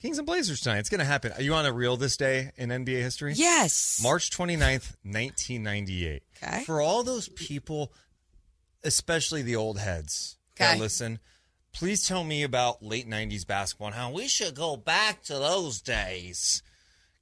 Kings 0.00 0.18
and 0.18 0.26
Blazers 0.26 0.60
tonight. 0.60 0.78
It's 0.78 0.88
going 0.88 1.00
to 1.00 1.04
happen. 1.04 1.32
Are 1.32 1.42
you 1.42 1.54
on 1.54 1.66
a 1.66 1.72
reel 1.72 1.96
this 1.96 2.16
day 2.16 2.50
in 2.56 2.70
NBA 2.70 3.00
history? 3.02 3.34
Yes. 3.36 4.00
March 4.02 4.30
29th, 4.30 4.94
1998. 5.02 6.22
Okay. 6.42 6.64
For 6.64 6.80
all 6.80 7.02
those 7.02 7.28
people, 7.28 7.92
especially 8.84 9.42
the 9.42 9.56
old 9.56 9.78
heads 9.78 10.36
that 10.56 10.72
Okay. 10.72 10.80
listen, 10.80 11.18
please 11.72 12.06
tell 12.06 12.24
me 12.24 12.42
about 12.42 12.82
late 12.82 13.08
90s 13.08 13.46
basketball 13.46 13.88
and 13.88 13.96
how 13.96 14.10
we 14.10 14.28
should 14.28 14.54
go 14.54 14.76
back 14.76 15.22
to 15.24 15.34
those 15.34 15.80
days. 15.80 16.62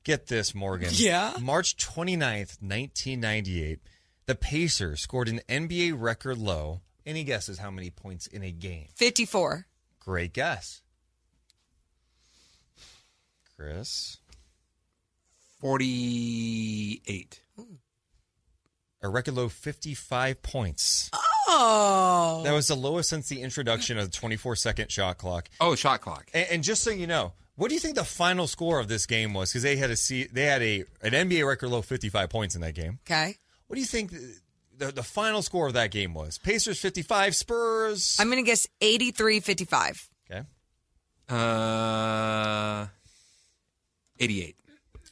Get 0.05 0.27
this, 0.27 0.55
Morgan. 0.55 0.91
Yeah? 0.93 1.35
March 1.41 1.77
29th, 1.77 2.63
1998, 2.63 3.81
the 4.27 4.35
Pacers 4.35 5.01
scored 5.01 5.29
an 5.29 5.41
NBA 5.49 5.95
record 5.97 6.39
low. 6.39 6.81
Any 7.05 7.25
guesses 7.25 7.59
how 7.59 7.71
many 7.71 7.91
points 7.91 8.27
in 8.27 8.43
a 8.43 8.51
game? 8.51 8.89
54. 8.95 9.67
Great 10.01 10.33
guess. 10.33 10.83
Chris? 13.57 14.19
48. 15.61 17.41
A 19.03 19.09
record 19.09 19.35
low 19.35 19.49
55 19.49 20.43
points. 20.43 21.11
Oh. 21.13 21.38
That 21.49 22.53
was 22.53 22.69
the 22.69 22.77
lowest 22.77 23.09
since 23.11 23.29
the 23.29 23.43
introduction 23.43 23.99
of 23.99 24.11
the 24.11 24.17
24 24.17 24.57
second 24.57 24.91
shot 24.91 25.19
clock. 25.19 25.49
Oh, 25.61 25.75
shot 25.75 26.01
clock. 26.01 26.29
And, 26.35 26.47
and 26.51 26.63
just 26.63 26.83
so 26.83 26.91
you 26.91 27.07
know, 27.07 27.33
what 27.57 27.69
do 27.69 27.75
you 27.75 27.81
think 27.81 27.97
the 27.97 28.05
final 28.05 28.47
score 28.47 28.79
of 28.79 28.89
this 28.89 29.07
game 29.07 29.35
was? 29.35 29.51
Because 29.51 29.63
they 29.63 29.77
had 29.77 29.91
a 29.91 29.97
they 30.33 30.45
had 30.45 30.63
a 30.63 30.85
an 31.03 31.13
NBA 31.13 31.47
record 31.47 31.71
low 31.71 31.83
55 31.83 32.31
points 32.31 32.55
in 32.55 32.61
that 32.61 32.75
game. 32.75 32.99
Okay. 33.07 33.37
What 33.67 33.75
do 33.75 33.81
you 33.81 33.87
think 33.87 34.13
the, 34.13 34.39
the, 34.77 34.93
the 34.93 35.03
final 35.03 35.43
score 35.43 35.67
of 35.67 35.73
that 35.75 35.91
game 35.91 36.15
was? 36.15 36.39
Pacers 36.39 36.79
55, 36.81 37.35
Spurs. 37.35 38.17
I'm 38.21 38.29
going 38.31 38.43
to 38.43 38.49
guess 38.49 38.67
83 38.81 39.41
55. 39.41 40.09
okay. 40.31 40.43
Uh, 41.29 42.87
88. 44.21 44.57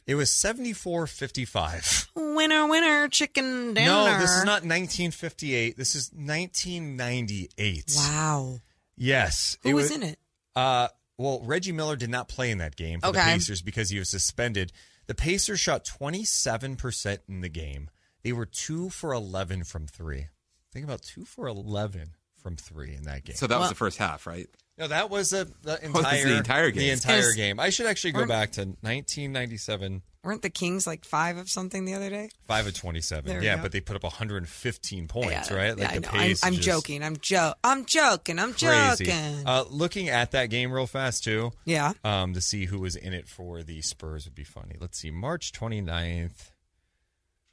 It 0.07 0.15
was 0.15 0.31
74 0.31 1.05
55. 1.05 2.07
Winner, 2.15 2.65
winner, 2.67 3.07
chicken 3.09 3.73
dinner. 3.73 3.85
No, 3.87 4.19
this 4.19 4.31
is 4.31 4.45
not 4.45 4.63
1958. 4.63 5.75
This 5.77 5.95
is 5.95 6.09
1998. 6.13 7.93
Wow. 7.97 8.59
Yes. 8.95 9.57
Who 9.63 9.75
was 9.75 9.91
in 9.91 10.03
it? 10.03 10.17
Uh, 10.55 10.87
well, 11.17 11.41
Reggie 11.43 11.71
Miller 11.73 11.95
did 11.95 12.09
not 12.09 12.27
play 12.29 12.51
in 12.51 12.59
that 12.59 12.75
game 12.75 13.01
for 13.01 13.11
the 13.11 13.19
Pacers 13.19 13.61
because 13.61 13.89
he 13.89 13.99
was 13.99 14.09
suspended. 14.09 14.71
The 15.07 15.15
Pacers 15.15 15.59
shot 15.59 15.83
27% 15.85 17.19
in 17.27 17.41
the 17.41 17.49
game. 17.49 17.89
They 18.23 18.31
were 18.33 18.45
2 18.45 18.89
for 18.89 19.13
11 19.13 19.63
from 19.65 19.87
3. 19.87 20.27
Think 20.71 20.85
about 20.85 21.01
2 21.01 21.25
for 21.25 21.47
11 21.47 22.15
from 22.41 22.55
3 22.55 22.93
in 22.95 23.03
that 23.03 23.23
game. 23.23 23.35
So 23.35 23.47
that 23.47 23.55
was 23.55 23.61
Well- 23.63 23.69
the 23.69 23.75
first 23.75 23.97
half, 23.97 24.25
right? 24.27 24.47
No, 24.77 24.87
that 24.87 25.09
was 25.09 25.33
a, 25.33 25.45
the 25.63 25.79
was 25.93 25.97
entire 25.97 26.25
the 26.25 26.37
entire 26.37 26.71
game. 26.71 26.79
The 26.79 26.89
entire 26.91 27.19
Is- 27.19 27.35
game. 27.35 27.59
I 27.59 27.69
should 27.69 27.85
actually 27.87 28.11
go 28.13 28.25
back 28.27 28.51
to 28.53 28.61
1997, 28.61 30.01
Weren't 30.23 30.41
the 30.41 30.49
Kings 30.49 30.85
like 30.85 31.05
five 31.05 31.37
of 31.37 31.49
something 31.49 31.85
the 31.85 31.93
other 31.93 32.09
day? 32.09 32.29
5 32.47 32.67
of 32.67 32.73
27. 32.73 33.25
There 33.29 33.41
yeah, 33.41 33.55
go. 33.55 33.61
but 33.61 33.71
they 33.71 33.79
put 33.79 33.95
up 33.95 34.03
115 34.03 35.07
points, 35.07 35.49
Yeah, 35.49 35.55
right? 35.55 35.77
yeah, 35.77 35.93
the 35.95 35.99
know. 36.01 36.09
I'm, 36.09 36.19
pace 36.19 36.43
I'm 36.43 36.53
just 36.55 36.65
joking. 36.65 37.01
I'm 37.03 37.15
jo- 37.17 37.53
I'm 37.63 37.85
joking. 37.85 38.37
I'm 38.37 38.53
Crazy. 38.53 39.05
joking. 39.05 39.43
Uh, 39.45 39.63
looking 39.69 40.09
at 40.09 40.31
that 40.31 40.49
game 40.49 40.71
real 40.71 40.85
fast, 40.87 41.23
too. 41.23 41.51
yeah. 41.63 41.93
um, 42.03 42.33
to 42.33 42.41
see 42.41 42.65
who 42.65 42.79
was 42.79 42.95
in 42.97 43.13
it 43.13 43.27
for 43.29 43.63
the 43.63 43.81
Spurs 43.81 44.25
would 44.25 44.35
be 44.35 44.43
funny. 44.43 44.75
Let's 44.79 44.99
see, 44.99 45.11
March 45.11 45.53
29th. 45.53 46.51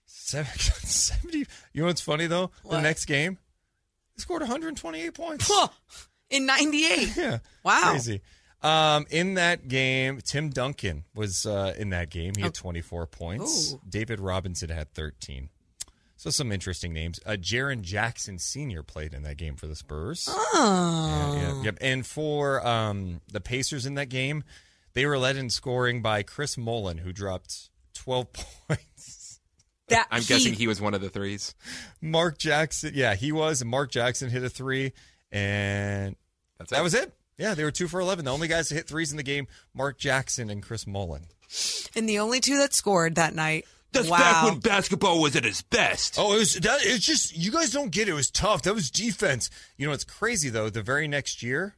Seven- 0.07 0.59
70. 0.59 1.39
You 1.73 1.83
know 1.83 1.87
what's 1.87 2.01
funny, 2.01 2.27
though? 2.27 2.51
The 2.69 2.81
next 2.81 3.05
game, 3.05 3.39
they 4.17 4.21
scored 4.21 4.43
128 4.43 5.15
points. 5.15 5.49
Huh. 5.53 5.69
In 6.31 6.47
98. 6.47 7.13
Yeah. 7.17 7.39
Wow. 7.65 7.91
Crazy. 7.91 8.21
Um, 8.63 9.07
in 9.11 9.35
that 9.35 9.69
game, 9.69 10.21
Tim 10.25 10.49
Duncan 10.49 11.05
was 11.15 11.45
uh, 11.45 11.75
in 11.79 11.91
that 11.91 12.09
game. 12.11 12.33
He 12.37 12.43
had 12.43 12.55
24 12.55 13.07
points. 13.07 13.75
Ooh. 13.75 13.81
David 13.89 14.21
Robinson 14.21 14.71
had 14.71 14.93
13. 14.95 15.51
So 16.17 16.31
some 16.31 16.51
interesting 16.51 16.95
names. 16.95 17.21
Uh, 17.27 17.33
Jaren 17.33 17.83
Jackson 17.83 18.39
Sr. 18.39 18.83
played 18.83 19.13
in 19.13 19.23
that 19.25 19.37
game 19.37 19.57
for 19.57 19.67
the 19.67 19.77
Spurs. 19.77 20.27
Oh. 20.31 21.35
Yeah, 21.37 21.43
yeah, 21.57 21.63
yep. 21.65 21.79
And 21.83 22.07
for 22.07 22.67
um, 22.67 23.21
the 23.31 23.41
Pacers 23.43 23.85
in 23.85 23.95
that 23.97 24.09
game, 24.09 24.45
they 24.95 25.05
were 25.05 25.19
led 25.19 25.37
in 25.37 25.51
scoring 25.51 26.01
by 26.01 26.23
Chris 26.23 26.57
Mullin, 26.57 26.99
who 26.99 27.13
dropped 27.13 27.69
12 27.95 28.33
points. 28.69 29.41
That 29.89 30.07
I'm 30.11 30.23
guessing 30.23 30.55
he 30.55 30.67
was 30.67 30.81
one 30.81 30.95
of 30.95 31.03
the 31.03 31.11
threes. 31.11 31.55
Mark 32.01 32.39
Jackson, 32.39 32.93
yeah, 32.95 33.15
he 33.15 33.31
was. 33.31 33.61
And 33.61 33.71
Mark 33.71 33.91
Jackson 33.91 34.31
hit 34.31 34.43
a 34.43 34.49
three, 34.49 34.93
and 35.35 36.17
That's 36.59 36.71
that 36.71 36.81
it. 36.81 36.83
was 36.83 36.95
it. 36.95 37.13
Yeah, 37.37 37.55
they 37.55 37.65
were 37.65 37.73
two 37.73 37.89
for 37.89 38.01
11. 38.01 38.25
The 38.25 38.33
only 38.33 38.47
guys 38.47 38.69
to 38.69 38.75
hit 38.75 38.87
threes 38.87 39.11
in 39.11 39.17
the 39.17 39.25
game, 39.25 39.49
Mark 39.75 39.99
Jackson 39.99 40.49
and 40.49 40.63
Chris 40.63 40.87
Mullin. 40.87 41.25
And 41.97 42.09
the 42.09 42.21
only 42.21 42.41
two 42.41 42.57
that 42.59 42.73
scored 42.73 43.17
that 43.17 43.35
night. 43.35 43.67
That's 43.93 44.09
wow. 44.09 44.19
back 44.19 44.45
when 44.45 44.59
basketball 44.61 45.21
was 45.21 45.37
at 45.37 45.45
its 45.45 45.63
best. 45.63 46.17
Oh, 46.19 46.35
it 46.35 46.39
was 46.39 46.55
that. 46.55 46.81
It's 46.83 47.07
just 47.07 47.37
you 47.37 47.53
guys 47.53 47.71
don't 47.71 47.91
get 47.91 48.09
it. 48.09 48.13
It 48.13 48.15
was 48.15 48.31
tough. 48.31 48.63
That 48.63 48.75
was 48.75 48.91
defense. 48.91 49.51
You 49.77 49.87
know, 49.87 49.93
it's 49.93 50.05
crazy 50.05 50.49
though. 50.51 50.69
The 50.69 50.83
very 50.83 51.07
next 51.07 51.45
year, 51.45 51.77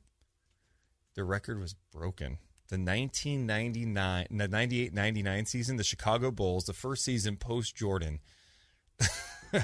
the 1.14 1.24
record 1.24 1.60
was 1.60 1.74
broken. 1.92 2.38
The 2.68 2.78
1999, 2.78 4.26
the 4.30 4.48
98-99 4.48 5.46
season, 5.46 5.76
the 5.76 5.84
Chicago 5.84 6.30
Bulls, 6.30 6.64
the 6.64 6.72
first 6.72 7.04
season 7.04 7.36
post 7.36 7.76
Jordan. 7.76 8.20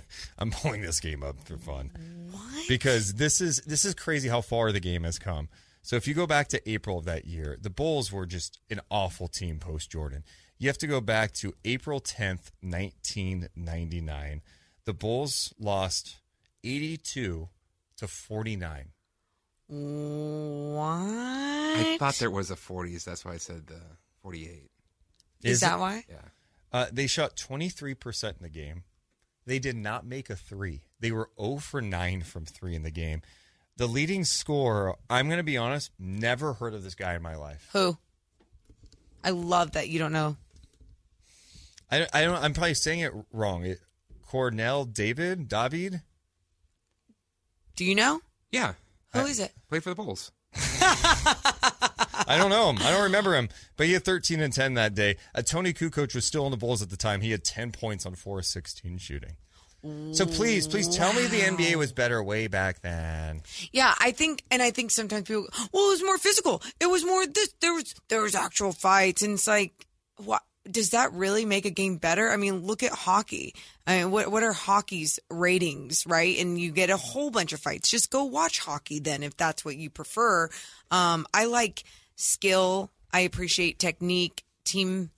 I'm 0.38 0.50
pulling 0.50 0.82
this 0.82 1.00
game 1.00 1.22
up 1.22 1.36
for 1.44 1.56
fun 1.56 1.90
What? 2.30 2.68
because 2.68 3.14
this 3.14 3.40
is 3.40 3.58
this 3.66 3.84
is 3.84 3.94
crazy 3.94 4.28
how 4.28 4.40
far 4.40 4.72
the 4.72 4.80
game 4.80 5.04
has 5.04 5.18
come. 5.18 5.48
So 5.82 5.96
if 5.96 6.06
you 6.06 6.14
go 6.14 6.26
back 6.26 6.48
to 6.48 6.70
April 6.70 6.98
of 6.98 7.04
that 7.06 7.24
year, 7.26 7.58
the 7.60 7.70
Bulls 7.70 8.12
were 8.12 8.24
just 8.26 8.60
an 8.70 8.80
awful 8.90 9.26
team 9.28 9.58
post 9.58 9.90
Jordan. 9.90 10.22
You 10.58 10.68
have 10.68 10.78
to 10.78 10.86
go 10.86 11.00
back 11.00 11.32
to 11.34 11.54
April 11.64 12.00
10th, 12.00 12.52
1999. 12.60 14.42
The 14.84 14.92
Bulls 14.92 15.52
lost 15.58 16.18
82 16.62 17.48
to 17.96 18.06
49. 18.08 18.90
What? 19.66 20.86
I 20.88 21.96
thought 21.98 22.14
there 22.16 22.30
was 22.30 22.50
a 22.50 22.56
40s. 22.56 23.04
That's 23.04 23.24
why 23.24 23.32
I 23.32 23.36
said 23.38 23.66
the 23.66 23.80
48. 24.22 24.70
Is, 25.42 25.52
Is 25.54 25.60
that 25.60 25.76
it? 25.76 25.80
why? 25.80 26.04
Yeah. 26.08 26.16
Uh, 26.72 26.86
they 26.92 27.06
shot 27.06 27.36
23% 27.36 28.24
in 28.28 28.34
the 28.40 28.48
game. 28.48 28.84
They 29.46 29.58
did 29.58 29.76
not 29.76 30.06
make 30.06 30.30
a 30.30 30.36
three. 30.36 30.82
They 31.00 31.10
were 31.10 31.30
0 31.40 31.58
for 31.58 31.80
9 31.80 32.22
from 32.22 32.44
three 32.44 32.74
in 32.74 32.82
the 32.82 32.90
game. 32.90 33.22
The 33.76 33.86
leading 33.86 34.24
scorer, 34.24 34.96
I'm 35.10 35.26
going 35.26 35.38
to 35.38 35.44
be 35.44 35.56
honest, 35.56 35.90
never 35.98 36.52
heard 36.52 36.74
of 36.74 36.84
this 36.84 36.94
guy 36.94 37.14
in 37.14 37.22
my 37.22 37.36
life. 37.36 37.68
Who? 37.72 37.96
I 39.24 39.30
love 39.30 39.72
that 39.72 39.88
you 39.88 39.98
don't 39.98 40.12
know. 40.12 40.36
I, 41.90 42.06
I 42.12 42.22
don't. 42.22 42.42
I'm 42.42 42.54
probably 42.54 42.74
saying 42.74 43.00
it 43.00 43.12
wrong. 43.32 43.64
It, 43.64 43.80
Kornel 44.28 44.92
David 44.92 45.48
David. 45.48 46.02
Do 47.76 47.84
you 47.84 47.94
know? 47.94 48.20
Yeah. 48.50 48.74
Who 49.12 49.20
is 49.20 49.40
it? 49.40 49.52
Play 49.68 49.80
for 49.80 49.90
the 49.90 49.94
Bulls. 49.94 50.32
I 52.26 52.38
don't 52.38 52.50
know 52.50 52.70
him. 52.70 52.78
I 52.80 52.90
don't 52.90 53.04
remember 53.04 53.34
him. 53.34 53.48
But 53.76 53.86
he 53.86 53.92
had 53.92 54.04
13 54.04 54.40
and 54.40 54.52
10 54.52 54.74
that 54.74 54.94
day. 54.94 55.16
Uh, 55.34 55.42
Toni 55.42 55.72
Kukoc 55.72 56.14
was 56.14 56.24
still 56.24 56.44
in 56.46 56.50
the 56.50 56.56
Bulls 56.56 56.82
at 56.82 56.90
the 56.90 56.96
time. 56.96 57.20
He 57.20 57.30
had 57.30 57.44
10 57.44 57.72
points 57.72 58.06
on 58.06 58.14
4 58.14 58.40
of 58.40 58.46
16 58.46 58.98
shooting. 58.98 59.36
So 60.12 60.26
please, 60.26 60.68
please 60.68 60.88
tell 60.88 61.12
me 61.12 61.26
the 61.26 61.40
NBA 61.40 61.74
was 61.74 61.90
better 61.92 62.22
way 62.22 62.46
back 62.46 62.82
then. 62.82 63.42
Yeah, 63.72 63.92
I 63.98 64.12
think, 64.12 64.44
and 64.48 64.62
I 64.62 64.70
think 64.70 64.92
sometimes 64.92 65.26
people, 65.26 65.48
well, 65.72 65.88
it 65.88 65.90
was 65.90 66.04
more 66.04 66.18
physical. 66.18 66.62
It 66.78 66.86
was 66.86 67.04
more 67.04 67.26
this. 67.26 67.52
There 67.60 67.74
was 67.74 67.92
there 68.08 68.22
was 68.22 68.36
actual 68.36 68.70
fights, 68.70 69.22
and 69.22 69.32
it's 69.32 69.48
like, 69.48 69.88
what 70.18 70.42
does 70.70 70.90
that 70.90 71.12
really 71.12 71.44
make 71.44 71.64
a 71.64 71.70
game 71.70 71.96
better? 71.96 72.30
I 72.30 72.36
mean, 72.36 72.60
look 72.64 72.84
at 72.84 72.92
hockey. 72.92 73.56
I 73.84 73.98
mean, 73.98 74.12
what 74.12 74.30
what 74.30 74.44
are 74.44 74.52
hockey's 74.52 75.18
ratings, 75.28 76.06
right? 76.06 76.38
And 76.38 76.60
you 76.60 76.70
get 76.70 76.88
a 76.88 76.96
whole 76.96 77.32
bunch 77.32 77.52
of 77.52 77.58
fights. 77.58 77.90
Just 77.90 78.10
go 78.10 78.22
watch 78.22 78.60
hockey 78.60 79.00
then, 79.00 79.24
if 79.24 79.36
that's 79.36 79.64
what 79.64 79.76
you 79.76 79.90
prefer. 79.90 80.48
Um, 80.92 81.26
I 81.34 81.46
like 81.46 81.82
skill. 82.22 82.90
I 83.12 83.20
appreciate 83.20 83.78
technique, 83.78 84.44
team 84.64 85.10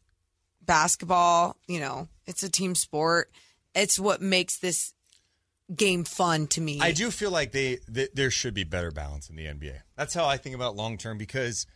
basketball. 0.63 1.57
You 1.69 1.81
know, 1.81 2.09
it's 2.27 2.43
a 2.43 2.49
team 2.49 2.75
sport. 2.75 3.31
It's 3.75 3.99
what 3.99 4.21
makes 4.21 4.59
this 4.59 4.95
game 5.75 6.05
fun 6.05 6.47
to 6.49 6.61
me. 6.61 6.81
I 6.81 6.93
do 6.93 7.11
feel 7.11 7.31
like 7.31 7.53
they, 7.53 7.79
th 7.93 8.11
there 8.15 8.31
should 8.31 8.55
be 8.55 8.65
better 8.65 8.91
balance 8.91 9.29
in 9.29 9.37
the 9.37 9.47
NBA. 9.47 9.81
That's 9.97 10.15
how 10.15 10.27
I 10.27 10.37
think 10.37 10.55
about 10.55 10.77
long 10.77 10.99
term 10.99 11.19
because 11.19 11.67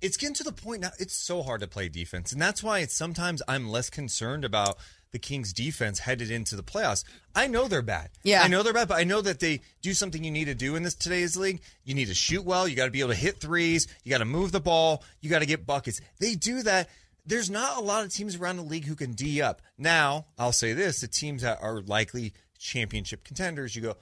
it's 0.00 0.16
getting 0.16 0.34
to 0.34 0.44
the 0.44 0.52
point 0.52 0.82
now. 0.82 0.90
It's 0.98 1.14
so 1.14 1.42
hard 1.42 1.60
to 1.60 1.66
play 1.66 1.88
defense, 1.88 2.32
and 2.32 2.40
that's 2.40 2.62
why 2.62 2.80
it's 2.80 2.94
sometimes 2.94 3.42
I'm 3.48 3.68
less 3.68 3.90
concerned 3.90 4.44
about 4.44 4.78
the 5.14 5.18
Kings' 5.20 5.52
defense 5.52 6.00
headed 6.00 6.28
into 6.28 6.56
the 6.56 6.62
playoffs. 6.64 7.04
I 7.36 7.46
know 7.46 7.68
they're 7.68 7.82
bad. 7.82 8.10
Yeah. 8.24 8.42
I 8.42 8.48
know 8.48 8.64
they're 8.64 8.72
bad, 8.72 8.88
but 8.88 8.98
I 8.98 9.04
know 9.04 9.20
that 9.22 9.38
they 9.38 9.60
do 9.80 9.94
something 9.94 10.24
you 10.24 10.32
need 10.32 10.46
to 10.46 10.56
do 10.56 10.74
in 10.74 10.82
this 10.82 10.96
today's 10.96 11.36
league. 11.36 11.60
You 11.84 11.94
need 11.94 12.08
to 12.08 12.14
shoot 12.14 12.44
well. 12.44 12.66
You 12.66 12.74
got 12.74 12.86
to 12.86 12.90
be 12.90 12.98
able 12.98 13.10
to 13.12 13.16
hit 13.16 13.36
threes. 13.40 13.86
You 14.02 14.10
got 14.10 14.18
to 14.18 14.24
move 14.24 14.50
the 14.50 14.58
ball. 14.58 15.04
You 15.20 15.30
got 15.30 15.38
to 15.38 15.46
get 15.46 15.64
buckets. 15.66 16.00
They 16.18 16.34
do 16.34 16.64
that. 16.64 16.88
There's 17.24 17.48
not 17.48 17.78
a 17.78 17.80
lot 17.80 18.04
of 18.04 18.12
teams 18.12 18.34
around 18.34 18.56
the 18.56 18.64
league 18.64 18.86
who 18.86 18.96
can 18.96 19.12
D 19.12 19.40
up. 19.40 19.62
Now, 19.78 20.26
I'll 20.36 20.50
say 20.52 20.72
this: 20.72 21.00
the 21.00 21.06
teams 21.06 21.42
that 21.42 21.62
are 21.62 21.80
likely 21.80 22.32
championship 22.58 23.22
contenders, 23.22 23.76
you 23.76 23.82
go, 23.82 23.96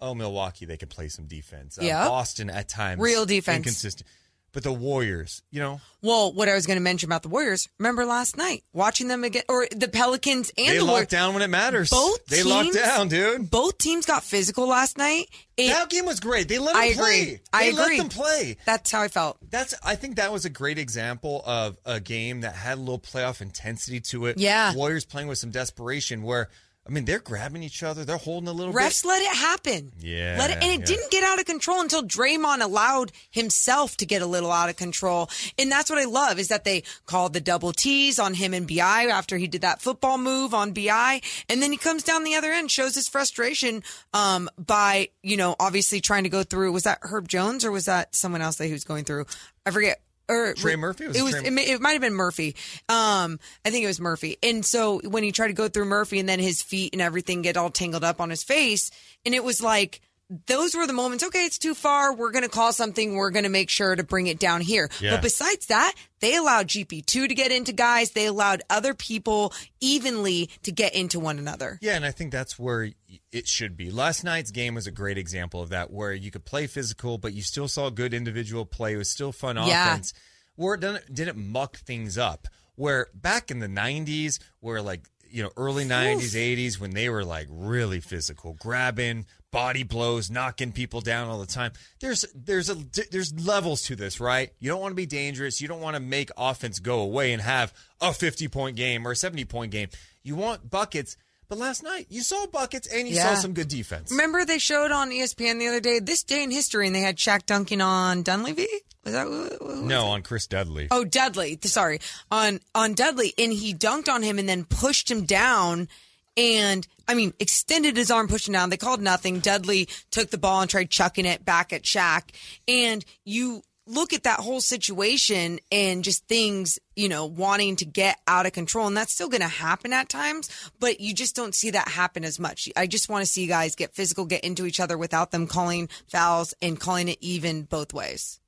oh, 0.00 0.14
Milwaukee, 0.14 0.64
they 0.64 0.78
can 0.78 0.88
play 0.88 1.08
some 1.08 1.26
defense. 1.26 1.78
Uh, 1.78 1.84
Yeah. 1.84 2.08
Boston 2.08 2.48
at 2.48 2.70
times, 2.70 3.00
Real 3.02 3.26
defense. 3.26 3.58
inconsistent. 3.58 4.08
But 4.54 4.62
the 4.62 4.72
Warriors, 4.72 5.42
you 5.50 5.60
know, 5.60 5.80
Well, 6.00 6.32
what 6.32 6.48
I 6.48 6.54
was 6.54 6.64
going 6.64 6.76
to 6.78 6.82
mention 6.82 7.08
about 7.08 7.22
the 7.24 7.28
Warriors, 7.28 7.68
remember 7.78 8.06
last 8.06 8.36
night 8.36 8.62
watching 8.72 9.08
them 9.08 9.24
again, 9.24 9.42
or 9.48 9.66
the 9.74 9.88
Pelicans 9.88 10.50
and 10.56 10.68
they 10.68 10.78
the 10.78 10.84
lock 10.84 10.92
Warriors. 10.92 11.08
down 11.08 11.34
when 11.34 11.42
it 11.42 11.48
matters. 11.50 11.90
Both 11.90 12.24
they 12.26 12.42
teams- 12.42 12.74
down, 12.76 13.08
dude. 13.08 13.50
Both 13.50 13.78
teams 13.78 14.06
got 14.06 14.22
physical 14.22 14.68
last 14.68 14.96
night. 14.96 15.26
It- 15.56 15.68
that 15.68 15.90
game 15.90 16.06
was 16.06 16.20
great. 16.20 16.46
They 16.48 16.58
let 16.58 16.74
them 16.74 16.82
I 16.82 16.92
play. 16.94 17.20
agree. 17.22 17.38
I 17.52 17.64
They 17.64 17.72
let 17.72 17.84
agree. 17.86 17.98
them 17.98 18.08
play. 18.08 18.56
That's 18.64 18.90
how 18.92 19.02
I 19.02 19.08
felt. 19.08 19.38
That's. 19.50 19.74
I 19.82 19.96
think 19.96 20.16
that 20.16 20.32
was 20.32 20.44
a 20.44 20.50
great 20.50 20.78
example 20.78 21.42
of 21.44 21.76
a 21.84 21.98
game 21.98 22.42
that 22.42 22.54
had 22.54 22.78
a 22.78 22.80
little 22.80 23.00
playoff 23.00 23.40
intensity 23.40 23.98
to 24.00 24.26
it. 24.26 24.38
Yeah. 24.38 24.72
Warriors 24.74 25.04
playing 25.04 25.26
with 25.28 25.38
some 25.38 25.50
desperation. 25.50 26.22
Where 26.22 26.48
I 26.86 26.90
mean, 26.90 27.06
they're 27.06 27.18
grabbing 27.18 27.62
each 27.62 27.82
other. 27.82 28.04
They're 28.04 28.18
holding 28.18 28.46
a 28.46 28.52
little 28.52 28.74
Refs 28.74 29.02
bit. 29.02 29.08
let 29.08 29.22
it 29.22 29.34
happen. 29.34 29.92
Yeah, 29.98 30.36
Let 30.38 30.50
it, 30.50 30.58
and 30.62 30.64
it 30.64 30.80
yeah. 30.80 30.84
didn't 30.84 31.10
get 31.10 31.24
out 31.24 31.40
of 31.40 31.46
control 31.46 31.80
until 31.80 32.02
Draymond 32.02 32.60
allowed 32.60 33.10
himself 33.30 33.96
to 33.98 34.06
get 34.06 34.20
a 34.20 34.26
little 34.26 34.52
out 34.52 34.68
of 34.68 34.76
control. 34.76 35.30
And 35.58 35.72
that's 35.72 35.88
what 35.88 35.98
I 35.98 36.04
love 36.04 36.38
is 36.38 36.48
that 36.48 36.64
they 36.64 36.82
called 37.06 37.32
the 37.32 37.40
double 37.40 37.72
T's 37.72 38.18
on 38.18 38.34
him 38.34 38.52
and 38.52 38.68
BI 38.68 39.06
after 39.06 39.38
he 39.38 39.46
did 39.46 39.62
that 39.62 39.80
football 39.80 40.18
move 40.18 40.52
on 40.52 40.72
BI. 40.72 41.22
And 41.48 41.62
then 41.62 41.72
he 41.72 41.78
comes 41.78 42.02
down 42.02 42.22
the 42.22 42.34
other 42.34 42.52
end, 42.52 42.70
shows 42.70 42.94
his 42.94 43.08
frustration 43.08 43.82
um, 44.12 44.50
by, 44.58 45.08
you 45.22 45.38
know, 45.38 45.56
obviously 45.58 46.02
trying 46.02 46.24
to 46.24 46.28
go 46.30 46.42
through. 46.42 46.70
Was 46.72 46.82
that 46.82 46.98
Herb 47.00 47.28
Jones 47.28 47.64
or 47.64 47.70
was 47.70 47.86
that 47.86 48.14
someone 48.14 48.42
else 48.42 48.56
that 48.56 48.66
he 48.66 48.72
was 48.72 48.84
going 48.84 49.04
through? 49.04 49.24
I 49.64 49.70
forget. 49.70 50.02
Or 50.28 50.54
Trey 50.54 50.76
Murphy? 50.76 51.06
Was 51.06 51.16
it 51.16 51.22
was. 51.22 51.34
It, 51.34 51.52
may, 51.52 51.66
it 51.66 51.80
might 51.80 51.92
have 51.92 52.00
been 52.00 52.14
Murphy. 52.14 52.56
Um, 52.88 53.38
I 53.64 53.70
think 53.70 53.84
it 53.84 53.88
was 53.88 54.00
Murphy. 54.00 54.38
And 54.42 54.64
so 54.64 55.00
when 55.00 55.22
he 55.22 55.32
tried 55.32 55.48
to 55.48 55.52
go 55.54 55.68
through 55.68 55.84
Murphy, 55.84 56.18
and 56.18 56.28
then 56.28 56.40
his 56.40 56.62
feet 56.62 56.94
and 56.94 57.02
everything 57.02 57.42
get 57.42 57.56
all 57.56 57.70
tangled 57.70 58.04
up 58.04 58.20
on 58.20 58.30
his 58.30 58.42
face, 58.42 58.90
and 59.26 59.34
it 59.34 59.44
was 59.44 59.62
like 59.62 60.00
those 60.46 60.74
were 60.74 60.86
the 60.86 60.92
moments. 60.92 61.22
Okay, 61.24 61.44
it's 61.44 61.58
too 61.58 61.74
far. 61.74 62.14
We're 62.14 62.30
going 62.30 62.44
to 62.44 62.50
call 62.50 62.72
something. 62.72 63.14
We're 63.14 63.30
going 63.30 63.44
to 63.44 63.50
make 63.50 63.68
sure 63.68 63.94
to 63.94 64.02
bring 64.02 64.26
it 64.26 64.38
down 64.38 64.60
here. 64.60 64.88
Yeah. 65.00 65.12
But 65.12 65.22
besides 65.22 65.66
that, 65.66 65.94
they 66.20 66.36
allowed 66.36 66.68
GP 66.68 67.04
two 67.06 67.28
to 67.28 67.34
get 67.34 67.52
into 67.52 67.72
guys. 67.72 68.12
They 68.12 68.26
allowed 68.26 68.62
other 68.70 68.94
people 68.94 69.52
evenly 69.80 70.50
to 70.62 70.72
get 70.72 70.94
into 70.94 71.20
one 71.20 71.38
another. 71.38 71.78
Yeah, 71.82 71.96
and 71.96 72.04
I 72.04 72.10
think 72.10 72.32
that's 72.32 72.58
where 72.58 72.90
it 73.32 73.46
should 73.48 73.76
be. 73.76 73.90
Last 73.90 74.24
night's 74.24 74.50
game 74.50 74.74
was 74.74 74.86
a 74.86 74.90
great 74.90 75.18
example 75.18 75.62
of 75.62 75.68
that, 75.70 75.90
where 75.90 76.12
you 76.12 76.30
could 76.30 76.44
play 76.44 76.66
physical, 76.66 77.18
but 77.18 77.32
you 77.32 77.42
still 77.42 77.68
saw 77.68 77.90
good 77.90 78.14
individual 78.14 78.64
play. 78.64 78.94
It 78.94 78.98
was 78.98 79.10
still 79.10 79.32
fun 79.32 79.56
Yeah. 79.56 79.86
offense. 79.92 80.12
Where 80.56 80.74
it 80.74 80.80
didn't, 80.80 81.12
didn't 81.14 81.36
muck 81.38 81.78
things 81.78 82.16
up. 82.16 82.46
Where 82.76 83.08
back 83.14 83.50
in 83.50 83.58
the 83.60 83.66
'90s, 83.68 84.38
where 84.60 84.80
like 84.82 85.04
you 85.30 85.42
know 85.42 85.50
early 85.56 85.84
'90s, 85.84 86.34
'80s, 86.34 86.78
when 86.78 86.90
they 86.92 87.08
were 87.08 87.24
like 87.24 87.46
really 87.50 88.00
physical, 88.00 88.54
grabbing, 88.54 89.26
body 89.50 89.82
blows, 89.84 90.30
knocking 90.30 90.72
people 90.72 91.00
down 91.00 91.28
all 91.28 91.38
the 91.40 91.46
time. 91.46 91.72
There's 92.00 92.24
there's 92.34 92.68
a 92.70 92.76
there's 93.12 93.32
levels 93.46 93.82
to 93.82 93.96
this, 93.96 94.18
right? 94.20 94.52
You 94.58 94.68
don't 94.70 94.80
want 94.80 94.92
to 94.92 94.96
be 94.96 95.06
dangerous. 95.06 95.60
You 95.60 95.68
don't 95.68 95.80
want 95.80 95.94
to 95.94 96.00
make 96.00 96.30
offense 96.36 96.78
go 96.80 97.00
away 97.00 97.32
and 97.32 97.40
have 97.42 97.72
a 98.00 98.12
50 98.12 98.48
point 98.48 98.76
game 98.76 99.06
or 99.06 99.12
a 99.12 99.16
70 99.16 99.44
point 99.44 99.70
game. 99.70 99.88
You 100.24 100.34
want 100.36 100.68
buckets. 100.70 101.16
But 101.48 101.58
last 101.58 101.82
night 101.82 102.06
you 102.08 102.22
saw 102.22 102.46
buckets 102.46 102.86
and 102.86 103.08
you 103.08 103.14
Yeah. 103.16 103.34
saw 103.34 103.40
some 103.42 103.52
good 103.52 103.68
defense. 103.68 104.10
Remember 104.10 104.44
they 104.44 104.58
showed 104.58 104.90
on 104.90 105.10
ESPN 105.10 105.58
the 105.58 105.68
other 105.68 105.80
day 105.80 105.98
this 105.98 106.22
day 106.22 106.42
in 106.42 106.50
history, 106.50 106.86
and 106.86 106.94
they 106.96 107.00
had 107.00 107.16
Shaq 107.16 107.46
dunking 107.46 107.80
on 107.80 108.22
Dunleavy. 108.22 108.66
Was 109.04 109.12
that? 109.12 109.28
was 109.28 109.80
no, 109.80 110.06
on 110.06 110.22
Chris 110.22 110.46
Dudley. 110.46 110.88
Oh, 110.90 111.04
Dudley. 111.04 111.58
Sorry, 111.62 112.00
on 112.30 112.60
on 112.74 112.94
Dudley, 112.94 113.34
and 113.38 113.52
he 113.52 113.74
dunked 113.74 114.08
on 114.08 114.22
him 114.22 114.38
and 114.38 114.48
then 114.48 114.64
pushed 114.64 115.10
him 115.10 115.24
down. 115.24 115.88
And 116.36 116.86
I 117.06 117.14
mean, 117.14 117.32
extended 117.38 117.96
his 117.96 118.10
arm, 118.10 118.26
pushed 118.28 118.48
him 118.48 118.54
down. 118.54 118.70
They 118.70 118.76
called 118.76 119.00
nothing. 119.02 119.40
Dudley 119.40 119.88
took 120.10 120.30
the 120.30 120.38
ball 120.38 120.62
and 120.62 120.70
tried 120.70 120.90
chucking 120.90 121.26
it 121.26 121.44
back 121.44 121.72
at 121.72 121.82
Shaq. 121.82 122.30
And 122.66 123.04
you 123.24 123.62
look 123.86 124.12
at 124.12 124.22
that 124.22 124.40
whole 124.40 124.60
situation 124.60 125.58
and 125.70 126.04
just 126.04 126.26
things, 126.26 126.78
you 126.96 127.08
know, 127.08 127.26
wanting 127.26 127.76
to 127.76 127.84
get 127.84 128.18
out 128.26 128.46
of 128.46 128.52
control. 128.52 128.86
And 128.86 128.96
that's 128.96 129.12
still 129.12 129.28
going 129.28 129.42
to 129.42 129.48
happen 129.48 129.92
at 129.92 130.08
times, 130.08 130.48
but 130.80 131.00
you 131.00 131.14
just 131.14 131.36
don't 131.36 131.54
see 131.54 131.70
that 131.70 131.88
happen 131.88 132.24
as 132.24 132.40
much. 132.40 132.68
I 132.76 132.86
just 132.86 133.08
want 133.08 133.24
to 133.24 133.30
see 133.30 133.42
you 133.42 133.48
guys 133.48 133.74
get 133.74 133.94
physical, 133.94 134.24
get 134.24 134.44
into 134.44 134.66
each 134.66 134.80
other 134.80 134.96
without 134.96 135.30
them 135.30 135.46
calling 135.46 135.88
fouls 136.08 136.54
and 136.62 136.78
calling 136.78 137.08
it 137.08 137.18
even 137.20 137.62
both 137.62 137.92
ways. 137.92 138.40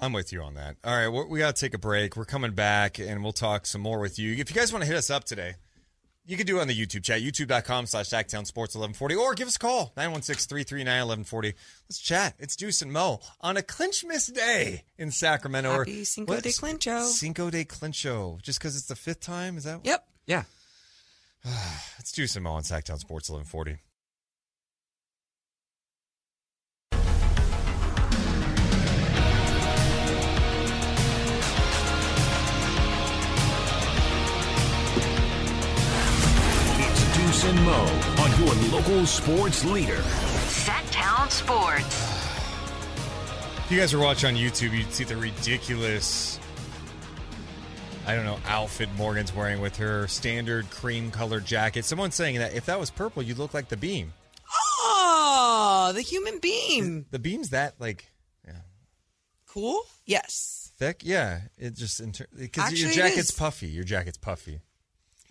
I'm 0.00 0.12
with 0.12 0.32
you 0.32 0.42
on 0.42 0.54
that. 0.54 0.76
All 0.84 0.94
right, 0.94 1.28
we 1.28 1.38
got 1.38 1.54
to 1.54 1.60
take 1.60 1.72
a 1.72 1.78
break. 1.78 2.16
We're 2.16 2.24
coming 2.24 2.52
back 2.52 2.98
and 2.98 3.22
we'll 3.22 3.32
talk 3.32 3.64
some 3.64 3.80
more 3.80 4.00
with 4.00 4.18
you. 4.18 4.32
If 4.32 4.50
you 4.50 4.56
guys 4.56 4.72
want 4.72 4.82
to 4.82 4.88
hit 4.88 4.96
us 4.96 5.08
up 5.08 5.24
today, 5.24 5.54
you 6.26 6.36
can 6.36 6.46
do 6.46 6.58
it 6.58 6.60
on 6.62 6.68
the 6.68 6.74
YouTube 6.86 7.02
chat, 7.04 7.20
youtube.com 7.22 7.86
slash 7.86 8.06
Sactown 8.08 8.46
Sports 8.46 8.74
1140, 8.74 9.14
or 9.16 9.34
give 9.34 9.46
us 9.48 9.56
a 9.56 9.58
call, 9.58 9.92
916 9.96 10.48
339 10.48 10.86
1140. 10.86 11.54
Let's 11.88 11.98
chat. 11.98 12.34
It's 12.38 12.56
Deuce 12.56 12.82
and 12.82 12.92
Mo 12.92 13.20
on 13.40 13.56
a 13.56 13.62
clinch 13.62 14.04
miss 14.04 14.26
day 14.28 14.84
in 14.98 15.10
Sacramento. 15.10 15.70
or- 15.70 15.78
Happy 15.84 16.04
Cinco 16.04 16.34
what? 16.34 16.42
de 16.42 16.50
Clincho. 16.50 17.04
Cinco 17.06 17.50
de 17.50 17.64
Clincho. 17.64 18.40
Just 18.42 18.58
because 18.58 18.76
it's 18.76 18.86
the 18.86 18.96
fifth 18.96 19.20
time? 19.20 19.56
Is 19.56 19.64
that? 19.64 19.80
Yep. 19.84 20.06
Yeah. 20.26 20.42
It's 21.98 22.12
Deuce 22.12 22.36
and 22.36 22.44
Mo 22.44 22.52
on 22.52 22.62
Sactown 22.62 22.98
Sports 22.98 23.30
1140. 23.30 23.78
It's 37.34 37.42
and 37.42 37.64
Mo 37.64 37.72
on 38.22 38.44
your 38.44 38.54
local 38.70 39.04
sports 39.06 39.64
leader. 39.64 39.96
Sactown 39.96 41.28
Sports. 41.28 41.84
If 43.64 43.66
you 43.70 43.76
guys 43.80 43.92
are 43.92 43.98
watching 43.98 44.36
on 44.36 44.40
YouTube, 44.40 44.72
you'd 44.72 44.92
see 44.92 45.02
the 45.02 45.16
ridiculous, 45.16 46.38
I 48.06 48.14
don't 48.14 48.24
know, 48.24 48.38
outfit 48.46 48.88
Morgan's 48.96 49.34
wearing 49.34 49.60
with 49.60 49.76
her 49.78 50.06
standard 50.06 50.70
cream 50.70 51.10
colored 51.10 51.44
jacket. 51.44 51.84
Someone's 51.84 52.14
saying 52.14 52.38
that 52.38 52.54
if 52.54 52.66
that 52.66 52.78
was 52.78 52.90
purple, 52.90 53.20
you'd 53.20 53.38
look 53.38 53.52
like 53.52 53.68
the 53.68 53.76
beam. 53.76 54.12
Oh, 54.84 55.90
the 55.92 56.02
human 56.02 56.38
beam. 56.38 57.06
The 57.10 57.18
beam's 57.18 57.50
that, 57.50 57.74
like, 57.80 58.04
yeah. 58.46 58.60
Cool? 59.48 59.82
Yes. 60.06 60.70
thick? 60.78 61.00
Yeah. 61.02 61.40
It 61.58 61.74
just, 61.74 62.00
because 62.36 62.80
your 62.80 62.92
jacket's 62.92 63.32
puffy. 63.32 63.66
Your 63.66 63.82
jacket's 63.82 64.18
puffy. 64.18 64.60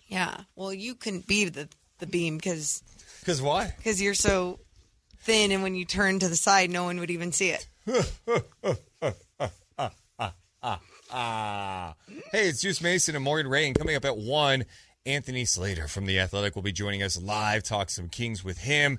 Yeah. 0.06 0.42
Well, 0.54 0.70
you 0.74 0.94
couldn't 0.96 1.26
be 1.26 1.48
the, 1.48 1.70
the 1.98 2.06
beam 2.06 2.36
because 2.36 2.82
Because 3.20 3.40
why? 3.42 3.72
because 3.76 4.00
you're 4.02 4.14
so 4.14 4.60
thin, 5.20 5.50
and 5.52 5.62
when 5.62 5.74
you 5.74 5.84
turn 5.84 6.18
to 6.18 6.28
the 6.28 6.36
side, 6.36 6.70
no 6.70 6.84
one 6.84 6.98
would 7.00 7.10
even 7.10 7.32
see 7.32 7.50
it. 7.50 7.66
Ah. 11.10 11.94
Hey, 12.32 12.48
it's 12.48 12.60
Deuce 12.60 12.80
Mason 12.82 13.14
and 13.14 13.22
Morgan 13.22 13.48
Reagan 13.48 13.74
coming 13.74 13.94
up 13.94 14.04
at 14.04 14.16
1. 14.16 14.64
Anthony 15.06 15.44
Slater 15.44 15.86
from 15.86 16.06
The 16.06 16.18
Athletic 16.18 16.56
will 16.56 16.62
be 16.62 16.72
joining 16.72 17.02
us 17.02 17.20
live, 17.20 17.62
talk 17.62 17.90
some 17.90 18.08
Kings 18.08 18.42
with 18.42 18.58
him. 18.58 18.98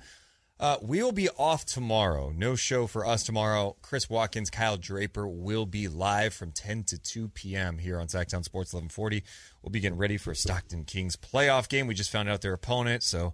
Uh, 0.58 0.78
we 0.82 1.04
will 1.04 1.12
be 1.12 1.28
off 1.30 1.66
tomorrow. 1.66 2.32
No 2.34 2.56
show 2.56 2.88
for 2.88 3.06
us 3.06 3.24
tomorrow. 3.24 3.76
Chris 3.82 4.10
Watkins, 4.10 4.50
Kyle 4.50 4.78
Draper 4.78 5.28
will 5.28 5.66
be 5.66 5.90
live 5.90 6.34
from 6.34 6.52
10 6.52 6.86
to 6.86 6.98
2 6.98 7.28
p.m. 7.30 7.78
here 7.78 8.00
on 8.00 8.08
Sactown 8.08 8.44
Sports 8.44 8.74
1140. 8.74 9.24
We'll 9.62 9.72
be 9.72 9.82
getting 9.82 9.98
ready 9.98 10.18
for 10.18 10.32
a 10.32 10.36
Stockton 10.36 10.86
Kings 10.86 11.18
playoff 11.18 11.68
game. 11.68 11.88
We 11.88 11.94
just 11.94 12.10
found 12.10 12.30
out 12.30 12.42
their 12.42 12.54
opponent, 12.54 13.04
so 13.04 13.34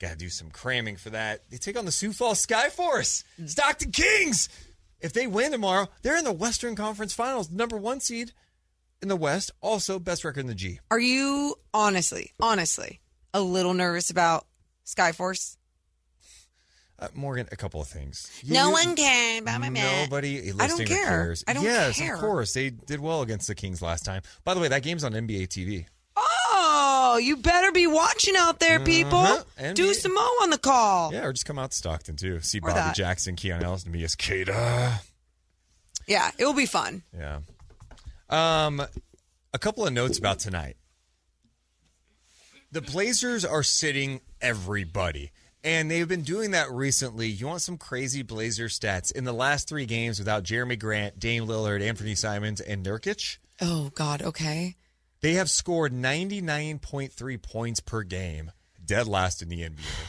got 0.00 0.10
to 0.10 0.16
do 0.16 0.28
some 0.28 0.50
cramming 0.50 0.96
for 0.96 1.10
that. 1.10 1.48
They 1.50 1.56
take 1.56 1.78
on 1.78 1.84
the 1.84 1.92
Sioux 1.92 2.12
Falls 2.12 2.44
Skyforce. 2.44 3.22
Stockton 3.46 3.92
Kings! 3.92 4.48
If 5.00 5.12
they 5.12 5.28
win 5.28 5.52
tomorrow, 5.52 5.88
they're 6.02 6.16
in 6.16 6.24
the 6.24 6.32
Western 6.32 6.74
Conference 6.74 7.12
Finals, 7.12 7.50
number 7.50 7.76
one 7.76 8.00
seed 8.00 8.32
in 9.00 9.08
the 9.08 9.14
West, 9.14 9.52
also 9.60 9.98
best 10.00 10.24
record 10.24 10.40
in 10.40 10.46
the 10.46 10.54
G. 10.54 10.80
Are 10.90 10.98
you 10.98 11.54
honestly, 11.72 12.32
honestly, 12.40 13.00
a 13.32 13.40
little 13.40 13.74
nervous 13.74 14.10
about 14.10 14.46
Skyforce? 14.84 15.58
Uh, 16.98 17.08
Morgan, 17.14 17.46
a 17.52 17.56
couple 17.56 17.80
of 17.80 17.88
things. 17.88 18.30
No 18.46 18.68
You- 18.68 18.72
one 18.72 18.96
cares 18.96 19.42
about 19.42 19.60
my 19.60 19.68
man. 19.68 20.04
Nobody 20.04 20.50
I 20.58 20.66
don't 20.66 20.78
care. 20.86 21.04
cares. 21.04 21.44
I 21.46 21.52
don't 21.52 21.62
yes, 21.64 21.98
care. 21.98 22.14
of 22.14 22.20
course. 22.20 22.54
They 22.54 22.70
did 22.70 23.00
well 23.00 23.20
against 23.20 23.48
the 23.48 23.54
Kings 23.54 23.82
last 23.82 24.04
time. 24.04 24.22
By 24.44 24.54
the 24.54 24.60
way, 24.60 24.68
that 24.68 24.82
game's 24.82 25.04
on 25.04 25.12
NBA 25.12 25.46
TV. 25.48 25.86
Oh, 26.16 27.18
you 27.22 27.36
better 27.36 27.70
be 27.70 27.86
watching 27.86 28.34
out 28.36 28.58
there, 28.60 28.80
people. 28.80 29.20
Mhm. 29.20 29.44
And 29.58 29.76
Do 29.76 29.92
some 29.92 30.14
Mo 30.14 30.20
on 30.42 30.48
the 30.50 30.56
call. 30.58 31.12
Yeah, 31.12 31.24
or 31.26 31.32
just 31.34 31.44
come 31.44 31.58
out 31.58 31.70
to 31.72 31.76
Stockton 31.76 32.16
too. 32.16 32.40
See 32.40 32.58
Or 32.58 32.68
Bobby 32.70 32.74
that. 32.80 32.96
Jackson, 32.96 33.36
Keon 33.36 33.62
Ellis, 33.62 33.84
and 33.84 33.94
Kada. 34.18 35.00
Yeah, 36.06 36.30
it 36.38 36.44
will 36.46 36.54
be 36.54 36.66
fun. 36.66 37.02
Yeah. 37.14 37.40
Um, 38.30 38.80
a 39.52 39.58
couple 39.58 39.86
of 39.86 39.92
notes 39.92 40.18
about 40.18 40.38
tonight. 40.38 40.76
The 42.72 42.80
Blazers 42.80 43.44
are 43.44 43.62
sitting 43.62 44.20
everybody, 44.40 45.32
and 45.66 45.90
they've 45.90 46.06
been 46.06 46.22
doing 46.22 46.52
that 46.52 46.70
recently. 46.70 47.26
You 47.26 47.48
want 47.48 47.60
some 47.60 47.76
crazy 47.76 48.22
Blazer 48.22 48.66
stats 48.66 49.10
in 49.10 49.24
the 49.24 49.32
last 49.32 49.68
three 49.68 49.84
games 49.84 50.20
without 50.20 50.44
Jerami 50.44 50.78
Grant, 50.78 51.18
Dame 51.18 51.44
Lillard, 51.44 51.82
Anthony 51.82 52.14
Simons, 52.14 52.60
and 52.60 52.86
Nurkic? 52.86 53.38
Oh 53.60 53.90
God. 53.94 54.22
Okay. 54.22 54.76
They 55.22 55.32
have 55.32 55.50
scored 55.50 55.92
99.3 55.92 57.42
points 57.42 57.80
per 57.80 58.04
game, 58.04 58.52
dead 58.84 59.08
last 59.08 59.42
in 59.42 59.48
the 59.48 59.62
NBA. 59.62 60.06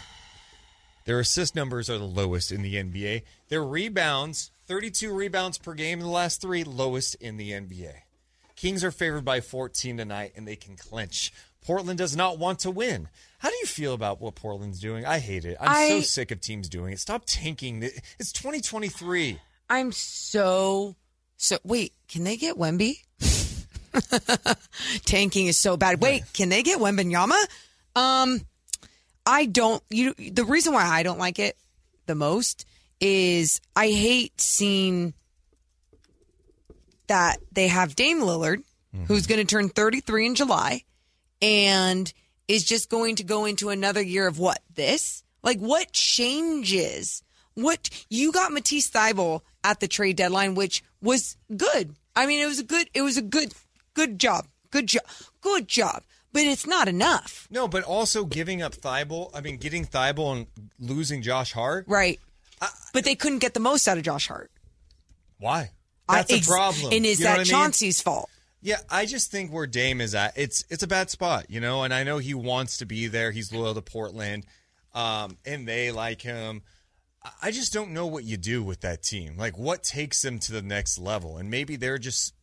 Their 1.05 1.19
assist 1.19 1.55
numbers 1.55 1.89
are 1.89 1.97
the 1.97 2.03
lowest 2.03 2.51
in 2.51 2.61
the 2.61 2.75
NBA. 2.75 3.23
Their 3.49 3.63
rebounds, 3.63 4.51
32 4.67 5.11
rebounds 5.11 5.57
per 5.57 5.73
game 5.73 5.99
in 5.99 6.05
the 6.05 6.11
last 6.11 6.39
three, 6.39 6.63
lowest 6.63 7.15
in 7.15 7.37
the 7.37 7.51
NBA. 7.51 7.93
Kings 8.55 8.83
are 8.83 8.91
favored 8.91 9.25
by 9.25 9.41
14 9.41 9.97
tonight, 9.97 10.33
and 10.35 10.47
they 10.47 10.55
can 10.55 10.75
clinch. 10.75 11.31
Portland 11.67 11.97
does 11.97 12.15
not 12.15 12.39
want 12.39 12.59
to 12.59 12.71
win. 12.71 13.09
How 13.39 13.49
do 13.49 13.55
you 13.57 13.65
feel 13.65 13.93
about 13.93 14.21
what 14.21 14.35
Portland's 14.35 14.79
doing? 14.79 15.05
I 15.05 15.19
hate 15.19 15.43
it. 15.43 15.57
I'm 15.59 15.89
so 15.89 16.01
sick 16.01 16.31
of 16.31 16.39
teams 16.39 16.69
doing 16.69 16.93
it. 16.93 16.99
Stop 16.99 17.23
tanking. 17.25 17.83
It's 17.83 18.31
2023. 18.31 19.37
I'm 19.69 19.91
so 19.91 20.95
so. 21.35 21.57
Wait, 21.65 21.91
can 22.07 22.23
they 22.23 22.37
get 22.37 22.55
Wemby? 22.55 23.03
Tanking 25.05 25.47
is 25.47 25.57
so 25.57 25.75
bad. 25.75 26.01
Wait, 26.01 26.23
can 26.31 26.47
they 26.47 26.63
get 26.63 26.79
Wembanyama? 26.79 27.37
Um, 27.97 28.39
I 29.25 29.45
don't. 29.45 29.83
You. 29.89 30.13
The 30.13 30.45
reason 30.45 30.73
why 30.73 30.85
I 30.85 31.03
don't 31.03 31.19
like 31.19 31.37
it 31.37 31.57
the 32.05 32.15
most 32.15 32.65
is 33.01 33.59
I 33.75 33.87
hate 33.87 34.39
seeing 34.39 35.13
that 37.07 37.39
they 37.51 37.67
have 37.67 37.93
Dame 37.93 38.21
Lillard, 38.21 38.63
who's 39.07 39.27
going 39.27 39.39
to 39.39 39.45
turn 39.45 39.67
33 39.67 40.27
in 40.27 40.35
July, 40.35 40.83
and 41.41 42.11
is 42.47 42.63
just 42.63 42.89
going 42.89 43.15
to 43.17 43.23
go 43.23 43.45
into 43.45 43.69
another 43.69 44.01
year 44.01 44.27
of 44.27 44.39
what 44.39 44.59
this? 44.73 45.23
Like, 45.43 45.59
what 45.59 45.91
changes? 45.91 47.23
What 47.55 47.89
you 48.09 48.31
got 48.31 48.51
Matisse 48.51 48.89
Thybulle 48.91 49.41
at 49.63 49.79
the 49.79 49.87
trade 49.87 50.15
deadline, 50.15 50.55
which 50.55 50.83
was 51.01 51.37
good. 51.55 51.95
I 52.15 52.25
mean, 52.25 52.41
it 52.41 52.47
was 52.47 52.59
a 52.59 52.63
good. 52.63 52.89
It 52.93 53.01
was 53.01 53.17
a 53.17 53.21
good, 53.21 53.53
good 53.93 54.19
job. 54.19 54.47
Good 54.71 54.87
job. 54.87 55.03
Good 55.41 55.67
job. 55.67 56.03
But 56.33 56.43
it's 56.43 56.67
not 56.67 56.87
enough, 56.87 57.47
No, 57.49 57.67
but 57.67 57.83
also 57.83 58.25
giving 58.25 58.61
up 58.61 58.75
Thybulle. 58.75 59.31
I 59.33 59.41
mean, 59.41 59.57
getting 59.57 59.85
Thybulle 59.85 60.35
and 60.37 60.47
losing 60.79 61.21
Josh 61.21 61.53
Hart. 61.53 61.85
right? 61.87 62.19
but 62.93 63.05
they 63.05 63.15
couldn't 63.15 63.39
get 63.39 63.53
the 63.53 63.59
most 63.59 63.87
out 63.87 63.97
of 63.97 64.03
Josh 64.03 64.27
Hart. 64.27 64.51
Why? 65.39 65.71
I- 66.09 66.23
That's 66.23 66.47
a 66.47 66.49
problem. 66.51 66.91
And 66.93 67.05
is 67.05 67.19
You 67.19 67.25
that 67.25 67.35
I 67.35 67.37
mean? 67.39 67.45
Chauncey's 67.45 68.01
fault? 68.01 68.29
Yeah, 68.67 68.81
I 68.89 69.05
just 69.05 69.31
think 69.31 69.49
where 69.49 69.65
Dame 69.65 70.01
is 70.01 70.13
at, 70.13 70.37
it's 70.37 70.65
it's 70.69 70.83
a 70.83 70.87
bad 70.87 71.09
spot, 71.09 71.45
you 71.47 71.61
know. 71.61 71.83
And 71.83 71.93
I 71.93 72.03
know 72.03 72.17
he 72.17 72.33
wants 72.33 72.79
to 72.79 72.85
be 72.85 73.07
there. 73.07 73.31
He's 73.31 73.53
loyal 73.53 73.73
to 73.73 73.81
Portland, 73.81 74.45
um, 74.93 75.37
and 75.45 75.65
they 75.65 75.89
like 75.89 76.21
him. 76.21 76.63
I- 77.41 77.51
just 77.51 77.71
don't 77.71 77.91
know 77.91 78.05
what 78.07 78.25
you 78.25 78.35
do 78.35 78.61
with 78.61 78.81
that 78.81 79.03
team. 79.03 79.37
Like, 79.37 79.57
what 79.57 79.83
takes 79.83 80.21
them 80.21 80.37
to 80.39 80.51
the 80.51 80.61
next 80.61 80.99
level? 80.99 81.37
And 81.37 81.49
maybe 81.49 81.77
they're 81.77 81.97
just 81.97 82.33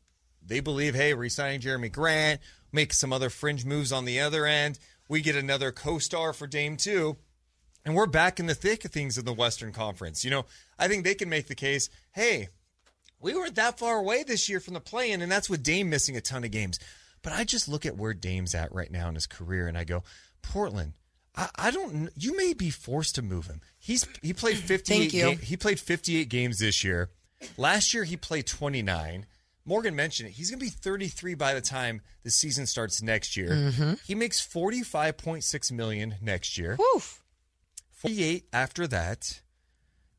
they 0.42 0.60
believe, 0.60 0.94
hey, 0.94 1.12
resigning 1.12 1.60
Jerami 1.60 1.92
Grant, 1.92 2.40
make 2.72 2.94
some 2.94 3.12
other 3.12 3.28
fringe 3.28 3.66
moves 3.66 3.92
on 3.92 4.06
the 4.06 4.18
other 4.18 4.46
end. 4.46 4.78
We 5.10 5.20
get 5.20 5.36
another 5.36 5.72
co-star 5.72 6.32
for 6.32 6.46
Dame 6.46 6.78
too, 6.78 7.18
and 7.84 7.94
we're 7.94 8.06
back 8.06 8.40
in 8.40 8.46
the 8.46 8.54
thick 8.54 8.86
of 8.86 8.92
things 8.92 9.18
in 9.18 9.26
the 9.26 9.34
Western 9.34 9.72
Conference. 9.72 10.24
You 10.24 10.30
know, 10.30 10.46
I 10.78 10.88
think 10.88 11.04
they 11.04 11.14
can 11.14 11.28
make 11.28 11.48
the 11.48 11.54
case, 11.54 11.90
hey, 12.12 12.48
we 13.24 13.34
weren't 13.34 13.56
that 13.56 13.78
far 13.78 13.96
away 13.98 14.22
this 14.22 14.48
year 14.48 14.60
from 14.60 14.74
the 14.74 14.80
play-in, 14.80 15.20
and 15.22 15.32
that's 15.32 15.50
with 15.50 15.62
Dame 15.64 15.90
missing 15.90 16.16
a 16.16 16.20
ton 16.20 16.44
of 16.44 16.50
games. 16.52 16.78
But 17.22 17.32
I 17.32 17.42
just 17.44 17.68
look 17.68 17.84
at 17.86 17.96
where 17.96 18.14
Dame's 18.14 18.54
at 18.54 18.72
right 18.72 18.90
now 18.90 19.08
in 19.08 19.14
his 19.16 19.26
career, 19.26 19.66
and 19.66 19.76
I 19.76 19.84
go, 19.84 20.04
Portland. 20.42 20.92
I, 21.36 21.48
I 21.56 21.70
don't. 21.72 22.10
You 22.16 22.36
may 22.36 22.52
be 22.52 22.70
forced 22.70 23.16
to 23.16 23.22
move 23.22 23.46
him. 23.46 23.60
He's 23.78 24.06
he 24.22 24.32
played 24.32 24.58
fifty 24.58 24.94
eight. 24.94 25.10
Thank 25.10 25.40
you. 25.40 25.44
he 25.44 25.56
played 25.56 25.80
fifty 25.80 26.16
eight 26.18 26.28
games 26.28 26.58
this 26.60 26.84
year. 26.84 27.10
Last 27.56 27.92
year 27.92 28.04
he 28.04 28.16
played 28.16 28.46
twenty 28.46 28.82
nine. 28.82 29.26
Morgan 29.64 29.96
mentioned 29.96 30.28
it. 30.28 30.32
He's 30.32 30.50
going 30.50 30.60
to 30.60 30.64
be 30.64 30.70
thirty 30.70 31.08
three 31.08 31.34
by 31.34 31.54
the 31.54 31.60
time 31.62 32.02
the 32.22 32.30
season 32.30 32.66
starts 32.66 33.02
next 33.02 33.36
year. 33.36 33.48
Mm-hmm. 33.48 33.94
He 34.06 34.14
makes 34.14 34.38
forty 34.40 34.82
five 34.82 35.16
point 35.16 35.42
six 35.42 35.72
million 35.72 36.16
next 36.20 36.56
year. 36.58 36.76
Woof. 36.78 37.22
Forty 37.90 38.22
eight 38.22 38.44
after 38.52 38.86
that. 38.86 39.40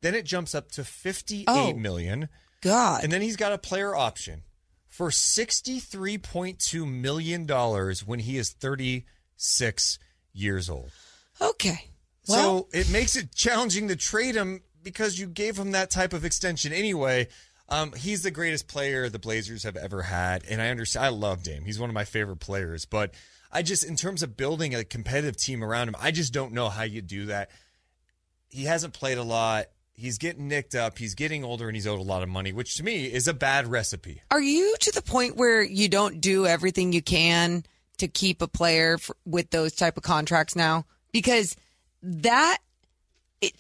Then 0.02 0.16
it 0.16 0.26
jumps 0.26 0.54
up 0.54 0.72
to 0.72 0.84
fifty 0.84 1.42
eight 1.42 1.46
Oh. 1.48 1.74
million. 1.74 2.28
God. 2.66 3.04
And 3.04 3.14
then 3.14 3.22
he's 3.22 3.36
got 3.38 3.54
a 3.54 3.58
player 3.60 3.96
option 3.96 4.42
for 4.88 5.10
$63.2 5.10 6.88
million 6.88 7.48
when 7.48 8.20
he 8.20 8.38
is 8.38 8.50
36 8.52 10.00
years 10.34 10.70
old. 10.70 10.92
okay. 11.40 11.90
Well, 12.28 12.68
so 12.72 12.78
it 12.80 12.90
makes 12.90 13.16
it 13.16 13.36
challenging 13.36 13.88
to 13.90 13.96
trade 13.96 14.34
him 14.34 14.62
because 14.82 15.20
you 15.20 15.28
gave 15.28 15.60
him 15.60 15.72
that 15.72 15.92
type 15.92 16.12
of 16.12 16.26
extension 16.26 16.74
anyway. 16.74 17.28
Um, 17.70 17.94
he's 17.94 18.24
the 18.24 18.32
greatest 18.32 18.68
player 18.68 19.10
the 19.10 19.20
Blazers 19.20 19.62
have 19.62 19.76
ever 19.76 20.02
had. 20.02 20.44
And 20.50 20.60
I 20.60 20.70
understand, 20.70 21.06
I 21.06 21.10
love 21.10 21.44
Dame. 21.44 21.66
He's 21.66 21.80
one 21.80 21.90
of 21.90 21.94
my 21.94 22.04
favorite 22.04 22.40
players. 22.40 22.86
But 22.86 23.14
I 23.52 23.62
just, 23.62 23.84
in 23.84 23.96
terms 23.96 24.24
of 24.24 24.36
building 24.36 24.74
a 24.74 24.84
competitive 24.84 25.38
team 25.38 25.64
around 25.64 25.90
him, 25.90 25.96
I 26.00 26.10
just 26.10 26.34
don't 26.34 26.54
know 26.54 26.70
how 26.70 26.84
you 26.84 27.04
do 27.04 27.28
that. 27.28 27.52
He 28.50 28.64
hasn't 28.64 28.94
played 28.94 29.20
a 29.20 29.24
lot. 29.24 29.66
He's 29.98 30.18
getting 30.18 30.48
nicked 30.50 30.76
up. 30.76 30.98
He's 30.98 31.16
getting 31.16 31.44
older 31.46 31.68
and 31.68 31.76
he's 31.76 31.88
owed 31.88 32.00
a 32.00 32.04
lot 32.04 32.22
of 32.22 32.28
money, 32.30 32.52
which 32.52 32.76
to 32.78 32.84
me 32.84 33.06
is 33.06 33.28
a 33.28 33.34
bad 33.34 33.68
recipe. 33.68 34.22
Are 34.30 34.42
you 34.42 34.76
to 34.82 34.92
the 34.92 35.02
point 35.02 35.38
where 35.38 35.62
you 35.64 35.88
don't 35.88 36.20
do 36.20 36.46
everything 36.46 36.92
you 36.92 37.02
can 37.02 37.64
to 37.98 38.08
keep 38.10 38.42
a 38.42 38.48
player 38.48 38.98
for, 38.98 39.16
with 39.26 39.52
those 39.52 39.74
type 39.74 39.96
of 39.96 40.04
contracts 40.04 40.56
now? 40.56 40.86
Because 41.14 41.56
that 42.04 42.58
it 43.40 43.54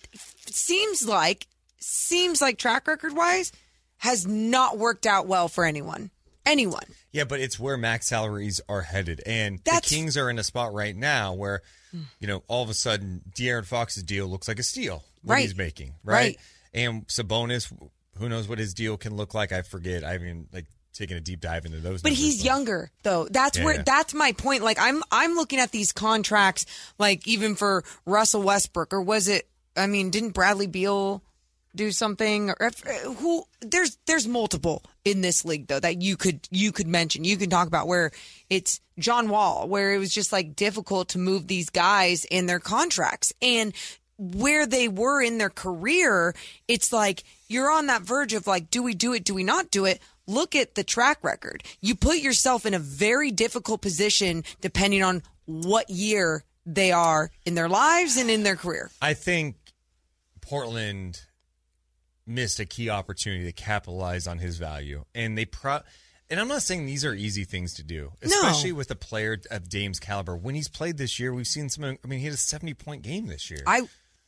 seems 0.45 1.07
like 1.07 1.47
seems 1.79 2.41
like 2.41 2.57
track 2.57 2.87
record 2.87 3.15
wise 3.15 3.51
has 3.97 4.27
not 4.27 4.77
worked 4.77 5.05
out 5.05 5.27
well 5.27 5.47
for 5.47 5.63
anyone. 5.63 6.09
Anyone. 6.45 6.83
Yeah, 7.11 7.23
but 7.23 7.39
it's 7.39 7.57
where 7.59 7.77
max 7.77 8.07
salaries 8.07 8.59
are 8.67 8.81
headed. 8.81 9.21
And 9.25 9.61
That's- 9.63 9.89
the 9.89 9.95
Kings 9.95 10.17
are 10.17 10.29
in 10.29 10.37
a 10.37 10.43
spot 10.43 10.73
right 10.73 10.95
now 10.95 11.33
where, 11.33 11.61
you 12.19 12.27
know, 12.27 12.43
all 12.47 12.61
of 12.61 12.69
a 12.69 12.73
sudden 12.73 13.21
De'Aaron 13.35 13.65
Fox's 13.65 14.03
deal 14.03 14.27
looks 14.27 14.47
like 14.47 14.59
a 14.59 14.63
steal. 14.63 15.03
What 15.25 15.33
Right. 15.35 15.41
he's 15.41 15.57
making, 15.57 15.95
right? 16.03 16.15
Right. 16.15 16.39
And 16.73 17.05
Sabonis, 17.07 17.71
Who 18.17 18.29
knows 18.29 18.47
what 18.47 18.59
his 18.59 18.73
deal 18.73 18.95
can 18.95 19.15
look 19.17 19.33
like? 19.33 19.51
I 19.51 19.61
forget. 19.61 20.03
I 20.05 20.13
haven't 20.13 20.53
like 20.53 20.67
taken 20.93 21.17
a 21.17 21.19
deep 21.21 21.41
dive 21.41 21.65
into 21.65 21.79
those. 21.79 22.01
But 22.01 22.13
he's 22.13 22.45
younger 22.45 22.89
though. 23.03 23.27
That's 23.29 23.57
Yeah, 23.57 23.65
where 23.65 23.75
yeah. 23.75 23.83
that's 23.85 24.13
my 24.13 24.31
point. 24.31 24.63
Like 24.63 24.77
I'm 24.79 25.03
I'm 25.11 25.35
looking 25.35 25.59
at 25.59 25.71
these 25.71 25.91
contracts 25.91 26.65
like 26.97 27.27
even 27.27 27.55
for 27.55 27.83
Russell 28.05 28.41
Westbrook 28.41 28.93
or 28.93 29.01
was 29.01 29.27
it 29.27 29.49
I 29.75 29.87
mean, 29.87 30.09
didn't 30.11 30.29
Bradley 30.29 30.67
Beal 30.67 31.21
do 31.75 31.91
something 31.91 32.51
or 32.51 32.55
if, 32.61 32.87
uh, 32.87 33.11
who 33.15 33.43
there's 33.59 33.97
there's 34.05 34.25
multiple 34.29 34.81
in 35.03 35.19
this 35.19 35.43
league 35.43 35.67
though 35.67 35.81
that 35.81 36.01
you 36.01 36.15
could 36.15 36.47
you 36.51 36.71
could 36.71 36.87
mention. 36.87 37.25
You 37.25 37.35
can 37.35 37.49
talk 37.49 37.67
about 37.67 37.87
where 37.87 38.11
it's 38.49 38.79
John 38.97 39.27
Wall 39.27 39.67
where 39.67 39.93
it 39.93 39.97
was 39.97 40.13
just 40.13 40.31
like 40.31 40.55
difficult 40.55 41.09
to 41.09 41.17
move 41.17 41.47
these 41.47 41.69
guys 41.69 42.23
in 42.23 42.45
their 42.45 42.61
contracts 42.61 43.33
and 43.41 43.73
where 44.17 44.65
they 44.65 44.87
were 44.87 45.21
in 45.21 45.37
their 45.37 45.49
career, 45.49 46.33
it's 46.67 46.93
like 46.93 47.23
you're 47.47 47.71
on 47.71 47.87
that 47.87 48.01
verge 48.01 48.33
of 48.33 48.47
like, 48.47 48.69
do 48.69 48.81
we 48.83 48.93
do 48.93 49.13
it? 49.13 49.23
Do 49.23 49.33
we 49.33 49.43
not 49.43 49.71
do 49.71 49.85
it? 49.85 49.99
Look 50.27 50.55
at 50.55 50.75
the 50.75 50.83
track 50.83 51.19
record. 51.23 51.63
You 51.81 51.95
put 51.95 52.17
yourself 52.17 52.65
in 52.65 52.73
a 52.73 52.79
very 52.79 53.31
difficult 53.31 53.81
position 53.81 54.43
depending 54.61 55.03
on 55.03 55.21
what 55.45 55.89
year 55.89 56.43
they 56.65 56.91
are 56.91 57.29
in 57.45 57.53
their 57.55 57.69
lives 57.69 58.17
and 58.17 58.29
in 58.29 58.43
their 58.43 58.55
career. 58.55 58.89
I 59.01 59.13
think 59.13 59.55
Portland 60.41 61.21
missed 62.25 62.59
a 62.59 62.65
key 62.65 62.89
opportunity 62.89 63.43
to 63.45 63.51
capitalize 63.51 64.27
on 64.27 64.39
his 64.39 64.57
value, 64.57 65.05
and 65.13 65.37
they 65.37 65.45
pro. 65.45 65.79
And 66.27 66.39
I'm 66.39 66.47
not 66.47 66.63
saying 66.63 66.87
these 66.87 67.05
are 67.05 67.13
easy 67.13 67.43
things 67.43 67.75
to 67.75 67.83
do, 67.83 68.13
No. 68.23 68.27
especially 68.41 68.71
with 68.71 68.89
a 68.89 68.95
player 68.95 69.37
of 69.51 69.69
Dame's 69.69 69.99
caliber. 69.99 70.35
When 70.35 70.55
he's 70.55 70.67
played 70.67 70.97
this 70.97 71.19
year, 71.19 71.31
we've 71.33 71.45
seen 71.47 71.69
some. 71.69 71.83
I 71.83 71.97
mean, 72.07 72.19
he 72.19 72.25
had 72.25 72.33
a 72.33 72.37
70 72.37 72.73
point 72.73 73.03
game 73.03 73.27
this 73.27 73.51
year. 73.51 73.61
I, 73.67 73.81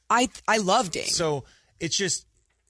I, 0.10 0.30
I 0.48 0.58
love 0.58 0.92
Dame. 0.92 1.06
So 1.06 1.44
it's 1.80 1.98
just 1.98 2.26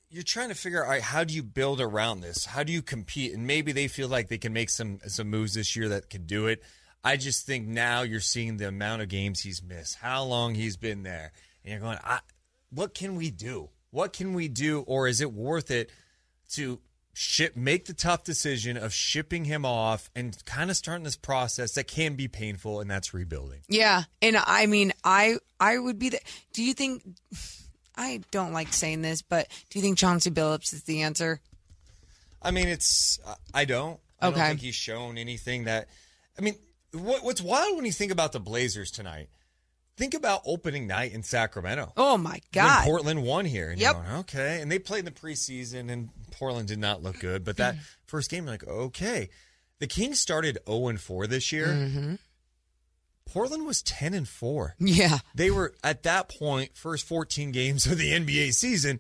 you're 0.10 0.24
trying 0.24 0.50
to 0.50 0.56
figure 0.56 0.86
out 0.86 1.02
how 1.02 1.24
do 1.24 1.34
you 1.34 1.44
build 1.44 1.82
around 1.82 2.22
this? 2.22 2.46
How 2.46 2.64
do 2.64 2.72
you 2.72 2.82
compete? 2.82 3.34
And 3.34 3.46
maybe 3.46 3.72
they 3.72 3.88
feel 3.88 4.08
like 4.08 4.30
they 4.30 4.38
can 4.38 4.54
make 4.54 4.70
some 4.70 5.00
some 5.08 5.30
moves 5.30 5.54
this 5.54 5.76
year 5.76 5.90
that 5.90 6.10
can 6.10 6.26
do 6.26 6.48
it. 6.48 6.64
I 7.04 7.18
just 7.18 7.46
think 7.46 7.68
now 7.68 8.02
you're 8.02 8.20
seeing 8.20 8.58
the 8.58 8.68
amount 8.68 9.02
of 9.02 9.10
games 9.10 9.42
he's 9.42 9.64
missed, 9.64 9.96
how 9.96 10.24
long 10.24 10.56
he's 10.56 10.78
been 10.78 11.04
there, 11.04 11.32
and 11.64 11.72
you're 11.72 11.80
going, 11.80 12.00
what 12.70 12.94
can 12.94 13.16
we 13.16 13.30
do? 13.30 13.70
What 13.92 14.14
can 14.14 14.34
we 14.34 14.48
do, 14.48 14.82
or 14.82 15.08
is 15.08 15.22
it 15.22 15.32
worth 15.32 15.72
it 15.72 15.92
to 16.54 16.80
ship 17.20 17.56
make 17.58 17.86
the 17.86 17.94
tough 17.94 18.24
decision 18.24 18.78
of 18.78 18.94
shipping 18.94 19.46
him 19.46 19.66
off 19.66 20.08
and 20.16 20.38
kind 20.46 20.70
of 20.70 20.78
starting 20.78 21.04
this 21.04 21.16
process 21.18 21.74
that 21.74 21.88
can 21.88 22.14
be 22.16 22.28
painful, 22.28 22.80
and 22.80 22.90
that's 22.92 23.12
rebuilding. 23.14 23.62
Yeah, 23.68 24.04
and 24.22 24.38
I 24.38 24.68
mean, 24.68 24.94
I 25.04 25.38
I 25.60 25.80
would 25.80 25.98
be 25.98 26.10
the. 26.10 26.20
Do 26.54 26.64
you 26.64 26.74
think? 26.74 27.04
I 27.96 28.22
don't 28.30 28.54
like 28.54 28.72
saying 28.72 29.02
this, 29.02 29.24
but 29.24 29.48
do 29.72 29.80
you 29.80 29.84
think 29.84 29.98
Chauncey 29.98 30.30
Billups 30.30 30.72
is 30.74 30.84
the 30.84 31.02
answer? 31.02 31.40
I 32.42 32.52
mean, 32.52 32.68
it's 32.68 33.20
I 33.54 33.66
don't. 33.66 34.00
I 34.22 34.28
Okay. 34.28 34.38
don't 34.38 34.48
think 34.50 34.62
he's 34.62 34.76
shown 34.76 35.18
anything 35.18 35.64
that. 35.64 35.88
I 36.38 36.44
mean, 36.44 36.56
what, 36.94 37.24
what's 37.24 37.42
wild 37.42 37.76
when 37.76 37.86
you 37.86 37.92
think 37.92 38.12
about 38.12 38.32
the 38.32 38.40
Blazers 38.40 38.92
tonight? 38.92 39.30
Think 39.98 40.14
about 40.14 40.42
opening 40.46 40.86
night 40.88 41.12
in 41.14 41.24
Sacramento. 41.24 41.92
Oh 41.98 42.18
my 42.18 42.32
When 42.34 42.42
God! 42.52 42.86
Portland 42.86 43.24
won 43.24 43.46
here. 43.46 43.72
And 43.72 43.82
Yep. 43.82 43.94
going, 43.96 44.12
okay. 44.20 44.62
And 44.62 44.72
they 44.72 44.78
played 44.80 45.00
in 45.00 45.06
the 45.06 45.12
preseason, 45.12 45.92
and 45.92 46.10
Portland 46.32 46.68
did 46.68 46.78
not 46.80 47.02
look 47.02 47.20
good. 47.20 47.44
But 47.44 47.58
that 47.58 47.74
Mm-hmm. 47.76 47.84
first 48.06 48.30
game, 48.30 48.44
you're 48.46 48.54
like, 48.54 48.68
okay. 48.68 49.30
The 49.80 49.88
Kings 49.88 50.20
started 50.20 50.60
0 50.68 50.88
and 50.90 51.02
4 51.02 51.28
this 51.28 51.52
year. 51.52 51.68
Mm-hmm. 51.68 52.16
Portland 53.26 53.66
was 53.66 53.82
10 53.82 54.14
and 54.14 54.28
4. 54.28 54.76
Yeah, 54.80 55.20
They 55.36 55.52
were 55.52 55.74
at 55.84 56.04
that 56.04 56.30
point, 56.30 56.76
first 56.78 57.06
14 57.06 57.52
games 57.52 57.86
of 57.86 57.98
the 57.98 58.12
NBA 58.14 58.54
season, 58.54 59.00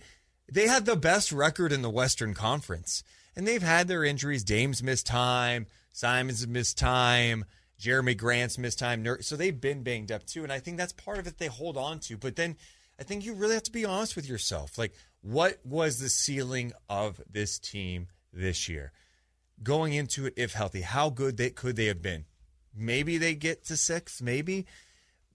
they 0.51 0.67
had 0.67 0.85
the 0.85 0.95
best 0.95 1.31
record 1.31 1.71
in 1.71 1.81
the 1.81 1.89
Western 1.89 2.33
Conference. 2.33 3.03
And 3.35 3.47
they've 3.47 3.61
had 3.61 3.87
their 3.87 4.03
injuries. 4.03 4.43
Dame's 4.43 4.81
missed 4.83 5.05
time, 5.07 5.67
Simon's 5.93 6.45
missed 6.47 6.77
time, 6.77 7.45
Jerami 7.79 8.17
Grant's 8.17 8.57
missed 8.57 8.79
time. 8.79 9.05
So 9.21 9.35
they've 9.35 9.59
been 9.59 9.83
banged 9.83 10.11
up 10.11 10.25
too. 10.25 10.43
And 10.43 10.51
I 10.51 10.59
think 10.59 10.77
that's 10.77 10.93
part 10.93 11.19
of 11.19 11.27
it 11.27 11.37
they 11.37 11.47
hold 11.47 11.77
on 11.77 11.99
to. 12.01 12.17
But 12.17 12.35
then 12.35 12.57
I 12.99 13.03
think 13.03 13.25
you 13.25 13.33
really 13.33 13.53
have 13.53 13.63
to 13.63 13.71
be 13.71 13.85
honest 13.85 14.15
with 14.15 14.27
yourself. 14.27 14.77
Like, 14.77 14.93
what 15.21 15.59
was 15.63 15.99
the 15.99 16.09
ceiling 16.09 16.73
of 16.89 17.21
this 17.29 17.59
team 17.59 18.07
this 18.33 18.67
year? 18.67 18.91
Going 19.61 19.93
into 19.93 20.27
it, 20.27 20.33
if 20.37 20.53
healthy, 20.53 20.81
how 20.81 21.09
good 21.09 21.37
they 21.37 21.49
could 21.49 21.75
they 21.75 21.85
have 21.85 22.01
been? 22.01 22.25
Maybe 22.75 23.17
they 23.17 23.33
get 23.33 23.65
to 23.65 23.77
six, 23.77 24.21
maybe 24.21 24.67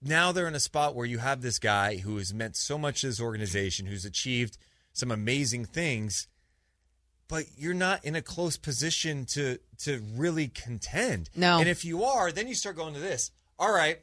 now 0.01 0.31
they're 0.31 0.47
in 0.47 0.55
a 0.55 0.59
spot 0.59 0.95
where 0.95 1.05
you 1.05 1.19
have 1.19 1.41
this 1.41 1.59
guy 1.59 1.97
who 1.97 2.17
has 2.17 2.33
meant 2.33 2.55
so 2.55 2.77
much 2.77 3.01
to 3.01 3.07
this 3.07 3.21
organization, 3.21 3.85
who's 3.85 4.05
achieved 4.05 4.57
some 4.91 5.11
amazing 5.11 5.65
things, 5.65 6.27
but 7.33 7.45
you're 7.57 7.73
not 7.73 8.05
in 8.05 8.15
a 8.15 8.21
close 8.21 8.57
position 8.57 9.25
to 9.25 9.57
to 9.79 10.03
really 10.15 10.49
contend. 10.49 11.31
No. 11.35 11.57
And 11.57 11.67
if 11.67 11.83
you 11.83 12.03
are, 12.03 12.31
then 12.31 12.47
you 12.47 12.53
start 12.53 12.75
going 12.75 12.93
to 12.93 12.99
this. 12.99 13.31
All 13.57 13.73
right, 13.73 13.97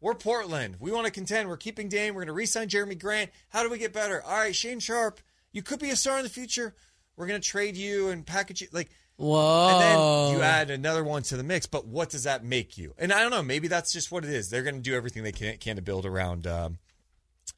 we're 0.00 0.14
Portland. 0.14 0.76
We 0.80 0.90
want 0.90 1.04
to 1.04 1.12
contend. 1.12 1.50
We're 1.50 1.58
keeping 1.58 1.90
Dame. 1.90 2.14
We're 2.14 2.22
going 2.22 2.28
to 2.28 2.32
re-sign 2.32 2.68
Jerami 2.68 2.98
Grant. 2.98 3.30
How 3.50 3.62
do 3.62 3.68
we 3.68 3.76
get 3.76 3.92
better? 3.92 4.22
All 4.22 4.38
right, 4.38 4.54
Shaedon 4.54 4.80
Sharpe, 4.80 5.20
you 5.52 5.60
could 5.60 5.78
be 5.78 5.90
a 5.90 5.96
star 5.96 6.16
in 6.16 6.24
the 6.24 6.30
future. 6.30 6.74
We're 7.16 7.26
going 7.26 7.38
to 7.38 7.46
trade 7.46 7.76
you 7.76 8.08
and 8.08 8.24
package 8.24 8.62
you 8.62 8.68
like 8.72 8.88
whoa! 9.16 9.68
and 9.68 9.80
then 9.82 10.32
you 10.32 10.42
add 10.42 10.70
another 10.70 11.04
one 11.04 11.24
to 11.24 11.36
the 11.36 11.44
mix. 11.44 11.66
But 11.66 11.86
what 11.86 12.08
does 12.08 12.22
that 12.22 12.44
make 12.44 12.78
you? 12.78 12.94
And 12.96 13.12
I 13.12 13.20
don't 13.20 13.30
know. 13.30 13.42
Maybe 13.42 13.68
that's 13.68 13.92
just 13.92 14.10
what 14.10 14.24
it 14.24 14.30
is. 14.30 14.48
They're 14.48 14.62
going 14.62 14.76
to 14.76 14.80
do 14.80 14.96
everything 14.96 15.22
they 15.22 15.32
can, 15.32 15.58
can 15.58 15.76
to 15.76 15.82
build 15.82 16.06
around 16.06 16.46
um, 16.46 16.78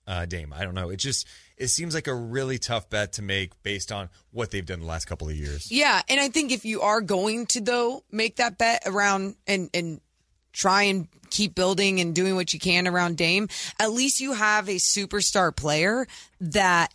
uh, 0.09 0.27
Dame. 0.27 0.53
I 0.53 0.65
don't 0.65 0.75
know. 0.75 0.91
It 0.91 0.97
just 0.97 1.29
it 1.61 1.69
seems 1.69 1.95
like 1.95 2.07
a 2.07 2.15
really 2.15 2.59
tough 2.59 2.89
bet 2.89 3.13
to 3.13 3.23
make 3.23 3.63
based 3.63 3.93
on 3.93 4.09
what 4.33 4.51
they've 4.51 4.65
done 4.65 4.81
the 4.81 4.87
last 4.87 5.05
couple 5.05 5.29
of 5.29 5.37
years. 5.37 5.71
Yeah, 5.71 6.01
and 6.09 6.19
I 6.19 6.31
think 6.31 6.51
if 6.51 6.65
you 6.65 6.81
are 6.81 7.03
going 7.03 7.47
to 7.47 7.61
though 7.61 8.03
make 8.11 8.37
that 8.37 8.59
bet 8.59 8.83
around 8.87 9.37
and 9.47 9.69
and 9.75 10.01
try 10.53 10.85
and 10.85 11.07
keep 11.29 11.55
building 11.55 12.01
and 12.01 12.15
doing 12.15 12.35
what 12.35 12.53
you 12.53 12.59
can 12.59 12.89
around 12.89 13.19
Dame, 13.19 13.49
at 13.79 13.93
least 13.93 14.21
you 14.21 14.33
have 14.33 14.69
a 14.69 14.77
superstar 14.77 15.55
player 15.55 16.09
that 16.41 16.93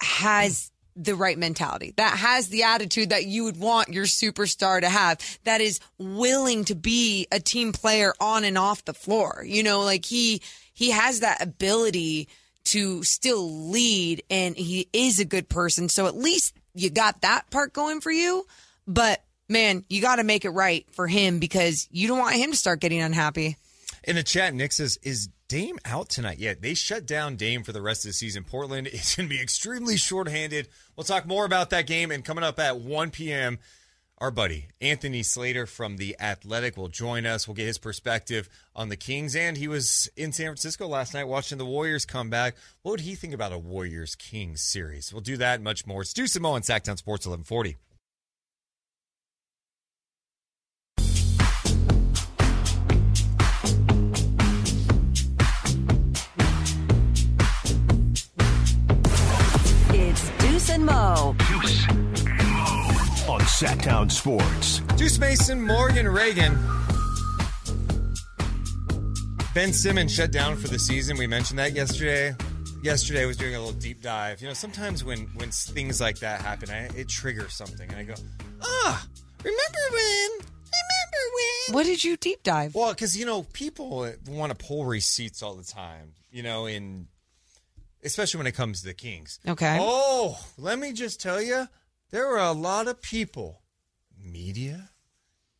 has 0.00 0.70
the 0.94 1.14
right 1.14 1.36
mentality, 1.36 1.92
that 1.96 2.16
has 2.16 2.48
the 2.48 2.62
attitude 2.62 3.10
that 3.10 3.26
you 3.26 3.44
would 3.44 3.58
want 3.58 3.88
your 3.88 4.04
superstar 4.04 4.80
to 4.80 4.88
have, 4.88 5.20
that 5.44 5.60
is 5.60 5.80
willing 5.98 6.64
to 6.64 6.74
be 6.74 7.26
a 7.30 7.40
team 7.40 7.72
player 7.72 8.14
on 8.20 8.44
and 8.44 8.56
off 8.56 8.84
the 8.84 8.94
floor. 8.94 9.44
You 9.44 9.64
know, 9.64 9.80
like 9.80 10.04
he 10.04 10.40
he 10.72 10.92
has 10.92 11.20
that 11.20 11.42
ability 11.42 12.28
to 12.68 13.02
still 13.02 13.70
lead 13.70 14.22
and 14.30 14.56
he 14.56 14.88
is 14.92 15.18
a 15.18 15.24
good 15.24 15.48
person. 15.48 15.88
So 15.88 16.06
at 16.06 16.16
least 16.16 16.54
you 16.74 16.90
got 16.90 17.22
that 17.22 17.50
part 17.50 17.72
going 17.72 18.00
for 18.00 18.10
you. 18.10 18.46
But 18.86 19.22
man, 19.48 19.84
you 19.88 20.00
got 20.00 20.16
to 20.16 20.24
make 20.24 20.44
it 20.44 20.50
right 20.50 20.86
for 20.92 21.06
him 21.06 21.38
because 21.38 21.88
you 21.90 22.08
don't 22.08 22.18
want 22.18 22.36
him 22.36 22.50
to 22.50 22.56
start 22.56 22.80
getting 22.80 23.00
unhappy. 23.00 23.56
In 24.04 24.16
the 24.16 24.22
chat, 24.22 24.54
Nick 24.54 24.72
says, 24.72 24.98
"Is 25.02 25.28
Dame 25.48 25.78
out 25.84 26.08
tonight?" 26.08 26.38
Yeah, 26.38 26.54
they 26.58 26.74
shut 26.74 27.04
down 27.04 27.36
Dame 27.36 27.62
for 27.62 27.72
the 27.72 27.82
rest 27.82 28.04
of 28.04 28.10
the 28.10 28.14
season. 28.14 28.44
Portland 28.44 28.86
is 28.92 29.14
going 29.14 29.28
to 29.28 29.34
be 29.34 29.40
extremely 29.40 29.96
shorthanded. 29.96 30.68
We'll 30.96 31.04
talk 31.04 31.26
more 31.26 31.44
about 31.44 31.70
that 31.70 31.86
game 31.86 32.10
and 32.10 32.24
coming 32.24 32.44
up 32.44 32.58
at 32.58 32.78
1 32.80 33.10
p.m. 33.10 33.58
Our 34.20 34.32
buddy 34.32 34.66
Anthony 34.80 35.22
Slater 35.22 35.64
from 35.64 35.96
the 35.96 36.16
Athletic 36.18 36.76
will 36.76 36.88
join 36.88 37.24
us. 37.24 37.46
We'll 37.46 37.54
get 37.54 37.66
his 37.66 37.78
perspective 37.78 38.48
on 38.74 38.88
the 38.88 38.96
Kings, 38.96 39.36
and 39.36 39.56
he 39.56 39.68
was 39.68 40.10
in 40.16 40.32
San 40.32 40.46
Francisco 40.46 40.88
last 40.88 41.14
night 41.14 41.28
watching 41.28 41.56
the 41.56 41.64
Warriors 41.64 42.04
come 42.04 42.28
back. 42.28 42.56
What 42.82 42.90
would 42.92 43.00
he 43.00 43.14
think 43.14 43.32
about 43.32 43.52
a 43.52 43.58
Warriors 43.58 44.16
Kings 44.16 44.60
series? 44.60 45.12
We'll 45.12 45.20
do 45.20 45.36
that 45.36 45.56
and 45.56 45.64
much 45.64 45.86
more. 45.86 46.00
It's 46.00 46.10
Stu 46.10 46.24
Samo 46.24 46.50
on 46.50 46.62
Sactown 46.62 46.98
Sports 46.98 47.28
1140. 47.28 47.76
It's 59.94 60.30
Deuce 60.38 60.70
and 60.70 60.86
Mo. 60.86 61.17
Deuce 63.58 63.70
and 63.70 63.84
Mo 63.86 63.98
on 63.98 64.08
Sacktown 64.08 64.12
Sports. 64.12 64.78
Deuce 64.96 65.18
Mason, 65.18 65.60
Morgan 65.60 66.08
Reagan. 66.08 66.58
Ben 69.54 69.72
Simmons 69.72 70.14
shut 70.14 70.30
down 70.30 70.56
for 70.56 70.68
the 70.68 70.78
season. 70.78 71.16
We 71.16 71.26
mentioned 71.26 71.58
that 71.58 71.72
yesterday. 71.72 72.36
Yesterday 72.82 73.22
I 73.22 73.26
was 73.26 73.36
doing 73.36 73.56
a 73.56 73.58
little 73.58 73.78
deep 73.78 74.00
dive. 74.00 74.40
You 74.40 74.48
know, 74.48 74.54
sometimes 74.54 75.02
when 75.02 75.26
when 75.34 75.50
things 75.50 76.00
like 76.00 76.20
that 76.20 76.40
happen, 76.40 76.70
I, 76.70 76.88
it 76.96 77.08
triggers 77.08 77.52
something, 77.54 77.90
and 77.90 77.98
I 77.98 78.04
go, 78.04 78.14
ah, 78.62 79.06
remember 79.42 79.78
when? 79.90 80.30
Remember 80.30 81.34
when? 81.34 81.74
What 81.74 81.86
did 81.86 82.04
you 82.04 82.16
deep 82.16 82.44
dive? 82.44 82.76
Well, 82.76 82.90
because 82.92 83.16
you 83.16 83.26
know, 83.26 83.42
people 83.42 84.08
want 84.28 84.56
to 84.56 84.66
pull 84.66 84.84
receipts 84.84 85.42
all 85.42 85.54
the 85.54 85.64
time. 85.64 86.12
You 86.30 86.44
know, 86.44 86.66
in 86.66 87.08
especially 88.04 88.38
when 88.38 88.46
it 88.46 88.52
comes 88.52 88.80
to 88.82 88.86
the 88.86 88.94
Kings. 88.94 89.40
Okay. 89.46 89.78
Oh, 89.80 90.38
let 90.56 90.78
me 90.78 90.92
just 90.92 91.20
tell 91.20 91.42
you, 91.42 91.66
there 92.10 92.26
were 92.28 92.38
a 92.38 92.52
lot 92.52 92.88
of 92.88 93.02
people, 93.02 93.62
media, 94.16 94.90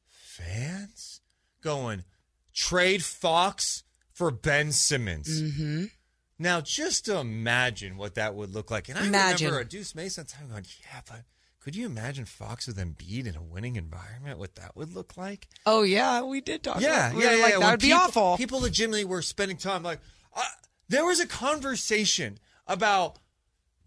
fans, 0.08 1.20
going 1.62 2.04
trade 2.54 3.04
Fox 3.04 3.84
for 4.12 4.30
Ben 4.30 4.72
Simmons. 4.72 5.42
Mm-hmm. 5.42 5.84
Now, 6.38 6.60
just 6.60 7.08
imagine 7.08 7.96
what 7.96 8.14
that 8.14 8.34
would 8.34 8.54
look 8.54 8.70
like. 8.70 8.88
And 8.88 8.98
I 8.98 9.06
Imagine. 9.06 9.48
remember 9.48 9.66
a 9.66 9.68
Deuce 9.68 9.94
Mason 9.94 10.24
time 10.24 10.48
going, 10.48 10.64
yeah, 10.80 11.00
but 11.08 11.24
could 11.60 11.74
you 11.74 11.86
imagine 11.86 12.24
Fox 12.24 12.66
with 12.68 12.78
Embiid 12.78 13.26
in 13.26 13.34
a 13.34 13.42
winning 13.42 13.76
environment? 13.76 14.38
What 14.38 14.54
that 14.54 14.76
would 14.76 14.94
look 14.94 15.16
like? 15.16 15.48
Oh 15.66 15.82
yeah, 15.82 16.22
we 16.22 16.40
did 16.40 16.62
talk. 16.62 16.80
Yeah, 16.80 17.10
about, 17.10 17.20
yeah, 17.20 17.34
yeah. 17.34 17.42
Like, 17.42 17.52
yeah. 17.52 17.58
that 17.58 17.70
would 17.72 17.80
be 17.80 17.92
awful. 17.92 18.36
People 18.36 18.60
legitimately 18.60 19.04
were 19.04 19.20
spending 19.22 19.56
time 19.56 19.82
like 19.82 19.98
uh, 20.34 20.42
there 20.88 21.04
was 21.04 21.20
a 21.20 21.26
conversation 21.26 22.38
about. 22.66 23.18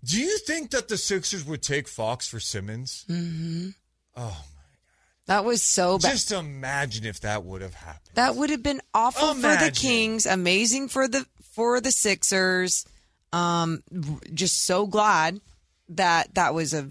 Do 0.04 0.20
you 0.20 0.38
think 0.40 0.72
that 0.72 0.88
the 0.88 0.98
Sixers 0.98 1.46
would 1.46 1.62
take 1.62 1.88
Fox 1.88 2.28
for 2.28 2.40
Simmons? 2.40 3.06
hmm 3.08 3.70
Oh, 4.18 4.44
That 5.28 5.46
was 5.46 5.62
so 5.64 5.98
bad. 5.98 6.12
just 6.12 6.32
imagine 6.32 7.06
if 7.06 7.22
that 7.22 7.44
would 7.46 7.62
have 7.62 7.76
happened. 7.76 8.16
That 8.16 8.36
would 8.36 8.50
have 8.50 8.64
been 8.64 8.82
awful 8.94 9.34
for 9.36 9.56
the 9.56 9.72
Kings, 9.74 10.26
amazing 10.26 10.90
for 10.90 11.08
the 11.08 11.26
for 11.54 11.80
the 11.80 11.92
Sixers. 11.92 12.86
Um, 13.32 13.84
just 14.34 14.66
so 14.66 14.86
glad 14.88 15.40
that 15.90 16.34
that 16.36 16.54
was 16.54 16.74
a 16.74 16.90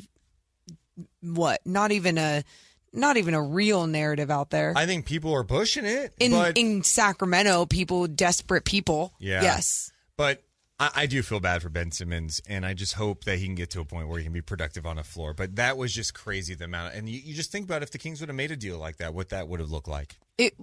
what? 1.20 1.60
Not 1.66 1.92
even 1.92 2.16
a 2.18 2.44
not 2.92 3.16
even 3.16 3.34
a 3.34 3.42
real 3.42 3.86
narrative 3.86 4.30
out 4.30 4.50
there. 4.50 4.72
I 4.76 4.86
think 4.86 5.04
people 5.06 5.32
are 5.34 5.44
pushing 5.44 5.84
it, 5.84 6.12
in 6.18 6.32
but 6.32 6.56
in 6.56 6.82
Sacramento, 6.82 7.66
people 7.66 8.06
desperate 8.06 8.64
people. 8.64 9.12
Yeah. 9.18 9.42
Yes. 9.42 9.92
But 10.16 10.42
I, 10.80 10.90
I 10.94 11.06
do 11.06 11.22
feel 11.22 11.38
bad 11.38 11.62
for 11.62 11.68
Ben 11.68 11.92
Simmons, 11.92 12.40
and 12.48 12.64
I 12.66 12.74
just 12.74 12.94
hope 12.94 13.24
that 13.24 13.38
he 13.38 13.44
can 13.44 13.54
get 13.54 13.70
to 13.70 13.80
a 13.80 13.84
point 13.84 14.08
where 14.08 14.18
he 14.18 14.24
can 14.24 14.32
be 14.32 14.40
productive 14.40 14.86
on 14.86 14.96
the 14.96 15.04
floor. 15.04 15.34
But 15.34 15.56
that 15.56 15.76
was 15.76 15.92
just 15.94 16.14
crazy 16.14 16.54
the 16.54 16.64
amount. 16.64 16.94
and 16.94 17.08
you, 17.08 17.20
you 17.22 17.34
just 17.34 17.52
think 17.52 17.66
about 17.66 17.82
if 17.82 17.90
the 17.90 17.98
Kings 17.98 18.20
would 18.20 18.30
have 18.30 18.36
made 18.36 18.50
a 18.50 18.56
deal 18.56 18.78
like 18.78 18.96
that, 18.96 19.14
what 19.14 19.28
that 19.28 19.46
would 19.46 19.60
have 19.60 19.70
looked 19.70 19.88
like. 19.88 20.16
It 20.38 20.54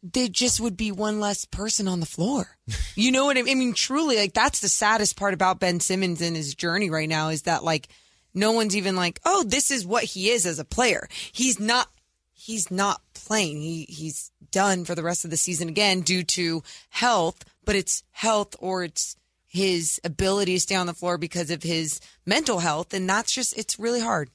there 0.00 0.28
just 0.28 0.60
would 0.60 0.76
be 0.76 0.92
one 0.92 1.18
less 1.18 1.44
person 1.44 1.88
on 1.88 2.00
the 2.00 2.06
floor. 2.06 2.56
You 2.94 3.12
know 3.12 3.26
what 3.26 3.38
I 3.38 3.42
mean? 3.42 3.56
I 3.56 3.60
mean, 3.60 3.74
truly, 3.74 4.16
like 4.16 4.32
that's 4.32 4.58
the 4.58 4.68
saddest 4.68 5.16
part 5.16 5.32
about 5.32 5.60
Ben 5.60 5.78
Simmons 5.78 6.20
and 6.20 6.34
his 6.34 6.56
journey 6.56 6.90
right 6.90 7.08
now 7.08 7.28
is 7.28 7.42
that 7.42 7.62
like 7.62 7.86
no 8.34 8.50
one's 8.50 8.76
even 8.76 8.96
like, 8.96 9.20
oh, 9.24 9.44
this 9.44 9.70
is 9.70 9.86
what 9.86 10.02
he 10.02 10.30
is 10.30 10.46
as 10.46 10.58
a 10.58 10.64
player. 10.64 11.08
He's 11.30 11.60
not. 11.60 11.86
He's 12.32 12.70
not 12.70 13.00
playing. 13.14 13.60
He 13.60 13.86
he's 13.88 14.32
done 14.50 14.84
for 14.84 14.94
the 14.94 15.02
rest 15.02 15.24
of 15.24 15.30
the 15.30 15.36
season 15.36 15.68
again 15.68 16.00
due 16.00 16.22
to 16.24 16.62
health, 16.90 17.44
but 17.64 17.76
it's 17.76 18.02
health 18.10 18.56
or 18.58 18.84
it's 18.84 19.16
his 19.46 20.00
ability 20.04 20.54
to 20.54 20.60
stay 20.60 20.74
on 20.74 20.86
the 20.86 20.94
floor 20.94 21.18
because 21.18 21.50
of 21.50 21.62
his 21.62 22.00
mental 22.26 22.58
health, 22.58 22.92
and 22.92 23.08
that's 23.08 23.32
just 23.32 23.56
it's 23.56 23.78
really 23.78 24.00
hard. 24.00 24.30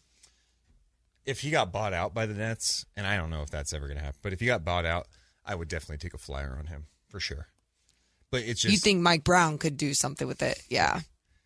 If 1.25 1.41
he 1.41 1.51
got 1.51 1.71
bought 1.71 1.93
out 1.93 2.13
by 2.13 2.25
the 2.25 2.33
Nets, 2.33 2.85
and 2.97 3.07
I 3.07 3.15
don't 3.15 3.29
know 3.29 3.41
if 3.43 3.49
that's 3.49 3.71
ever 3.71 3.87
going 3.87 3.97
to 3.97 4.03
happen, 4.03 4.19
but 4.21 4.33
if 4.33 4.39
he 4.39 4.47
got 4.47 4.65
bought 4.65 4.85
out, 4.85 5.07
I 5.45 5.55
would 5.55 5.69
definitely 5.69 5.97
take 5.97 6.13
a 6.13 6.17
flyer 6.17 6.55
on 6.59 6.65
him 6.65 6.87
for 7.07 7.19
sure. 7.19 7.47
But 8.31 8.41
it's 8.43 8.61
just 8.61 8.73
you 8.73 8.79
think 8.79 9.01
Mike 9.01 9.23
Brown 9.23 9.57
could 9.57 9.77
do 9.77 9.93
something 9.93 10.27
with 10.27 10.41
it? 10.41 10.61
Yeah, 10.69 11.01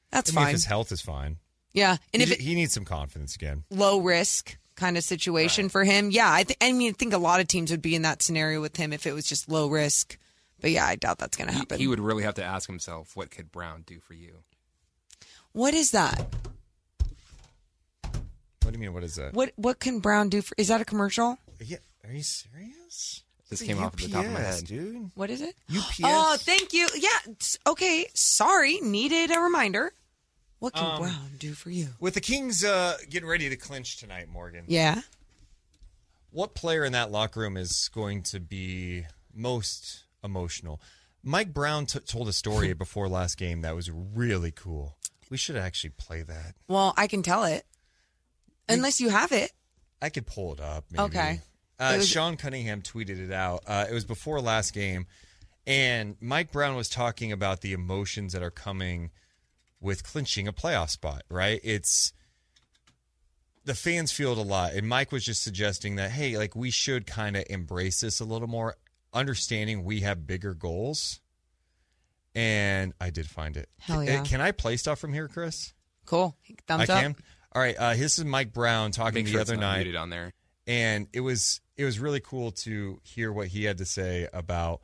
that's 0.10 0.32
I 0.32 0.32
mean, 0.32 0.36
fine. 0.36 0.48
If 0.48 0.54
his 0.54 0.66
health 0.66 0.92
is 0.92 1.02
fine, 1.02 1.38
yeah, 1.74 1.98
and 2.14 2.24
he, 2.24 2.32
if 2.32 2.40
it, 2.40 2.42
he 2.42 2.56
needs 2.56 2.74
some 2.74 2.86
confidence 2.86 3.36
again. 3.36 3.66
low 3.70 4.00
risk 4.00 4.58
kind 4.78 4.96
of 4.98 5.04
situation 5.04 5.68
for 5.68 5.84
him. 5.84 6.10
Yeah, 6.12 6.32
I, 6.32 6.44
th- 6.44 6.58
I 6.62 6.72
mean, 6.72 6.92
I 6.92 6.94
think 6.94 7.14
a 7.14 7.18
lot 7.18 7.42
of 7.42 7.48
teams 7.48 7.70
would 7.72 7.82
be 7.82 7.96
in 7.96 8.04
that 8.04 8.22
scenario 8.22 8.62
with 8.62 8.78
him 8.78 8.94
if 8.94 9.06
it 9.06 9.12
was 9.14 9.26
just 9.28 9.50
low 9.50 9.68
risk. 9.68 10.18
But 10.62 10.72
yeah, 10.72 10.86
I 10.88 10.96
doubt 10.96 11.18
that's 11.18 11.36
going 11.36 11.50
to 11.50 11.54
happen. 11.54 11.78
he 11.78 11.88
would 11.88 12.00
really 12.00 12.24
have 12.24 12.36
to 12.36 12.44
ask 12.44 12.68
himself, 12.68 13.16
what 13.16 13.30
could 13.30 13.52
Brown 13.52 13.84
do 13.86 14.00
for 14.00 14.14
you? 14.14 14.38
what 15.52 15.74
is 15.74 15.92
that? 15.92 16.26
What 18.64 18.72
do 18.74 18.80
you 18.80 18.80
mean? 18.80 18.94
What 18.94 19.04
is 19.04 19.16
that? 19.16 19.34
What 19.34 19.52
what 19.56 19.80
can 19.80 20.00
Brown 20.00 20.30
do 20.30 20.42
for? 20.42 20.54
Is 20.58 20.68
that 20.68 20.82
a 20.82 20.86
commercial? 20.86 21.38
Yeah, 21.60 21.78
are 22.06 22.12
you 22.12 22.24
serious? 22.24 23.24
This 23.50 23.62
It's 23.62 23.62
a 23.62 23.66
came 23.66 23.82
off 23.82 23.96
the 23.96 24.10
top 24.10 24.26
of 24.26 24.32
my 24.32 24.42
head. 24.42 24.66
dude. 24.66 25.10
What 25.16 25.30
is 25.30 25.42
it? 25.42 25.56
UPS. 25.74 26.02
Oh, 26.04 26.36
thank 26.38 26.74
you. 26.74 26.88
Yeah. 26.96 27.34
Okay. 27.66 28.08
Sorry. 28.14 28.80
Needed 28.82 29.32
a 29.32 29.40
reminder. 29.40 29.94
What 30.60 30.74
can 30.74 30.86
Um, 30.86 31.00
Brown 31.02 31.32
do 31.38 31.54
for 31.54 31.70
you? 31.70 31.90
With 32.00 32.14
the 32.16 32.22
Kings 32.22 32.64
uh, 32.64 32.98
getting 33.10 33.30
ready 33.30 33.48
to 33.50 33.56
clinch 33.56 33.98
tonight, 33.98 34.28
Morgan. 34.30 34.66
Yeah. 34.68 35.02
What 36.32 36.56
player 36.56 36.84
in 36.84 36.92
that 36.94 37.12
locker 37.12 37.40
room 37.42 37.58
is 37.58 37.90
going 37.94 38.24
to 38.24 38.40
be 38.40 39.06
most 39.34 40.04
emotional? 40.24 40.82
Mike 41.24 41.54
Brown 41.54 41.86
t- 41.86 42.00
told 42.00 42.28
a 42.28 42.34
story 42.34 42.74
before 42.74 43.08
last 43.08 43.38
game 43.38 43.62
that 43.62 43.76
was 43.76 43.90
really 43.92 44.52
cool. 44.52 44.98
We 45.30 45.38
should 45.38 45.58
actually 45.58 45.92
play 45.92 46.22
that. 46.24 46.56
Well, 46.68 46.94
I 46.98 47.08
can 47.08 47.22
tell 47.22 47.44
it. 47.44 47.66
Unless 48.70 49.00
you 49.00 49.10
have 49.10 49.32
it. 49.32 49.52
I 50.02 50.10
could 50.10 50.26
pull 50.26 50.54
it 50.54 50.60
up. 50.60 50.86
Maybe. 50.92 51.04
Okay. 51.04 51.42
Uh, 51.80 51.96
was- 51.98 52.08
Sean 52.10 52.36
Cunningham 52.38 52.82
tweeted 52.82 53.20
it 53.24 53.32
out. 53.32 53.64
Uh, 53.68 53.86
it 53.90 53.94
was 53.94 54.06
before 54.06 54.42
last 54.42 54.74
game, 54.74 55.06
and 55.66 56.16
Mike 56.20 56.52
Brown 56.52 56.76
was 56.76 56.90
talking 56.90 57.32
about 57.32 57.62
the 57.62 57.74
emotions 57.74 58.34
that 58.34 58.42
are 58.44 58.52
coming 58.52 59.12
with 59.80 60.04
clinching 60.04 60.48
a 60.48 60.54
playoff 60.54 60.90
spot. 60.90 61.24
Right? 61.30 61.60
It's 61.64 62.14
the 63.66 63.76
fans 63.76 64.12
feel 64.12 64.32
it 64.32 64.38
a 64.38 64.42
lot, 64.42 64.74
and 64.74 64.88
Mike 64.88 65.12
was 65.12 65.26
just 65.26 65.44
suggesting 65.44 65.96
that 65.96 66.12
hey, 66.12 66.38
like 66.38 66.56
we 66.56 66.72
should 66.72 67.06
kind 67.06 67.36
of 67.36 67.44
embrace 67.50 68.02
this 68.02 68.20
a 68.20 68.26
little 68.26 68.48
more, 68.48 68.76
understanding 69.14 69.84
we 69.84 70.02
have 70.02 70.26
bigger 70.28 70.54
goals. 70.54 71.20
And 72.36 72.94
I 73.02 73.10
did 73.10 73.28
find 73.28 73.58
it. 73.58 73.68
Hell 73.80 74.04
yeah. 74.04 74.24
Can 74.24 74.42
I 74.42 74.52
play 74.52 74.78
stuff 74.78 75.00
from 75.00 75.12
here, 75.12 75.28
Chris? 75.28 75.74
Cool. 76.06 76.36
Thumbs 76.68 76.88
I 76.90 76.94
up. 76.94 77.02
can. 77.02 77.16
All 77.54 77.62
right. 77.62 77.76
Uh, 77.76 77.96
this 77.96 78.20
is 78.20 78.26
Mike 78.26 78.54
Brown 78.54 78.92
talking 78.92 79.16
Make 79.16 79.26
the 79.26 79.32
sure 79.32 79.42
it's 79.42 79.50
other 79.50 79.60
not 79.60 79.72
night 79.72 79.78
muted 79.78 79.96
on 79.96 80.10
there. 80.12 80.34
and 80.68 81.08
it 81.14 81.22
was 81.22 81.62
it 81.78 81.84
was 81.84 82.00
really 82.00 82.20
cool 82.20 82.52
to 82.52 83.00
hear 83.04 83.34
what 83.34 83.48
he 83.48 83.64
had 83.64 83.80
to 83.80 83.86
say 83.86 84.28
about 84.34 84.82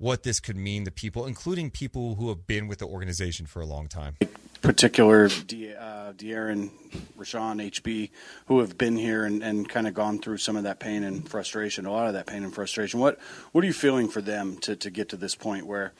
what 0.00 0.22
this 0.22 0.40
could 0.40 0.56
mean 0.56 0.84
to 0.86 0.90
people, 0.90 1.26
including 1.26 1.70
people 1.70 2.14
who 2.14 2.30
have 2.30 2.46
been 2.46 2.66
with 2.66 2.78
the 2.78 2.86
organization 2.86 3.44
for 3.44 3.60
a 3.60 3.66
long 3.66 3.86
time. 3.86 4.16
particular 4.62 5.28
De, 5.28 5.74
uh, 5.74 6.12
De'Aaron, 6.14 6.70
Richaun, 7.18 7.62
HB, 7.70 8.10
who 8.46 8.60
have 8.60 8.76
been 8.78 8.96
here 8.96 9.24
and, 9.24 9.42
and 9.42 9.68
kind 9.68 9.86
of 9.86 9.92
gone 9.94 10.18
through 10.18 10.38
some 10.38 10.56
of 10.56 10.62
that 10.64 10.80
pain 10.80 11.04
and 11.04 11.28
frustration, 11.28 11.84
a 11.84 11.92
lot 11.92 12.06
of 12.06 12.14
that 12.14 12.26
pain 12.26 12.42
and 12.44 12.54
frustration. 12.54 12.98
What 12.98 13.18
what 13.52 13.62
are 13.62 13.66
you 13.66 13.74
feeling 13.74 14.08
for 14.08 14.22
them 14.22 14.56
to, 14.62 14.74
to 14.74 14.90
get 14.90 15.10
to 15.10 15.16
this 15.18 15.34
point 15.34 15.66
where 15.66 15.92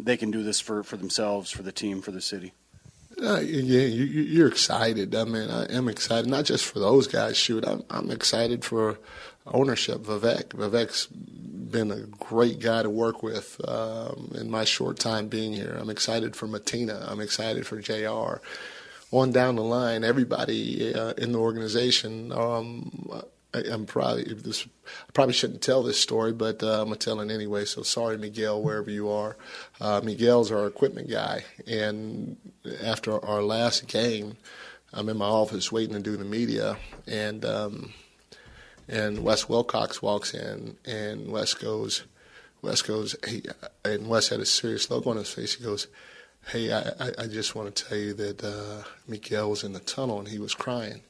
they 0.00 0.16
can 0.16 0.32
do 0.32 0.42
this 0.42 0.58
for, 0.60 0.82
for 0.82 0.96
themselves, 0.96 1.50
for 1.52 1.62
the 1.62 1.72
team, 1.72 2.02
for 2.02 2.10
the 2.10 2.20
city? 2.20 2.52
Uh, 3.22 3.38
yeah, 3.38 3.86
you, 3.86 4.04
you- 4.04 4.22
you're 4.22 4.48
excited. 4.48 5.14
I 5.14 5.22
mean, 5.22 5.48
I 5.48 5.66
am 5.66 5.88
excited, 5.88 6.28
not 6.28 6.44
just 6.44 6.64
for 6.64 6.80
those 6.80 7.06
guys. 7.06 7.36
Shoot, 7.36 7.64
I'm, 7.64 7.84
I'm 7.88 8.10
excited 8.10 8.64
for 8.64 8.98
ownership. 9.46 10.02
Vivek, 10.02 10.48
Vivek's 10.48 11.06
been 11.06 11.90
a 11.90 12.00
great 12.00 12.60
guy 12.60 12.82
to 12.82 12.90
work 12.90 13.22
with 13.22 13.60
um, 13.66 14.32
in 14.34 14.50
my 14.50 14.64
short 14.64 14.98
time 14.98 15.28
being 15.28 15.52
here. 15.52 15.76
I'm 15.78 15.90
excited 15.90 16.36
for 16.36 16.46
Matina. 16.46 17.10
I'm 17.10 17.20
excited 17.20 17.66
for 17.66 17.80
Jr. 17.80 18.40
On 19.10 19.30
down 19.30 19.56
the 19.56 19.62
line, 19.62 20.02
everybody 20.02 20.94
uh, 20.94 21.12
in 21.12 21.32
the 21.32 21.38
organization. 21.38 22.32
Um, 22.32 23.22
I, 23.52 23.62
I'm 23.70 23.86
probably 23.86 24.34
this. 24.34 24.66
I 24.86 25.12
probably 25.12 25.34
shouldn't 25.34 25.62
tell 25.62 25.82
this 25.82 26.00
story, 26.00 26.32
but 26.32 26.62
uh, 26.62 26.80
I'm 26.80 26.86
gonna 26.86 26.96
tell 26.96 27.20
it 27.20 27.30
anyway. 27.30 27.64
So 27.64 27.82
sorry, 27.82 28.18
Miguel, 28.18 28.60
wherever 28.62 28.90
you 28.90 29.10
are. 29.10 29.36
Uh, 29.80 30.00
Miguel's 30.02 30.50
our 30.50 30.66
equipment 30.66 31.08
guy, 31.08 31.44
and 31.66 32.36
after 32.82 33.24
our 33.24 33.42
last 33.42 33.86
game, 33.86 34.36
I'm 34.92 35.08
in 35.08 35.16
my 35.16 35.26
office 35.26 35.70
waiting 35.70 35.94
to 35.94 36.00
do 36.00 36.16
the 36.16 36.24
media, 36.24 36.76
and 37.06 37.44
um, 37.44 37.92
and 38.88 39.24
Wes 39.24 39.48
Wilcox 39.48 40.02
walks 40.02 40.34
in, 40.34 40.76
and 40.84 41.30
Wes 41.30 41.54
goes, 41.54 42.04
Wes 42.62 42.82
goes, 42.82 43.16
hey, 43.26 43.42
and 43.84 44.08
Wes 44.08 44.28
had 44.28 44.40
a 44.40 44.46
serious 44.46 44.90
look 44.90 45.06
on 45.06 45.16
his 45.16 45.32
face. 45.32 45.54
He 45.54 45.64
goes, 45.64 45.86
hey, 46.48 46.72
I, 46.72 46.80
I, 47.00 47.10
I 47.18 47.26
just 47.26 47.54
want 47.54 47.74
to 47.74 47.84
tell 47.84 47.98
you 47.98 48.14
that 48.14 48.42
uh, 48.42 48.84
Miguel 49.06 49.50
was 49.50 49.64
in 49.64 49.72
the 49.72 49.80
tunnel 49.80 50.18
and 50.18 50.28
he 50.28 50.38
was 50.38 50.54
crying. 50.54 51.02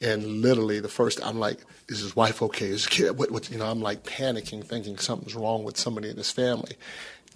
And 0.00 0.42
literally, 0.42 0.80
the 0.80 0.88
first, 0.88 1.24
I'm 1.24 1.38
like, 1.38 1.58
is 1.88 2.00
his 2.00 2.16
wife 2.16 2.42
okay? 2.42 2.66
Is 2.66 2.84
his 2.84 2.86
kid, 2.86 3.18
what, 3.18 3.30
what, 3.30 3.50
you 3.50 3.58
know, 3.58 3.66
I'm 3.66 3.80
like 3.80 4.04
panicking, 4.04 4.64
thinking 4.64 4.98
something's 4.98 5.34
wrong 5.34 5.64
with 5.64 5.76
somebody 5.76 6.10
in 6.10 6.16
his 6.16 6.30
family. 6.30 6.76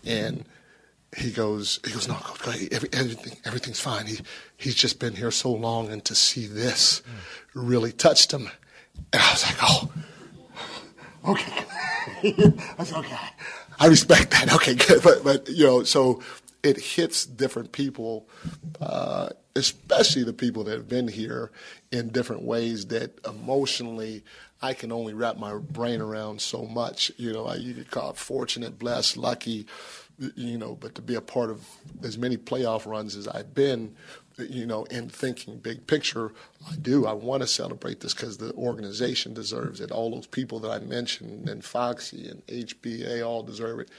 And 0.05 0.44
he 1.16 1.31
goes, 1.31 1.81
he 1.85 1.93
goes, 1.93 2.09
no, 2.09 2.15
go, 2.15 2.52
go, 2.52 2.59
every, 2.73 2.89
everything, 2.93 3.36
everything's 3.44 3.81
fine. 3.81 4.06
He, 4.06 4.19
he's 4.56 4.74
just 4.74 4.98
been 4.98 5.15
here 5.15 5.31
so 5.31 5.52
long, 5.52 5.90
and 5.90 6.05
to 6.06 6.15
see 6.15 6.47
this 6.47 7.02
really 7.55 7.93
touched 7.93 8.32
him. 8.32 8.51
And 9.12 9.23
I 9.23 9.31
was 9.33 9.45
like, 9.45 9.57
oh, 9.62 9.93
okay. 11.29 11.65
I 12.79 12.85
said, 12.85 12.99
okay, 12.99 13.16
I 13.79 13.87
respect 13.87 14.31
that. 14.33 14.53
Okay, 14.55 14.75
good. 14.75 15.03
But, 15.03 15.25
but 15.25 15.49
you 15.49 15.65
know, 15.65 15.85
so 15.85 16.23
it 16.62 16.79
hits 16.79 17.25
different 17.25 17.73
people, 17.73 18.29
uh, 18.81 19.31
especially 19.55 20.25
the 20.25 20.33
people 20.33 20.65
that 20.65 20.73
have 20.73 20.89
been 20.89 21.09
here 21.09 21.51
in 21.93 22.09
different 22.09 22.43
ways 22.43 22.87
that 22.87 23.19
emotionally 23.27 24.25
I 24.61 24.75
can 24.75 24.91
only 24.91 25.15
wrap 25.15 25.37
my 25.37 25.55
brain 25.55 26.01
around 26.01 26.41
so 26.41 26.65
much. 26.65 27.12
You 27.16 27.33
know, 27.33 27.47
I, 27.47 27.57
you 27.57 27.75
could 27.75 27.91
call 27.91 28.11
it 28.11 28.16
fortunate, 28.16 28.79
blessed, 28.79 29.16
lucky, 29.16 29.66
you 30.35 30.59
know, 30.59 30.75
but 30.75 30.97
to 30.97 31.03
be 31.03 31.15
a 31.15 31.20
part 31.20 31.51
of 31.51 31.65
as 32.03 32.19
many 32.19 32.37
playoff 32.37 32.87
runs 32.87 33.15
as 33.15 33.29
I've 33.29 33.55
been, 33.55 33.95
you 34.39 34.66
know, 34.66 34.85
in 34.85 35.09
thinking 35.09 35.59
big 35.59 35.86
picture, 35.86 36.32
I 36.70 36.77
do. 36.77 37.06
I 37.06 37.12
want 37.12 37.43
to 37.43 37.47
celebrate 37.47 38.01
this 38.01 38.15
because 38.15 38.39
the 38.39 38.52
organization 38.55 39.35
deserves 39.35 39.81
it. 39.81 39.90
All 39.90 40.10
those 40.10 40.27
people 40.27 40.60
that 40.60 40.70
I 40.70 40.78
mentioned, 40.78 41.48
and 41.48 41.65
Foxy 41.65 42.28
and 42.28 42.47
HBA 42.47 43.27
all 43.27 43.43
deserve 43.43 43.81
it. 43.81 43.90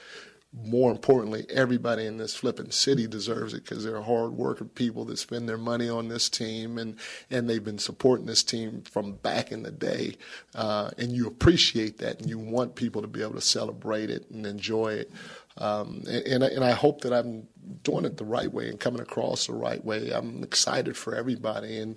more 0.52 0.90
importantly, 0.90 1.46
everybody 1.48 2.04
in 2.06 2.16
this 2.16 2.34
flipping 2.34 2.72
city 2.72 3.06
deserves 3.06 3.54
it 3.54 3.62
because 3.62 3.84
they're 3.84 4.00
hard 4.02 4.32
working 4.32 4.68
people 4.68 5.04
that 5.04 5.16
spend 5.16 5.48
their 5.48 5.56
money 5.56 5.88
on 5.88 6.08
this 6.08 6.28
team 6.28 6.76
and, 6.76 6.96
and 7.30 7.48
they've 7.48 7.64
been 7.64 7.78
supporting 7.78 8.26
this 8.26 8.42
team 8.42 8.82
from 8.82 9.12
back 9.12 9.52
in 9.52 9.62
the 9.62 9.70
day. 9.70 10.16
Uh, 10.52 10.90
and 10.98 11.12
you 11.12 11.26
appreciate 11.28 11.98
that 11.98 12.18
and 12.20 12.28
you 12.28 12.36
want 12.36 12.74
people 12.74 13.00
to 13.00 13.06
be 13.06 13.22
able 13.22 13.34
to 13.34 13.40
celebrate 13.40 14.10
it 14.10 14.28
and 14.30 14.44
enjoy 14.44 14.92
it. 14.92 15.12
Um, 15.60 16.04
and, 16.08 16.42
and 16.42 16.64
I 16.64 16.70
hope 16.70 17.02
that 17.02 17.12
I'm 17.12 17.46
doing 17.82 18.06
it 18.06 18.16
the 18.16 18.24
right 18.24 18.50
way 18.50 18.68
and 18.68 18.80
coming 18.80 19.02
across 19.02 19.46
the 19.46 19.52
right 19.52 19.84
way. 19.84 20.10
I'm 20.10 20.42
excited 20.42 20.96
for 20.96 21.14
everybody, 21.14 21.78
and 21.78 21.96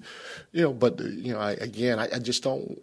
you 0.52 0.64
know, 0.64 0.74
but 0.74 1.00
you 1.00 1.34
know, 1.34 1.40
I, 1.40 1.52
again, 1.54 1.98
I, 1.98 2.10
I 2.14 2.20
just 2.20 2.44
don't, 2.44 2.78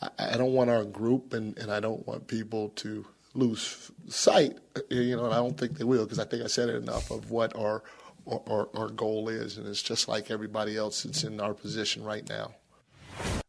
I, 0.00 0.08
I 0.18 0.36
don't 0.36 0.52
want 0.52 0.70
our 0.70 0.84
group, 0.84 1.32
and, 1.32 1.58
and 1.58 1.70
I 1.72 1.80
don't 1.80 2.06
want 2.06 2.28
people 2.28 2.68
to 2.76 3.04
lose 3.34 3.90
sight, 4.08 4.58
you 4.88 5.16
know, 5.16 5.24
and 5.24 5.34
I 5.34 5.38
don't 5.38 5.58
think 5.58 5.78
they 5.78 5.84
will 5.84 6.04
because 6.04 6.20
I 6.20 6.24
think 6.24 6.44
I 6.44 6.46
said 6.46 6.68
it 6.68 6.76
enough 6.76 7.10
of 7.10 7.30
what 7.30 7.54
our, 7.56 7.82
our 8.26 8.68
our 8.74 8.88
goal 8.88 9.28
is, 9.28 9.58
and 9.58 9.66
it's 9.66 9.82
just 9.82 10.06
like 10.06 10.30
everybody 10.30 10.76
else 10.76 11.02
that's 11.02 11.24
in 11.24 11.40
our 11.40 11.54
position 11.54 12.04
right 12.04 12.28
now. 12.28 12.54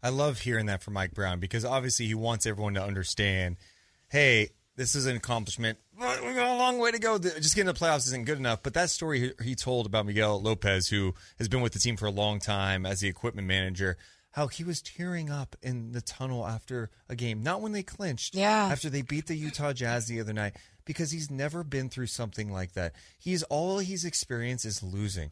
I 0.02 0.10
love 0.10 0.40
hearing 0.40 0.66
that 0.66 0.82
from 0.82 0.96
Mike 0.96 1.14
Brown 1.14 1.40
because 1.40 1.64
obviously 1.64 2.08
he 2.08 2.16
wants 2.16 2.48
everyone 2.48 2.74
to 2.74 2.84
understand, 2.84 3.58
hey, 4.10 4.50
this 4.82 4.96
is 4.96 5.06
an 5.06 5.16
accomplishment. 5.16 5.78
We 5.96 6.34
got 6.34 6.56
a 6.56 6.58
long 6.58 6.80
way 6.80 6.90
to 6.90 6.98
go. 6.98 7.20
Just 7.20 7.56
getting 7.56 7.68
the 7.68 7.80
playoffs 7.80 8.08
isn't 8.08 8.26
good 8.26 8.40
enough. 8.40 8.64
But 8.64 8.74
that 8.74 8.90
story 8.90 9.34
he 9.44 9.54
told 9.54 9.86
about 9.86 10.08
Miguel 10.08 10.42
Lopez, 10.42 10.88
who 10.88 11.14
has 11.38 11.48
been 11.48 11.62
with 11.62 11.74
the 11.74 11.80
team 11.80 11.98
for 11.98 12.08
a 12.08 12.12
long 12.12 12.40
time 12.40 12.84
as 12.88 13.00
the 13.00 13.08
equipment 13.08 13.48
manager, 13.48 13.96
how 14.32 14.48
he 14.48 14.64
was 14.64 14.82
tearing 14.82 15.30
up 15.30 15.56
in 15.62 15.92
the 15.92 16.02
tunnel 16.02 16.48
after 16.48 16.90
a 17.08 17.16
game, 17.16 17.44
not 17.44 17.62
when 17.62 17.74
they 17.74 17.84
clinched, 17.84 18.34
yeah, 18.34 18.70
after 18.72 18.90
they 18.90 19.04
beat 19.04 19.28
the 19.28 19.36
Utah 19.36 19.72
Jazz 19.72 20.08
the 20.08 20.20
other 20.20 20.34
night, 20.34 20.56
because 20.84 21.12
he's 21.12 21.30
never 21.30 21.64
been 21.64 21.88
through 21.88 22.08
something 22.08 22.52
like 22.52 22.74
that. 22.74 22.94
He's 23.20 23.44
all 23.44 23.78
he's 23.78 24.04
experienced 24.04 24.66
is 24.66 24.82
losing. 24.82 25.30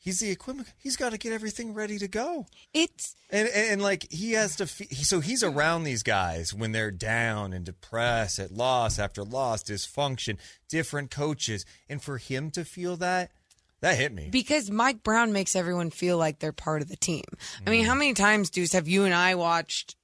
He's 0.00 0.20
the 0.20 0.30
equipment. 0.30 0.68
He's 0.78 0.96
got 0.96 1.10
to 1.10 1.18
get 1.18 1.32
everything 1.32 1.74
ready 1.74 1.98
to 1.98 2.08
go. 2.08 2.46
It's 2.72 3.16
and, 3.30 3.48
and, 3.48 3.72
and 3.72 3.82
like 3.82 4.10
he 4.10 4.32
has 4.32 4.56
to. 4.56 4.66
So 4.66 5.20
he's 5.20 5.42
around 5.42 5.82
these 5.82 6.02
guys 6.02 6.54
when 6.54 6.72
they're 6.72 6.92
down 6.92 7.52
and 7.52 7.64
depressed 7.64 8.38
at 8.38 8.52
loss 8.52 8.98
after 8.98 9.24
loss, 9.24 9.64
dysfunction, 9.64 10.38
different 10.68 11.10
coaches, 11.10 11.66
and 11.88 12.00
for 12.02 12.18
him 12.18 12.50
to 12.52 12.64
feel 12.64 12.96
that, 12.98 13.32
that 13.80 13.96
hit 13.96 14.12
me 14.12 14.28
because 14.30 14.70
Mike 14.70 15.02
Brown 15.02 15.32
makes 15.32 15.56
everyone 15.56 15.90
feel 15.90 16.16
like 16.16 16.38
they're 16.38 16.52
part 16.52 16.80
of 16.80 16.88
the 16.88 16.96
team. 16.96 17.24
I 17.66 17.70
mean, 17.70 17.84
how 17.84 17.92
mm-hmm. 17.92 17.98
many 17.98 18.14
times, 18.14 18.50
Deuce, 18.50 18.72
have 18.72 18.88
you 18.88 19.04
and 19.04 19.14
I 19.14 19.34
watched 19.34 19.96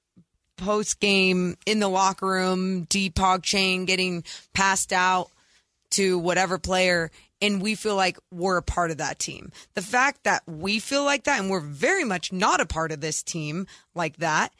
post 0.57 1.01
game 1.01 1.57
in 1.67 1.81
the 1.81 1.89
locker 1.89 2.27
room, 2.27 2.87
Deepak 2.87 3.43
Chain 3.43 3.85
getting 3.85 4.25
passed 4.53 4.93
out 4.93 5.31
to 5.91 6.19
whatever 6.19 6.59
player, 6.59 7.11
and 7.45 7.61
we 7.61 7.75
feel 7.75 7.95
like 7.95 8.19
we're 8.33 8.57
a 8.57 8.63
part 8.63 8.91
of 8.91 8.97
that 8.97 9.19
team. 9.19 9.53
The 9.75 9.83
fact 9.83 10.25
that 10.25 10.43
we 10.47 10.79
feel 10.79 11.05
like 11.05 11.25
that 11.25 11.41
and 11.41 11.51
we're 11.51 11.61
very 11.61 12.05
much 12.05 12.33
not 12.33 12.61
a 12.61 12.67
part 12.67 12.91
of 12.91 13.03
this 13.03 13.23
team 13.23 13.67
like 13.95 14.17
that 14.17 14.55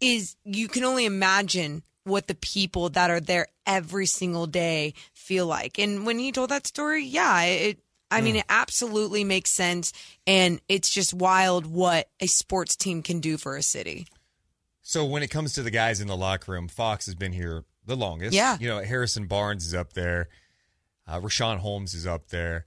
is 0.00 0.36
you 0.44 0.68
can 0.68 0.84
only 0.84 1.04
imagine 1.04 1.82
what 2.04 2.28
the 2.28 2.36
people 2.36 2.90
that 2.90 3.10
are 3.10 3.20
there 3.20 3.48
every 3.66 4.06
single 4.06 4.46
day 4.46 4.94
feel 5.14 5.46
like. 5.46 5.80
And 5.80 6.06
when 6.06 6.20
he 6.20 6.30
told 6.30 6.50
that 6.50 6.66
story, 6.66 7.04
yeah, 7.04 7.42
it 7.42 7.78
I 8.08 8.20
mean, 8.20 8.36
it 8.36 8.44
absolutely 8.48 9.24
makes 9.24 9.50
sense. 9.50 9.92
And 10.26 10.60
it's 10.68 10.90
just 10.90 11.14
wild 11.14 11.64
what 11.64 12.08
a 12.20 12.26
sports 12.26 12.76
team 12.76 13.02
can 13.02 13.20
do 13.20 13.38
for 13.38 13.56
a 13.56 13.62
city. 13.62 14.06
So, 14.82 15.04
when 15.06 15.22
it 15.22 15.28
comes 15.28 15.54
to 15.54 15.62
the 15.62 15.70
guys 15.70 16.00
in 16.00 16.08
the 16.08 16.16
locker 16.16 16.52
room, 16.52 16.68
Fox 16.68 17.06
has 17.06 17.14
been 17.14 17.32
here 17.32 17.64
the 17.86 17.96
longest. 17.96 18.34
Yeah. 18.34 18.58
You 18.60 18.68
know, 18.68 18.82
Harrison 18.82 19.26
Barnes 19.26 19.64
is 19.64 19.74
up 19.74 19.94
there, 19.94 20.28
uh, 21.06 21.20
Richaun 21.20 21.58
Holmes 21.58 21.94
is 21.94 22.06
up 22.06 22.28
there. 22.28 22.66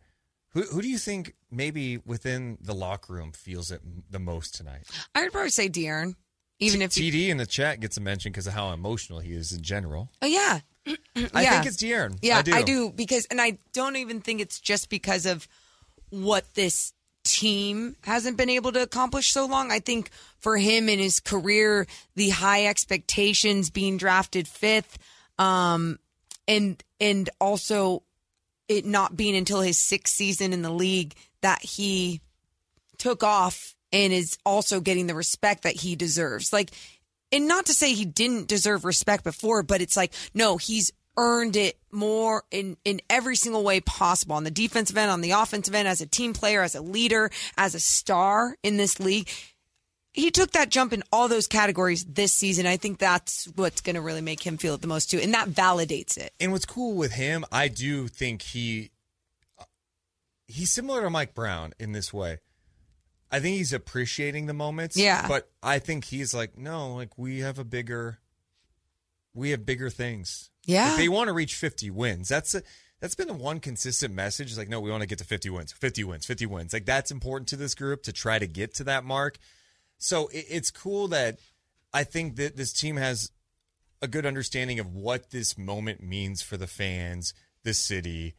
Who, 0.49 0.61
who 0.63 0.81
do 0.81 0.87
you 0.87 0.97
think 0.97 1.35
maybe 1.51 1.97
within 1.97 2.57
the 2.61 2.73
locker 2.73 3.13
room 3.13 3.31
feels 3.31 3.71
it 3.71 3.81
the 4.09 4.19
most 4.19 4.55
tonight? 4.55 4.83
I 5.13 5.23
would 5.23 5.31
probably 5.31 5.49
say 5.49 5.67
De'Aaron. 5.67 6.15
Even 6.59 6.81
if 6.81 6.91
TD 6.91 7.11
he, 7.11 7.29
in 7.29 7.37
the 7.37 7.45
chat 7.45 7.81
gets 7.81 7.97
a 7.97 8.01
mention 8.01 8.31
because 8.31 8.47
of 8.47 8.53
how 8.53 8.71
emotional 8.71 9.19
he 9.19 9.33
is 9.33 9.51
in 9.51 9.61
general. 9.61 10.09
Oh 10.21 10.27
yeah, 10.27 10.61
I 10.87 11.45
think 11.45 11.65
it's 11.65 11.75
De'Aaron. 11.75 12.17
Yeah, 12.21 12.37
I 12.37 12.41
do. 12.43 12.53
I 12.53 12.61
do 12.63 12.91
because, 12.91 13.25
and 13.25 13.41
I 13.41 13.57
don't 13.73 13.97
even 13.97 14.21
think 14.21 14.39
it's 14.39 14.61
just 14.61 14.89
because 14.89 15.25
of 15.25 15.49
what 16.11 16.53
this 16.53 16.93
team 17.25 17.97
hasn't 18.03 18.37
been 18.37 18.49
able 18.49 18.71
to 18.71 18.81
accomplish 18.81 19.31
so 19.33 19.45
long. 19.45 19.71
I 19.71 19.79
think 19.79 20.11
for 20.39 20.55
him 20.55 20.87
in 20.87 20.99
his 20.99 21.19
career, 21.19 21.87
the 22.15 22.29
high 22.29 22.67
expectations, 22.67 23.69
being 23.69 23.97
drafted 23.97 24.47
fifth, 24.47 24.97
um, 25.37 25.99
and 26.47 26.81
and 27.01 27.29
also 27.41 28.03
it 28.67 28.85
not 28.85 29.15
being 29.15 29.35
until 29.35 29.61
his 29.61 29.77
sixth 29.77 30.15
season 30.15 30.53
in 30.53 30.61
the 30.61 30.71
league 30.71 31.13
that 31.41 31.61
he 31.61 32.21
took 32.97 33.23
off 33.23 33.75
and 33.91 34.11
is 34.11 34.37
also 34.45 34.79
getting 34.81 35.07
the 35.07 35.15
respect 35.15 35.63
that 35.63 35.75
he 35.75 35.95
deserves. 35.95 36.51
Like, 36.51 36.71
and 37.31 37.47
not 37.47 37.65
to 37.67 37.73
say 37.73 37.93
he 37.93 38.05
didn't 38.05 38.47
deserve 38.47 38.85
respect 38.85 39.23
before, 39.23 39.63
but 39.63 39.81
it's 39.81 39.97
like, 39.97 40.13
no, 40.33 40.57
he's 40.57 40.91
earned 41.17 41.55
it 41.55 41.77
more 41.91 42.43
in, 42.51 42.77
in 42.83 43.01
every 43.09 43.35
single 43.35 43.63
way 43.63 43.79
possible 43.79 44.35
on 44.35 44.43
the 44.43 44.51
defensive 44.51 44.97
end, 44.97 45.11
on 45.11 45.21
the 45.21 45.31
offensive 45.31 45.73
end, 45.73 45.87
as 45.87 46.01
a 46.01 46.05
team 46.05 46.33
player, 46.33 46.61
as 46.61 46.75
a 46.75 46.81
leader, 46.81 47.29
as 47.57 47.73
a 47.73 47.79
star 47.79 48.57
in 48.63 48.77
this 48.77 48.99
league. 48.99 49.29
He 50.15 50.31
took 50.31 50.51
that 50.51 50.69
jump 50.69 50.93
in 50.93 51.03
all 51.11 51.27
those 51.27 51.45
categories 51.45 52.05
this 52.05 52.33
season. 52.33 52.65
I 52.65 52.77
think 52.77 52.99
that's 52.99 53.49
what's 53.55 53.81
going 53.81 53.95
to 53.95 54.01
really 54.01 54.21
make 54.21 54.41
him 54.41 54.57
feel 54.57 54.73
it 54.75 54.81
the 54.81 54.87
most 54.87 55.11
too, 55.11 55.19
and 55.19 55.33
that 55.33 55.49
validates 55.49 56.17
it. 56.17 56.33
And 56.39 56.53
what's 56.53 56.65
cool 56.65 56.95
with 56.95 57.11
him, 57.11 57.43
I 57.51 57.67
do 57.67 58.07
think 58.07 58.41
he 58.41 58.91
he's 60.47 60.71
similar 60.71 61.01
to 61.01 61.09
Mike 61.09 61.33
Brown 61.33 61.73
in 61.79 61.91
this 61.91 62.13
way. 62.13 62.39
I 63.29 63.41
think 63.41 63.57
he's 63.57 63.73
appreciating 63.73 64.45
the 64.45 64.53
moments. 64.53 64.95
Yeah. 64.95 65.27
But 65.27 65.49
I 65.61 65.79
think 65.79 66.05
he's 66.05 66.33
like, 66.33 66.57
no, 66.57 66.95
like 66.95 67.17
we 67.17 67.39
have 67.39 67.59
a 67.59 67.65
bigger 67.65 68.19
we 69.33 69.49
have 69.49 69.65
bigger 69.65 69.89
things. 69.89 70.49
Yeah. 70.63 70.89
Like 70.89 70.97
they 70.97 71.09
want 71.09 71.27
to 71.27 71.33
reach 71.33 71.55
50 71.55 71.91
wins. 71.91 72.29
That's 72.29 72.55
a, 72.55 72.63
that's 73.01 73.15
been 73.15 73.27
the 73.27 73.33
one 73.33 73.59
consistent 73.59 74.13
message. 74.13 74.47
It's 74.47 74.57
like, 74.57 74.69
no, 74.69 74.79
we 74.79 74.89
want 74.89 75.01
to 75.01 75.07
get 75.07 75.17
to 75.17 75.25
50 75.25 75.49
wins, 75.49 75.73
50 75.73 76.05
wins, 76.05 76.25
50 76.25 76.45
wins. 76.45 76.71
Like 76.71 76.85
that's 76.85 77.11
important 77.11 77.49
to 77.49 77.57
this 77.57 77.75
group 77.75 78.03
to 78.03 78.13
try 78.13 78.39
to 78.39 78.47
get 78.47 78.73
to 78.75 78.85
that 78.85 79.03
mark. 79.03 79.37
So 79.97 80.27
it, 80.27 80.45
it's 80.49 80.71
cool 80.71 81.07
that 81.09 81.39
I 81.93 82.03
think 82.03 82.35
that 82.37 82.57
this 82.57 82.73
team 82.73 82.97
has 82.97 83.31
a 84.01 84.07
good 84.07 84.25
understanding 84.25 84.79
of 84.79 84.93
what 84.93 85.31
this 85.31 85.57
moment 85.57 86.03
means 86.03 86.41
for 86.41 86.57
the 86.57 86.67
fans, 86.67 87.33
the 87.63 87.73
city, 87.73 88.35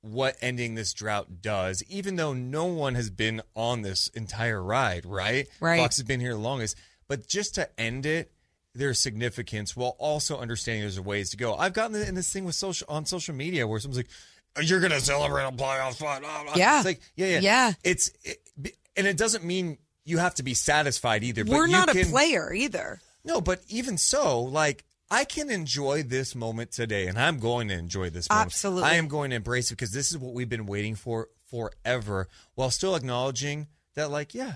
what 0.00 0.36
ending 0.40 0.74
this 0.74 0.92
drought 0.92 1.40
does, 1.40 1.82
even 1.88 2.16
though 2.16 2.32
no 2.32 2.66
one 2.66 2.94
has 2.94 3.10
been 3.10 3.42
on 3.54 3.82
this 3.82 4.08
entire 4.08 4.62
ride, 4.62 5.06
right? 5.06 5.46
Right. 5.60 5.78
Fox 5.78 5.96
has 5.96 6.04
been 6.04 6.20
here 6.20 6.32
the 6.32 6.38
longest. 6.38 6.76
But 7.08 7.26
just 7.26 7.54
to 7.56 7.68
end 7.80 8.06
it, 8.06 8.32
there's 8.74 8.98
significance 8.98 9.76
while 9.76 9.96
also 9.98 10.38
understanding 10.38 10.82
there's 10.82 10.98
ways 10.98 11.30
to 11.30 11.36
go. 11.36 11.54
I've 11.54 11.74
gotten 11.74 11.94
in 11.96 12.14
this 12.14 12.32
thing 12.32 12.44
with 12.44 12.54
social 12.54 12.86
on 12.88 13.04
social 13.04 13.34
media 13.34 13.66
where 13.66 13.78
someone's 13.78 13.98
like, 13.98 14.66
"You're 14.66 14.80
gonna 14.80 15.00
celebrate 15.00 15.44
a 15.44 15.52
playoff 15.52 15.94
spot." 15.94 16.22
Yeah. 16.56 16.78
It's 16.78 16.86
like, 16.86 17.00
yeah, 17.14 17.26
yeah, 17.26 17.40
Yeah. 17.40 17.72
It's 17.84 18.10
it, 18.24 18.76
and 18.96 19.06
it 19.06 19.16
doesn't 19.18 19.44
mean 19.44 19.78
you 20.04 20.18
have 20.18 20.34
to 20.34 20.42
be 20.42 20.54
satisfied 20.54 21.24
either. 21.24 21.44
We're 21.44 21.66
you 21.66 21.72
not 21.72 21.94
a 21.94 22.04
player 22.04 22.52
either. 22.52 23.00
No, 23.24 23.40
but 23.40 23.60
even 23.68 23.98
so, 23.98 24.40
like 24.40 24.84
I 25.10 25.24
can 25.24 25.50
enjoy 25.50 26.02
this 26.02 26.34
moment 26.34 26.72
today, 26.72 27.06
and 27.06 27.18
I'm 27.18 27.38
going 27.38 27.68
to 27.68 27.74
enjoy 27.74 28.08
this 28.08 28.30
moment. 28.30 28.46
Absolutely. 28.46 28.88
I 28.88 28.94
am 28.94 29.08
going 29.08 29.30
to 29.30 29.36
embrace 29.36 29.70
it 29.70 29.74
because 29.74 29.92
this 29.92 30.10
is 30.10 30.16
what 30.16 30.32
we've 30.32 30.48
been 30.48 30.64
waiting 30.64 30.94
for 30.94 31.28
forever, 31.50 32.28
while 32.54 32.70
still 32.70 32.96
acknowledging 32.96 33.66
that, 33.94 34.10
like, 34.10 34.34
yeah, 34.34 34.54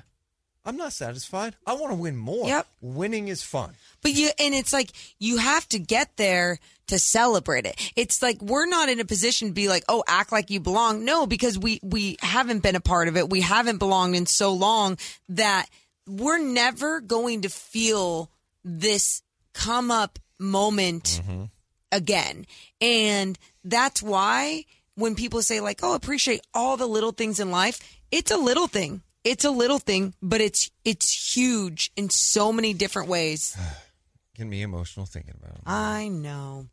I'm 0.67 0.77
not 0.77 0.93
satisfied. 0.93 1.55
I 1.65 1.75
want 1.75 1.93
to 1.93 1.95
win 1.95 2.17
more. 2.17 2.49
Yep. 2.49 2.67
Winning 2.83 3.29
is 3.29 3.43
fun. 3.43 3.75
But 4.03 4.13
you 4.13 4.31
and 4.39 4.53
it's 4.53 4.73
like 4.73 4.91
you 5.21 5.39
have 5.39 5.69
to 5.69 5.79
get 5.79 6.17
there 6.17 6.59
to 6.89 6.99
celebrate 6.99 7.67
it. 7.67 7.93
It's 7.95 8.21
like 8.21 8.43
we're 8.43 8.67
not 8.67 8.89
in 8.89 8.99
a 8.99 9.05
position 9.05 9.49
to 9.49 9.55
be 9.55 9.69
like, 9.69 9.85
"Oh, 9.89 10.03
act 10.09 10.33
like 10.33 10.51
you 10.51 10.59
belong." 10.59 11.05
No, 11.05 11.27
because 11.27 11.57
we 11.57 11.79
we 11.83 12.17
haven't 12.21 12.65
been 12.65 12.75
a 12.75 12.81
part 12.81 13.07
of 13.07 13.17
it. 13.17 13.31
We 13.31 13.41
haven't 13.41 13.79
belonged 13.79 14.17
in 14.17 14.27
so 14.27 14.53
long 14.53 14.99
that 15.29 15.67
we're 16.07 16.39
never 16.39 17.01
going 17.01 17.43
to 17.43 17.49
feel 17.49 18.31
this 18.65 19.23
come 19.55 19.91
up 19.91 20.19
moment 20.39 21.23
mm-hmm. 21.25 21.45
again. 21.93 22.47
And 22.81 23.39
that's 23.65 24.03
why 24.03 24.65
when 24.97 25.15
people 25.15 25.43
say 25.43 25.61
like, 25.61 25.81
"Oh, 25.83 25.95
appreciate 25.95 26.41
all 26.53 26.77
the 26.77 26.89
little 26.89 27.13
things 27.13 27.39
in 27.39 27.53
life," 27.53 27.81
it's 28.11 28.33
a 28.33 28.37
little 28.37 28.67
thing. 28.67 29.03
It's 29.27 29.45
a 29.45 29.51
little 29.51 29.81
thing, 29.81 30.15
but 30.23 30.41
it's 30.41 30.71
it's 30.85 31.35
huge 31.37 31.91
in 31.97 32.11
so 32.11 32.53
many 32.53 32.75
different 32.75 33.09
ways. 33.09 33.59
Getting 34.37 34.51
me 34.51 34.63
emotional 34.63 35.05
thinking 35.05 35.35
about 35.37 35.57
it. 35.57 35.63
I 35.67 36.07
know. 36.07 36.69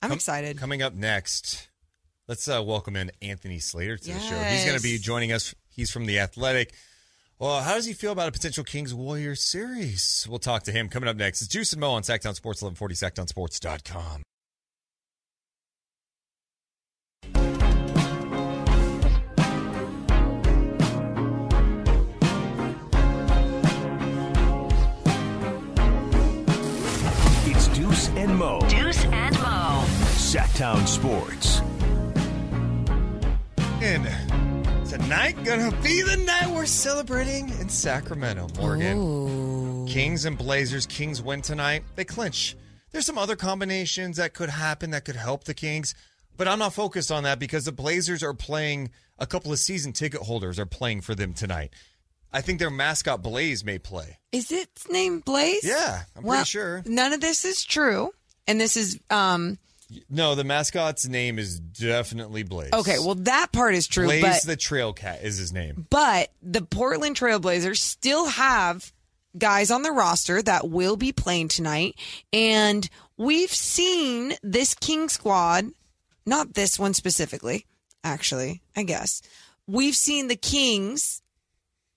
I'm 0.00 0.08
Com- 0.08 0.16
excited. 0.16 0.56
Coming 0.56 0.80
up 0.80 0.94
next, 0.94 1.68
let's 2.26 2.48
uh, 2.48 2.62
welcome 2.64 2.96
in 2.96 3.10
Anthony 3.20 3.58
Slater 3.58 3.98
to 3.98 4.12
the 4.14 4.18
show. 4.18 4.38
He's 4.38 4.64
going 4.64 4.78
to 4.78 4.82
be 4.82 4.96
joining 4.96 5.30
us. 5.32 5.54
He's 5.68 5.90
from 5.90 6.06
the 6.06 6.20
Athletic. 6.20 6.72
Well, 7.38 7.60
how 7.60 7.74
does 7.74 7.84
he 7.84 7.92
feel 7.92 8.12
about 8.12 8.28
a 8.28 8.32
potential 8.32 8.64
Kings 8.64 8.94
Warriors 8.94 9.42
series? 9.42 10.26
We'll 10.26 10.38
talk 10.38 10.62
to 10.62 10.72
him 10.72 10.88
coming 10.88 11.06
up 11.06 11.16
next. 11.16 11.42
It's 11.42 11.48
Deuce 11.48 11.74
and 11.74 11.80
Mo 11.82 11.90
on 11.90 12.02
Sactown 12.02 12.34
Sports, 12.34 12.62
1140 12.62 12.94
SactownSports.com. 12.94 14.22
and 28.20 28.36
Mo. 28.36 28.60
Deuce 28.68 29.02
and 29.06 29.34
Mo. 29.38 29.82
Sactown 30.12 30.86
Sports. 30.86 31.62
And 33.82 34.06
tonight 34.86 35.42
gonna 35.42 35.74
be 35.82 36.02
the 36.02 36.18
night 36.18 36.50
we're 36.50 36.66
celebrating 36.66 37.48
in 37.48 37.70
Sacramento, 37.70 38.48
Morgan. 38.58 38.98
Ooh. 38.98 39.86
Kings 39.88 40.26
and 40.26 40.36
Blazers. 40.36 40.84
Kings 40.84 41.22
win 41.22 41.40
tonight. 41.40 41.82
They 41.96 42.04
clinch. 42.04 42.56
There's 42.92 43.06
some 43.06 43.16
other 43.16 43.36
combinations 43.36 44.18
that 44.18 44.34
could 44.34 44.50
happen 44.50 44.90
that 44.90 45.06
could 45.06 45.16
help 45.16 45.44
the 45.44 45.54
Kings, 45.54 45.94
but 46.36 46.46
I'm 46.46 46.58
not 46.58 46.74
focused 46.74 47.10
on 47.10 47.22
that 47.22 47.38
because 47.38 47.64
the 47.64 47.72
Blazers 47.72 48.22
are 48.22 48.34
playing. 48.34 48.90
A 49.18 49.26
couple 49.26 49.52
of 49.52 49.58
season 49.58 49.92
ticket 49.92 50.20
holders 50.20 50.58
are 50.58 50.66
playing 50.66 51.00
for 51.00 51.14
them 51.14 51.32
tonight. 51.32 51.72
I 52.32 52.40
think 52.40 52.58
their 52.58 52.70
mascot 52.70 53.22
Blaze 53.22 53.64
may 53.64 53.78
play. 53.78 54.18
Is 54.32 54.52
its 54.52 54.88
name 54.88 55.20
Blaze? 55.20 55.64
Yeah, 55.64 56.02
I'm 56.16 56.22
well, 56.22 56.38
pretty 56.38 56.48
sure. 56.48 56.82
None 56.86 57.12
of 57.12 57.20
this 57.20 57.44
is 57.44 57.64
true. 57.64 58.12
And 58.46 58.60
this 58.60 58.76
is 58.76 58.98
um 59.10 59.58
No, 60.08 60.34
the 60.34 60.44
mascot's 60.44 61.06
name 61.08 61.38
is 61.38 61.58
definitely 61.58 62.42
Blaze. 62.42 62.72
okay, 62.72 62.98
well 62.98 63.16
that 63.16 63.48
part 63.52 63.74
is 63.74 63.86
true, 63.88 64.06
Blaze 64.06 64.22
but 64.22 64.42
the 64.44 64.56
Trail 64.56 64.92
Cat 64.92 65.20
is 65.22 65.38
his 65.38 65.52
name. 65.52 65.86
but 65.90 66.30
the 66.42 66.62
Portland 66.62 67.16
Trailblazers 67.16 67.78
still 67.78 68.26
have 68.26 68.92
guys 69.38 69.70
on 69.70 69.82
the 69.82 69.92
roster 69.92 70.42
that 70.42 70.68
will 70.68 70.96
be 70.96 71.12
playing 71.12 71.48
tonight 71.48 71.96
and 72.32 72.88
we've 73.16 73.52
seen 73.54 74.34
this 74.42 74.74
King 74.74 75.08
squad, 75.08 75.66
not 76.26 76.54
this 76.54 76.78
one 76.78 76.94
specifically, 76.94 77.66
actually, 78.02 78.62
I 78.76 78.82
guess. 78.84 79.22
We've 79.66 79.94
seen 79.94 80.26
the 80.28 80.36
Kings 80.36 81.22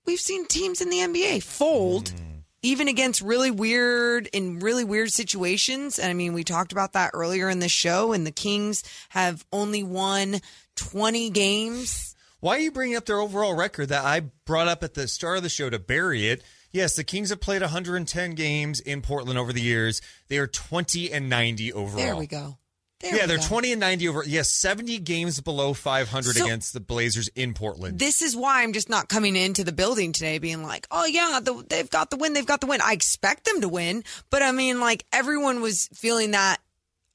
we've 0.05 0.19
seen 0.19 0.45
teams 0.45 0.81
in 0.81 0.89
the 0.89 0.97
NBA 0.97 1.43
fold 1.43 2.05
mm-hmm. 2.05 2.39
even 2.61 2.87
against 2.87 3.21
really 3.21 3.51
weird 3.51 4.27
in 4.33 4.59
really 4.59 4.83
weird 4.83 5.11
situations. 5.11 5.99
And 5.99 6.09
I 6.09 6.13
mean, 6.13 6.33
we 6.33 6.43
talked 6.43 6.71
about 6.71 6.93
that 6.93 7.11
earlier 7.13 7.49
in 7.49 7.59
the 7.59 7.69
show 7.69 8.13
and 8.13 8.25
the 8.25 8.31
Kings 8.31 8.83
have 9.09 9.45
only 9.51 9.83
won 9.83 10.41
20 10.75 11.29
games. 11.31 12.15
Why 12.39 12.57
are 12.57 12.59
you 12.59 12.71
bringing 12.71 12.97
up 12.97 13.05
their 13.05 13.19
overall 13.19 13.55
record 13.55 13.89
that 13.89 14.03
I 14.03 14.21
brought 14.45 14.67
up 14.67 14.83
at 14.83 14.95
the 14.95 15.07
start 15.07 15.37
of 15.37 15.43
the 15.43 15.49
show 15.49 15.69
to 15.69 15.79
bury 15.79 16.27
it? 16.27 16.43
Yes, 16.71 16.95
the 16.95 17.03
Kings 17.03 17.29
have 17.29 17.39
played 17.39 17.61
110 17.61 18.31
games 18.31 18.79
in 18.79 19.01
Portland 19.01 19.37
over 19.37 19.53
the 19.53 19.61
years. 19.61 20.01
They 20.27 20.39
are 20.39 20.47
20 20.47 21.13
and 21.13 21.29
90 21.29 21.71
overall. 21.71 22.03
There 22.03 22.15
we 22.15 22.25
go. 22.25 22.57
There 23.03 23.15
yeah, 23.17 23.25
they're 23.25 23.37
go. 23.37 23.43
20 23.43 23.73
and 23.73 23.79
90 23.81 24.07
over. 24.07 24.23
Yes, 24.25 24.49
70 24.49 24.99
games 24.99 25.39
below 25.41 25.73
500 25.73 26.35
So- 26.35 26.45
against 26.45 26.73
the 26.73 26.79
Blazers 26.79 27.27
in 27.35 27.53
Portland. 27.53 27.99
This 27.99 28.21
is 28.21 28.35
why 28.35 28.63
I'm 28.63 28.73
just 28.73 28.89
not 28.89 29.09
coming 29.09 29.35
into 29.35 29.63
the 29.63 29.71
building 29.73 30.13
today 30.13 30.37
being 30.39 30.63
like, 30.63 30.87
oh, 30.89 31.05
yeah, 31.05 31.39
the, 31.43 31.65
they've 31.69 31.89
got 31.89 32.09
the 32.09 32.15
win. 32.17 32.33
They've 32.33 32.45
got 32.45 32.61
the 32.61 32.67
win. 32.67 32.81
I 32.81 32.93
expect 32.93 33.45
them 33.45 33.61
to 33.61 33.69
win. 33.69 34.03
But 34.29 34.41
I 34.41 34.51
mean, 34.51 34.79
like, 34.79 35.05
everyone 35.11 35.61
was 35.61 35.89
feeling 35.93 36.31
that 36.31 36.57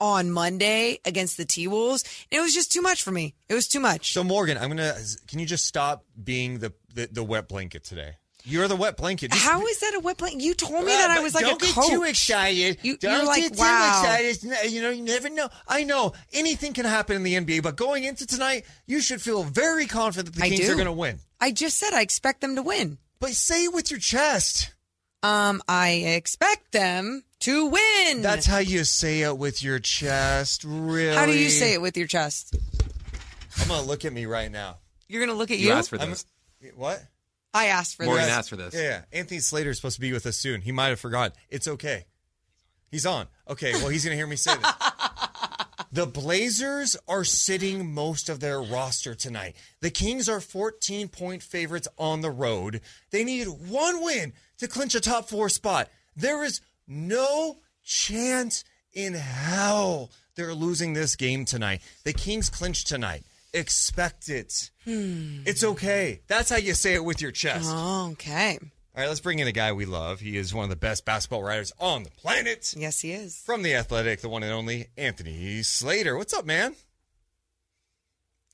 on 0.00 0.30
Monday 0.30 1.00
against 1.04 1.36
the 1.36 1.44
T 1.44 1.66
Wolves. 1.66 2.04
It 2.30 2.40
was 2.40 2.54
just 2.54 2.70
too 2.70 2.82
much 2.82 3.02
for 3.02 3.10
me. 3.10 3.34
It 3.48 3.54
was 3.54 3.66
too 3.66 3.80
much. 3.80 4.12
so 4.12 4.22
Morgan, 4.22 4.56
I'm 4.56 4.68
gonna. 4.68 4.94
Can 5.26 5.40
you 5.40 5.46
just 5.46 5.64
stop 5.64 6.04
being 6.22 6.58
the 6.58 6.72
the, 6.94 7.08
the 7.10 7.24
wet 7.24 7.48
blanket 7.48 7.82
today? 7.82 8.12
You're 8.44 8.68
the 8.68 8.76
wet 8.76 8.96
blanket. 8.96 9.32
Just- 9.32 9.44
How 9.44 9.66
is 9.66 9.80
that 9.80 9.94
a 9.94 10.00
wet 10.00 10.16
blanket? 10.16 10.40
You 10.42 10.54
told 10.54 10.84
me 10.84 10.92
Uh, 10.94 10.96
that 10.98 11.10
I 11.10 11.20
was 11.20 11.34
like 11.34 11.44
don't 11.44 11.60
a 11.60 11.66
get 11.66 11.74
coach. 11.74 11.88
too 11.90 12.04
excited. 12.04 12.78
You, 12.82 12.96
don't 12.96 13.12
you're 13.16 13.26
like, 13.26 13.42
get 13.42 13.52
too 13.54 13.58
wow. 13.60 14.00
excited. 14.02 14.70
You 14.72 14.80
know, 14.82 14.90
you 14.90 15.02
never 15.02 15.28
know. 15.28 15.48
I 15.66 15.84
know 15.84 16.12
anything 16.32 16.72
can 16.72 16.84
happen 16.86 17.16
in 17.16 17.22
the 17.24 17.34
NBA, 17.34 17.62
but 17.62 17.76
going 17.76 18.04
into 18.04 18.26
tonight, 18.26 18.64
you 18.86 19.00
should 19.00 19.20
feel 19.20 19.42
very 19.42 19.86
confident 19.86 20.34
that 20.34 20.38
the 20.40 20.44
I 20.46 20.48
Kings 20.48 20.60
do. 20.66 20.72
are 20.72 20.76
going 20.76 20.86
to 20.86 20.92
win. 20.92 21.18
I 21.40 21.50
just 21.50 21.76
said 21.78 21.92
I 21.92 22.00
expect 22.00 22.40
them 22.40 22.56
to 22.56 22.62
win. 22.62 22.98
But 23.20 23.30
say 23.32 23.64
it 23.64 23.74
with 23.74 23.90
your 23.90 24.00
chest. 24.00 24.72
Um, 25.22 25.60
I 25.68 25.90
expect 25.90 26.70
them 26.72 27.24
to 27.40 27.66
win. 27.66 28.22
That's 28.22 28.46
how 28.46 28.58
you 28.58 28.84
say 28.84 29.22
it 29.22 29.36
with 29.36 29.62
your 29.64 29.80
chest. 29.80 30.62
Really? 30.64 31.14
How 31.16 31.26
do 31.26 31.36
you 31.36 31.50
say 31.50 31.74
it 31.74 31.82
with 31.82 31.96
your 31.96 32.06
chest? 32.06 32.56
I'm 33.60 33.66
going 33.68 33.82
to 33.82 33.86
look 33.86 34.04
at 34.04 34.12
me 34.12 34.26
right 34.26 34.50
now. 34.50 34.78
You're 35.08 35.24
gonna 35.24 35.38
look 35.38 35.50
at 35.50 35.58
you. 35.58 35.68
You 35.68 35.72
asked 35.72 35.88
for 35.90 35.98
I'm- 35.98 36.10
this. 36.10 36.24
What? 36.76 37.02
I 37.54 37.66
asked 37.66 37.96
for 37.96 38.04
Morgan 38.04 38.24
this. 38.24 38.32
asked 38.32 38.50
for 38.50 38.56
this. 38.56 38.74
Yeah, 38.74 38.80
yeah. 38.80 39.02
Anthony 39.12 39.40
Slater 39.40 39.70
is 39.70 39.76
supposed 39.76 39.96
to 39.96 40.00
be 40.00 40.12
with 40.12 40.26
us 40.26 40.36
soon. 40.36 40.60
He 40.60 40.72
might 40.72 40.88
have 40.88 41.00
forgotten. 41.00 41.36
It's 41.48 41.66
okay. 41.66 42.04
He's 42.90 43.06
on. 43.06 43.26
Okay, 43.48 43.72
well, 43.72 43.88
he's 43.88 44.04
going 44.04 44.12
to 44.12 44.16
hear 44.16 44.26
me 44.26 44.36
say 44.36 44.54
that. 44.54 45.66
the 45.92 46.06
Blazers 46.06 46.96
are 47.06 47.24
sitting 47.24 47.92
most 47.92 48.28
of 48.28 48.40
their 48.40 48.60
roster 48.60 49.14
tonight. 49.14 49.56
The 49.80 49.90
Kings 49.90 50.28
are 50.28 50.40
14 50.40 51.08
point 51.08 51.42
favorites 51.42 51.88
on 51.98 52.20
the 52.20 52.30
road. 52.30 52.80
They 53.10 53.24
need 53.24 53.46
one 53.46 54.02
win 54.02 54.32
to 54.58 54.68
clinch 54.68 54.94
a 54.94 55.00
top 55.00 55.28
four 55.28 55.48
spot. 55.48 55.88
There 56.16 56.44
is 56.44 56.60
no 56.86 57.58
chance 57.84 58.64
in 58.92 59.14
hell 59.14 60.10
they're 60.34 60.54
losing 60.54 60.92
this 60.92 61.16
game 61.16 61.44
tonight. 61.44 61.82
The 62.04 62.12
Kings 62.12 62.48
clinch 62.48 62.84
tonight. 62.84 63.24
Expect 63.54 64.28
it. 64.28 64.70
Hmm. 64.84 65.40
It's 65.46 65.64
okay. 65.64 66.20
That's 66.26 66.50
how 66.50 66.56
you 66.56 66.74
say 66.74 66.94
it 66.94 67.04
with 67.04 67.22
your 67.22 67.30
chest. 67.30 67.68
Oh, 67.72 68.10
okay. 68.12 68.58
All 68.60 69.02
right, 69.02 69.08
let's 69.08 69.20
bring 69.20 69.38
in 69.38 69.46
a 69.46 69.52
guy 69.52 69.72
we 69.72 69.86
love. 69.86 70.20
He 70.20 70.36
is 70.36 70.52
one 70.52 70.64
of 70.64 70.70
the 70.70 70.76
best 70.76 71.04
basketball 71.04 71.42
writers 71.42 71.72
on 71.78 72.02
the 72.02 72.10
planet. 72.10 72.74
Yes, 72.76 73.00
he 73.00 73.12
is. 73.12 73.40
From 73.46 73.62
The 73.62 73.74
Athletic, 73.74 74.20
the 74.20 74.28
one 74.28 74.42
and 74.42 74.52
only 74.52 74.88
Anthony 74.96 75.62
Slater. 75.62 76.16
What's 76.16 76.34
up, 76.34 76.44
man? 76.44 76.74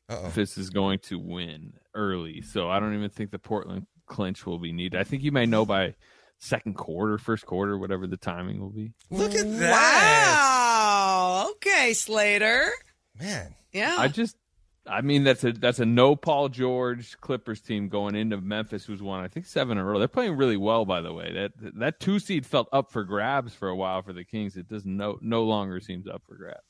Uh-oh. 0.08 0.22
Memphis 0.22 0.58
is 0.58 0.68
going 0.68 0.98
to 1.04 1.18
win 1.18 1.72
early, 1.94 2.42
so 2.42 2.68
I 2.68 2.78
don't 2.78 2.94
even 2.94 3.08
think 3.08 3.30
the 3.30 3.38
Portland 3.38 3.86
clinch 4.06 4.44
will 4.44 4.58
be 4.58 4.70
needed. 4.70 5.00
I 5.00 5.04
think 5.04 5.22
you 5.22 5.32
may 5.32 5.46
know 5.46 5.64
by 5.64 5.94
second 6.38 6.74
quarter, 6.74 7.16
first 7.16 7.46
quarter, 7.46 7.78
whatever 7.78 8.06
the 8.06 8.18
timing 8.18 8.60
will 8.60 8.68
be. 8.68 8.92
Look 9.10 9.34
at 9.34 9.50
that. 9.58 9.70
Wow. 9.72 11.50
Okay, 11.52 11.94
Slater. 11.94 12.70
Man. 13.18 13.54
Yeah. 13.72 13.96
I 13.98 14.08
just, 14.08 14.36
I 14.86 15.00
mean, 15.00 15.24
that's 15.24 15.42
a 15.44 15.52
that's 15.52 15.78
a 15.78 15.86
no 15.86 16.14
Paul 16.14 16.50
George 16.50 17.18
Clippers 17.20 17.60
team 17.60 17.88
going 17.88 18.14
into 18.14 18.38
Memphis, 18.40 18.84
who's 18.84 19.00
won 19.02 19.24
I 19.24 19.28
think 19.28 19.46
seven 19.46 19.78
in 19.78 19.82
a 19.82 19.84
row. 19.86 19.98
They're 19.98 20.08
playing 20.08 20.36
really 20.36 20.58
well, 20.58 20.84
by 20.84 21.00
the 21.00 21.12
way. 21.12 21.32
That 21.32 21.52
that 21.78 22.00
two 22.00 22.18
seed 22.18 22.44
felt 22.44 22.68
up 22.72 22.92
for 22.92 23.02
grabs 23.04 23.54
for 23.54 23.68
a 23.68 23.76
while 23.76 24.02
for 24.02 24.12
the 24.12 24.24
Kings. 24.24 24.56
It 24.56 24.68
does 24.68 24.84
no 24.84 25.18
no 25.22 25.44
longer 25.44 25.80
seems 25.80 26.06
up 26.06 26.22
for 26.28 26.34
grabs. 26.36 26.60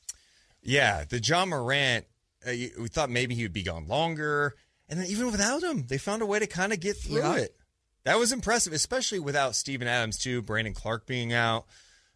Yeah, 0.61 1.03
the 1.07 1.19
Ja 1.19 1.45
Morant, 1.45 2.05
uh, 2.47 2.51
we 2.79 2.87
thought 2.87 3.09
maybe 3.09 3.35
he 3.35 3.43
would 3.43 3.53
be 3.53 3.63
gone 3.63 3.87
longer. 3.87 4.55
And 4.87 4.99
then 4.99 5.07
even 5.07 5.27
without 5.31 5.61
him, 5.63 5.85
they 5.87 5.97
found 5.97 6.21
a 6.21 6.25
way 6.25 6.39
to 6.39 6.47
kind 6.47 6.71
of 6.71 6.79
get 6.79 6.95
through 6.97 7.17
Yeah. 7.17 7.35
it. 7.35 7.55
That 8.03 8.17
was 8.19 8.31
impressive, 8.31 8.71
especially 8.71 9.19
without 9.19 9.55
Steven 9.55 9.87
Adams, 9.87 10.17
too, 10.19 10.41
Brandon 10.43 10.73
Clarke 10.75 11.07
being 11.07 11.33
out. 11.33 11.65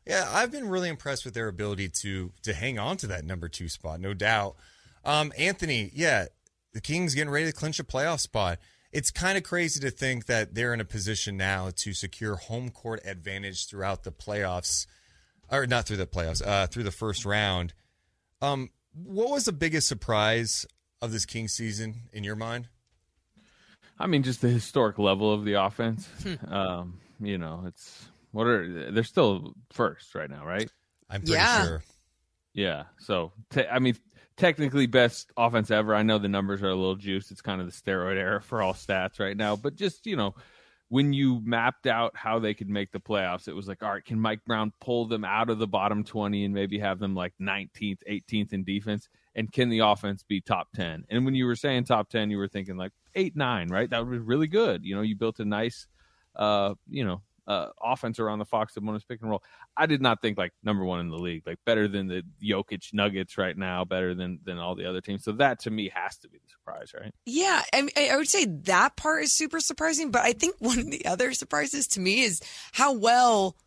Yeah, 0.06 0.28
I've 0.32 0.52
been 0.52 0.70
really 0.70 0.88
impressed 0.90 1.26
with 1.26 1.34
their 1.34 1.48
ability 1.48 1.90
to 2.02 2.32
to 2.44 2.54
hang 2.54 2.80
on 2.80 2.98
to 2.98 3.08
that 3.08 3.26
number 3.26 3.50
two 3.50 3.70
spot, 3.70 4.00
no 4.00 4.14
doubt. 4.14 4.56
Um, 5.06 5.32
Anthony, 5.38 5.92
yeah, 5.94 6.26
the 6.74 6.82
Kings 6.82 7.16
getting 7.16 7.30
ready 7.32 7.46
to 7.46 7.52
clinch 7.54 7.80
a 7.80 7.84
playoff 7.84 8.20
spot. 8.20 8.60
It's 8.92 9.12
kind 9.12 9.38
of 9.38 9.44
crazy 9.44 9.80
to 9.82 9.92
think 9.92 10.26
that 10.26 10.56
they're 10.56 10.74
in 10.74 10.82
a 10.82 10.86
position 10.86 11.38
now 11.38 11.70
to 11.78 11.94
secure 11.94 12.36
home 12.36 12.70
court 12.70 13.02
advantage 13.06 13.68
throughout 13.68 14.04
the 14.04 14.12
playoffs, 14.12 14.88
or 15.52 15.68
not 15.68 15.86
through 15.86 15.98
the 15.98 16.08
playoffs, 16.08 16.46
uh, 16.46 16.68
through 16.68 16.84
the 16.84 16.92
first 16.92 17.24
round. 17.26 17.74
Um, 18.42 18.72
what 18.94 19.30
was 19.30 19.46
the 19.46 19.52
biggest 19.52 19.88
surprise 19.88 20.66
of 21.02 21.12
this 21.12 21.26
King 21.26 21.48
season 21.48 22.02
in 22.12 22.24
your 22.24 22.36
mind? 22.36 22.68
I 24.00 24.08
mean, 24.08 24.24
just 24.24 24.42
the 24.42 24.50
historic 24.50 24.98
level 24.98 25.32
of 25.34 25.46
the 25.46 25.54
offense. 25.54 26.08
Hmm. 26.24 26.54
um, 26.54 27.00
you 27.20 27.38
know, 27.38 27.64
it's 27.68 28.08
what 28.32 28.48
are 28.48 28.92
they're 28.92 29.04
still 29.04 29.54
first 29.72 30.16
right 30.16 30.30
now, 30.30 30.46
right? 30.46 30.70
I'm 31.10 31.22
pretty 31.22 31.34
Yeah. 31.34 31.66
sure. 31.66 31.84
Yeah. 32.54 32.84
So 33.00 33.34
te- 33.50 33.68
I 33.68 33.80
mean, 33.80 33.98
technically 34.40 34.88
best 34.88 35.32
offense 35.38 35.70
ever. 35.70 35.94
I 35.94 36.02
know 36.02 36.18
the 36.18 36.30
numbers 36.30 36.64
are 36.64 36.70
a 36.70 36.76
little 36.76 36.96
juiced. 36.96 37.32
It's 37.32 37.42
kind 37.42 37.62
of 37.62 37.68
the 37.68 37.74
steroid 37.74 38.18
era 38.18 38.42
for 38.42 38.62
all 38.62 38.74
stats 38.74 39.20
right 39.20 39.38
now. 39.38 39.56
But 39.56 39.76
just 39.76 40.08
you 40.08 40.16
know, 40.16 40.34
when 40.88 41.14
you 41.14 41.42
mapped 41.44 41.86
out 41.86 42.16
how 42.16 42.40
they 42.40 42.54
could 42.54 42.70
make 42.70 42.92
the 42.92 43.00
playoffs, 43.00 43.48
it 43.48 43.54
was 43.56 43.68
like, 43.68 43.84
all 43.84 43.92
right, 43.92 44.04
can 44.04 44.20
Mike 44.20 44.44
Brown 44.46 44.74
pull 44.80 45.06
them 45.06 45.24
out 45.24 45.50
of 45.50 45.60
the 45.60 45.68
bottom 45.68 46.04
twenty 46.04 46.46
and 46.46 46.54
maybe 46.54 46.80
have 46.80 47.00
them 47.00 47.14
like 47.14 47.34
19th, 47.40 48.00
18th 48.10 48.54
in 48.54 48.64
defense? 48.64 49.10
And 49.36 49.52
can 49.52 49.70
the 49.70 49.80
offense 49.80 50.24
be 50.24 50.42
top 50.42 50.70
10? 50.76 51.06
And 51.10 51.24
when 51.24 51.36
you 51.36 51.46
were 51.46 51.56
saying 51.56 51.86
top 51.86 52.10
10, 52.10 52.32
you 52.32 52.38
were 52.38 52.48
thinking 52.48 52.78
like 52.78 52.92
eight, 53.16 53.36
nine, 53.36 53.70
right? 53.70 53.90
That 53.90 54.04
would 54.04 54.12
be 54.12 54.18
really 54.18 54.48
good. 54.48 54.84
You 54.84 54.96
know, 54.96 55.02
you 55.02 55.16
built 55.16 55.40
a 55.40 55.46
nice, 55.46 55.88
uh, 56.36 56.74
you 56.90 57.06
know, 57.06 57.22
uh, 57.50 57.70
offense 57.82 58.20
around 58.20 58.38
the 58.38 58.46
Fox 58.46 58.76
Sabonis 58.76 59.02
pick 59.08 59.22
and 59.22 59.30
roll. 59.30 59.44
I 59.76 59.88
did 59.88 60.02
not 60.02 60.22
think 60.22 60.38
like 60.38 60.54
number 60.64 60.86
one 60.86 61.00
in 61.00 61.10
the 61.10 61.18
league, 61.18 61.44
like 61.48 61.58
better 61.66 61.88
than 61.88 62.08
the 62.08 62.22
Jokic 62.42 62.94
Nuggets 62.94 63.38
right 63.38 63.58
now, 63.58 63.84
better 63.84 64.14
than 64.14 64.40
than 64.46 64.60
all 64.60 64.76
the 64.76 64.86
other 64.86 65.02
teams. 65.02 65.24
So 65.24 65.32
that 65.34 65.60
to 65.62 65.72
me 65.72 65.92
has 65.94 66.18
to 66.20 66.30
be 66.30 66.38
the 66.38 66.50
surprise, 66.50 66.92
right? 66.94 67.12
Yeah, 67.26 67.64
I, 67.74 68.10
I 68.12 68.16
would 68.16 68.30
say 68.30 68.46
that 68.46 68.96
part 68.96 69.24
is 69.24 69.34
super 69.34 69.60
surprising, 69.60 70.12
but 70.12 70.22
I 70.22 70.34
think 70.34 70.56
one 70.60 70.78
of 70.78 70.92
the 70.92 71.06
other 71.06 71.34
surprises 71.34 71.88
to 71.90 72.00
me 72.00 72.22
is 72.22 72.40
how 72.72 72.94
well 72.94 73.58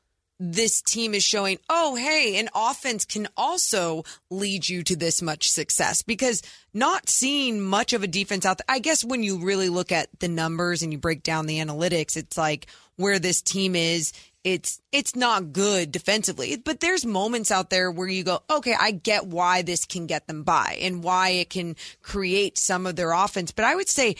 this 0.45 0.83
team 0.83 1.15
is 1.15 1.23
showing. 1.23 1.59
Oh, 1.71 1.95
hey, 1.95 2.37
an 2.39 2.49
offense 2.53 3.05
can 3.05 3.29
also 3.37 4.03
lead 4.29 4.69
you 4.69 4.83
to 4.83 4.97
this 4.97 5.23
much 5.23 5.49
success 5.51 6.03
because 6.03 6.43
not 6.75 7.09
seeing 7.09 7.61
much 7.61 7.93
of 7.93 8.03
a 8.03 8.09
defense 8.09 8.45
out 8.45 8.59
there. 8.59 8.65
I 8.69 8.81
guess 8.81 9.05
when 9.05 9.23
you 9.23 9.39
really 9.39 9.69
look 9.69 9.93
at 9.93 10.09
the 10.19 10.27
numbers 10.27 10.83
and 10.83 10.93
you 10.93 10.99
break 10.99 11.23
down 11.23 11.47
the 11.47 11.59
analytics, 11.59 12.17
it's 12.17 12.37
like 12.37 12.67
where 12.97 13.21
this 13.21 13.41
team 13.41 13.77
is 13.77 14.13
it's 14.43 14.81
it's 14.91 15.15
not 15.15 15.53
good 15.53 15.93
defensively. 15.93 16.57
But 16.57 16.81
there's 16.81 17.07
moments 17.07 17.53
out 17.53 17.71
there 17.71 17.93
where 17.93 18.09
you 18.09 18.25
go, 18.25 18.43
okay, 18.51 18.75
I 18.79 18.91
get 18.91 19.27
why 19.27 19.63
this 19.63 19.85
can 19.85 20.07
get 20.07 20.27
them 20.27 20.43
by 20.43 20.77
and 20.81 21.05
why 21.05 21.31
it 21.31 21.51
can 21.51 21.77
create 22.03 22.59
some 22.59 22.87
of 22.87 22.97
their 22.97 23.13
offense. 23.13 23.53
But 23.53 23.65
I 23.65 23.77
would 23.77 23.89
say 23.89 24.17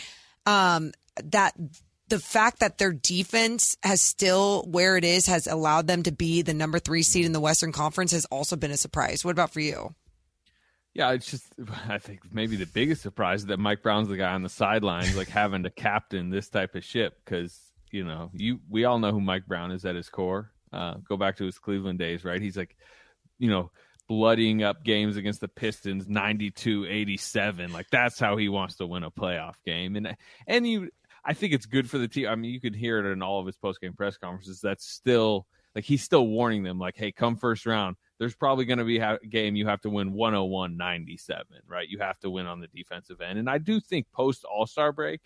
um, 0.47 0.93
that 1.25 1.55
the 2.13 2.19
fact 2.19 2.61
that 2.61 2.77
their 2.77 2.93
defense 2.93 3.79
has 3.83 4.03
still 4.03 4.65
where 4.65 4.99
it 4.99 5.05
is 5.05 5.29
has 5.29 5.47
allowed 5.47 5.87
them 5.87 6.03
to 6.03 6.13
be 6.13 6.43
the 6.43 6.53
number 6.53 6.79
three 6.79 7.03
seed 7.03 7.25
in 7.25 7.33
the 7.33 7.41
Western 7.41 7.73
Conference 7.73 8.13
has 8.13 8.27
also 8.27 8.55
been 8.55 8.71
a 8.71 8.77
surprise. 8.77 9.25
What 9.25 9.31
about 9.31 9.51
for 9.51 9.61
you? 9.61 9.95
Yeah, 10.93 11.13
it's 11.13 11.31
just 11.31 11.47
I 11.89 11.97
think 11.97 12.21
maybe 12.31 12.57
the 12.57 12.67
biggest 12.67 13.01
surprise 13.01 13.41
is 13.41 13.47
that 13.47 13.59
Mike 13.59 13.83
Brown's 13.83 14.09
the 14.09 14.19
guy 14.19 14.35
on 14.35 14.43
the 14.43 14.51
sidelines, 14.51 15.17
like 15.17 15.31
having 15.31 15.63
to 15.63 15.71
captain 15.71 16.29
this 16.29 16.51
type 16.51 16.75
of 16.75 16.85
ship 16.85 17.15
because 17.25 17.59
you 17.91 18.05
know 18.05 18.31
you 18.35 18.61
we 18.69 18.85
all 18.85 18.99
know 18.99 19.11
who 19.11 19.23
Mike 19.23 19.47
Brown 19.47 19.73
is 19.73 19.87
at 19.87 19.97
his 19.97 20.11
core. 20.11 20.53
Uh, 20.71 20.97
go 21.09 21.17
back 21.17 21.39
to 21.39 21.47
his 21.47 21.59
Cleveland 21.59 21.99
days, 21.99 22.27
right? 22.27 22.43
He's 22.43 22.59
like, 22.59 22.77
you 23.39 23.49
know, 23.49 23.71
bloodying 24.07 24.63
up 24.63 24.85
games 24.85 25.17
against 25.17 25.41
the 25.41 25.49
Pistons 25.49 26.07
92-87. 26.07 27.73
Like 27.73 27.89
that's 27.91 28.19
how 28.21 28.37
he 28.37 28.51
wants 28.51 28.77
to 28.77 28.87
win 28.87 29.03
a 29.03 29.11
playoff 29.11 29.55
game. 29.65 29.97
And 29.97 30.15
and 30.47 30.69
you 30.69 30.91
I 31.25 31.35
think 31.35 31.53
it's 31.53 31.67
good 31.67 31.89
for 31.89 31.99
the 31.99 32.09
team. 32.09 32.29
I 32.29 32.35
mean, 32.35 32.53
you 32.53 32.61
could 32.61 32.75
hear 32.75 32.99
it 32.99 33.11
in 33.11 33.23
all 33.23 33.39
of 33.39 33.47
his 33.47 33.57
post-game 33.57 33.93
press 33.95 34.17
conferences. 34.17 34.61
That's 34.61 34.87
still 34.87 35.47
like 35.75 35.85
he's 35.85 36.03
still 36.03 36.27
warning 36.27 36.63
them 36.63 36.79
like, 36.79 36.97
"Hey, 36.97 37.13
come 37.13 37.37
first 37.37 37.65
round, 37.65 37.97
there's 38.19 38.35
probably 38.35 38.65
going 38.65 38.79
to 38.79 38.85
be 38.85 38.99
a 38.99 39.19
game 39.29 39.57
you 39.57 39.67
have 39.67 39.81
to 39.83 39.91
win 39.91 40.13
101-97, 40.13 41.43
right? 41.67 41.89
You 41.89 41.99
have 41.99 42.19
to 42.21 42.31
win 42.31 42.47
on 42.47 42.61
the 42.61 42.69
defensive 42.69 43.21
end." 43.21 43.39
And 43.39 43.49
I 43.49 43.59
do 43.59 43.81
think 43.81 44.07
post 44.13 44.45
All-Star 44.45 44.93
break 44.93 45.21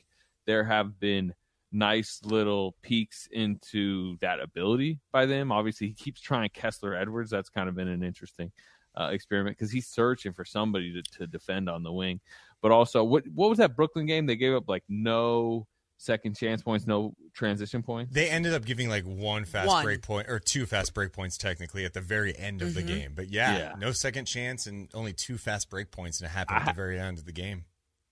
there 0.46 0.64
have 0.64 1.00
been 1.00 1.34
nice 1.72 2.20
little 2.24 2.74
peeks 2.82 3.28
into 3.32 4.16
that 4.20 4.40
ability 4.40 5.00
by 5.12 5.26
them. 5.26 5.50
Obviously, 5.50 5.88
he 5.88 5.94
keeps 5.94 6.20
trying 6.20 6.48
Kessler 6.50 6.94
Edwards. 6.94 7.30
That's 7.30 7.48
kind 7.48 7.68
of 7.68 7.74
been 7.74 7.88
an 7.88 8.02
interesting 8.02 8.52
uh, 8.98 9.10
experiment 9.12 9.56
because 9.56 9.72
he's 9.72 9.88
searching 9.88 10.32
for 10.32 10.44
somebody 10.44 10.92
to, 10.92 11.02
to 11.18 11.26
defend 11.26 11.68
on 11.68 11.82
the 11.82 11.92
wing. 11.92 12.20
But 12.62 12.70
also, 12.70 13.04
what 13.04 13.24
what 13.34 13.50
was 13.50 13.58
that 13.58 13.76
Brooklyn 13.76 14.06
game? 14.06 14.26
They 14.26 14.36
gave 14.36 14.54
up 14.54 14.68
like 14.68 14.84
no 14.88 15.66
second 15.98 16.36
chance 16.36 16.62
points, 16.62 16.86
no 16.86 17.14
transition 17.34 17.82
points. 17.82 18.12
They 18.12 18.28
ended 18.28 18.52
up 18.54 18.64
giving 18.64 18.88
like 18.88 19.04
one 19.04 19.44
fast 19.44 19.68
One. 19.68 19.84
break 19.84 20.02
point 20.02 20.28
or 20.28 20.38
two 20.38 20.66
fast 20.66 20.92
break 20.94 21.12
points 21.12 21.38
technically 21.38 21.84
at 21.84 21.94
the 21.94 22.00
very 22.00 22.36
end 22.36 22.62
of 22.62 22.74
the 22.74 22.82
Mhm. 22.82 22.86
game. 22.86 23.12
But 23.14 23.30
yeah, 23.30 23.56
Yeah. 23.58 23.74
no 23.78 23.92
second 23.92 24.26
chance 24.26 24.66
and 24.66 24.88
only 24.94 25.12
two 25.12 25.38
fast 25.38 25.70
break 25.70 25.90
points, 25.90 26.20
and 26.20 26.26
it 26.28 26.32
happened 26.32 26.58
at 26.60 26.66
the 26.66 26.72
very 26.74 26.98
end 27.00 27.18
of 27.18 27.24
the 27.24 27.32
game. 27.32 27.64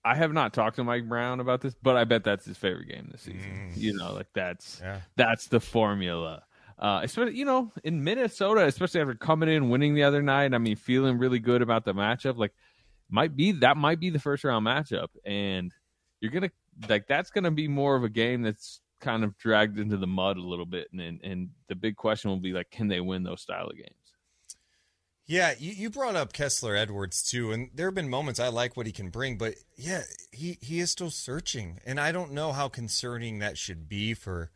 I 0.03 0.15
have 0.15 0.33
not 0.33 0.53
talked 0.53 0.75
to 0.75 0.83
Mike 0.83 1.07
Brown 1.09 1.39
about 1.39 1.61
this, 1.61 1.75
but 1.81 1.95
I 1.95 2.03
bet 2.03 2.23
that's 2.23 2.45
his 2.45 2.57
favorite 2.57 2.87
game 2.87 3.09
this 3.11 3.21
season. 3.21 3.71
You 3.75 3.93
know, 3.93 4.13
like 4.13 4.27
that's 4.33 4.79
Yeah. 4.81 5.01
that's 5.15 5.47
the 5.47 5.59
formula. 5.59 6.43
Uh, 6.77 6.99
especially 7.03 7.37
you 7.37 7.45
know 7.45 7.71
in 7.83 8.03
Minnesota, 8.03 8.65
especially 8.65 8.99
after 9.01 9.15
coming 9.15 9.47
in 9.49 9.69
winning 9.69 9.95
the 9.95 10.03
other 10.03 10.21
night. 10.21 10.53
I 10.53 10.57
mean, 10.57 10.75
feeling 10.75 11.17
really 11.17 11.39
good 11.39 11.61
about 11.61 11.85
the 11.85 11.93
matchup. 11.93 12.35
Like, 12.37 12.53
might 13.09 13.35
be 13.35 13.51
that 13.53 13.77
might 13.77 13.99
be 13.99 14.09
the 14.09 14.19
first 14.19 14.43
round 14.43 14.65
matchup, 14.67 15.07
and 15.23 15.71
you're 16.19 16.31
gonna 16.31 16.51
like 16.89 17.07
that's 17.07 17.29
gonna 17.29 17.51
be 17.51 17.67
more 17.67 17.95
of 17.95 18.03
a 18.03 18.09
game 18.09 18.41
that's 18.41 18.81
kind 19.01 19.23
of 19.23 19.37
dragged 19.37 19.77
into 19.79 19.97
the 19.97 20.07
mud 20.07 20.37
a 20.37 20.41
little 20.41 20.65
bit, 20.65 20.87
and 20.91 21.01
and, 21.01 21.19
and 21.23 21.49
the 21.67 21.75
big 21.75 21.95
question 21.95 22.29
will 22.29 22.37
be 22.39 22.53
like, 22.53 22.69
can 22.71 22.87
they 22.87 23.01
win 23.01 23.23
those 23.23 23.41
style 23.41 23.67
of 23.67 23.75
games? 23.77 23.89
Yeah, 25.27 25.55
you, 25.57 25.71
you 25.71 25.89
brought 25.89 26.15
up 26.15 26.33
Kessler 26.33 26.75
Edwards 26.75 27.23
too, 27.23 27.51
and 27.51 27.71
there 27.73 27.87
have 27.87 27.95
been 27.95 28.09
moments 28.09 28.39
I 28.39 28.49
like 28.49 28.77
what 28.77 28.85
he 28.85 28.91
can 28.91 29.09
bring, 29.09 29.37
but 29.39 29.55
yeah, 29.75 30.03
he, 30.31 30.59
he 30.61 30.79
is 30.79 30.91
still 30.91 31.09
searching. 31.09 31.79
And 31.83 31.99
I 31.99 32.11
don't 32.11 32.31
know 32.31 32.51
how 32.51 32.67
concerning 32.69 33.39
that 33.39 33.57
should 33.57 33.89
be 33.89 34.13
for 34.13 34.51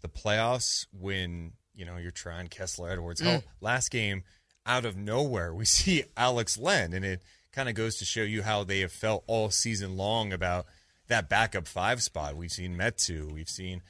the 0.00 0.08
playoffs 0.08 0.86
when, 0.92 1.54
you 1.74 1.84
know, 1.84 1.96
you're 1.96 2.12
trying 2.12 2.46
Kessler 2.46 2.90
Edwards. 2.90 3.20
Hell, 3.20 3.40
Mm. 3.40 3.44
last 3.60 3.90
game, 3.90 4.22
out 4.64 4.84
of 4.84 4.96
nowhere, 4.96 5.52
we 5.52 5.64
see 5.80 6.04
Alex 6.16 6.56
Len, 6.56 6.92
and 6.92 7.04
it 7.04 7.20
kind 7.50 7.68
of 7.68 7.74
goes 7.74 7.96
to 7.96 8.04
show 8.04 8.22
you 8.22 8.42
how 8.44 8.62
they 8.62 8.78
have 8.78 8.92
felt 8.92 9.24
all 9.26 9.50
season 9.50 9.96
long 9.96 10.32
about 10.32 10.66
that 11.12 11.28
backup 11.28 11.68
five 11.68 12.02
spot. 12.02 12.36
We've 12.36 12.50
seen 12.50 12.76
Metu, 12.76 13.30
we've 13.30 13.48
seen 13.48 13.82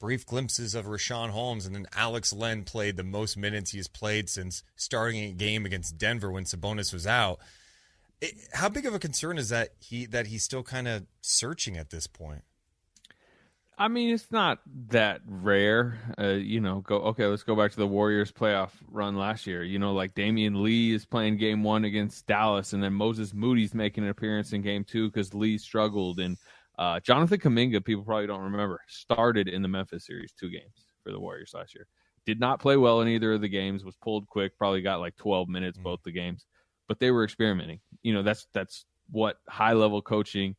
brief 0.00 0.26
glimpses 0.26 0.74
of 0.74 0.86
Richaun 0.86 1.30
Holmes, 1.30 1.64
and 1.64 1.74
then 1.74 1.86
Alex 1.94 2.32
Len 2.32 2.64
played 2.64 2.96
the 2.96 3.04
most 3.04 3.36
minutes 3.36 3.70
he 3.70 3.78
has 3.78 3.88
played 3.88 4.28
since 4.28 4.62
starting 4.74 5.22
a 5.22 5.32
game 5.32 5.64
against 5.64 5.96
Denver 5.96 6.30
when 6.30 6.44
Sabonis 6.44 6.92
was 6.92 7.06
out. 7.06 7.38
It, 8.20 8.34
how 8.52 8.68
big 8.68 8.84
of 8.84 8.94
a 8.94 8.98
concern 8.98 9.38
is 9.38 9.48
that 9.50 9.70
he 9.78 10.06
that 10.06 10.26
he's 10.26 10.42
still 10.42 10.62
kind 10.62 10.88
of 10.88 11.06
searching 11.20 11.76
at 11.76 11.90
this 11.90 12.06
point? 12.06 12.42
I 13.78 13.88
mean, 13.88 14.14
it's 14.14 14.30
not 14.30 14.60
that 14.88 15.20
rare. 15.26 15.98
Uh, 16.18 16.28
you 16.28 16.60
know, 16.60 16.80
go 16.80 16.96
okay. 16.96 17.26
Let's 17.26 17.42
go 17.42 17.54
back 17.54 17.72
to 17.72 17.76
the 17.76 17.86
Warriors 17.86 18.32
playoff 18.32 18.70
run 18.90 19.16
last 19.16 19.46
year. 19.46 19.62
You 19.62 19.78
know, 19.78 19.92
like 19.92 20.14
Damion 20.14 20.62
Lee 20.62 20.94
is 20.94 21.04
playing 21.04 21.36
Game 21.36 21.62
One 21.62 21.84
against 21.84 22.26
Dallas, 22.26 22.72
and 22.72 22.82
then 22.82 22.94
Moses 22.94 23.34
Moody's 23.34 23.74
making 23.74 24.04
an 24.04 24.10
appearance 24.10 24.54
in 24.54 24.62
Game 24.62 24.82
Two 24.82 25.08
because 25.08 25.34
Lee 25.34 25.58
struggled, 25.58 26.18
and 26.20 26.38
uh, 26.78 27.00
Jonathan 27.00 27.38
Kuminga, 27.38 27.84
people 27.84 28.04
probably 28.04 28.26
don't 28.26 28.42
remember, 28.42 28.80
started 28.88 29.48
in 29.48 29.62
the 29.62 29.68
Memphis 29.68 30.06
series 30.06 30.32
two 30.32 30.50
games 30.50 30.86
for 31.02 31.10
the 31.10 31.20
Warriors 31.20 31.52
last 31.54 31.74
year. 31.74 31.86
Did 32.26 32.40
not 32.40 32.60
play 32.60 32.76
well 32.76 33.00
in 33.00 33.08
either 33.08 33.34
of 33.34 33.40
the 33.40 33.48
games. 33.48 33.84
Was 33.84 33.96
pulled 33.96 34.26
quick. 34.26 34.58
Probably 34.58 34.82
got 34.82 35.00
like 35.00 35.16
12 35.16 35.48
minutes 35.48 35.78
both 35.78 36.00
the 36.04 36.10
games, 36.10 36.44
but 36.88 36.98
they 36.98 37.10
were 37.10 37.24
experimenting. 37.24 37.80
You 38.02 38.14
know, 38.14 38.22
that's 38.22 38.48
that's 38.52 38.84
what 39.10 39.36
high 39.48 39.74
level 39.74 40.02
coaching 40.02 40.56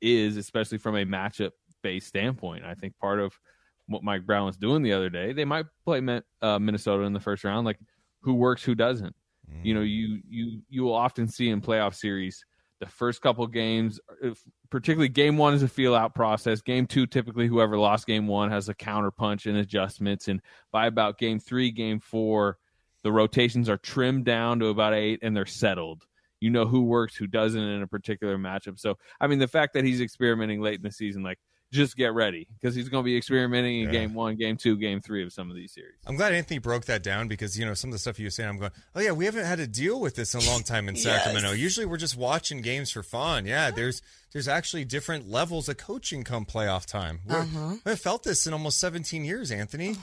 is, 0.00 0.36
especially 0.36 0.78
from 0.78 0.96
a 0.96 1.04
matchup 1.04 1.50
based 1.82 2.08
standpoint. 2.08 2.64
I 2.64 2.74
think 2.74 2.96
part 2.98 3.20
of 3.20 3.38
what 3.86 4.02
Mike 4.02 4.24
Brown 4.24 4.46
was 4.46 4.56
doing 4.56 4.82
the 4.82 4.94
other 4.94 5.10
day, 5.10 5.32
they 5.32 5.44
might 5.44 5.66
play 5.84 6.00
uh, 6.40 6.58
Minnesota 6.58 7.02
in 7.02 7.12
the 7.12 7.20
first 7.20 7.44
round. 7.44 7.66
Like 7.66 7.78
who 8.20 8.34
works, 8.34 8.62
who 8.64 8.74
doesn't. 8.74 9.14
You 9.62 9.74
know, 9.74 9.80
you 9.82 10.20
you 10.28 10.62
you 10.70 10.82
will 10.82 10.94
often 10.94 11.28
see 11.28 11.50
in 11.50 11.60
playoff 11.60 11.94
series 11.94 12.44
the 12.82 12.90
first 12.90 13.22
couple 13.22 13.46
games, 13.46 14.00
uh, 14.10 14.30
if, 14.30 14.42
particularly 14.68 15.08
game 15.08 15.36
one 15.36 15.54
is 15.54 15.62
a 15.62 15.68
feel 15.68 15.94
out 15.94 16.16
process. 16.16 16.62
Game 16.62 16.84
two, 16.84 17.06
typically 17.06 17.46
whoever 17.46 17.78
lost 17.78 18.08
game 18.08 18.26
one 18.26 18.50
has 18.50 18.68
a 18.68 18.74
counter 18.74 19.12
punch 19.12 19.46
and 19.46 19.56
adjustments, 19.56 20.26
and 20.26 20.40
by 20.72 20.86
about 20.88 21.16
game 21.16 21.38
three, 21.38 21.70
game 21.70 22.00
four, 22.00 22.58
the 23.04 23.12
rotations 23.12 23.68
are 23.68 23.76
trimmed 23.76 24.24
down 24.24 24.58
to 24.58 24.66
about 24.66 24.94
eight 24.94 25.20
and 25.22 25.36
they're 25.36 25.46
settled. 25.46 26.04
You 26.40 26.50
know 26.50 26.66
who 26.66 26.82
works, 26.82 27.14
who 27.14 27.28
doesn't 27.28 27.62
in 27.62 27.82
a 27.82 27.86
particular 27.86 28.36
matchup. 28.36 28.80
So, 28.80 28.98
I 29.20 29.28
mean, 29.28 29.38
the 29.38 29.46
fact 29.46 29.74
that 29.74 29.84
he's 29.84 30.00
experimenting 30.00 30.60
late 30.60 30.76
in 30.76 30.82
the 30.82 30.90
season, 30.90 31.22
like, 31.22 31.38
just 31.72 31.96
get 31.96 32.12
ready 32.14 32.46
because 32.60 32.74
he's 32.74 32.88
going 32.88 33.02
to 33.02 33.04
be 33.06 33.16
experimenting 33.16 33.80
in 33.80 33.86
Yeah. 33.86 33.92
game 34.00 34.14
one, 34.14 34.36
game 34.36 34.56
two, 34.56 34.76
game 34.76 35.00
three 35.00 35.24
of 35.24 35.32
some 35.32 35.50
of 35.50 35.56
these 35.56 35.72
series. 35.72 35.94
I'm 36.06 36.16
glad 36.16 36.32
Anthony 36.34 36.58
broke 36.58 36.84
that 36.84 37.02
down 37.02 37.26
because 37.28 37.58
you 37.58 37.64
know 37.66 37.74
some 37.74 37.88
of 37.90 37.92
the 37.92 37.98
stuff 37.98 38.18
you 38.20 38.26
were 38.26 38.30
saying. 38.30 38.48
I'm 38.50 38.58
going, 38.58 38.72
oh 38.94 39.00
yeah, 39.00 39.12
we 39.12 39.24
haven't 39.24 39.46
had 39.46 39.58
to 39.58 39.66
deal 39.66 39.98
with 40.00 40.14
this 40.14 40.34
in 40.34 40.42
a 40.42 40.44
long 40.44 40.62
time 40.62 40.88
in 40.88 40.94
Yes. 40.96 41.04
Sacramento. 41.04 41.52
Usually 41.52 41.86
we're 41.86 41.96
just 41.96 42.16
watching 42.16 42.60
games 42.60 42.90
for 42.90 43.02
fun. 43.02 43.46
Yeah, 43.46 43.70
there's 43.70 44.02
there's 44.32 44.48
actually 44.48 44.84
different 44.84 45.28
levels 45.28 45.68
of 45.68 45.78
coaching 45.78 46.22
come 46.24 46.44
playoff 46.44 46.86
time. 46.86 47.20
We're- 47.26 47.40
Uh-huh. 47.42 47.68
We 47.70 47.78
haven't 47.84 48.00
felt 48.00 48.22
this 48.22 48.46
in 48.46 48.52
almost 48.52 48.78
17 48.78 49.24
years, 49.24 49.50
Anthony. 49.50 49.96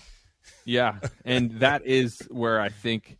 Yeah, 0.65 0.99
and 1.25 1.59
that 1.59 1.85
is 1.85 2.19
where 2.29 2.59
I 2.59 2.69
think 2.69 3.17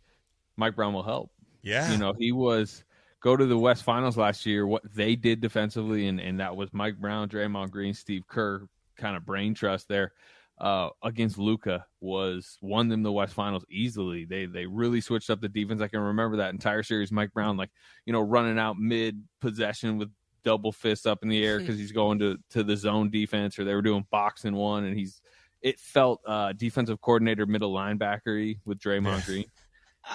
Mike 0.56 0.74
Brown 0.76 0.92
will 0.92 1.02
help. 1.02 1.30
Yeah. 1.62 1.92
you 1.92 1.98
know, 1.98 2.14
he 2.18 2.32
was 2.32 2.82
go 3.20 3.36
to 3.36 3.46
the 3.46 3.58
West 3.58 3.82
Finals 3.82 4.16
last 4.16 4.46
year. 4.46 4.66
What 4.66 4.82
they 4.94 5.16
did 5.16 5.40
defensively, 5.40 6.06
and 6.06 6.20
and 6.20 6.40
that 6.40 6.56
was 6.56 6.72
Mike 6.72 6.98
Brown, 6.98 7.28
Draymond 7.28 7.70
Green, 7.70 7.94
Steve 7.94 8.26
Kerr, 8.26 8.66
kind 8.96 9.16
of 9.16 9.24
brain 9.24 9.54
trust 9.54 9.88
there. 9.88 10.12
Uh, 10.58 10.90
against 11.02 11.38
Luka 11.38 11.86
was 12.00 12.58
won 12.60 12.88
them 12.88 13.02
the 13.02 13.10
West 13.10 13.32
Finals 13.32 13.64
easily. 13.70 14.26
They 14.26 14.44
they 14.44 14.66
really 14.66 15.00
switched 15.00 15.30
up 15.30 15.40
the 15.40 15.48
defense. 15.48 15.80
I 15.80 15.88
can 15.88 16.00
remember 16.00 16.36
that 16.36 16.52
entire 16.52 16.82
series. 16.82 17.10
Mike 17.10 17.32
Brown, 17.32 17.56
like 17.56 17.70
you 18.04 18.12
know, 18.12 18.20
running 18.20 18.58
out 18.58 18.78
mid 18.78 19.22
possession 19.40 19.96
with 19.96 20.10
double 20.42 20.72
fists 20.72 21.06
up 21.06 21.22
in 21.22 21.28
the 21.28 21.44
air 21.44 21.58
because 21.60 21.78
he's 21.78 21.92
going 21.92 22.18
to 22.18 22.36
to 22.50 22.62
the 22.62 22.76
zone 22.76 23.10
defense, 23.10 23.58
or 23.58 23.64
they 23.64 23.74
were 23.74 23.82
doing 23.82 24.06
boxing 24.10 24.54
one, 24.54 24.84
and 24.84 24.98
he's 24.98 25.22
it 25.62 25.78
felt 25.78 26.20
uh, 26.26 26.52
defensive 26.52 27.00
coordinator 27.00 27.46
middle 27.46 27.72
linebacker 27.72 28.58
with 28.64 28.78
Draymond 28.78 29.24
Green. 29.26 29.44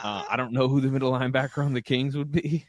Uh, 0.03 0.25
I 0.27 0.35
don't 0.35 0.51
know 0.51 0.67
who 0.67 0.81
the 0.81 0.87
middle 0.87 1.11
linebacker 1.11 1.63
on 1.63 1.73
the 1.73 1.81
Kings 1.81 2.17
would 2.17 2.31
be, 2.31 2.65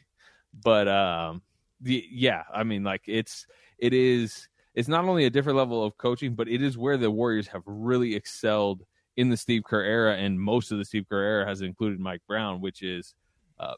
but 0.63 0.87
um, 0.87 1.41
the 1.81 2.05
yeah, 2.11 2.43
I 2.53 2.63
mean, 2.63 2.83
like 2.83 3.03
it's 3.05 3.47
it 3.77 3.93
is 3.93 4.47
it's 4.73 4.87
not 4.87 5.05
only 5.05 5.25
a 5.25 5.29
different 5.29 5.57
level 5.57 5.83
of 5.83 5.97
coaching, 5.97 6.35
but 6.35 6.47
it 6.47 6.61
is 6.61 6.77
where 6.77 6.97
the 6.97 7.09
Warriors 7.09 7.47
have 7.47 7.63
really 7.65 8.15
excelled 8.15 8.83
in 9.15 9.29
the 9.29 9.37
Steve 9.37 9.63
Kerr 9.63 9.81
era, 9.81 10.15
and 10.15 10.39
most 10.39 10.71
of 10.71 10.77
the 10.77 10.85
Steve 10.85 11.05
Kerr 11.09 11.21
era 11.21 11.45
has 11.47 11.61
included 11.61 11.99
Mike 11.99 12.21
Brown, 12.27 12.61
which 12.61 12.83
is 12.83 13.15
uh, 13.59 13.73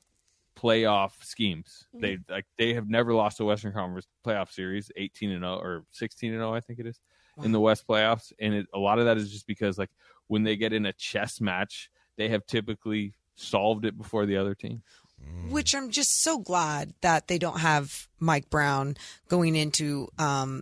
playoff 0.58 1.24
schemes. 1.24 1.86
They 1.94 2.18
like 2.30 2.46
they 2.58 2.74
have 2.74 2.90
never 2.90 3.14
lost 3.14 3.40
a 3.40 3.46
Western 3.46 3.74
Conference 3.74 4.08
playoff 4.26 4.52
series, 4.52 4.92
eighteen 4.98 5.32
and 5.32 5.44
zero 5.44 5.56
or 5.60 5.86
sixteen 5.92 6.32
and 6.32 6.40
zero, 6.40 6.54
I 6.54 6.60
think 6.60 6.80
it 6.80 6.86
is 6.86 7.00
in 7.44 7.52
the 7.54 7.60
West 7.60 7.88
playoffs, 7.88 8.34
and 8.40 8.54
it, 8.54 8.68
a 8.74 8.80
lot 8.80 9.00
of 9.00 9.06
that 9.06 9.18
is 9.18 9.32
just 9.32 9.48
because 9.48 9.78
like 9.78 9.92
when 10.28 10.44
they 10.44 10.58
get 10.58 10.74
in 10.74 10.86
a 10.86 10.94
chess 10.94 11.40
match, 11.40 11.90
they 12.18 12.28
have 12.30 12.46
typically 12.46 13.14
solved 13.36 13.86
it 13.86 13.98
before 13.98 14.26
the 14.26 14.36
other 14.36 14.54
team. 14.54 14.82
Which 15.50 15.74
I'm 15.74 15.90
just 15.90 16.22
so 16.22 16.38
glad 16.40 16.94
that 17.02 17.28
they 17.28 17.38
don't 17.38 17.60
have 17.60 18.08
Mike 18.20 18.50
Brown 18.50 18.98
going 19.28 19.56
into 19.56 20.10
um, 20.18 20.62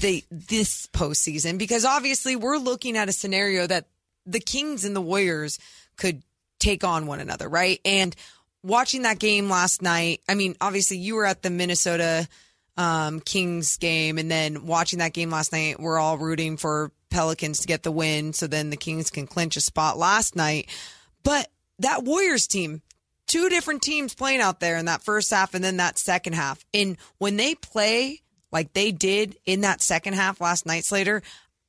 the 0.00 0.24
this 0.30 0.86
postseason 0.88 1.58
because 1.58 1.84
obviously 1.84 2.36
we're 2.36 2.58
looking 2.58 2.96
at 2.96 3.08
a 3.08 3.12
scenario 3.12 3.66
that 3.66 3.86
the 4.26 4.40
Kings 4.40 4.84
and 4.84 4.94
the 4.94 5.00
Warriors 5.00 5.58
could 5.96 6.22
take 6.58 6.84
on 6.84 7.06
one 7.06 7.20
another, 7.20 7.48
right? 7.48 7.80
And 7.84 8.14
watching 8.62 9.02
that 9.02 9.18
game 9.18 9.48
last 9.48 9.82
night, 9.82 10.20
I 10.28 10.34
mean, 10.34 10.56
obviously 10.60 10.98
you 10.98 11.16
were 11.16 11.26
at 11.26 11.42
the 11.42 11.50
Minnesota 11.50 12.28
um, 12.76 13.20
Kings 13.20 13.76
game, 13.76 14.18
and 14.18 14.30
then 14.30 14.66
watching 14.66 15.00
that 15.00 15.12
game 15.12 15.30
last 15.30 15.52
night, 15.52 15.80
we're 15.80 15.98
all 15.98 16.18
rooting 16.18 16.56
for 16.56 16.92
Pelicans 17.10 17.60
to 17.60 17.66
get 17.66 17.82
the 17.82 17.92
win 17.92 18.32
so 18.32 18.46
then 18.46 18.70
the 18.70 18.76
Kings 18.76 19.10
can 19.10 19.26
clinch 19.26 19.56
a 19.56 19.60
spot 19.60 19.98
last 19.98 20.36
night. 20.36 20.70
But 21.22 21.48
that 21.80 22.04
Warriors 22.04 22.46
team, 22.46 22.82
two 23.26 23.48
different 23.48 23.82
teams 23.82 24.14
playing 24.14 24.40
out 24.40 24.60
there 24.60 24.76
in 24.76 24.86
that 24.86 25.02
first 25.02 25.30
half 25.30 25.54
and 25.54 25.64
then 25.64 25.78
that 25.78 25.98
second 25.98 26.34
half. 26.34 26.64
And 26.74 26.96
when 27.18 27.36
they 27.36 27.54
play 27.54 28.20
like 28.50 28.72
they 28.72 28.92
did 28.92 29.36
in 29.46 29.62
that 29.62 29.80
second 29.80 30.14
half 30.14 30.40
last 30.40 30.66
night, 30.66 30.84
Slater, 30.84 31.22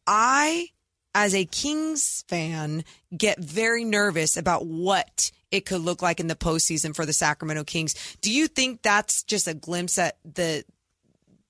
I, 0.05 0.67
as 1.15 1.33
a 1.33 1.45
Kings 1.45 2.25
fan, 2.27 2.83
get 3.15 3.39
very 3.39 3.85
nervous 3.85 4.35
about 4.37 4.65
what 4.65 5.31
it 5.51 5.65
could 5.65 5.81
look 5.81 6.01
like 6.01 6.19
in 6.19 6.27
the 6.27 6.35
postseason 6.35 6.95
for 6.95 7.05
the 7.05 7.13
Sacramento 7.13 7.63
Kings. 7.63 7.95
Do 8.21 8.31
you 8.31 8.47
think 8.47 8.81
that's 8.81 9.23
just 9.23 9.47
a 9.47 9.53
glimpse 9.53 9.97
at 9.97 10.17
the 10.25 10.65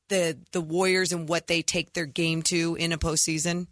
the 0.10 0.38
the 0.52 0.62
Warriors 0.62 1.12
and 1.12 1.28
what 1.28 1.48
they 1.48 1.62
take 1.62 1.94
their 1.94 2.06
game 2.06 2.44
to 2.44 2.76
in 2.76 2.92
a 2.92 2.98
postseason? 2.98 3.68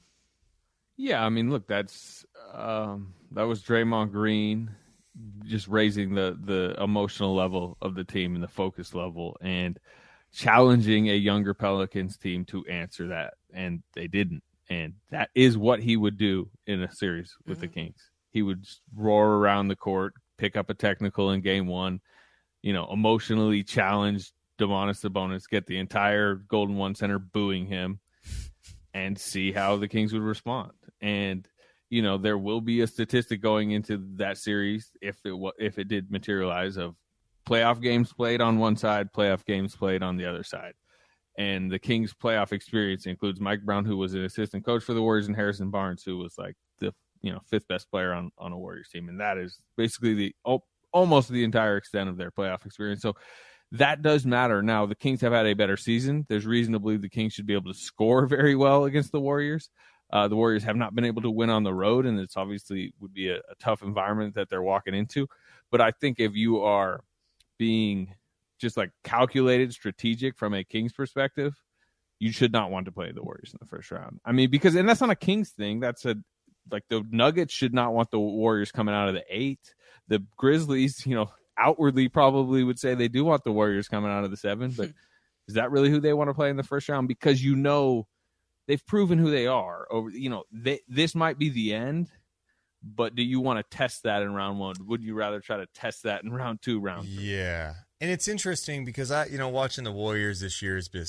Yeah, 0.97 1.23
I 1.23 1.29
mean, 1.29 1.49
look, 1.49 1.67
that's 1.67 2.25
um, 2.53 3.13
that 3.31 3.43
was 3.43 3.61
Draymond 3.61 4.11
Green 4.11 4.71
just 5.45 5.67
raising 5.67 6.13
the 6.15 6.37
the 6.41 6.75
emotional 6.81 7.35
level 7.35 7.77
of 7.81 7.95
the 7.95 8.03
team 8.03 8.35
and 8.35 8.43
the 8.43 8.47
focus 8.47 8.93
level 8.93 9.37
and 9.41 9.77
challenging 10.33 11.09
a 11.09 11.15
younger 11.15 11.53
Pelicans 11.53 12.17
team 12.17 12.45
to 12.45 12.65
answer 12.67 13.07
that, 13.07 13.33
and 13.53 13.83
they 13.93 14.07
didn't. 14.07 14.43
And 14.69 14.93
that 15.09 15.29
is 15.35 15.57
what 15.57 15.81
he 15.81 15.97
would 15.97 16.17
do 16.17 16.49
in 16.65 16.81
a 16.81 16.91
series 16.91 17.35
with 17.45 17.57
mm-hmm. 17.57 17.61
the 17.61 17.67
Kings. 17.67 18.09
He 18.31 18.41
would 18.41 18.65
roar 18.95 19.33
around 19.33 19.67
the 19.67 19.75
court, 19.75 20.13
pick 20.37 20.55
up 20.55 20.69
a 20.69 20.73
technical 20.73 21.31
in 21.31 21.41
game 21.41 21.67
one, 21.67 21.99
you 22.61 22.71
know, 22.71 22.87
emotionally 22.89 23.63
challenge 23.63 24.31
Domantas 24.57 25.01
Sabonis, 25.01 25.49
get 25.49 25.65
the 25.65 25.77
entire 25.77 26.35
Golden 26.35 26.77
One 26.77 26.95
Center 26.95 27.19
booing 27.19 27.65
him, 27.65 27.99
and 28.93 29.19
see 29.19 29.51
how 29.51 29.75
the 29.75 29.87
Kings 29.89 30.13
would 30.13 30.21
respond. 30.21 30.71
And 31.01 31.45
you 31.91 32.01
know, 32.01 32.17
there 32.17 32.37
will 32.37 32.61
be 32.61 32.81
a 32.81 32.87
statistic 32.87 33.41
going 33.41 33.71
into 33.71 34.01
that 34.15 34.37
series 34.37 34.89
if 35.01 35.17
it 35.25 35.33
if 35.59 35.77
it 35.77 35.89
did 35.89 36.09
materialize 36.09 36.77
of 36.77 36.95
playoff 37.45 37.81
games 37.81 38.13
played 38.13 38.39
on 38.39 38.57
one 38.57 38.77
side, 38.77 39.11
playoff 39.11 39.45
games 39.45 39.75
played 39.75 40.01
on 40.01 40.15
the 40.15 40.25
other 40.25 40.43
side. 40.43 40.73
And 41.37 41.69
the 41.69 41.79
Kings' 41.79 42.13
playoff 42.13 42.53
experience 42.53 43.05
includes 43.05 43.41
Mike 43.41 43.63
Brown, 43.63 43.83
who 43.83 43.97
was 43.97 44.13
an 44.13 44.23
assistant 44.23 44.65
coach 44.65 44.83
for 44.83 44.93
the 44.93 45.01
Warriors, 45.01 45.27
and 45.27 45.35
Harrison 45.35 45.69
Barnes, 45.69 46.01
who 46.03 46.17
was 46.17 46.37
like 46.37 46.55
the 46.79 46.93
you 47.21 47.33
know 47.33 47.39
fifth 47.45 47.67
best 47.67 47.91
player 47.91 48.13
on 48.13 48.31
on 48.37 48.53
a 48.53 48.57
Warriors 48.57 48.87
team, 48.87 49.09
and 49.09 49.19
that 49.19 49.37
is 49.37 49.59
basically 49.75 50.13
the 50.13 50.35
oh, 50.45 50.63
almost 50.93 51.27
the 51.27 51.43
entire 51.43 51.75
extent 51.75 52.09
of 52.09 52.15
their 52.15 52.31
playoff 52.31 52.65
experience. 52.65 53.01
So 53.01 53.15
that 53.73 54.01
does 54.01 54.25
matter. 54.25 54.61
Now, 54.61 54.85
the 54.85 54.95
Kings 54.95 55.19
have 55.21 55.33
had 55.33 55.45
a 55.45 55.53
better 55.53 55.77
season. 55.77 56.25
There's 56.29 56.45
reason 56.45 56.71
to 56.71 56.79
believe 56.79 57.01
the 57.01 57.09
Kings 57.09 57.33
should 57.33 57.47
be 57.47 57.53
able 57.53 57.73
to 57.73 57.77
score 57.77 58.25
very 58.27 58.55
well 58.55 58.85
against 58.85 59.11
the 59.11 59.19
Warriors. 59.19 59.69
Uh, 60.11 60.27
the 60.27 60.35
Warriors 60.35 60.63
have 60.63 60.75
not 60.75 60.93
been 60.93 61.05
able 61.05 61.21
to 61.21 61.31
win 61.31 61.49
on 61.49 61.63
the 61.63 61.73
road, 61.73 62.05
and 62.05 62.19
it's 62.19 62.35
obviously 62.35 62.93
would 62.99 63.13
be 63.13 63.29
a, 63.29 63.37
a 63.37 63.55
tough 63.59 63.81
environment 63.81 64.35
that 64.35 64.49
they're 64.49 64.61
walking 64.61 64.93
into. 64.93 65.27
But 65.69 65.81
I 65.81 65.91
think 65.91 66.19
if 66.19 66.35
you 66.35 66.61
are 66.61 67.03
being 67.57 68.15
just 68.59 68.77
like 68.77 68.91
calculated, 69.03 69.73
strategic 69.73 70.37
from 70.37 70.53
a 70.53 70.63
Kings 70.63 70.93
perspective, 70.93 71.55
you 72.19 72.31
should 72.31 72.51
not 72.51 72.71
want 72.71 72.85
to 72.85 72.91
play 72.91 73.11
the 73.11 73.23
Warriors 73.23 73.51
in 73.53 73.57
the 73.59 73.65
first 73.65 73.89
round. 73.89 74.19
I 74.25 74.31
mean, 74.31 74.49
because 74.49 74.75
and 74.75 74.87
that's 74.87 75.01
not 75.01 75.09
a 75.09 75.15
Kings 75.15 75.49
thing. 75.49 75.79
That's 75.79 76.05
a 76.05 76.15
like 76.69 76.83
the 76.89 77.03
Nuggets 77.09 77.53
should 77.53 77.73
not 77.73 77.93
want 77.93 78.11
the 78.11 78.19
Warriors 78.19 78.71
coming 78.71 78.93
out 78.93 79.07
of 79.07 79.15
the 79.15 79.23
eight. 79.29 79.73
The 80.07 80.23
Grizzlies, 80.37 81.05
you 81.05 81.15
know, 81.15 81.31
outwardly 81.57 82.09
probably 82.09 82.63
would 82.63 82.79
say 82.79 82.95
they 82.95 83.07
do 83.07 83.23
want 83.23 83.43
the 83.43 83.51
Warriors 83.51 83.87
coming 83.87 84.11
out 84.11 84.23
of 84.23 84.31
the 84.31 84.37
seven, 84.37 84.71
but 84.71 84.91
is 85.47 85.55
that 85.55 85.71
really 85.71 85.89
who 85.89 85.99
they 85.99 86.13
want 86.13 86.29
to 86.29 86.33
play 86.33 86.49
in 86.49 86.57
the 86.57 86.63
first 86.63 86.87
round? 86.89 87.07
Because 87.07 87.43
you 87.43 87.55
know 87.55 88.07
they've 88.71 88.85
proven 88.85 89.19
who 89.19 89.29
they 89.29 89.47
are. 89.47 89.85
Over 89.91 90.09
you 90.09 90.29
know, 90.29 90.43
they, 90.49 90.79
this 90.87 91.13
might 91.13 91.37
be 91.37 91.49
the 91.49 91.73
end, 91.73 92.07
but 92.81 93.15
do 93.15 93.21
you 93.21 93.41
want 93.41 93.59
to 93.59 93.77
test 93.77 94.03
that 94.03 94.21
in 94.21 94.33
round 94.33 94.59
one? 94.59 94.75
Would 94.87 95.03
you 95.03 95.13
rather 95.13 95.41
try 95.41 95.57
to 95.57 95.65
test 95.73 96.03
that 96.03 96.23
in 96.23 96.31
round 96.31 96.61
two, 96.61 96.79
round 96.79 97.05
three? 97.05 97.25
Yeah. 97.25 97.73
And 97.99 98.09
it's 98.09 98.29
interesting 98.29 98.85
because 98.85 99.11
I, 99.11 99.25
you 99.25 99.37
know, 99.37 99.49
watching 99.49 99.83
the 99.83 99.91
Warriors 99.91 100.39
this 100.39 100.61
year 100.61 100.75
has 100.75 100.87
been 100.87 101.05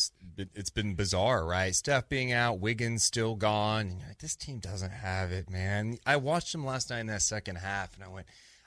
it's 0.55 0.71
been 0.71 0.97
bizarre, 0.97 1.47
right? 1.47 1.73
Steph 1.73 2.09
being 2.09 2.33
out, 2.33 2.59
Wiggins 2.59 3.05
still 3.05 3.37
gone. 3.37 4.01
Like, 4.09 4.19
this 4.19 4.35
team 4.35 4.59
doesn't 4.59 4.91
have 4.91 5.31
it, 5.31 5.49
man. 5.49 5.99
I 6.05 6.17
watched 6.17 6.51
them 6.51 6.67
last 6.67 6.91
night 6.91 7.01
in 7.01 7.07
that 7.07 7.23
second 7.23 7.57
half, 7.57 7.95
and 7.95 8.03
I 8.03 8.09
went, 8.09 8.27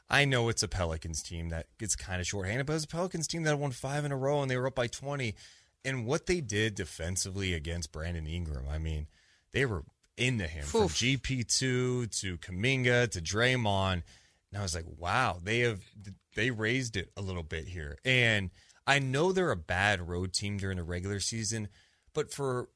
I 0.10 0.24
know 0.24 0.48
it's 0.48 0.64
a 0.64 0.70
Pelicans 0.70 1.22
team 1.22 1.50
that 1.50 1.68
gets 1.78 1.98
kind 1.98 2.22
of 2.22 2.28
shorthanded, 2.28 2.66
but 2.66 2.78
it's 2.78 2.86
a 2.86 2.88
Pelicans 2.88 3.28
team 3.28 3.44
that 3.44 3.60
won 3.60 3.72
five 3.72 4.06
in 4.06 4.14
a 4.14 4.18
row 4.18 4.42
and 4.42 4.50
they 4.50 4.58
were 4.58 4.68
up 4.68 4.76
by 4.76 4.88
20. 4.88 5.36
And 5.86 6.06
what 6.06 6.26
they 6.26 6.42
did 6.42 6.76
defensively 6.76 7.54
against 7.54 7.92
Brandon 7.92 8.28
Ingram, 8.28 8.66
I 8.70 8.78
mean, 8.78 9.08
they 9.54 9.66
were 9.66 9.84
into 10.18 10.48
him 10.48 10.64
Oof. 10.64 10.70
from 10.70 10.88
GP2 10.88 12.20
to 12.20 12.38
Kuminga 12.38 13.10
to 13.12 13.22
Draymond. 13.22 14.04
And 14.52 14.60
I 14.60 14.62
was 14.62 14.76
like, 14.76 14.86
wow, 14.98 15.40
they 15.42 15.60
have 15.60 15.82
they 16.36 16.52
raised 16.52 16.98
it 16.98 17.12
a 17.16 17.22
little 17.22 17.44
bit 17.44 17.68
here. 17.68 17.98
And 18.04 18.50
I 18.88 19.00
know 19.00 19.32
they're 19.32 19.52
a 19.52 19.56
bad 19.56 20.08
road 20.08 20.34
team 20.34 20.58
during 20.58 20.78
the 20.78 20.84
regular 20.84 21.20
season, 21.20 21.70
but 22.14 22.32
for 22.32 22.70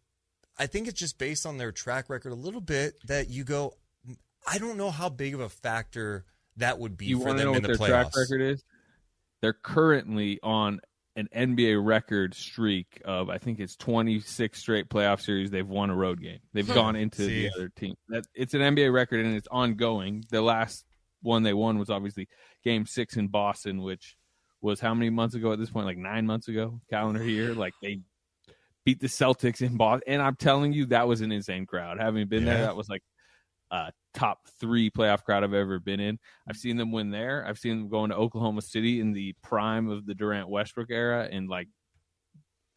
I 0.58 0.68
think 0.68 0.88
it's 0.88 1.00
just 1.00 1.18
based 1.18 1.46
on 1.46 1.58
their 1.58 1.72
track 1.72 2.10
record 2.10 2.32
a 2.32 2.36
little 2.36 2.62
bit 2.62 2.96
that 3.08 3.30
you 3.30 3.44
go, 3.44 3.74
I 4.48 4.58
don't 4.58 4.78
know 4.78 4.92
how 4.92 5.10
big 5.10 5.34
of 5.34 5.40
a 5.40 5.50
factor– 5.50 6.26
that 6.60 6.78
would 6.80 6.98
be 6.98 7.08
you 7.08 7.20
for 7.20 7.34
them 7.34 7.38
know 7.38 7.54
in 7.54 7.54
what 7.54 7.62
the 7.64 7.68
their 7.70 7.78
playoffs. 7.78 8.12
track 8.12 8.16
record 8.16 8.42
is? 8.42 8.64
They're 9.42 9.54
currently 9.54 10.40
on 10.44 10.82
an 11.16 11.28
NBA 11.36 11.84
record 11.84 12.34
streak 12.34 13.02
of 13.04 13.30
I 13.30 13.38
think 13.38 13.60
it's 13.60 13.76
26 13.76 14.58
straight 14.58 14.90
playoff 14.90 15.22
series 15.22 15.52
they've 15.52 15.68
won 15.68 15.90
a 15.90 15.96
road 15.96 16.22
game. 16.22 16.40
They've 16.54 16.68
hmm. 16.68 16.74
gone 16.74 16.96
into 16.96 17.24
See. 17.24 17.44
the 17.44 17.54
other 17.54 17.70
team. 17.70 17.96
That 18.10 18.26
it's 18.34 18.54
an 18.54 18.62
NBA 18.62 18.94
record 18.94 19.26
and 19.26 19.36
it's 19.36 19.48
ongoing. 19.50 20.24
The 20.30 20.42
last 20.42 20.86
one 21.22 21.44
they 21.44 21.54
won 21.54 21.78
was 21.78 21.90
obviously 21.90 22.28
Game 22.64 22.86
Six 22.86 23.18
in 23.18 23.28
Boston, 23.28 23.82
which 23.82 24.16
was 24.62 24.80
how 24.80 24.94
many 24.94 25.10
months 25.10 25.36
ago 25.36 25.52
at 25.52 25.60
this 25.60 25.70
point? 25.70 25.86
Like 25.86 25.98
nine 25.98 26.26
months 26.26 26.48
ago, 26.48 26.80
calendar 26.90 27.24
year. 27.24 27.54
Like 27.54 27.74
they 27.82 28.00
beat 28.86 29.00
the 29.00 29.08
Celtics 29.08 29.62
in 29.62 29.78
Boston, 29.78 30.04
and 30.08 30.22
I'm 30.22 30.36
telling 30.36 30.74
you, 30.74 30.88
that 30.88 31.08
was 31.08 31.22
an 31.22 31.32
insane 31.32 31.66
crowd. 31.66 32.00
Having 32.00 32.28
been 32.28 32.46
yeah. 32.46 32.54
there, 32.54 32.62
that 32.64 32.76
was 32.76 32.90
like 32.90 33.04
uh, 33.72 33.92
top 34.20 34.40
three 34.60 34.90
playoff 34.90 35.24
crowd 35.24 35.44
I've 35.44 35.54
ever 35.54 35.80
been 35.80 36.02
in. 36.02 36.20
I've 36.48 36.58
seen 36.58 36.76
them 36.76 36.92
win 36.92 37.10
there. 37.10 37.46
I've 37.48 37.58
seen 37.58 37.80
them 37.80 37.90
going 37.90 38.10
to 38.10 38.18
Oklahoma 38.18 38.62
City 38.62 39.00
in 39.00 39.14
the 39.14 39.34
prime 39.42 39.90
of 39.90 40.06
the 40.06 40.14
Durant 40.14 40.50
Westbrook 40.50 40.92
era 40.92 41.28
and 41.32 41.48
like 41.48 41.70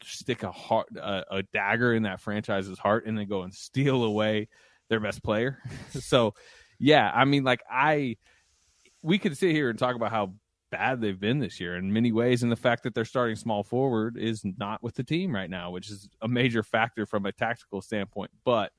stick 0.03 0.43
a 0.43 0.51
heart, 0.51 0.87
a, 0.95 1.23
a 1.29 1.43
dagger 1.53 1.93
in 1.93 2.03
that 2.03 2.21
franchise's 2.21 2.79
heart 2.79 3.05
and 3.05 3.17
then 3.17 3.27
go 3.27 3.41
and 3.41 3.53
steal 3.53 4.03
away 4.03 4.47
their 4.89 5.01
best 5.01 5.21
player. 5.21 5.59
so, 5.89 6.33
yeah, 6.79 7.11
I 7.13 7.25
mean, 7.25 7.43
like 7.43 7.61
I, 7.69 8.15
we 9.01 9.17
could 9.19 9.37
sit 9.37 9.51
here 9.51 9.69
and 9.69 9.77
talk 9.77 9.95
about 9.95 10.11
how 10.11 10.33
bad 10.71 11.01
they've 11.01 11.19
been 11.19 11.39
this 11.39 11.59
year 11.59 11.75
in 11.75 11.91
many 11.91 12.11
ways, 12.11 12.41
and 12.41 12.51
the 12.51 12.57
fact 12.57 12.83
that 12.83 12.95
they're 12.95 13.05
starting 13.05 13.35
small 13.35 13.63
forward 13.63 14.17
is 14.17 14.43
not 14.57 14.81
with 14.81 14.95
the 14.95 15.03
team 15.03 15.35
right 15.35 15.49
now, 15.49 15.71
which 15.71 15.91
is 15.91 16.07
a 16.21 16.27
major 16.27 16.63
factor 16.63 17.05
from 17.05 17.25
a 17.25 17.31
tactical 17.33 17.81
standpoint. 17.81 18.31
But 18.45 18.71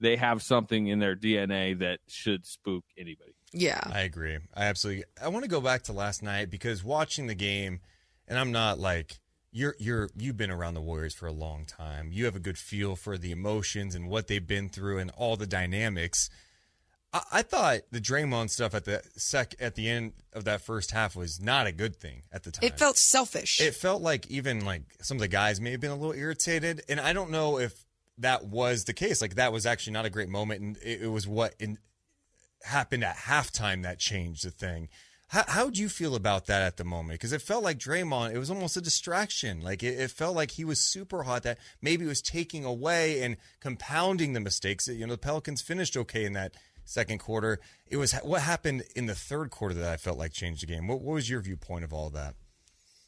they 0.00 0.16
have 0.16 0.42
something 0.42 0.88
in 0.88 0.98
their 0.98 1.16
DNA 1.16 1.78
that 1.78 2.00
should 2.08 2.46
spook 2.46 2.84
anybody. 2.96 3.32
Yeah. 3.52 3.80
I 3.86 4.00
agree. 4.00 4.38
I 4.54 4.64
absolutely 4.64 5.04
I 5.22 5.28
want 5.28 5.44
to 5.44 5.50
go 5.50 5.60
back 5.60 5.82
to 5.84 5.92
last 5.92 6.22
night 6.22 6.50
because 6.50 6.84
watching 6.84 7.26
the 7.26 7.34
game 7.34 7.80
and 8.28 8.38
I'm 8.38 8.52
not 8.52 8.78
like 8.78 9.18
you're 9.52 9.74
you're 9.78 10.08
you've 10.16 10.36
been 10.36 10.50
around 10.50 10.74
the 10.74 10.80
Warriors 10.80 11.14
for 11.14 11.26
a 11.26 11.32
long 11.32 11.66
time. 11.66 12.10
You 12.12 12.24
have 12.26 12.36
a 12.36 12.40
good 12.40 12.58
feel 12.58 12.96
for 12.96 13.18
the 13.18 13.32
emotions 13.32 13.94
and 13.94 14.08
what 14.08 14.28
they've 14.28 14.46
been 14.46 14.68
through 14.68 14.98
and 14.98 15.10
all 15.16 15.36
the 15.36 15.46
dynamics. 15.46 16.30
I, 17.12 17.22
I 17.32 17.42
thought 17.42 17.80
the 17.90 18.00
Draymond 18.00 18.50
stuff 18.50 18.74
at 18.74 18.84
the 18.84 19.02
sec 19.16 19.54
at 19.60 19.74
the 19.74 19.88
end 19.88 20.12
of 20.32 20.44
that 20.44 20.60
first 20.60 20.92
half 20.92 21.16
was 21.16 21.40
not 21.40 21.66
a 21.66 21.72
good 21.72 21.96
thing 21.96 22.22
at 22.32 22.44
the 22.44 22.52
time. 22.52 22.66
It 22.66 22.78
felt 22.78 22.96
selfish. 22.96 23.60
It 23.60 23.74
felt 23.74 24.00
like 24.00 24.28
even 24.28 24.64
like 24.64 24.82
some 25.00 25.16
of 25.16 25.20
the 25.20 25.28
guys 25.28 25.60
may 25.60 25.72
have 25.72 25.80
been 25.80 25.90
a 25.90 25.96
little 25.96 26.14
irritated, 26.14 26.82
and 26.88 27.00
I 27.00 27.12
don't 27.12 27.30
know 27.30 27.58
if 27.58 27.84
that 28.20 28.46
was 28.46 28.84
the 28.84 28.92
case. 28.92 29.20
Like 29.20 29.34
that 29.34 29.52
was 29.52 29.66
actually 29.66 29.94
not 29.94 30.06
a 30.06 30.10
great 30.10 30.28
moment, 30.28 30.60
and 30.60 30.76
it, 30.78 31.02
it 31.02 31.08
was 31.08 31.26
what 31.26 31.54
in, 31.58 31.78
happened 32.62 33.04
at 33.04 33.16
halftime 33.16 33.82
that 33.82 33.98
changed 33.98 34.44
the 34.44 34.50
thing. 34.50 34.88
How 35.28 35.44
how'd 35.46 35.78
you 35.78 35.88
feel 35.88 36.14
about 36.14 36.46
that 36.46 36.62
at 36.62 36.76
the 36.76 36.84
moment? 36.84 37.20
Because 37.20 37.32
it 37.32 37.42
felt 37.42 37.62
like 37.62 37.78
Draymond, 37.78 38.34
it 38.34 38.38
was 38.38 38.50
almost 38.50 38.76
a 38.76 38.80
distraction. 38.80 39.60
Like 39.60 39.82
it, 39.82 39.98
it, 39.98 40.10
felt 40.10 40.34
like 40.34 40.52
he 40.52 40.64
was 40.64 40.80
super 40.80 41.22
hot. 41.22 41.44
That 41.44 41.58
maybe 41.80 42.04
was 42.04 42.20
taking 42.20 42.64
away 42.64 43.22
and 43.22 43.36
compounding 43.60 44.32
the 44.32 44.40
mistakes. 44.40 44.88
You 44.88 45.06
know, 45.06 45.12
the 45.12 45.18
Pelicans 45.18 45.62
finished 45.62 45.96
okay 45.96 46.24
in 46.24 46.32
that 46.32 46.54
second 46.84 47.18
quarter. 47.18 47.60
It 47.86 47.96
was 47.96 48.12
what 48.12 48.42
happened 48.42 48.82
in 48.96 49.06
the 49.06 49.14
third 49.14 49.50
quarter 49.50 49.74
that 49.76 49.92
I 49.92 49.96
felt 49.96 50.18
like 50.18 50.32
changed 50.32 50.62
the 50.62 50.66
game. 50.66 50.88
What, 50.88 51.00
what 51.00 51.14
was 51.14 51.30
your 51.30 51.40
viewpoint 51.40 51.84
of 51.84 51.92
all 51.92 52.10
that? 52.10 52.34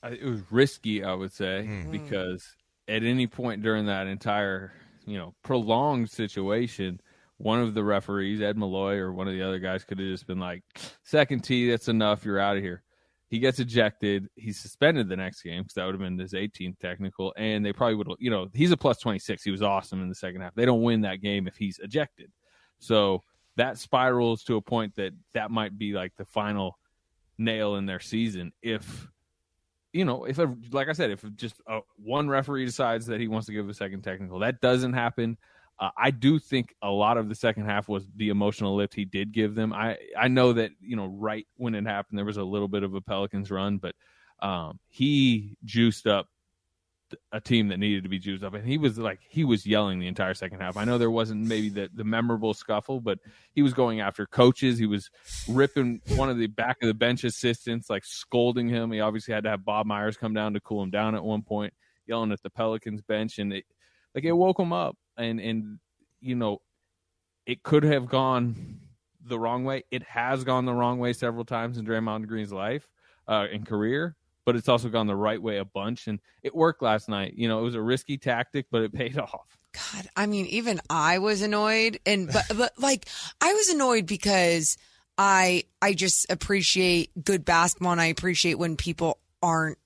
It 0.04 0.24
was 0.24 0.40
risky, 0.50 1.04
I 1.04 1.14
would 1.14 1.32
say, 1.32 1.66
mm. 1.68 1.90
because 1.90 2.56
at 2.88 3.02
any 3.02 3.26
point 3.26 3.62
during 3.62 3.86
that 3.86 4.06
entire 4.06 4.72
you 5.06 5.18
know 5.18 5.34
prolonged 5.42 6.10
situation 6.10 7.00
one 7.42 7.60
of 7.60 7.74
the 7.74 7.82
referees, 7.82 8.40
Ed 8.40 8.56
Malloy, 8.56 8.96
or 8.96 9.12
one 9.12 9.26
of 9.26 9.34
the 9.34 9.42
other 9.42 9.58
guys 9.58 9.84
could 9.84 9.98
have 9.98 10.08
just 10.08 10.28
been 10.28 10.38
like, 10.38 10.62
second 11.02 11.42
tee, 11.42 11.68
that's 11.68 11.88
enough. 11.88 12.24
You're 12.24 12.38
out 12.38 12.56
of 12.56 12.62
here. 12.62 12.84
He 13.26 13.40
gets 13.40 13.58
ejected. 13.58 14.28
He's 14.36 14.60
suspended 14.60 15.08
the 15.08 15.16
next 15.16 15.42
game 15.42 15.62
because 15.62 15.74
that 15.74 15.84
would 15.86 15.94
have 15.94 16.00
been 16.00 16.18
his 16.18 16.34
18th 16.34 16.78
technical. 16.78 17.34
And 17.36 17.64
they 17.64 17.72
probably 17.72 17.96
would 17.96 18.08
you 18.20 18.30
know, 18.30 18.48
he's 18.54 18.70
a 18.70 18.76
plus 18.76 18.98
26. 18.98 19.42
He 19.42 19.50
was 19.50 19.62
awesome 19.62 20.02
in 20.02 20.08
the 20.08 20.14
second 20.14 20.42
half. 20.42 20.54
They 20.54 20.66
don't 20.66 20.82
win 20.82 21.00
that 21.00 21.20
game 21.20 21.48
if 21.48 21.56
he's 21.56 21.80
ejected. 21.80 22.30
So 22.78 23.22
that 23.56 23.78
spirals 23.78 24.44
to 24.44 24.56
a 24.56 24.62
point 24.62 24.94
that 24.96 25.12
that 25.34 25.50
might 25.50 25.76
be 25.76 25.94
like 25.94 26.12
the 26.16 26.24
final 26.24 26.78
nail 27.38 27.74
in 27.76 27.86
their 27.86 28.00
season 28.00 28.52
if 28.62 29.08
you 29.92 30.04
know 30.04 30.24
if 30.24 30.38
a, 30.38 30.54
like 30.70 30.88
i 30.88 30.92
said 30.92 31.10
if 31.10 31.24
just 31.36 31.60
a, 31.66 31.80
one 31.96 32.28
referee 32.28 32.64
decides 32.64 33.06
that 33.06 33.20
he 33.20 33.28
wants 33.28 33.46
to 33.46 33.52
give 33.52 33.68
a 33.68 33.74
second 33.74 34.02
technical 34.02 34.38
that 34.38 34.60
doesn't 34.60 34.92
happen. 34.92 35.36
Uh, 35.78 35.90
i 35.96 36.10
do 36.10 36.38
think 36.38 36.74
a 36.82 36.90
lot 36.90 37.16
of 37.16 37.28
the 37.28 37.34
second 37.34 37.64
half 37.64 37.88
was 37.88 38.06
the 38.16 38.28
emotional 38.28 38.76
lift 38.76 38.94
he 38.94 39.04
did 39.04 39.32
give 39.32 39.54
them. 39.54 39.72
I 39.72 39.98
i 40.18 40.28
know 40.28 40.52
that 40.52 40.70
you 40.80 40.96
know 40.96 41.06
right 41.06 41.46
when 41.56 41.74
it 41.74 41.86
happened 41.86 42.18
there 42.18 42.26
was 42.26 42.36
a 42.36 42.44
little 42.44 42.68
bit 42.68 42.82
of 42.82 42.94
a 42.94 43.00
pelicans 43.00 43.50
run 43.50 43.78
but 43.78 43.94
um, 44.40 44.80
he 44.88 45.56
juiced 45.64 46.06
up 46.06 46.26
a 47.32 47.40
team 47.40 47.68
that 47.68 47.78
needed 47.78 48.02
to 48.02 48.08
be 48.08 48.18
juiced 48.18 48.44
up. 48.44 48.54
And 48.54 48.66
he 48.66 48.78
was 48.78 48.98
like 48.98 49.20
he 49.28 49.44
was 49.44 49.66
yelling 49.66 49.98
the 49.98 50.06
entire 50.06 50.34
second 50.34 50.60
half. 50.60 50.76
I 50.76 50.84
know 50.84 50.98
there 50.98 51.10
wasn't 51.10 51.46
maybe 51.46 51.68
the, 51.68 51.90
the 51.94 52.04
memorable 52.04 52.54
scuffle 52.54 53.00
but 53.00 53.18
he 53.52 53.62
was 53.62 53.74
going 53.74 54.00
after 54.00 54.26
coaches. 54.26 54.78
He 54.78 54.86
was 54.86 55.10
ripping 55.48 56.00
one 56.16 56.30
of 56.30 56.38
the 56.38 56.46
back 56.46 56.78
of 56.82 56.88
the 56.88 56.94
bench 56.94 57.24
assistants 57.24 57.88
like 57.90 58.04
scolding 58.04 58.68
him. 58.68 58.92
He 58.92 59.00
obviously 59.00 59.34
had 59.34 59.44
to 59.44 59.50
have 59.50 59.64
bob 59.64 59.86
myers 59.86 60.16
come 60.16 60.34
down 60.34 60.54
to 60.54 60.60
cool 60.60 60.82
him 60.82 60.90
down 60.90 61.14
at 61.14 61.24
one 61.24 61.42
point 61.42 61.72
yelling 62.06 62.32
at 62.32 62.42
the 62.42 62.50
pelicans 62.50 63.02
bench. 63.02 63.38
And 63.38 63.52
it 63.52 63.64
like 64.14 64.24
it 64.24 64.32
woke 64.32 64.58
him 64.58 64.72
up. 64.72 64.96
And 65.16 65.40
and 65.40 65.78
you 66.20 66.34
know 66.34 66.62
it 67.46 67.62
could 67.62 67.84
have 67.84 68.06
gone 68.06 68.80
the 69.24 69.38
wrong 69.38 69.64
way. 69.64 69.84
It 69.90 70.02
has 70.04 70.44
gone 70.44 70.64
the 70.64 70.74
wrong 70.74 70.98
way 70.98 71.12
several 71.12 71.44
times 71.44 71.78
in 71.78 71.86
Draymond 71.86 72.26
Green's 72.26 72.52
life 72.52 72.88
uh 73.28 73.46
and 73.52 73.64
career 73.66 74.16
but 74.44 74.56
it's 74.56 74.68
also 74.68 74.88
gone 74.88 75.06
the 75.06 75.16
right 75.16 75.40
way 75.40 75.58
a 75.58 75.64
bunch 75.64 76.06
and 76.06 76.20
it 76.42 76.54
worked 76.54 76.82
last 76.82 77.08
night. 77.08 77.34
You 77.36 77.48
know 77.48 77.60
it 77.60 77.62
was 77.62 77.74
a 77.74 77.82
risky 77.82 78.18
tactic 78.18 78.66
but 78.70 78.82
it 78.82 78.92
paid 78.92 79.18
off. 79.18 79.58
God, 79.72 80.06
I 80.16 80.26
mean, 80.26 80.46
even 80.46 80.80
I 80.90 81.18
was 81.18 81.40
annoyed, 81.42 81.98
and 82.04 82.30
but 82.30 82.44
but 82.56 82.72
like 82.78 83.06
I 83.40 83.52
was 83.54 83.68
annoyed 83.70 84.06
because 84.06 84.76
I 85.16 85.64
I 85.80 85.94
just 85.94 86.30
appreciate 86.30 87.10
good 87.24 87.44
basketball, 87.44 87.92
and 87.92 88.00
I 88.00 88.06
appreciate 88.06 88.58
when 88.58 88.76
people 88.76 89.18
aren't 89.42 89.78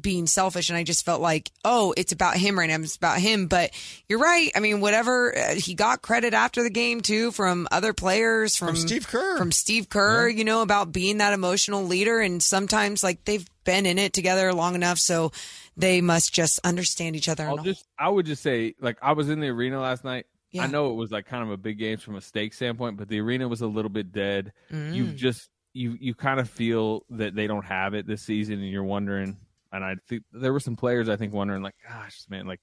being 0.00 0.26
selfish, 0.26 0.68
and 0.68 0.76
I 0.76 0.84
just 0.84 1.04
felt 1.04 1.20
like, 1.20 1.50
oh, 1.64 1.94
it's 1.96 2.12
about 2.12 2.36
him 2.36 2.58
right 2.58 2.68
now, 2.68 2.76
it's 2.76 2.96
about 2.96 3.18
him. 3.18 3.46
But 3.46 3.70
you're 4.08 4.18
right. 4.18 4.50
I 4.54 4.60
mean, 4.60 4.80
whatever 4.80 5.36
uh, 5.36 5.54
he 5.54 5.74
got 5.74 6.02
credit 6.02 6.34
after 6.34 6.62
the 6.62 6.70
game 6.70 7.00
too 7.00 7.30
from 7.32 7.68
other 7.70 7.92
players, 7.92 8.56
from, 8.56 8.68
From 8.68 8.76
Steve 8.76 9.08
Kerr. 9.08 9.38
from 9.38 9.52
Steve 9.52 9.88
Kerr, 9.88 10.28
you 10.28 10.44
know, 10.44 10.62
about 10.62 10.92
being 10.92 11.18
that 11.18 11.32
emotional 11.32 11.84
leader, 11.84 12.20
and 12.20 12.42
sometimes 12.42 13.02
like 13.02 13.24
they've 13.24 13.46
been 13.64 13.86
in 13.86 13.98
it 13.98 14.12
together 14.12 14.52
long 14.52 14.74
enough, 14.74 14.98
so 14.98 15.32
they 15.76 16.00
must 16.00 16.32
just 16.32 16.60
understand 16.64 17.16
each 17.16 17.28
other. 17.28 17.48
I'll 17.48 17.58
just 17.58 17.86
I 17.98 18.08
would 18.08 18.26
just 18.26 18.42
say 18.42 18.74
like 18.80 18.98
I 19.02 19.12
was 19.12 19.28
in 19.28 19.40
the 19.40 19.48
arena 19.48 19.80
last 19.80 20.04
night. 20.04 20.26
Yeah. 20.50 20.64
I 20.64 20.66
know 20.66 20.90
it 20.90 20.94
was 20.94 21.10
like 21.10 21.26
kind 21.26 21.42
of 21.42 21.50
a 21.50 21.56
big 21.56 21.78
game 21.78 21.98
from 21.98 22.16
a 22.16 22.20
stake 22.20 22.54
standpoint, 22.54 22.96
but 22.96 23.08
the 23.08 23.20
arena 23.20 23.46
was 23.46 23.60
a 23.60 23.66
little 23.66 23.90
bit 23.90 24.12
dead. 24.12 24.52
Mm. 24.72 24.94
You 24.94 25.06
just 25.08 25.50
you 25.74 25.96
you 26.00 26.14
kind 26.14 26.40
of 26.40 26.48
feel 26.48 27.04
that 27.10 27.34
they 27.34 27.46
don't 27.46 27.64
have 27.64 27.94
it 27.94 28.06
this 28.06 28.22
season, 28.22 28.54
and 28.54 28.70
you're 28.70 28.84
wondering. 28.84 29.36
And 29.72 29.84
I 29.84 29.96
think 30.08 30.22
there 30.32 30.52
were 30.52 30.60
some 30.60 30.76
players 30.76 31.08
I 31.08 31.16
think 31.16 31.32
wondering 31.32 31.62
like, 31.62 31.74
gosh, 31.86 32.20
man, 32.28 32.46
like, 32.46 32.60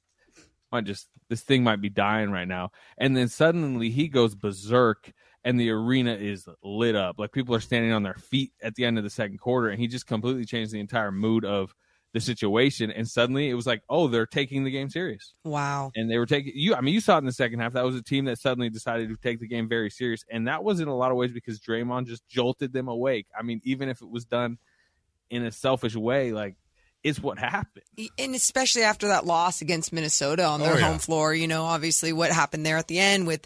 might 0.71 0.85
just 0.85 1.07
this 1.29 1.41
thing 1.41 1.63
might 1.63 1.81
be 1.81 1.89
dying 1.89 2.31
right 2.31 2.47
now. 2.47 2.71
And 2.97 3.15
then 3.15 3.27
suddenly 3.27 3.89
he 3.91 4.07
goes 4.07 4.35
berserk, 4.35 5.11
and 5.43 5.59
the 5.59 5.69
arena 5.69 6.15
is 6.15 6.47
lit 6.63 6.95
up. 6.95 7.19
Like 7.19 7.31
people 7.31 7.53
are 7.55 7.59
standing 7.59 7.91
on 7.91 8.03
their 8.03 8.15
feet 8.15 8.51
at 8.61 8.73
the 8.75 8.85
end 8.85 8.97
of 8.97 9.03
the 9.03 9.09
second 9.09 9.37
quarter, 9.39 9.69
and 9.69 9.79
he 9.79 9.87
just 9.87 10.07
completely 10.07 10.45
changed 10.45 10.71
the 10.71 10.79
entire 10.79 11.11
mood 11.11 11.45
of 11.45 11.73
the 12.13 12.19
situation. 12.19 12.89
And 12.91 13.07
suddenly 13.07 13.49
it 13.49 13.53
was 13.53 13.67
like, 13.67 13.83
oh, 13.89 14.07
they're 14.07 14.25
taking 14.25 14.63
the 14.63 14.71
game 14.71 14.89
serious 14.89 15.33
Wow. 15.43 15.91
and 15.95 16.09
they 16.09 16.17
were 16.17 16.25
taking 16.25 16.53
you. 16.55 16.73
I 16.73 16.81
mean, 16.81 16.93
you 16.93 17.01
saw 17.01 17.15
it 17.15 17.19
in 17.19 17.25
the 17.25 17.31
second 17.33 17.59
half. 17.59 17.73
That 17.73 17.85
was 17.85 17.95
a 17.95 18.01
team 18.01 18.25
that 18.25 18.39
suddenly 18.39 18.69
decided 18.69 19.09
to 19.09 19.17
take 19.17 19.39
the 19.39 19.47
game 19.47 19.69
very 19.69 19.89
serious, 19.91 20.23
and 20.31 20.47
that 20.47 20.63
was 20.63 20.79
in 20.79 20.87
a 20.87 20.95
lot 20.95 21.11
of 21.11 21.17
ways 21.17 21.31
because 21.31 21.59
Draymond 21.59 22.07
just 22.07 22.27
jolted 22.27 22.73
them 22.73 22.87
awake. 22.87 23.27
I 23.37 23.43
mean, 23.43 23.61
even 23.63 23.87
if 23.89 24.01
it 24.01 24.09
was 24.09 24.25
done 24.25 24.57
in 25.29 25.45
a 25.45 25.51
selfish 25.51 25.95
way, 25.95 26.31
like 26.31 26.55
it's 27.05 27.19
what 27.21 27.37
happened. 27.39 27.85
and 28.19 28.35
especially 28.35 28.83
after 28.83 29.07
that 29.07 29.25
loss 29.25 29.61
against 29.61 29.93
Minnesota 29.93 30.43
on 30.43 30.59
their 30.59 30.73
Oh, 30.73 30.77
yeah. 30.77 30.87
home 30.89 30.99
floor, 30.99 31.33
you 31.33 31.47
know, 31.47 31.63
obviously 31.63 32.11
what 32.11 32.31
happened 32.31 32.65
there 32.65 32.77
at 32.77 32.87
the 32.87 32.99
end 32.99 33.27
with 33.27 33.45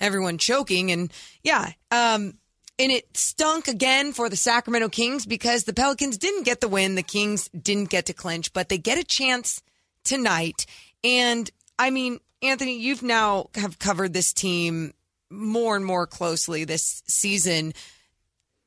everyone 0.00 0.38
choking 0.38 0.90
and 0.92 1.12
yeah, 1.42 1.72
um 1.90 2.34
and 2.78 2.90
it 2.90 3.14
stunk 3.14 3.68
again 3.68 4.14
for 4.14 4.30
the 4.30 4.36
Sacramento 4.36 4.88
Kings 4.88 5.26
because 5.26 5.64
the 5.64 5.74
Pelicans 5.74 6.16
didn't 6.16 6.44
get 6.44 6.62
the 6.62 6.68
win, 6.68 6.94
the 6.94 7.02
Kings 7.02 7.48
didn't 7.48 7.90
get 7.90 8.06
to 8.06 8.14
clinch, 8.14 8.54
but 8.54 8.70
they 8.70 8.78
get 8.78 8.96
a 8.96 9.04
chance 9.04 9.60
tonight. 10.02 10.64
And 11.04 11.50
I 11.78 11.90
mean, 11.90 12.20
Anthony, 12.42 12.78
you've 12.78 13.02
now 13.02 13.50
have 13.56 13.78
covered 13.78 14.14
this 14.14 14.32
team 14.32 14.94
more 15.28 15.76
and 15.76 15.84
more 15.84 16.06
closely 16.06 16.64
this 16.64 17.02
season. 17.06 17.74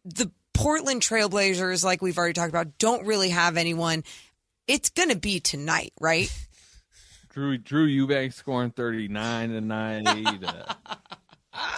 The 0.05 0.29
Portland 0.53 1.01
Trailblazers, 1.01 1.83
like 1.83 2.03
we've 2.03 2.17
already 2.19 2.33
talked 2.33 2.49
about, 2.49 2.77
don't 2.77 3.07
really 3.07 3.29
have 3.29 3.57
anyone. 3.57 4.03
It's 4.67 4.89
going 4.89 5.09
to 5.09 5.17
be 5.17 5.39
tonight, 5.39 5.93
right? 5.99 6.31
Drew 7.29 7.57
Drew 7.57 7.85
Eubanks 7.85 8.35
scoring 8.35 8.69
thirty 8.71 9.07
nine 9.07 9.49
tonight. 9.49 10.05
uh, 10.45 10.73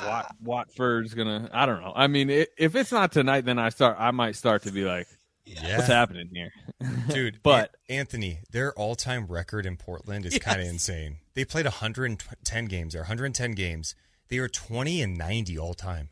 Wat, 0.04 0.36
Watford's 0.44 1.14
gonna. 1.14 1.50
I 1.54 1.66
don't 1.66 1.82
know. 1.82 1.94
I 1.96 2.08
mean, 2.08 2.30
i 2.30 2.46
if 2.58 2.76
it's 2.76 2.92
not 2.92 3.12
tonight, 3.14 3.46
then 3.46 3.58
I 3.58 3.70
start. 3.70 3.96
I 3.98 4.12
might 4.12 4.36
start 4.36 4.64
to 4.64 4.72
be 4.72 4.84
like, 4.84 5.08
Yeah. 5.46 5.78
what's 5.78 5.88
happening 5.88 6.30
here, 6.34 6.52
Dude, 7.10 7.40
But 7.44 7.74
An- 7.88 8.00
Anthony, 8.00 8.40
their 8.52 8.74
all-time 8.74 9.28
record 9.28 9.66
in 9.66 9.78
Portland 9.78 10.26
is 10.26 10.38
kind 10.40 10.60
of 10.62 10.68
insane. 10.68 11.18
They 11.36 11.46
played 11.46 11.66
110 11.66 12.66
games 12.66 12.92
there, 12.94 13.04
110 13.04 13.52
games. 13.54 13.96
They 14.28 14.40
are 14.40 14.50
20 14.50 15.02
and 15.02 15.18
90 15.18 15.58
all 15.58 15.74
time. 15.74 16.10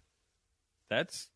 that's 0.89 1.27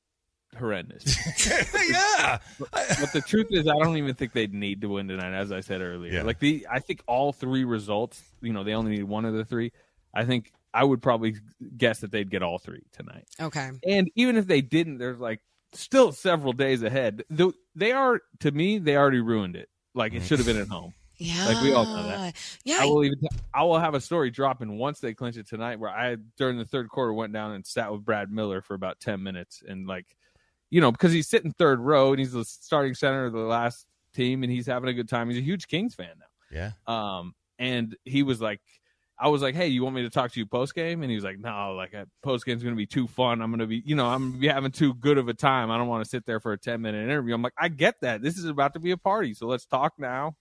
horrendous. 0.58 1.18
yeah. 1.90 2.40
but 2.60 3.12
the 3.14 3.24
truth 3.26 3.48
is, 3.52 3.68
I 3.68 3.74
don't 3.74 3.98
even 3.98 4.16
think 4.16 4.34
they'd 4.34 4.54
need 4.54 4.82
to 4.82 4.90
win 4.90 5.08
tonight. 5.08 5.34
As 5.34 5.52
I 5.52 5.62
said 5.62 5.82
earlier, 5.82 6.14
Yeah. 6.14 6.24
like 6.24 6.40
the, 6.40 6.68
I 6.72 6.80
think 6.80 7.02
all 7.08 7.32
three 7.34 7.64
results. 7.64 8.22
You 8.42 8.54
know, 8.54 8.64
they 8.64 8.74
only 8.74 8.92
need 8.92 9.04
one 9.04 9.26
of 9.26 9.34
the 9.34 9.46
three. 9.46 9.72
I 10.14 10.26
think 10.26 10.52
I 10.74 10.84
would 10.84 11.02
probably 11.02 11.36
guess 11.78 12.00
that 12.00 12.12
they'd 12.12 12.30
get 12.30 12.44
all 12.44 12.60
three 12.60 12.84
tonight. 12.92 13.26
Okay. 13.40 13.72
And 13.88 14.12
even 14.16 14.38
if 14.38 14.48
they 14.48 14.62
didn't, 14.62 14.98
there's 14.98 15.20
like 15.20 15.42
still 15.74 16.12
several 16.12 16.54
days 16.54 16.84
ahead. 16.84 17.24
Though 17.30 17.54
They 17.76 17.92
are 17.92 18.22
to 18.40 18.52
me, 18.52 18.78
they 18.78 18.96
already 18.96 19.22
ruined 19.22 19.56
it. 19.56 19.70
Like 19.94 20.14
it 20.14 20.18
mm-hmm. 20.18 20.26
should 20.26 20.40
have 20.40 20.48
been 20.48 20.58
at 20.58 20.68
home. 20.68 20.94
Yeah. 21.18 21.48
Like 21.48 21.62
we 21.64 21.74
all 21.74 21.86
know 21.86 22.04
that. 22.04 22.36
Yeah. 22.64 22.80
I 22.82 22.86
will 22.86 23.04
even 23.04 23.18
I 23.54 23.64
will 23.64 23.80
have 23.80 23.96
a 23.96 24.02
story 24.02 24.30
dropping 24.30 24.78
once 24.78 25.00
they 25.00 25.14
clinch 25.14 25.38
it 25.38 25.48
tonight 25.48 25.80
where 25.80 25.90
I 25.90 26.18
during 26.38 26.58
the 26.58 26.66
third 26.66 26.90
quarter 26.90 27.14
went 27.14 27.34
down 27.34 27.54
and 27.54 27.66
sat 27.66 27.92
with 27.92 28.06
Brad 28.06 28.32
Miller 28.32 28.62
for 28.62 28.76
about 28.76 29.00
10 29.00 29.22
minutes 29.24 29.64
and 29.68 29.88
like 29.88 30.06
you 30.70 30.82
know 30.82 30.92
because 30.92 31.12
he's 31.12 31.28
sitting 31.28 31.52
third 31.52 31.80
row 31.80 32.12
and 32.12 32.20
he's 32.20 32.34
the 32.34 32.46
starting 32.46 32.94
center 32.94 33.26
of 33.26 33.34
the 33.34 33.40
last 33.40 33.86
team 34.14 34.44
and 34.44 34.52
he's 34.52 34.66
having 34.66 34.90
a 34.90 34.94
good 34.94 35.10
time. 35.10 35.30
He's 35.30 35.40
a 35.40 35.42
huge 35.42 35.68
Kings 35.68 35.96
fan 35.96 36.12
now. 36.20 36.26
Yeah. 36.52 36.72
Um 36.88 37.34
and 37.60 37.96
he 38.06 38.24
was 38.24 38.42
like 38.42 38.62
I 39.20 39.30
was 39.30 39.42
like, 39.42 39.56
"Hey, 39.56 39.68
you 39.68 39.84
want 39.84 39.96
me 39.96 40.04
to 40.04 40.12
talk 40.12 40.32
to 40.32 40.40
you 40.40 40.46
post 40.46 40.76
game?" 40.76 41.02
And 41.02 41.10
he 41.10 41.16
was 41.16 41.24
like, 41.24 41.40
"No, 41.40 41.74
like 41.74 41.96
post 42.22 42.46
game's 42.46 42.62
going 42.62 42.76
to 42.76 42.78
be 42.78 42.86
too 42.86 43.08
fun. 43.08 43.42
I'm 43.42 43.50
going 43.50 43.60
to 43.60 43.68
be, 43.68 43.82
you 43.84 43.96
know, 43.96 44.06
I'm 44.06 44.34
to 44.34 44.38
be 44.38 44.48
having 44.48 44.72
too 44.72 44.94
good 44.94 45.18
of 45.18 45.28
a 45.28 45.34
time. 45.34 45.72
I 45.72 45.78
don't 45.78 45.88
want 45.88 46.04
to 46.04 46.10
sit 46.10 46.26
there 46.26 46.40
for 46.40 46.54
a 46.54 46.58
10 46.58 46.82
minute 46.82 47.04
interview." 47.04 47.34
I'm 47.34 47.42
like, 47.42 47.54
"I 47.58 47.70
get 47.70 47.96
that. 48.02 48.22
This 48.22 48.38
is 48.38 48.46
about 48.46 48.74
to 48.74 48.80
be 48.80 48.92
a 48.92 48.98
party, 48.98 49.34
so 49.34 49.48
let's 49.48 49.66
talk 49.66 49.94
now." 49.98 50.36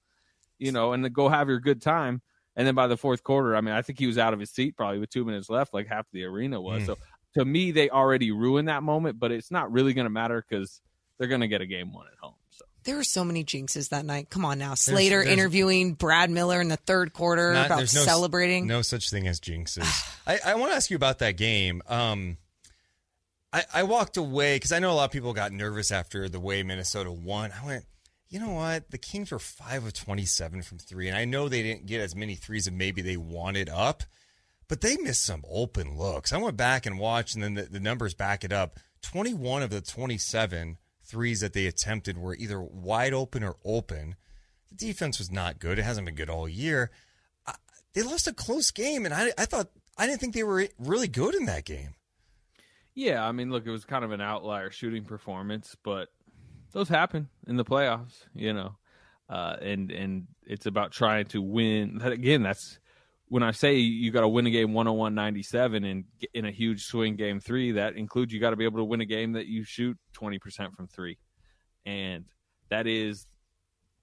You 0.59 0.73
know, 0.73 0.93
and 0.93 1.03
then 1.03 1.12
go 1.12 1.28
have 1.28 1.48
your 1.48 1.61
good 1.61 1.81
time. 1.81 2.20
And 2.55 2.66
then 2.66 2.74
by 2.74 2.86
the 2.86 2.97
fourth 2.97 3.23
quarter, 3.23 3.55
I 3.55 3.61
mean, 3.61 3.74
I 3.74 3.82
think 3.82 3.98
he 3.98 4.07
was 4.07 4.16
out 4.16 4.32
of 4.32 4.40
his 4.40 4.51
seat 4.51 4.77
probably 4.77 4.98
with 4.98 5.11
two 5.11 5.24
minutes 5.24 5.51
left, 5.51 5.74
like 5.74 5.86
half 5.89 6.07
the 6.12 6.24
arena 6.24 6.59
was. 6.59 6.82
Mm. 6.82 6.86
So 6.86 6.98
to 7.36 7.44
me, 7.44 7.70
they 7.70 7.88
already 7.88 8.32
ruined 8.32 8.68
that 8.68 8.82
moment, 8.82 9.18
but 9.18 9.32
it's 9.32 9.50
not 9.50 9.72
really 9.72 9.94
going 9.94 10.04
to 10.06 10.10
matter 10.10 10.44
because 10.46 10.80
they're 11.18 11.28
going 11.28 11.40
to 11.40 11.48
get 11.48 11.60
a 11.60 11.66
game 11.66 11.92
one 11.92 12.06
at 12.12 12.18
home. 12.20 12.34
So 12.50 12.64
There 12.84 12.96
were 12.96 13.04
so 13.04 13.24
many 13.24 13.44
jinxes 13.44 13.88
that 13.90 14.04
night. 14.04 14.28
Come 14.30 14.44
on 14.44 14.58
now. 14.58 14.74
Slater 14.74 15.22
there's- 15.22 15.32
interviewing 15.38 15.94
Brad 15.94 16.30
Miller 16.30 16.60
in 16.60 16.68
the 16.68 16.76
third 16.76 17.12
quarter 17.12 17.52
Not- 17.52 17.66
about 17.66 17.78
no, 17.80 17.84
celebrating. 17.86 18.66
No 18.66 18.82
such 18.82 19.10
thing 19.10 19.26
as 19.26 19.40
jinxes. 19.40 19.86
I, 20.26 20.38
I 20.44 20.54
want 20.56 20.72
to 20.72 20.76
ask 20.76 20.90
you 20.90 20.96
about 20.96 21.20
that 21.20 21.36
game. 21.36 21.82
Um, 21.88 22.36
I, 23.52 23.64
I 23.72 23.82
walked 23.84 24.16
away 24.16 24.56
because 24.56 24.72
I 24.72 24.78
know 24.80 24.90
a 24.90 24.94
lot 24.94 25.04
of 25.04 25.10
people 25.12 25.32
got 25.32 25.52
nervous 25.52 25.90
after 25.90 26.28
the 26.28 26.40
way 26.40 26.62
Minnesota 26.62 27.10
won. 27.12 27.52
I 27.52 27.64
went, 27.64 27.84
you 28.28 28.40
know 28.40 28.50
what? 28.52 28.90
The 28.90 28.98
Kings 28.98 29.30
were 29.30 29.38
five 29.38 29.84
of 29.86 29.92
twenty-seven 29.94 30.62
from 30.62 30.78
three, 30.78 31.08
and 31.08 31.16
I 31.16 31.24
know 31.24 31.48
they 31.48 31.62
didn't 31.62 31.86
get 31.86 32.00
as 32.00 32.14
many 32.16 32.34
threes 32.34 32.66
as 32.66 32.72
maybe 32.72 33.00
they 33.00 33.16
wanted 33.16 33.68
up, 33.68 34.02
but 34.68 34.80
they 34.80 34.97
missed 34.97 35.24
some 35.24 35.44
open 35.48 35.97
looks. 35.97 36.32
I 36.32 36.38
went 36.38 36.56
back 36.56 36.86
and 36.86 36.98
watched, 36.98 37.34
and 37.34 37.44
then 37.44 37.55
the, 37.55 37.62
the 37.62 37.80
numbers 37.80 38.14
back 38.14 38.44
it 38.44 38.52
up. 38.52 38.78
Twenty-one 39.02 39.62
of 39.62 39.70
the 39.70 39.80
27 39.80 40.78
threes 41.05 41.40
that 41.40 41.52
they 41.52 41.66
attempted 41.66 42.18
were 42.18 42.34
either 42.34 42.60
wide 42.60 43.12
open 43.12 43.44
or 43.44 43.56
open. 43.64 44.16
The 44.70 44.76
defense 44.76 45.18
was 45.18 45.30
not 45.30 45.59
good. 45.60 45.78
It 45.78 45.84
hasn't 45.84 46.06
been 46.06 46.16
good 46.16 46.30
all 46.30 46.48
year. 46.48 46.90
I, 47.47 47.55
they 47.94 48.02
lost 48.02 48.26
a 48.26 48.32
close 48.32 48.70
game, 48.70 49.05
and 49.05 49.14
I, 49.14 49.32
I 49.38 49.44
thought 49.44 49.68
I 49.97 50.06
didn't 50.06 50.20
think 50.20 50.34
they 50.34 50.43
were 50.43 50.66
really 50.78 51.09
good 51.09 51.34
in 51.34 51.47
that 51.47 51.64
game. 51.64 51.94
Yeah, 52.94 53.26
I 53.26 53.32
mean, 53.32 53.51
look, 53.51 53.66
it 53.66 53.70
was 53.70 53.84
kind 53.84 54.05
of 54.05 54.10
an 54.10 54.20
outlier 54.20 54.70
shooting 54.70 55.05
performance, 55.05 55.76
but 55.82 56.09
those 56.72 56.88
happen 56.88 57.28
in 57.47 57.56
the 57.56 57.64
playoffs, 57.64 58.24
you 58.34 58.52
know. 58.52 58.76
Uh, 59.28 59.56
and 59.60 59.90
and 59.90 60.26
it's 60.47 60.66
about 60.66 60.93
trying 60.93 61.26
to 61.26 61.43
win. 61.43 62.01
Again, 62.02 62.43
that's 62.43 62.78
when 63.28 63.43
I 63.43 63.51
say 63.51 63.77
you 63.77 64.11
got 64.11 64.20
to 64.20 64.28
win 64.28 64.47
a 64.47 64.51
game 64.51 64.69
101-97 64.69 65.90
and 65.90 66.05
get 66.20 66.31
in 66.32 66.44
a 66.44 66.51
huge 66.51 66.85
swing 66.85 67.16
game 67.16 67.40
3, 67.40 67.73
that 67.73 67.97
includes 67.97 68.32
you 68.32 68.40
got 68.40 68.51
to 68.51 68.57
be 68.57 68.65
able 68.65 68.78
to 68.78 68.85
win 68.85 69.01
a 69.01 69.07
game 69.07 69.32
that 69.32 69.47
you 69.47 69.65
shoot 69.65 69.97
20% 70.15 70.74
from 70.74 70.86
3. 70.86 71.19
And 71.85 72.24
that 72.70 72.86
is 72.86 73.27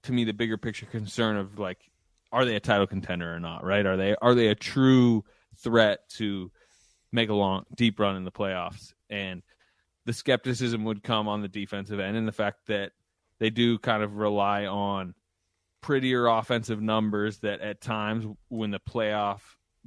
to 0.04 0.12
me 0.12 0.24
the 0.24 0.32
bigger 0.32 0.56
picture 0.56 0.86
concern 0.86 1.36
of 1.36 1.58
like 1.58 1.78
are 2.32 2.44
they 2.44 2.56
a 2.56 2.60
title 2.60 2.86
contender 2.86 3.32
or 3.32 3.40
not, 3.40 3.64
right? 3.64 3.86
Are 3.86 3.96
they 3.96 4.16
are 4.20 4.34
they 4.34 4.48
a 4.48 4.54
true 4.54 5.24
threat 5.62 6.00
to 6.16 6.50
make 7.12 7.28
a 7.28 7.34
long 7.34 7.64
deep 7.74 8.00
run 8.00 8.16
in 8.16 8.24
the 8.24 8.32
playoffs? 8.32 8.92
And 9.08 9.42
the 10.04 10.12
skepticism 10.12 10.84
would 10.84 11.02
come 11.02 11.28
on 11.28 11.42
the 11.42 11.48
defensive 11.48 12.00
end 12.00 12.16
and 12.16 12.26
the 12.26 12.32
fact 12.32 12.66
that 12.66 12.92
they 13.38 13.50
do 13.50 13.78
kind 13.78 14.02
of 14.02 14.16
rely 14.16 14.66
on 14.66 15.14
prettier 15.84 16.26
offensive 16.26 16.80
numbers 16.80 17.40
that 17.40 17.60
at 17.60 17.78
times 17.78 18.24
when 18.48 18.70
the 18.70 18.80
playoff 18.80 19.40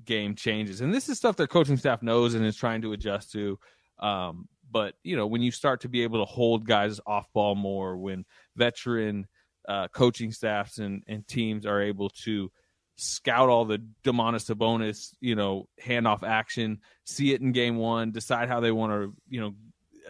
game 0.06 0.36
changes. 0.36 0.80
And 0.80 0.94
this 0.94 1.10
is 1.10 1.18
stuff 1.18 1.36
their 1.36 1.48
coaching 1.48 1.76
staff 1.76 2.04
knows 2.04 2.36
and 2.36 2.46
is 2.46 2.56
trying 2.56 2.84
to 2.84 2.94
adjust 2.94 3.32
to. 3.32 3.58
Um, 3.98 4.48
but 4.70 4.94
you 5.04 5.16
know 5.16 5.26
when 5.26 5.42
you 5.42 5.50
start 5.50 5.82
to 5.82 5.90
be 5.90 6.04
able 6.04 6.20
to 6.20 6.32
hold 6.32 6.68
guys 6.68 7.00
off 7.08 7.26
ball 7.34 7.56
more 7.56 7.98
when 7.98 8.26
veteran 8.56 9.26
uh, 9.68 9.88
coaching 9.88 10.32
staffs 10.32 10.78
and, 10.78 11.02
and 11.08 11.28
teams 11.28 11.66
are 11.66 11.82
able 11.82 12.10
to 12.10 12.52
scout 12.96 13.50
all 13.50 13.66
the 13.66 13.80
Domantas 14.04 14.54
Sabonis, 14.54 15.16
you 15.20 15.36
know, 15.36 15.68
handoff 15.84 16.22
action, 16.22 16.80
see 17.06 17.34
it 17.34 17.42
in 17.42 17.54
game 17.54 17.78
one, 17.78 18.12
decide 18.12 18.50
how 18.50 18.60
they 18.60 18.72
want 18.72 18.92
to, 18.92 19.16
you 19.28 19.42
know, 19.42 19.54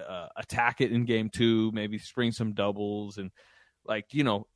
uh, 0.05 0.27
attack 0.35 0.81
it 0.81 0.91
in 0.91 1.05
game 1.05 1.30
two, 1.30 1.72
maybe 1.72 1.97
spring 1.97 2.34
some 2.34 2.53
doubles 2.53 3.18
and 3.18 3.31
like, 3.85 4.05
you 4.11 4.26
know, 4.26 4.47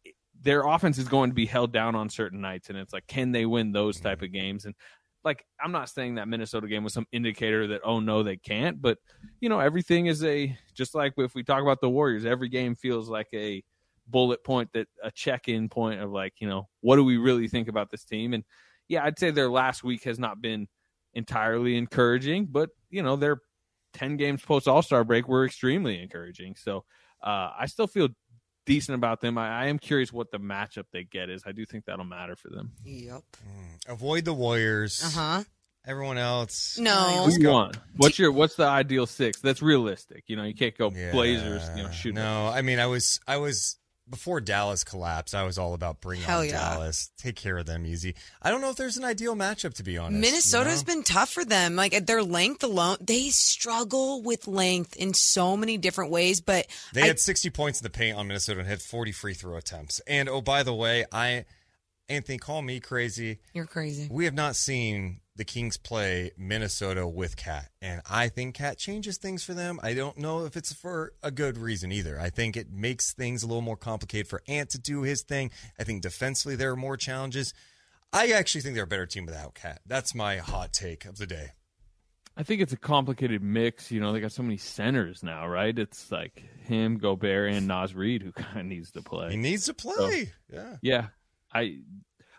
their 0.42 0.68
offense 0.68 0.98
is 0.98 1.08
going 1.08 1.30
to 1.30 1.36
be 1.36 1.46
held 1.46 1.72
down 1.72 1.96
on 1.96 2.10
certain 2.10 2.42
nights. 2.42 2.70
And 2.70 2.78
it's 2.78 2.94
like, 2.94 3.08
can 3.08 3.32
they 3.32 3.46
win 3.46 3.72
those 3.72 4.00
type 4.00 4.22
of 4.22 4.32
games? 4.32 4.66
And 4.66 4.76
like, 5.24 5.46
I'm 5.64 5.72
not 5.72 5.90
saying 5.90 6.16
that 6.16 6.28
Minnesota 6.28 6.68
game 6.68 6.84
was 6.84 6.94
some 6.94 7.06
indicator 7.12 7.68
that, 7.68 7.82
oh 7.84 8.00
no, 8.00 8.24
they 8.24 8.38
can't, 8.38 8.82
but 8.82 8.98
you 9.40 9.50
know, 9.50 9.60
everything 9.60 10.08
is 10.08 10.24
a, 10.24 10.58
just 10.74 10.96
like 10.96 11.14
if 11.18 11.36
we 11.36 11.44
talk 11.44 11.62
about 11.62 11.80
the 11.80 11.90
Warriors, 11.90 12.26
every 12.26 12.50
game 12.50 12.76
feels 12.76 13.08
like 13.08 13.28
a, 13.34 13.64
bullet 14.12 14.44
point 14.44 14.70
that 14.74 14.88
a 15.04 15.12
check 15.12 15.48
in 15.48 15.70
point 15.70 16.02
of 16.02 16.12
like, 16.12 16.34
you 16.40 16.48
know, 16.48 16.68
what 16.82 16.98
do 16.98 17.04
we 17.04 17.18
really 17.18 17.48
think 17.48 17.68
about 17.68 17.90
this 17.90 18.04
team? 18.04 18.34
And 18.34 18.44
yeah, 18.88 19.04
I'd 19.04 19.18
say 19.18 19.32
their 19.32 19.50
last 19.50 19.84
week 19.84 20.04
has 20.04 20.20
not 20.20 20.42
been 20.42 20.68
entirely 21.14 21.78
encouraging, 21.78 22.48
but 22.52 22.70
you 22.90 23.02
know, 23.02 23.16
their 23.16 23.40
10 23.94 24.18
games 24.18 24.42
post 24.44 24.68
All 24.68 24.82
Star 24.82 25.04
break 25.04 25.28
were 25.28 25.46
extremely 25.46 26.02
encouraging. 26.02 26.56
So 26.56 26.84
uh, 27.24 27.52
I 27.58 27.66
still 27.68 27.88
feel 27.88 28.10
decent 28.74 28.96
about 28.96 29.22
them. 29.22 29.38
I, 29.38 29.64
I, 29.64 29.66
am 29.68 29.80
curious 29.80 30.14
what 30.14 30.32
the 30.32 30.40
matchup 30.40 30.86
they 30.92 31.04
get 31.04 31.30
is. 31.30 31.44
I 31.46 31.52
do 31.52 31.66
think 31.66 31.86
that'll 31.86 32.06
matter 32.06 32.36
for 32.36 32.50
them. 32.50 32.72
Yep. 32.86 33.22
Mm. 33.46 33.90
Avoid 33.90 34.26
the 34.26 34.34
Warriors. 34.34 35.04
Uh 35.04 35.20
huh. 35.20 35.44
Everyone 35.86 36.18
else. 36.18 36.78
No. 36.78 37.26
Who 37.26 37.42
you? 37.42 37.72
What's 37.98 38.20
your 38.20 38.32
what's 38.32 38.56
the 38.56 38.66
ideal 38.68 39.08
six? 39.08 39.42
That's 39.42 39.62
realistic. 39.62 40.26
You 40.28 40.36
know, 40.36 40.44
you 40.44 40.54
can't 40.54 40.78
go 40.78 40.92
Yeah. 40.92 41.12
Blazers. 41.12 41.68
You 41.76 41.84
know, 41.84 41.92
shoot. 41.92 42.14
No, 42.14 42.48
I 42.48 42.62
mean, 42.62 42.80
I 42.80 42.86
was, 42.86 43.20
I 43.28 43.38
was 43.38 43.78
before 44.12 44.40
Dallas 44.42 44.84
collapsed. 44.84 45.34
I 45.34 45.44
was 45.44 45.58
all 45.58 45.74
about 45.74 46.02
bringing 46.02 46.26
Hell 46.26 46.42
on 46.42 46.46
yeah. 46.46 46.74
Dallas, 46.74 47.10
take 47.18 47.36
care 47.36 47.58
of 47.58 47.66
them 47.66 47.86
easy. 47.86 48.14
I 48.42 48.52
don't 48.52 48.62
know 48.62 48.70
if 48.70 48.76
there's 48.76 48.98
an 48.98 49.04
ideal 49.06 49.36
matchup 49.36 49.74
to 49.76 49.84
be 49.84 49.98
honest. 49.98 50.16
you 50.16 50.22
Minnesota's 50.22 50.86
know? 50.86 50.94
been 50.94 51.04
tough 51.04 51.30
for 51.32 51.44
them. 51.44 51.76
Like 51.76 51.94
at 51.96 52.06
their 52.06 52.22
length 52.22 52.64
alone, 52.64 52.98
they 53.02 53.30
struggle 53.30 54.22
with 54.22 54.48
length 54.48 54.96
in 54.98 55.14
so 55.14 55.58
many 55.58 55.78
different 55.78 56.12
ways. 56.12 56.42
But 56.42 56.68
They 56.94 57.04
I- 57.04 57.08
had 57.08 57.20
60 57.20 57.50
points 57.50 57.80
in 57.80 57.84
the 57.84 57.90
paint 57.90 58.18
on 58.18 58.28
Minnesota 58.28 58.60
and 58.60 58.70
had 58.70 58.82
40 58.82 59.12
free 59.12 59.34
throw 59.34 59.56
attempts. 59.58 60.00
And 60.06 60.30
oh, 60.30 60.42
by 60.42 60.64
the 60.64 60.74
way, 60.74 61.06
I, 61.12 61.46
Anthony, 62.10 62.38
call 62.38 62.62
me 62.62 62.80
crazy. 62.80 63.40
you're 63.54 63.66
crazy. 63.66 64.08
We 64.12 64.26
have 64.26 64.34
not 64.34 64.56
seen 64.56 65.22
the 65.42 65.46
Kings 65.46 65.76
play 65.76 66.30
Minnesota 66.38 67.08
with 67.08 67.36
Cat, 67.36 67.70
and 67.82 68.04
I 68.08 68.28
think 68.28 68.54
Cat 68.54 68.78
changes 68.78 69.18
things 69.18 69.44
for 69.44 69.56
them. 69.56 69.80
I 69.82 69.96
don't 69.96 70.20
know 70.20 70.46
if 70.46 70.56
it's 70.56 70.72
for 70.72 71.14
a 71.24 71.32
good 71.32 71.58
reason 71.58 71.92
either. 71.92 72.20
I 72.20 72.30
think 72.30 72.56
it 72.56 72.72
makes 72.72 73.12
things 73.12 73.42
a 73.42 73.48
little 73.48 73.64
more 73.64 73.76
complicated 73.76 74.28
for 74.28 74.44
Ant 74.48 74.70
to 74.70 74.78
do 74.78 75.02
his 75.02 75.24
thing. 75.24 75.50
I 75.80 75.84
think 75.84 76.04
defensively 76.04 76.56
there 76.56 76.70
are 76.70 76.76
more 76.76 76.96
challenges. 76.96 77.56
I 78.14 78.28
actually 78.34 78.62
think 78.62 78.76
they're 78.76 78.84
a 78.84 78.88
better 78.88 79.08
team 79.08 79.26
without 79.26 79.56
Cat. 79.56 79.82
That's 79.84 80.14
my 80.14 80.38
hot 80.38 80.74
take 80.74 81.06
of 81.06 81.18
the 81.18 81.26
day. 81.26 81.54
I 82.38 82.44
think 82.44 82.62
it's 82.62 82.74
a 82.74 82.78
complicated 82.78 83.42
mix. 83.42 83.90
You 83.90 84.00
know, 84.00 84.14
they 84.14 84.20
got 84.20 84.34
so 84.34 84.44
many 84.44 84.58
centers 84.58 85.24
now, 85.24 85.48
right? 85.48 85.76
It's 85.76 86.12
like 86.12 86.44
him, 86.66 87.00
Gobert, 87.00 87.52
and 87.52 87.68
Naz 87.68 87.96
Reid, 87.96 88.22
who 88.22 88.32
kind 88.44 88.60
of 88.60 88.66
needs 88.68 88.92
to 88.92 89.02
play. 89.02 89.32
He 89.32 89.38
needs 89.38 89.66
to 89.66 89.74
play. 89.74 90.34
yeah. 90.54 90.76
Yeah, 90.84 91.08
I, 91.52 91.80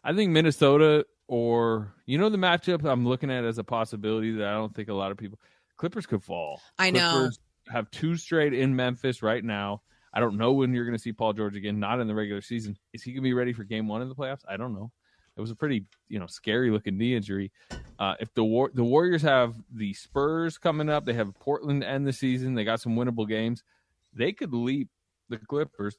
I 0.05 0.15
think 0.15 0.31
Minnesota 0.31 1.05
or 1.33 1.95
you 2.05 2.19
know 2.19 2.29
the 2.29 2.37
matchup 2.37 2.85
I'm 2.85 3.09
looking 3.09 3.31
at 3.31 3.43
as 3.43 3.57
a 3.57 3.65
possibility 3.65 4.33
that 4.33 4.47
I 4.47 4.53
don't 4.53 4.75
think 4.75 4.91
a 4.91 4.95
lot 4.95 5.11
of 5.11 5.17
people 5.17 5.41
Clippers 5.79 6.05
could 6.05 6.23
fall. 6.23 6.61
I 6.79 6.91
know. 6.91 7.11
Clippers 7.11 7.39
have 7.69 7.91
two 7.91 8.17
straight 8.17 8.53
in 8.53 8.77
Memphis 8.77 9.23
right 9.23 9.43
now. 9.43 9.81
I 10.13 10.21
don't 10.21 10.37
know 10.37 10.53
when 10.53 10.75
you're 10.75 10.85
going 10.85 10.97
to 10.97 11.03
see 11.03 11.15
Paul 11.15 11.33
George 11.33 11.57
again. 11.57 11.81
Not 11.81 12.01
in 12.01 12.07
the 12.07 12.15
regular 12.15 12.43
season. 12.43 12.77
Is 12.93 13.03
he 13.03 13.13
going 13.13 13.23
to 13.23 13.27
be 13.27 13.33
ready 13.33 13.55
for 13.55 13.65
Game 13.65 13.89
One 13.89 14.03
in 14.03 14.11
the 14.11 14.15
playoffs? 14.15 14.43
I 14.47 14.59
don't 14.59 14.75
know. 14.75 14.93
It 15.35 15.41
was 15.41 15.51
a 15.51 15.57
pretty 15.57 15.87
you 16.11 16.19
know 16.19 16.27
scary 16.27 16.71
looking 16.71 16.99
knee 16.99 17.17
injury. 17.17 17.51
Uh, 17.99 18.15
if 18.21 18.35
the 18.35 18.45
War- 18.45 18.71
the 18.75 18.85
Warriors 18.85 19.23
have 19.23 19.55
the 19.75 19.95
Spurs 19.95 20.59
coming 20.59 20.91
up, 20.91 21.07
they 21.07 21.15
have 21.15 21.33
Portland 21.41 21.81
to 21.81 21.89
end 21.89 22.07
the 22.07 22.13
season. 22.13 22.55
They 22.55 22.65
got 22.65 22.83
some 22.83 22.95
winnable 22.95 23.27
games. 23.27 23.63
They 24.13 24.33
could 24.33 24.53
leap 24.53 24.89
the 25.31 25.39
Clippers. 25.39 25.97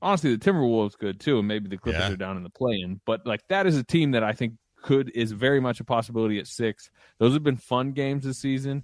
Honestly, 0.00 0.34
the 0.34 0.44
Timberwolves 0.50 0.96
good 0.98 1.20
too, 1.20 1.38
and 1.38 1.46
maybe 1.46 1.68
the 1.68 1.76
Clippers 1.76 2.00
Yeah. 2.00 2.12
are 2.12 2.16
down 2.16 2.38
in 2.38 2.42
the 2.42 2.50
play-in. 2.50 3.00
But 3.04 3.24
like 3.26 3.46
that 3.48 3.66
is 3.66 3.76
a 3.76 3.84
team 3.84 4.12
that 4.12 4.24
I 4.24 4.32
think 4.32 4.54
could 4.82 5.10
is 5.14 5.32
very 5.32 5.60
much 5.60 5.80
a 5.80 5.84
possibility 5.84 6.38
at 6.38 6.46
six. 6.46 6.90
Those 7.18 7.32
have 7.32 7.42
been 7.42 7.56
fun 7.56 7.92
games 7.92 8.24
this 8.24 8.38
season, 8.38 8.82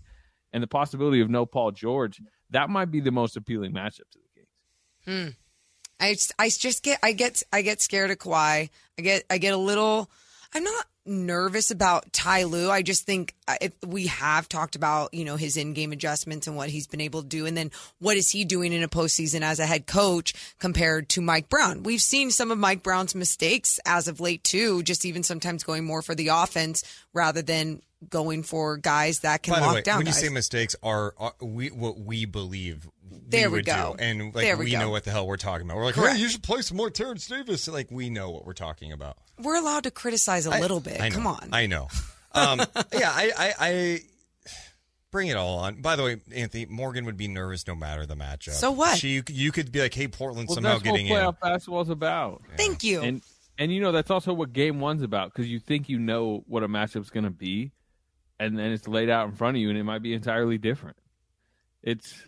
and 0.52 0.62
the 0.62 0.68
possibility 0.68 1.20
of 1.20 1.28
no 1.28 1.44
Paul 1.44 1.72
George 1.72 2.20
that 2.50 2.70
might 2.70 2.90
be 2.90 3.00
the 3.00 3.10
most 3.10 3.36
appealing 3.36 3.72
matchup 3.72 4.08
to 4.10 4.18
the 4.18 4.28
Kings. 4.34 4.48
Hmm. 5.04 5.28
I 6.00 6.12
just, 6.14 6.32
I 6.38 6.48
just 6.48 6.82
get 6.82 6.98
I 7.02 7.12
get 7.12 7.42
I 7.52 7.62
get 7.62 7.82
scared 7.82 8.10
of 8.10 8.18
Kawhi. 8.18 8.70
I 8.98 9.02
get 9.02 9.24
I 9.28 9.38
get 9.38 9.52
a 9.52 9.58
little. 9.58 10.10
I'm 10.54 10.64
not 10.64 10.86
nervous 11.04 11.70
about 11.70 12.12
Ty 12.12 12.44
Lue. 12.44 12.70
I 12.70 12.82
just 12.82 13.04
think 13.04 13.34
uh, 13.46 13.56
if 13.60 13.72
we 13.86 14.06
have 14.08 14.48
talked 14.48 14.76
about 14.76 15.14
you 15.14 15.24
know 15.24 15.36
his 15.36 15.56
in-game 15.56 15.92
adjustments 15.92 16.46
and 16.46 16.56
what 16.56 16.68
he's 16.68 16.86
been 16.86 17.00
able 17.00 17.22
to 17.22 17.28
do, 17.28 17.46
and 17.46 17.56
then 17.56 17.70
what 17.98 18.16
is 18.16 18.30
he 18.30 18.44
doing 18.44 18.72
in 18.72 18.82
a 18.82 18.88
postseason 18.88 19.42
as 19.42 19.58
a 19.58 19.66
head 19.66 19.86
coach 19.86 20.34
compared 20.58 21.08
to 21.10 21.20
Mike 21.20 21.48
Brown? 21.48 21.82
We've 21.82 22.00
seen 22.00 22.30
some 22.30 22.50
of 22.50 22.58
Mike 22.58 22.82
Brown's 22.82 23.14
mistakes 23.14 23.78
as 23.86 24.08
of 24.08 24.20
late 24.20 24.44
too. 24.44 24.82
Just 24.82 25.04
even 25.04 25.22
sometimes 25.22 25.64
going 25.64 25.84
more 25.84 26.02
for 26.02 26.14
the 26.14 26.28
offense 26.28 26.82
rather 27.12 27.42
than 27.42 27.82
going 28.08 28.42
for 28.44 28.76
guys 28.76 29.20
that 29.20 29.42
can 29.42 29.54
By 29.54 29.60
the 29.60 29.66
lock 29.66 29.74
way, 29.74 29.82
down. 29.82 29.98
when 29.98 30.06
you 30.06 30.12
say 30.12 30.28
mistakes, 30.28 30.76
are, 30.82 31.14
are 31.18 31.34
we 31.40 31.68
what 31.68 31.98
we 31.98 32.26
believe 32.26 32.88
There 33.28 33.50
we 33.50 33.58
would 33.58 33.66
go. 33.66 33.94
do, 33.98 34.02
and 34.04 34.34
like 34.34 34.44
There 34.44 34.56
we, 34.56 34.66
we 34.66 34.70
go. 34.72 34.78
know 34.78 34.90
what 34.90 35.04
the 35.04 35.10
hell 35.10 35.26
we're 35.26 35.36
talking 35.36 35.66
about. 35.66 35.76
We're 35.76 35.84
like, 35.84 35.94
Correct. 35.94 36.16
hey, 36.16 36.22
you 36.22 36.28
should 36.28 36.42
play 36.42 36.62
some 36.62 36.76
more 36.76 36.90
Terrence 36.90 37.26
Davis. 37.26 37.68
Like 37.68 37.90
we 37.90 38.10
know 38.10 38.30
what 38.30 38.44
we're 38.46 38.52
talking 38.54 38.92
about. 38.92 39.16
We're 39.38 39.56
allowed 39.56 39.84
to 39.84 39.90
criticize 39.90 40.46
a 40.46 40.50
I- 40.52 40.60
little 40.60 40.80
bit. 40.80 41.00
I 41.00 41.10
Come 41.10 41.26
on. 41.26 41.48
I 41.52 41.66
know. 41.66 41.88
Um, 42.34 42.58
yeah, 42.92 43.10
I, 43.12 43.32
I, 43.38 43.54
I 43.60 44.00
bring 45.10 45.28
it 45.28 45.36
all 45.36 45.58
on. 45.58 45.80
By 45.80 45.96
the 45.96 46.02
way, 46.04 46.16
Anthony 46.34 46.66
Morgan 46.66 47.04
would 47.04 47.16
be 47.16 47.28
nervous 47.28 47.66
no 47.66 47.74
matter 47.74 48.04
the 48.06 48.16
matchup. 48.16 48.50
So 48.52 48.70
what? 48.70 48.98
She, 48.98 49.08
you, 49.10 49.22
could- 49.22 49.36
you 49.36 49.52
could 49.52 49.72
be 49.72 49.80
like, 49.80 49.94
hey, 49.94 50.08
Portland 50.08 50.48
Well, 50.48 50.56
somehow 50.56 50.70
that's 50.72 50.82
getting 50.82 51.08
what 51.08 51.20
in. 51.22 51.26
playoff 51.26 51.40
basketball's 51.40 51.88
about. 51.90 52.42
Thank 52.56 52.82
you. 52.84 53.00
And 53.02 53.22
and 53.60 53.72
you 53.72 53.80
know 53.80 53.90
that's 53.92 54.10
also 54.10 54.32
what 54.32 54.52
game 54.52 54.78
one's 54.78 55.02
about 55.02 55.32
because 55.32 55.48
you 55.50 55.58
think 55.58 55.88
you 55.88 55.98
know 55.98 56.44
what 56.46 56.62
a 56.62 56.68
matchup's 56.68 57.10
going 57.10 57.24
to 57.24 57.30
be, 57.30 57.72
and 58.38 58.56
then 58.56 58.70
it's 58.70 58.86
laid 58.86 59.10
out 59.10 59.26
in 59.28 59.34
front 59.34 59.56
of 59.56 59.60
you, 59.60 59.68
and 59.68 59.76
it 59.76 59.82
might 59.84 60.00
be 60.02 60.14
entirely 60.14 60.58
different. 60.58 60.96
It's 61.82 62.22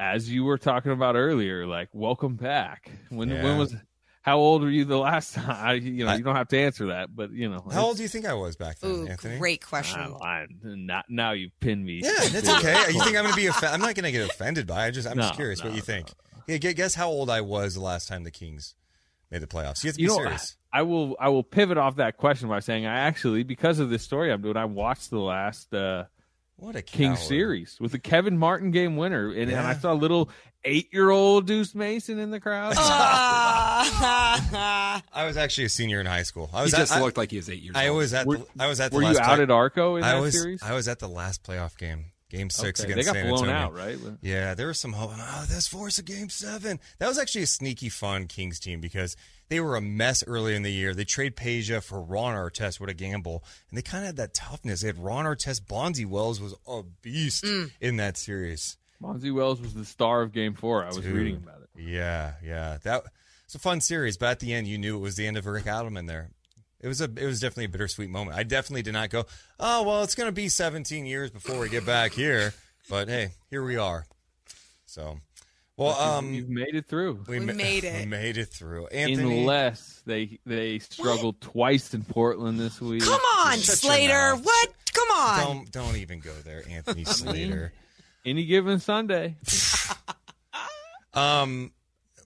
as 0.00 0.30
you 0.30 0.44
were 0.44 0.58
talking 0.58 0.92
about 0.92 1.14
earlier, 1.14 1.66
like 1.66 1.88
welcome 1.92 2.36
back. 2.36 2.90
When 3.10 3.28
Yeah. 3.28 3.44
when 3.44 3.58
was 3.58 3.74
how 4.22 4.38
old 4.38 4.62
were 4.62 4.70
you 4.70 4.84
the 4.84 4.98
last 4.98 5.34
time? 5.36 5.50
I, 5.50 5.72
you 5.74 6.04
know, 6.04 6.12
you 6.14 6.22
don't 6.24 6.36
have 6.36 6.48
to 6.48 6.58
answer 6.58 6.86
that, 6.88 7.14
but 7.14 7.32
you 7.32 7.48
know, 7.48 7.64
How 7.72 7.84
old 7.86 7.96
do 7.98 8.02
you 8.02 8.08
think 8.08 8.26
I 8.26 8.34
was 8.34 8.56
back 8.56 8.78
then, 8.78 8.90
Ooh, 8.90 9.06
Anthony? 9.06 9.38
great 9.38 9.64
question. 9.64 10.00
I'm, 10.00 10.16
I'm 10.22 10.86
not 10.86 11.04
now. 11.08 11.32
You 11.32 11.50
pin 11.60 11.84
me. 11.84 12.00
Yeah, 12.02 12.28
that's 12.28 12.48
okay. 12.48 12.92
You 12.92 13.02
think 13.02 13.16
I'm 13.16 13.24
going 13.24 13.30
to 13.30 13.36
be? 13.36 13.48
Off- 13.48 13.62
I'm 13.64 13.80
not 13.80 13.94
going 13.94 14.04
to 14.04 14.12
get 14.12 14.28
offended 14.28 14.66
by. 14.66 14.84
it. 14.84 14.88
I 14.88 14.90
just, 14.90 15.06
I'm 15.08 15.16
just 15.16 15.32
No, 15.32 15.36
curious 15.36 15.62
what 15.62 15.74
you 15.74 15.80
think. 15.82 16.08
Yeah, 16.46 16.56
guess 16.56 16.94
how 16.94 17.08
old 17.08 17.30
I 17.30 17.42
was 17.42 17.74
the 17.74 17.80
last 17.80 18.08
time 18.08 18.24
the 18.24 18.30
Kings 18.30 18.74
made 19.30 19.40
the 19.42 19.46
playoffs. 19.46 19.84
You 19.84 19.88
have 19.88 19.96
to 19.96 20.02
you 20.02 20.08
be 20.08 20.14
know, 20.14 20.16
serious. 20.22 20.56
I 20.72 20.82
will 20.82 21.16
I 21.20 21.28
will 21.28 21.42
pivot 21.44 21.78
off 21.78 21.96
that 21.96 22.16
question 22.16 22.48
by 22.48 22.60
saying 22.60 22.86
I 22.86 23.00
actually 23.00 23.42
because 23.44 23.78
of 23.78 23.88
this 23.90 24.02
story 24.02 24.32
I'm 24.32 24.40
doing 24.42 24.56
I 24.56 24.64
watched 24.64 25.10
the 25.10 25.18
last 25.20 25.72
uh, 25.74 26.04
What 26.60 26.76
a 26.76 26.82
King 26.82 27.14
coward. 27.14 27.18
series 27.26 27.76
with 27.80 27.92
the 27.92 27.98
Kevin 27.98 28.38
Martin 28.38 28.70
game 28.70 28.96
winner 28.96 29.30
and, 29.30 29.50
and 29.50 29.60
I 29.60 29.72
Yeah. 29.72 29.78
saw 29.78 29.92
little 29.92 30.30
eight 30.64 30.92
year 30.92 31.10
old 31.10 31.46
Deuce 31.46 31.74
Mason 31.74 32.18
in 32.18 32.30
the 32.30 32.40
crowd. 32.40 32.74
Ah. 32.76 35.02
I 35.12 35.24
was 35.24 35.36
actually 35.36 35.64
a 35.64 35.68
senior 35.70 36.00
in 36.00 36.06
high 36.06 36.22
school. 36.22 36.50
I 36.52 36.62
was 36.62 36.72
He 36.72 36.78
just 36.78 36.92
at, 36.92 37.00
looked 37.02 37.16
like 37.16 37.30
he 37.30 37.36
was 37.38 37.48
eight 37.48 37.62
years 37.62 37.76
I 37.76 37.88
old. 37.88 37.98
was 37.98 38.14
at. 38.14 38.26
Were- 38.26 38.38
the, 38.38 38.46
I 38.58 38.66
was 38.68 38.80
at. 38.80 38.90
The 38.90 38.96
were 38.96 39.02
you 39.02 39.18
out 39.18 39.34
play- 39.36 39.42
at 39.42 39.50
Arco 39.50 39.96
in 39.96 40.04
I 40.04 40.12
that 40.14 40.20
was, 40.20 40.34
series? 40.40 40.62
I 40.62 40.74
was 40.74 40.88
at 40.88 40.98
the 40.98 41.08
last 41.08 41.42
playoff 41.42 41.76
game, 41.78 42.06
Game 42.30 42.48
Six 42.50 42.80
Okay, 42.80 42.92
against 42.92 43.08
they 43.08 43.12
got 43.12 43.20
San 43.20 43.28
blown 43.28 43.48
Antonio. 43.50 43.54
out, 43.66 43.74
right? 43.74 43.98
Yeah, 44.22 44.54
there 44.54 44.68
was 44.68 44.80
some 44.80 44.92
hope. 44.94 45.10
Oh, 45.14 45.44
this 45.48 45.66
force 45.68 45.98
a 45.98 46.02
Game 46.02 46.28
Seven. 46.30 46.80
That 46.98 47.08
was 47.08 47.18
actually 47.18 47.42
a 47.42 47.46
sneaky 47.48 47.88
fun 47.90 48.26
Kings 48.26 48.58
team 48.58 48.80
because 48.80 49.16
they 49.48 49.60
were 49.60 49.76
a 49.76 49.80
mess 49.80 50.24
early 50.26 50.54
in 50.54 50.62
the 50.62 50.72
year. 50.72 50.94
They 50.94 51.04
trade 51.04 51.36
Peja 51.36 51.82
for 51.82 52.00
Ron 52.00 52.34
Artest. 52.34 52.80
What 52.80 52.88
a 52.88 52.94
gamble! 52.94 53.44
And 53.68 53.76
they 53.76 53.82
kind 53.82 54.04
of 54.04 54.06
had 54.06 54.16
that 54.16 54.32
toughness. 54.34 54.80
They 54.80 54.86
had 54.86 54.98
Ron 54.98 55.24
Artest. 55.26 55.62
Bonzi 55.66 56.06
Wells 56.06 56.40
was 56.40 56.54
a 56.66 56.82
beast 57.02 57.44
Mm. 57.44 57.70
in 57.80 57.96
that 57.96 58.16
series. 58.16 58.76
Bonzi 59.02 59.34
Wells 59.34 59.60
was 59.60 59.74
the 59.74 59.84
star 59.84 60.22
of 60.22 60.32
Game 60.32 60.54
Four. 60.54 60.84
I 60.84 60.88
was 60.88 60.98
Dude. 60.98 61.06
reading 61.06 61.36
about 61.36 61.62
it. 61.62 61.68
Yeah, 61.82 62.34
yeah. 62.44 62.78
That 62.82 63.04
it's 63.44 63.54
a 63.54 63.58
fun 63.58 63.80
series, 63.80 64.16
but 64.16 64.26
at 64.30 64.40
the 64.40 64.52
end, 64.54 64.68
you 64.68 64.78
knew 64.78 64.96
it 64.96 65.00
was 65.00 65.16
the 65.16 65.26
end 65.26 65.36
of 65.36 65.46
Rick 65.46 65.64
Adelman. 65.64 66.06
There, 66.06 66.30
it 66.80 66.88
was 66.88 67.00
a 67.00 67.04
it 67.04 67.24
was 67.26 67.40
definitely 67.40 67.64
a 67.66 67.68
bittersweet 67.68 68.10
moment. 68.10 68.36
I 68.36 68.42
definitely 68.42 68.82
did 68.82 68.92
not 68.94 69.10
go. 69.10 69.24
Oh 69.58 69.82
well, 69.82 70.02
it's 70.02 70.14
going 70.14 70.28
to 70.28 70.32
be 70.32 70.48
17 70.48 71.06
years 71.06 71.30
before 71.30 71.58
we 71.58 71.68
get 71.68 71.84
back 71.86 72.12
here, 72.12 72.54
but 72.88 73.08
hey, 73.08 73.30
here 73.50 73.62
we 73.64 73.76
are. 73.76 74.06
So, 74.86 75.20
well, 75.76 75.92
But 75.94 75.98
you've- 75.98 76.28
um, 76.28 76.34
you've 76.34 76.48
made 76.48 76.74
it 76.74 76.86
through. 76.86 77.24
We 77.28 77.38
ma- 77.40 77.52
made 77.52 77.84
it. 77.84 78.00
We 78.00 78.06
made 78.06 78.36
it 78.38 78.46
through. 78.46 78.86
Anthony, 78.88 79.40
Unless 79.40 80.02
they 80.06 80.38
they 80.46 80.78
struggled 80.80 81.40
twice 81.40 81.94
in 81.94 82.02
Portland 82.04 82.58
this 82.58 82.80
week. 82.80 83.02
Come 83.02 83.20
on, 83.44 83.58
Shut 83.58 83.78
Slater. 83.78 84.34
What? 84.36 84.68
Come 84.92 85.08
on. 85.16 85.40
don't 85.40 85.70
don't 85.72 85.96
even 85.96 86.20
go 86.20 86.32
there, 86.44 86.62
Anthony 86.68 87.04
Slater. 87.06 87.72
Any 88.24 88.44
given 88.46 88.80
Sunday. 88.80 89.36
Um, 91.12 91.72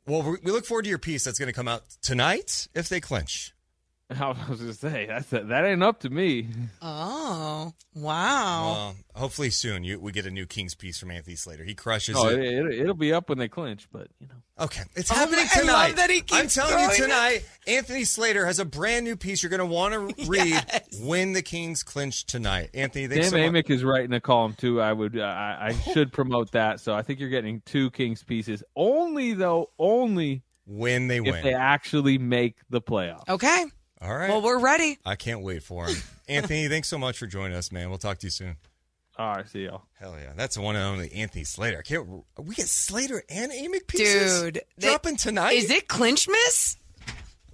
well, 0.07 0.23
we 0.23 0.37
we 0.45 0.53
look 0.53 0.67
forward 0.67 0.83
to 0.83 0.89
your 0.91 0.99
piece 0.99 1.25
that's 1.25 1.39
going 1.39 1.47
to 1.47 1.55
come 1.55 1.69
out 1.69 1.83
tonight 2.03 2.69
if 2.75 2.89
they 2.91 3.01
clinch. 3.01 3.54
I 4.21 4.29
was 4.49 4.61
going 4.61 4.73
to 4.73 4.75
say 4.79 5.07
that's 5.07 5.29
that 5.31 5.65
ain't 5.65 5.83
up 5.83 6.01
to 6.01 6.11
me. 6.11 6.49
Oh, 6.83 7.73
wow. 7.95 8.63
Well, 8.73 8.97
hopefully 9.15 9.51
soon 9.51 9.85
you 9.85 9.99
we 10.01 10.13
get 10.13 10.27
a 10.27 10.31
new 10.31 10.47
Kings 10.47 10.75
piece 10.75 10.99
from 10.99 11.11
Anthony 11.11 11.37
Slater. 11.37 11.65
He 11.65 11.75
crushes 11.75 12.17
Oh, 12.19 12.29
it. 12.29 12.39
it, 12.39 12.79
it, 12.81 12.87
will 12.87 12.95
be 12.95 13.13
up 13.13 13.29
when 13.29 13.39
they 13.39 13.49
clinch, 13.49 13.89
but 13.93 14.09
you 14.21 14.27
know. 14.27 14.35
Okay, 14.65 14.83
it's 14.95 15.11
Oh, 15.11 15.15
happening 15.17 15.47
I 15.53 15.61
tonight. 15.61 15.87
love 15.89 15.97
that 15.97 16.11
he 16.11 16.21
keeps 16.21 16.33
I'm 16.35 16.49
telling 16.49 16.79
you 16.79 16.87
throwing 16.95 17.01
it. 17.01 17.03
tonight, 17.05 17.45
Anthony 17.67 18.05
Slater 18.05 18.47
has 18.47 18.61
a 18.61 18.65
brand 18.65 19.05
new 19.05 19.17
piece 19.17 19.43
you're 19.43 19.51
going 19.51 19.59
to 19.59 19.67
want 19.67 19.95
to 20.17 20.27
read 20.29 20.47
Yes. 20.47 21.01
when 21.03 21.33
the 21.33 21.43
Kings 21.43 21.83
clinch 21.83 22.25
tonight. 22.27 22.71
Anthony, 22.73 23.09
thanks 23.09 23.31
Sam 23.31 23.33
so. 23.33 23.51
Amick 23.53 23.69
is 23.71 23.83
writing 23.83 24.13
a 24.13 24.21
column 24.21 24.55
too. 24.57 24.81
I 24.81 24.93
would, 24.93 25.19
uh, 25.19 25.23
I, 25.23 25.69
I 25.69 25.73
should 25.93 26.13
promote 26.13 26.53
that. 26.53 26.79
So 26.81 26.95
I 26.95 27.03
think 27.03 27.19
you're 27.19 27.31
getting 27.31 27.63
two 27.67 27.91
Kings 27.91 28.23
pieces. 28.23 28.63
Only 28.77 29.33
though, 29.35 29.71
only 29.79 30.45
When 30.67 31.09
they 31.09 31.19
if 31.19 31.25
win. 31.25 31.43
they 31.43 31.55
actually 31.55 32.19
make 32.19 32.57
the 32.71 32.81
playoffs. 32.81 33.29
Okay. 33.29 33.65
All 34.05 34.15
right. 34.15 34.29
Well, 34.29 34.43
we're 34.43 34.59
ready. 34.61 34.99
I 35.07 35.17
can't 35.17 35.41
wait 35.43 35.63
for 35.63 35.87
him. 35.87 35.97
Anthony, 36.29 36.69
thanks 36.69 36.89
so 36.89 36.99
much 36.99 37.17
for 37.19 37.27
joining 37.27 37.57
us, 37.57 37.73
man. 37.73 37.89
We'll 37.89 37.99
talk 37.99 38.19
to 38.19 38.27
you 38.27 38.31
soon. 38.31 38.57
All 39.17 39.37
right, 39.37 39.49
see 39.49 39.65
y'all. 39.65 39.83
Hell 39.99 40.17
yeah, 40.21 40.33
that's 40.37 40.57
the 40.57 40.61
one 40.63 40.75
and 40.77 40.85
only 40.85 41.13
Anthony 41.13 41.45
Slater. 41.45 41.79
I 41.79 41.83
can't. 41.83 42.07
We 42.39 42.55
get 42.55 42.67
Slater 42.69 43.23
and 43.31 43.53
Amick 43.53 43.87
pieces, 43.87 44.43
Dude. 44.43 44.63
they- 44.77 44.89
dropping 44.89 45.17
tonight. 45.17 45.53
Is 45.53 45.71
it 45.71 45.89
clinch 45.89 46.29
miss? 46.29 46.77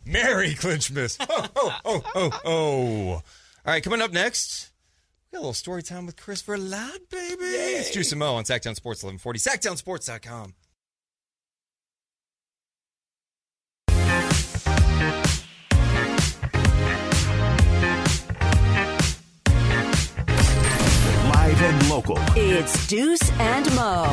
Merry 0.07 0.55
Clinchmas. 0.55 1.19
Oh, 1.29 1.47
oh, 1.55 1.81
oh, 1.85 2.03
oh, 2.15 2.41
oh. 2.45 3.09
All 3.13 3.23
right, 3.67 3.83
coming 3.83 4.01
up 4.01 4.11
next, 4.13 4.71
we 5.31 5.37
got 5.37 5.41
a 5.41 5.43
little 5.43 5.53
story 5.55 5.83
time 5.83 6.07
with 6.07 6.17
Christopher 6.17 6.57
Ladd, 6.57 7.01
baby. 7.11 7.45
It's 7.45 7.91
Deuce 7.91 8.11
and 8.11 8.19
Mo 8.19 8.35
on 8.35 8.45
Sactown 8.45 8.75
Sports 8.75 9.05
1140, 9.05 9.39
sactownsports.com. 9.39 10.55
and 21.71 21.89
local. 21.89 22.19
It's 22.35 22.87
Deuce 22.89 23.31
and 23.39 23.65
Mo. 23.77 24.13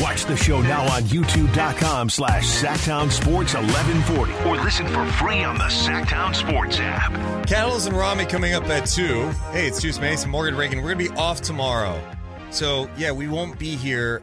Watch 0.00 0.24
the 0.24 0.36
show 0.36 0.62
now 0.62 0.82
on 0.94 1.02
youtube.com 1.02 2.08
slash 2.08 2.44
Sactown 2.44 3.10
Sports 3.10 3.54
1140 3.54 4.32
or 4.48 4.62
listen 4.62 4.86
for 4.86 5.04
free 5.12 5.42
on 5.42 5.58
the 5.58 5.64
Sactown 5.64 6.34
Sports 6.34 6.78
app. 6.80 7.46
Cattles 7.46 7.86
and 7.86 7.96
Rami 7.96 8.24
coming 8.26 8.54
up 8.54 8.64
at 8.68 8.86
2. 8.86 9.28
Hey, 9.50 9.66
it's 9.66 9.80
Deuce 9.80 9.98
Mason, 9.98 10.30
Morgan 10.30 10.56
Reagan. 10.56 10.78
We're 10.78 10.94
going 10.94 11.06
to 11.06 11.12
be 11.12 11.18
off 11.18 11.40
tomorrow. 11.40 12.00
So, 12.50 12.88
yeah, 12.96 13.10
we 13.10 13.26
won't 13.26 13.58
be 13.58 13.74
here 13.74 14.22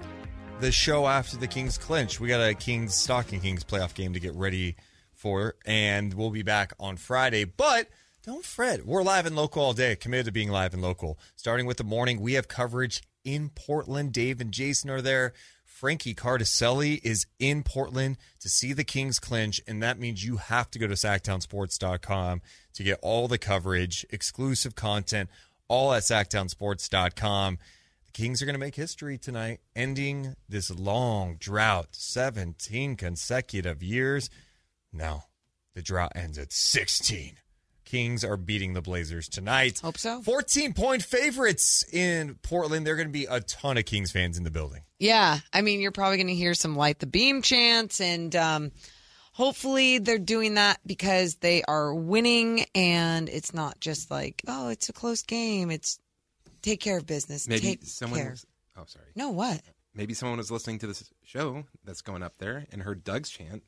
the 0.62 0.72
show 0.72 1.06
after 1.06 1.36
the 1.36 1.48
Kings 1.48 1.78
clinch. 1.78 2.20
We 2.20 2.30
got 2.30 2.42
a 2.42 2.54
Kings, 2.54 2.96
Stocking 2.96 3.42
Kings 3.42 3.64
playoff 3.64 3.94
game 3.94 4.14
to 4.14 4.20
get 4.20 4.36
ready 4.36 4.78
for, 5.14 5.56
and 5.66 6.14
we'll 6.14 6.30
be 6.30 6.44
back 6.44 6.74
on 6.80 6.96
Friday. 6.96 7.44
But 7.44 7.90
don't 8.24 8.44
fret. 8.44 8.86
We're 8.86 9.04
live 9.04 9.26
and 9.26 9.36
local 9.36 9.64
all 9.64 9.74
day, 9.74 9.96
committed 9.96 10.26
to 10.26 10.32
being 10.32 10.50
live 10.50 10.74
and 10.74 10.82
local. 10.82 11.18
Starting 11.36 11.66
with 11.66 11.78
the 11.78 11.84
morning, 11.84 12.20
we 12.20 12.34
have 12.34 12.48
coverage 12.48 13.02
in 13.24 13.50
Portland. 13.50 14.12
Dave 14.12 14.42
and 14.42 14.52
Jason 14.52 14.90
are 14.90 15.02
there. 15.02 15.34
Frankie 15.64 16.14
Cardicelli 16.14 17.00
is 17.04 17.26
in 17.40 17.64
Portland 17.64 18.18
to 18.42 18.50
see 18.50 18.74
the 18.74 18.84
Kings 18.84 19.18
clinch, 19.20 19.62
and 19.66 19.82
that 19.82 19.98
means 19.98 20.26
you 20.26 20.36
have 20.36 20.70
to 20.72 20.80
go 20.80 20.88
to 20.88 20.96
sactownsports.com 20.96 22.42
to 22.74 22.84
get 22.84 23.00
all 23.02 23.30
the 23.30 23.38
coverage, 23.38 24.06
exclusive 24.10 24.76
content, 24.76 25.30
all 25.70 25.94
at 25.94 26.04
sactownsports.com. 26.04 27.58
The 28.08 28.12
Kings 28.12 28.42
are 28.42 28.46
going 28.46 28.56
to 28.56 28.60
make 28.60 28.76
history 28.76 29.18
tonight, 29.18 29.62
ending 29.74 30.36
this 30.50 30.70
long 30.70 31.38
drought, 31.40 31.90
17 31.92 32.98
consecutive 32.98 33.82
years. 33.82 34.30
No, 34.92 35.24
the 35.74 35.82
drought 35.82 36.12
ends 36.16 36.38
at 36.38 36.52
16. 36.52 37.38
Kings 37.90 38.24
are 38.24 38.38
beating 38.38 38.74
the 38.74 38.82
Blazers 38.82 39.28
tonight. 39.28 39.80
Hope 39.80 39.98
so. 39.98 40.22
14 40.22 40.74
point 40.74 41.02
favorites 41.02 41.84
in 41.92 42.36
Portland. 42.44 42.86
There 42.86 42.94
are 42.94 42.98
going 42.98 43.08
to 43.08 43.12
be 43.12 43.26
a 43.26 43.42
ton 43.42 43.78
of 43.78 43.86
Kings 43.86 44.12
fans 44.12 44.38
in 44.38 44.44
the 44.44 44.52
building. 44.52 44.84
Yeah. 45.00 45.40
I 45.52 45.62
mean, 45.62 45.80
you're 45.80 45.92
probably 45.92 46.18
going 46.18 46.28
to 46.28 46.36
hear 46.36 46.54
some 46.54 46.76
light 46.76 47.00
the 47.00 47.08
beam 47.08 47.42
chants, 47.42 48.00
and 48.00 48.36
um, 48.36 48.72
hopefully 49.34 49.98
they're 49.98 50.20
doing 50.20 50.54
that 50.54 50.80
because 50.86 51.36
they 51.38 51.64
are 51.64 51.92
winning, 51.92 52.66
and 52.76 53.28
it's 53.28 53.56
not 53.56 53.80
just 53.80 54.12
like, 54.12 54.44
oh, 54.48 54.70
it's 54.70 54.90
a 54.90 54.94
close 54.94 55.24
game. 55.24 55.72
It's 55.72 56.00
take 56.62 56.82
care 56.82 57.00
of 57.00 57.08
business. 57.08 57.48
Maybe 57.48 57.62
take 57.62 57.84
someone. 57.86 58.20
care. 58.20 58.30
Was, 58.32 58.46
oh, 58.78 58.84
sorry. 58.86 59.08
No, 59.16 59.32
what? 59.32 59.62
Maybe 59.96 60.14
someone 60.14 60.38
was 60.38 60.52
listening 60.52 60.78
to 60.80 60.88
this 60.88 61.10
show 61.24 61.64
that's 61.84 62.02
going 62.02 62.22
up 62.22 62.38
there 62.38 62.68
and 62.72 62.84
heard 62.84 63.04
Doug's 63.04 63.32
chant. 63.32 63.64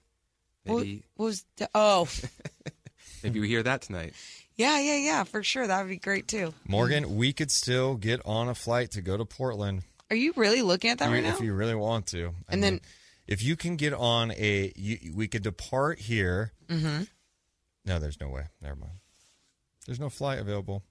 What, 0.66 0.78
Maybe 0.78 1.06
what 1.16 1.26
was 1.26 1.44
the, 1.58 1.68
oh, 1.74 2.08
maybe 3.24 3.40
we 3.40 3.48
hear 3.48 3.64
that 3.64 3.82
tonight. 3.82 4.14
yeah, 4.56 4.80
yeah, 4.80 4.98
yeah, 4.98 5.24
for 5.24 5.44
sure. 5.44 5.68
That 5.68 5.82
would 5.82 5.90
be 5.90 5.98
great 5.98 6.28
too. 6.28 6.54
Morgan, 6.68 7.16
we 7.16 7.34
could 7.34 7.52
still 7.52 7.96
get 7.96 8.22
on 8.26 8.48
a 8.50 8.56
flight 8.56 8.92
to 8.92 9.02
go 9.02 9.18
to 9.18 9.26
Portland. 9.26 9.84
Are 10.10 10.16
you 10.16 10.34
really 10.36 10.62
looking 10.62 10.90
at 10.92 10.98
that 11.00 11.08
You- 11.10 11.16
right 11.16 11.24
now? 11.24 11.34
If 11.36 11.42
you 11.42 11.54
really 11.54 11.76
want 11.76 12.08
to. 12.08 12.34
I 12.50 12.54
And 12.54 12.62
mean, 12.62 12.62
then- 12.62 12.82
if 13.28 13.42
you 13.42 13.56
can 13.56 13.78
get 13.78 13.94
on 13.94 14.32
a, 14.32 14.74
you, 14.76 15.14
we 15.16 15.28
could 15.28 15.44
depart 15.44 16.00
here. 16.00 16.52
mm-hmm. 16.68 17.04
No, 17.86 17.98
there's 18.00 18.20
no 18.20 18.28
way. 18.28 18.46
Never 18.62 18.76
mind. 18.76 18.94
There's 19.86 20.00
no 20.00 20.10
flight 20.10 20.40
available. 20.40 20.84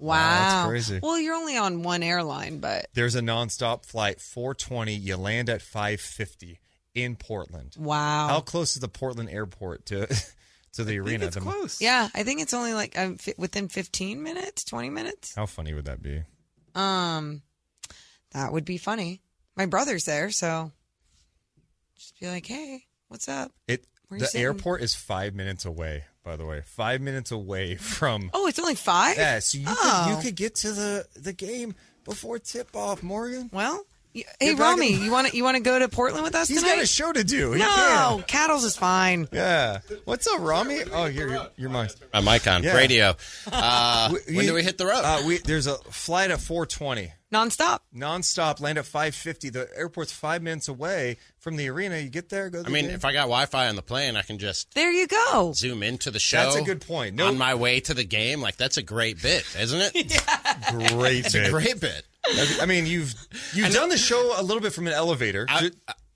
Wow, 0.00 0.16
that's 0.20 0.68
crazy. 0.68 1.00
Well, 1.02 1.18
you're 1.18 1.34
only 1.34 1.56
on 1.56 1.82
one 1.82 2.02
airline, 2.02 2.58
but 2.60 2.86
There's 2.94 3.14
a 3.16 3.20
nonstop 3.20 3.84
flight, 3.84 4.20
420. 4.20 4.94
You 4.94 5.16
land 5.16 5.48
at 5.48 5.62
550 5.62 6.60
in 6.94 7.16
Portland. 7.16 7.74
wow. 7.78 8.28
How 8.28 8.40
close 8.40 8.74
is 8.76 8.80
the 8.80 8.88
Portland 8.88 9.30
airport 9.30 9.86
to 9.86 10.06
to 10.78 10.84
the 10.84 10.98
arena? 10.98 11.26
it's 11.26 11.34
The- 11.34 11.40
close. 11.42 11.80
Yeah, 11.80 12.08
I 12.14 12.22
think 12.24 12.40
it's 12.40 12.54
only 12.54 12.72
like 12.72 12.98
um, 12.98 13.16
fi- 13.18 13.34
within 13.38 13.68
15 13.68 14.22
minutes, 14.22 14.64
20 14.64 14.90
minutes. 14.90 15.34
How 15.36 15.46
funny 15.46 15.74
would 15.74 15.84
that 15.84 16.02
be? 16.02 16.22
Um, 16.74 17.42
that 18.32 18.52
would 18.52 18.64
be 18.64 18.78
funny. 18.78 19.20
My 19.56 19.66
brother's 19.66 20.04
there, 20.04 20.30
so 20.30 20.72
just 21.96 22.18
be 22.20 22.26
like, 22.28 22.46
"Hey, 22.46 22.84
what's 23.08 23.28
up?" 23.28 23.52
It 23.66 23.84
Where 24.08 24.18
you 24.18 24.22
the 24.24 24.26
sitting? 24.28 24.44
airport 24.44 24.82
is 24.82 24.94
five 24.94 25.34
minutes 25.34 25.64
away. 25.64 26.04
By 26.24 26.36
the 26.36 26.44
way, 26.44 26.62
five 26.64 27.00
minutes 27.00 27.30
away 27.30 27.76
from. 27.76 28.30
Oh, 28.34 28.46
it's 28.46 28.58
only 28.58 28.74
five. 28.74 29.16
Yeah, 29.16 29.38
so 29.40 29.58
you 29.58 29.64
Oh. 29.68 30.04
could 30.06 30.16
you 30.16 30.22
could 30.30 30.36
get 30.36 30.54
to 30.56 30.72
the 30.72 31.06
the 31.16 31.32
game 31.32 31.74
before 32.04 32.38
tip 32.38 32.74
off, 32.76 33.02
Morgan. 33.02 33.50
Well, 33.52 33.76
y- 33.76 33.82
hey, 34.40 34.46
Get 34.46 34.58
back 34.58 34.66
Rami, 34.76 34.94
in- 34.94 35.00
you 35.04 35.10
want 35.10 35.28
to 35.28 35.36
you 35.36 35.44
want 35.44 35.56
to 35.56 35.62
go 35.62 35.78
to 35.78 35.88
Portland 35.88 36.24
with 36.24 36.34
us 36.34 36.48
He's 36.48 36.60
tonight? 36.62 36.76
got 36.76 36.82
a 36.84 36.86
show 36.86 37.12
to 37.12 37.24
do. 37.24 37.52
He 37.52 37.58
no, 37.60 37.66
can't. 37.66 38.26
Cattles 38.26 38.64
is 38.64 38.76
fine. 38.76 39.28
Yeah. 39.32 39.80
What's 40.04 40.26
up, 40.26 40.40
Rami? 40.40 40.80
Oh, 40.92 41.06
here, 41.06 41.28
you're, 41.28 41.46
you're 41.56 41.70
mine. 41.70 41.88
My 42.12 42.20
mic 42.20 42.46
on. 42.46 42.62
Yeah. 42.62 42.74
Radio. 42.76 43.16
Uh, 43.52 44.10
We- 44.28 44.36
when 44.36 44.46
do 44.46 44.54
we 44.54 44.62
hit 44.62 44.78
the 44.78 44.86
road? 44.86 45.00
Uh, 45.02 45.22
we 45.26 45.38
there's 45.38 45.66
a 45.66 45.76
flight 45.90 46.30
at 46.30 46.40
420 46.40 47.12
nonstop. 47.32 47.80
nonstop. 47.94 48.60
Land 48.60 48.78
at 48.78 48.86
550. 48.86 49.50
The 49.50 49.68
airport's 49.76 50.12
five 50.12 50.42
minutes 50.42 50.68
away 50.68 51.18
from 51.38 51.56
the 51.56 51.68
arena. 51.68 51.98
You 51.98 52.08
get 52.08 52.28
there, 52.28 52.48
go. 52.50 52.58
To 52.58 52.64
I 52.64 52.64
the 52.64 52.70
mean, 52.70 52.86
game. 52.86 52.94
if 52.94 53.04
I 53.04 53.12
got 53.12 53.22
Wi-Fi 53.22 53.68
on 53.68 53.76
the 53.76 53.82
plane, 53.82 54.16
I 54.16 54.22
can 54.22 54.38
just 54.38 54.74
There 54.74 54.90
you 54.92 55.06
go. 55.06 55.52
zoom 55.54 55.82
into 55.82 56.10
the 56.10 56.18
show. 56.18 56.38
That's 56.38 56.56
a 56.56 56.62
good 56.62 56.80
point. 56.86 57.16
No- 57.16 57.26
on 57.28 57.36
my 57.38 57.54
way 57.54 57.80
to 57.80 57.94
the 57.94 58.04
game, 58.04 58.40
like 58.40 58.56
that's 58.56 58.76
a 58.76 58.82
great 58.82 59.20
bit, 59.22 59.44
isn't 59.58 59.80
it? 59.94 60.22
great, 60.94 61.26
It's 61.26 61.34
a 61.34 61.50
great 61.50 61.80
bit. 61.80 62.04
I 62.60 62.66
mean, 62.66 62.86
you've 62.86 63.14
you've 63.54 63.72
done 63.72 63.88
the 63.88 63.96
show 63.98 64.34
a 64.38 64.42
little 64.42 64.60
bit 64.62 64.72
from 64.72 64.86
an 64.86 64.92
elevator. 64.92 65.46
I- 65.48 65.70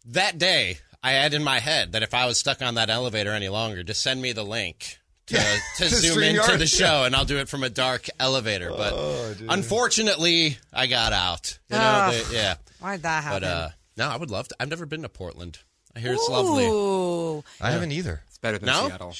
that 0.06 0.36
day, 0.38 0.78
I 1.02 1.12
had 1.12 1.32
in 1.32 1.44
my 1.44 1.58
head 1.60 1.92
that 1.92 2.02
if 2.02 2.12
I 2.12 2.26
was 2.26 2.38
stuck 2.38 2.60
on 2.60 2.74
that 2.74 2.90
elevator 2.90 3.30
any 3.30 3.48
longer, 3.48 3.82
just 3.82 4.02
send 4.02 4.20
me 4.20 4.32
the 4.32 4.42
link 4.42 4.98
to, 5.28 5.36
to 5.36 5.60
To 5.78 5.88
zoom 5.88 6.16
StreamYard. 6.18 6.44
into 6.44 6.56
the 6.58 6.66
show, 6.66 7.04
and 7.04 7.14
I'll 7.14 7.24
do 7.24 7.38
it 7.38 7.48
from 7.48 7.62
a 7.62 7.70
dark 7.70 8.08
elevator. 8.18 8.68
But 8.70 8.92
Oh, 8.94 9.34
unfortunately, 9.48 10.58
I 10.72 10.86
got 10.88 11.12
out. 11.12 11.58
You 11.70 11.76
know, 11.78 12.10
the- 12.12 12.34
yeah. 12.34 12.54
Why'd 12.80 13.02
that 13.02 13.22
happen? 13.24 13.40
But 13.40 13.46
uh, 13.48 13.68
no, 13.96 14.08
I 14.08 14.16
would 14.16 14.30
love 14.30 14.48
to. 14.48 14.56
I've 14.60 14.68
never 14.68 14.86
been 14.86 15.02
to 15.02 15.08
Portland. 15.08 15.58
I 15.94 16.00
hear 16.00 16.12
it's 16.14 16.28
lovely. 16.28 16.66
Ooh. 16.66 17.44
I 17.60 17.70
haven't 17.70 17.92
either. 17.92 18.22
It's 18.42 18.58
better 18.58 18.58
than 18.58 18.66
No? 18.66 18.88
Seattle. 19.12 19.14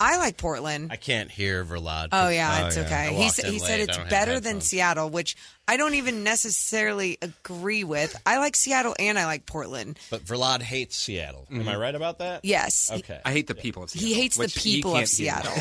I 0.00 0.18
like 0.18 0.36
Portland. 0.36 0.90
I 0.92 0.96
can't 0.96 1.30
hear 1.30 1.64
Verlad. 1.64 2.08
Oh 2.12 2.28
yeah, 2.28 2.62
Oh, 2.62 2.66
it's 2.66 2.76
yeah. 2.76 2.82
okay. 2.84 2.94
I 2.94 3.08
He 3.10 3.16
walked 3.16 3.34
said 3.34 3.44
he 3.46 3.58
said 3.58 3.80
it's 3.80 3.98
better 4.10 4.40
than. 4.40 4.60
Seattle, 4.60 5.10
which 5.10 5.36
I 5.68 5.76
don't 5.76 5.94
even 5.94 6.24
necessarily 6.24 7.18
agree 7.22 7.84
with. 7.84 8.20
I 8.26 8.38
like 8.38 8.56
Seattle 8.56 8.94
and 8.98 9.18
I 9.18 9.26
like 9.26 9.46
Portland. 9.46 9.98
But 10.10 10.24
Verlad 10.24 10.62
hates 10.62 10.96
Seattle. 10.96 11.46
Am 11.50 11.60
mm-hmm. 11.60 11.68
I 11.68 11.76
right 11.76 11.94
about 11.94 12.18
that? 12.18 12.44
Yes. 12.44 12.90
Okay. 12.92 13.20
I 13.24 13.32
hate 13.32 13.46
the 13.46 13.54
people 13.54 13.82
of 13.82 13.90
Seattle. 13.90 14.08
He 14.08 14.14
hates 14.14 14.36
the 14.36 14.44
which 14.44 14.58
he 14.62 14.76
people 14.76 14.92
of 14.92 14.98
can't 14.98 15.08
do. 15.08 15.14
Seattle. 15.14 15.52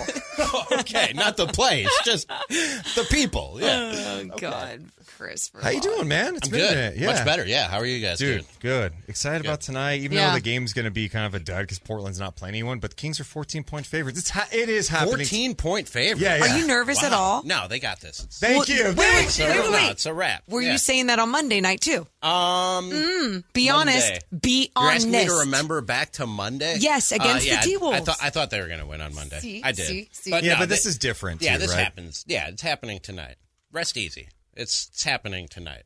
okay, 0.80 1.12
not 1.14 1.38
the 1.38 1.48
place, 1.48 1.90
just 2.04 2.28
the 2.50 3.06
people. 3.10 3.58
Yeah. 3.60 3.94
Oh 3.96 4.38
God, 4.38 4.86
Chris. 5.18 5.50
How 5.62 5.70
you 5.70 5.80
doing, 5.82 6.08
man? 6.08 6.36
It's 6.36 6.48
I'm 6.48 6.52
been 6.52 6.60
a 6.62 6.68
good. 6.68 6.76
minute. 6.76 6.98
Yeah. 6.98 7.06
Much 7.14 7.26
better. 7.26 7.46
Yeah. 7.46 7.68
How 7.70 7.78
are 7.78 7.86
you 7.86 8.06
guys 8.06 8.18
Dude, 8.18 8.40
doing? 8.42 8.46
good. 8.60 8.94
Excited 9.08 9.46
about 9.46 9.62
tonight, 9.62 10.02
even 10.02 10.18
Yeah. 10.18 10.30
though 10.30 10.34
the 10.36 10.42
game's 10.42 10.74
going 10.74 10.86
to 10.86 10.92
be 10.92 11.08
kind 11.10 11.26
of 11.26 11.34
a 11.34 11.40
dud 11.40 11.62
because 11.64 11.80
Portland's 11.80 12.20
not 12.20 12.36
playing 12.36 12.56
anyone. 12.56 12.80
But 12.80 12.92
the 12.92 12.96
Kings 12.96 13.20
are 13.20 13.24
14 13.24 13.64
point 13.64 13.86
favorites. 13.86 14.20
It's 14.20 14.30
ha- 14.30 14.48
it 14.52 14.68
is 14.70 14.90
happening. 14.90 15.18
14 15.26 15.56
point 15.56 15.88
favorites. 15.88 16.22
Yeah, 16.22 16.38
yeah. 16.38 16.44
Are 16.54 16.58
you 16.60 16.68
nervous 16.68 17.02
at 17.04 17.14
all? 17.14 17.44
No, 17.44 17.68
they 17.68 17.80
got 17.80 18.02
this. 18.02 18.24
It's, 18.24 18.40
Thank 18.40 18.68
Well, 18.68 18.78
you. 18.78 18.84
wait, 18.90 18.96
Thank 18.98 19.28
it's 19.28 19.40
wait, 19.40 19.46
a, 19.48 19.62
wait, 19.62 19.72
no, 19.72 19.90
it's 19.92 20.06
a 20.06 20.14
wrap. 20.14 20.44
Were 20.50 20.62
Yeah. 20.62 20.74
you 20.74 20.78
saying 20.78 21.08
that 21.08 21.20
on 21.20 21.30
Monday 21.30 21.62
night 21.62 21.82
too? 21.82 22.06
Um, 22.22 22.90
Be 22.90 23.70
Monday. 23.70 23.70
honest. 23.70 24.12
Be 24.42 24.72
You're 24.76 24.84
honest. 24.84 24.96
asking 25.08 25.12
me 25.12 25.26
to 25.26 25.34
remember 25.46 25.82
back 25.82 26.12
to 26.14 26.28
Monday? 26.28 26.78
Yes, 26.80 27.12
against 27.12 27.36
Uh, 27.36 27.40
the 27.40 27.46
yeah, 27.48 27.60
I- 27.62 27.64
T-Wolves. 27.64 27.98
I 27.98 28.02
thought 28.02 28.18
I 28.22 28.30
thought 28.32 28.50
they 28.50 28.60
were 28.60 28.68
going 28.68 28.80
to 28.80 28.86
win 28.86 29.02
on 29.02 29.14
Monday. 29.16 29.40
See, 29.40 29.62
I 29.64 29.72
did. 29.72 29.88
see, 29.88 30.10
see. 30.12 30.32
Yeah, 30.32 30.54
no, 30.54 30.60
but 30.60 30.70
this 30.70 30.86
is 30.86 30.98
different. 30.98 31.42
Yeah, 31.42 31.58
this 31.58 31.74
happens. 31.74 32.24
Yeah, 32.28 32.48
it's 32.48 32.62
happening 32.62 33.00
tonight. 33.00 33.36
Rest 33.72 33.98
easy. 33.98 34.30
It's, 34.56 34.90
it's 34.92 35.04
happening 35.04 35.48
tonight. 35.48 35.84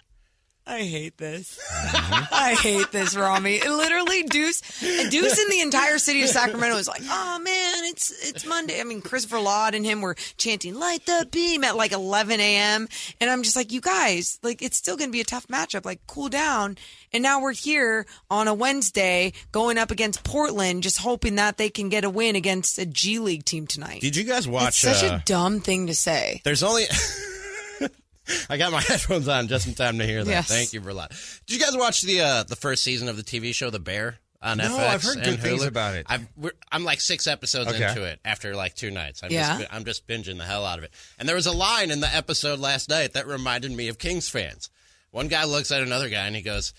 I 0.70 0.84
hate 0.84 1.18
this. 1.18 1.60
Mm-hmm. 1.74 2.26
I 2.32 2.54
hate 2.54 2.92
this, 2.92 3.16
Rami. 3.16 3.56
It 3.56 3.72
literally, 3.72 4.22
Deuce, 4.24 4.62
Deuce 4.80 5.40
in 5.40 5.50
the 5.50 5.62
entire 5.62 5.98
city 5.98 6.22
of 6.22 6.30
Sacramento 6.30 6.76
was 6.76 6.88
like, 6.88 7.02
"Oh 7.06 7.40
man, 7.40 7.86
it's 7.86 8.12
it's 8.30 8.46
Monday." 8.46 8.80
I 8.80 8.84
mean, 8.84 9.02
Christopher 9.02 9.40
Laud 9.40 9.74
and 9.74 9.84
him 9.84 10.02
were 10.02 10.14
chanting 10.38 10.76
"Light 10.76 11.08
the 11.08 11.28
beam" 11.32 11.64
at 11.64 11.76
like 11.76 11.92
11 11.92 12.40
a.m. 12.40 12.88
And 13.20 13.32
I'm 13.32 13.42
just 13.42 13.56
like, 13.56 13.72
"You 13.72 13.82
guys, 13.82 14.38
like, 14.44 14.62
it's 14.62 14.78
still 14.78 14.96
going 14.96 15.10
to 15.10 15.12
be 15.12 15.22
a 15.22 15.26
tough 15.26 15.48
matchup. 15.48 15.86
Like, 15.86 16.02
cool 16.06 16.30
down." 16.30 16.78
And 17.12 17.24
now 17.24 17.42
we're 17.42 17.54
here 17.54 18.06
on 18.30 18.48
a 18.48 18.54
Wednesday 18.54 19.34
going 19.52 19.80
up 19.80 19.90
against 19.90 20.24
Portland, 20.24 20.84
just 20.84 21.00
hoping 21.00 21.36
that 21.36 21.58
they 21.58 21.72
can 21.72 21.90
get 21.90 22.04
a 22.04 22.12
win 22.12 22.36
against 22.36 22.78
a 22.78 22.86
G 22.86 23.18
League 23.18 23.44
team 23.44 23.66
tonight. 23.66 24.02
Did 24.02 24.16
you 24.16 24.24
guys 24.24 24.48
watch? 24.48 24.68
it's 24.68 24.78
such 24.78 25.04
uh, 25.04 25.16
a 25.16 25.24
dumb 25.26 25.62
thing 25.62 25.88
to 25.88 25.96
say. 25.96 26.42
There's 26.44 26.62
only. 26.62 26.84
I 28.50 28.58
got 28.58 28.72
my 28.72 28.82
headphones 28.88 29.28
on 29.28 29.48
just 29.48 29.68
in 29.68 29.74
time 29.76 29.98
to 30.00 30.06
hear 30.06 30.24
that. 30.24 30.30
Yes. 30.30 30.48
Thank 30.48 30.74
you 30.74 30.82
for 30.82 30.90
a 30.90 30.94
lot. 30.94 31.12
Did 31.48 31.60
you 31.60 31.66
guys 31.66 31.76
watch 31.78 32.02
the 32.02 32.22
uh, 32.22 32.44
the 32.44 32.56
first 32.56 32.84
season 32.84 33.08
of 33.08 33.18
the 33.18 33.24
TV 33.24 33.54
show 33.54 33.70
The 33.70 33.80
Bear 33.80 34.18
on 34.42 34.58
No, 34.60 34.66
FX? 34.66 34.80
I've 34.88 35.04
heard 35.04 35.24
good 35.24 35.40
things 35.40 35.64
about 35.66 35.96
it. 35.96 36.06
We're, 36.38 36.52
I'm 36.72 36.84
like 36.84 37.02
six 37.02 37.28
episodes 37.28 37.70
Okay. 37.72 37.88
into 37.88 38.04
it 38.04 38.20
after 38.24 38.56
like 38.56 38.76
two 38.76 38.92
nights. 38.92 39.24
I'm 39.24 39.32
Yeah? 39.32 39.60
just 39.60 39.74
I'm 39.74 39.86
just 39.86 40.08
binging 40.08 40.38
the 40.38 40.46
hell 40.46 40.66
out 40.66 40.78
of 40.78 40.84
it. 40.84 40.94
And 41.18 41.28
there 41.28 41.36
was 41.36 41.48
a 41.48 41.52
line 41.52 41.92
in 41.92 42.00
the 42.00 42.14
episode 42.16 42.60
last 42.60 42.90
night 42.90 43.14
that 43.14 43.28
reminded 43.28 43.72
me 43.72 43.88
of 43.90 43.98
Kings 43.98 44.30
fans. 44.30 44.70
One 45.12 45.28
guy 45.28 45.46
looks 45.46 45.72
at 45.72 45.82
another 45.82 46.10
guy 46.10 46.28
and 46.28 46.36
he 46.36 46.42
goes. 46.42 46.74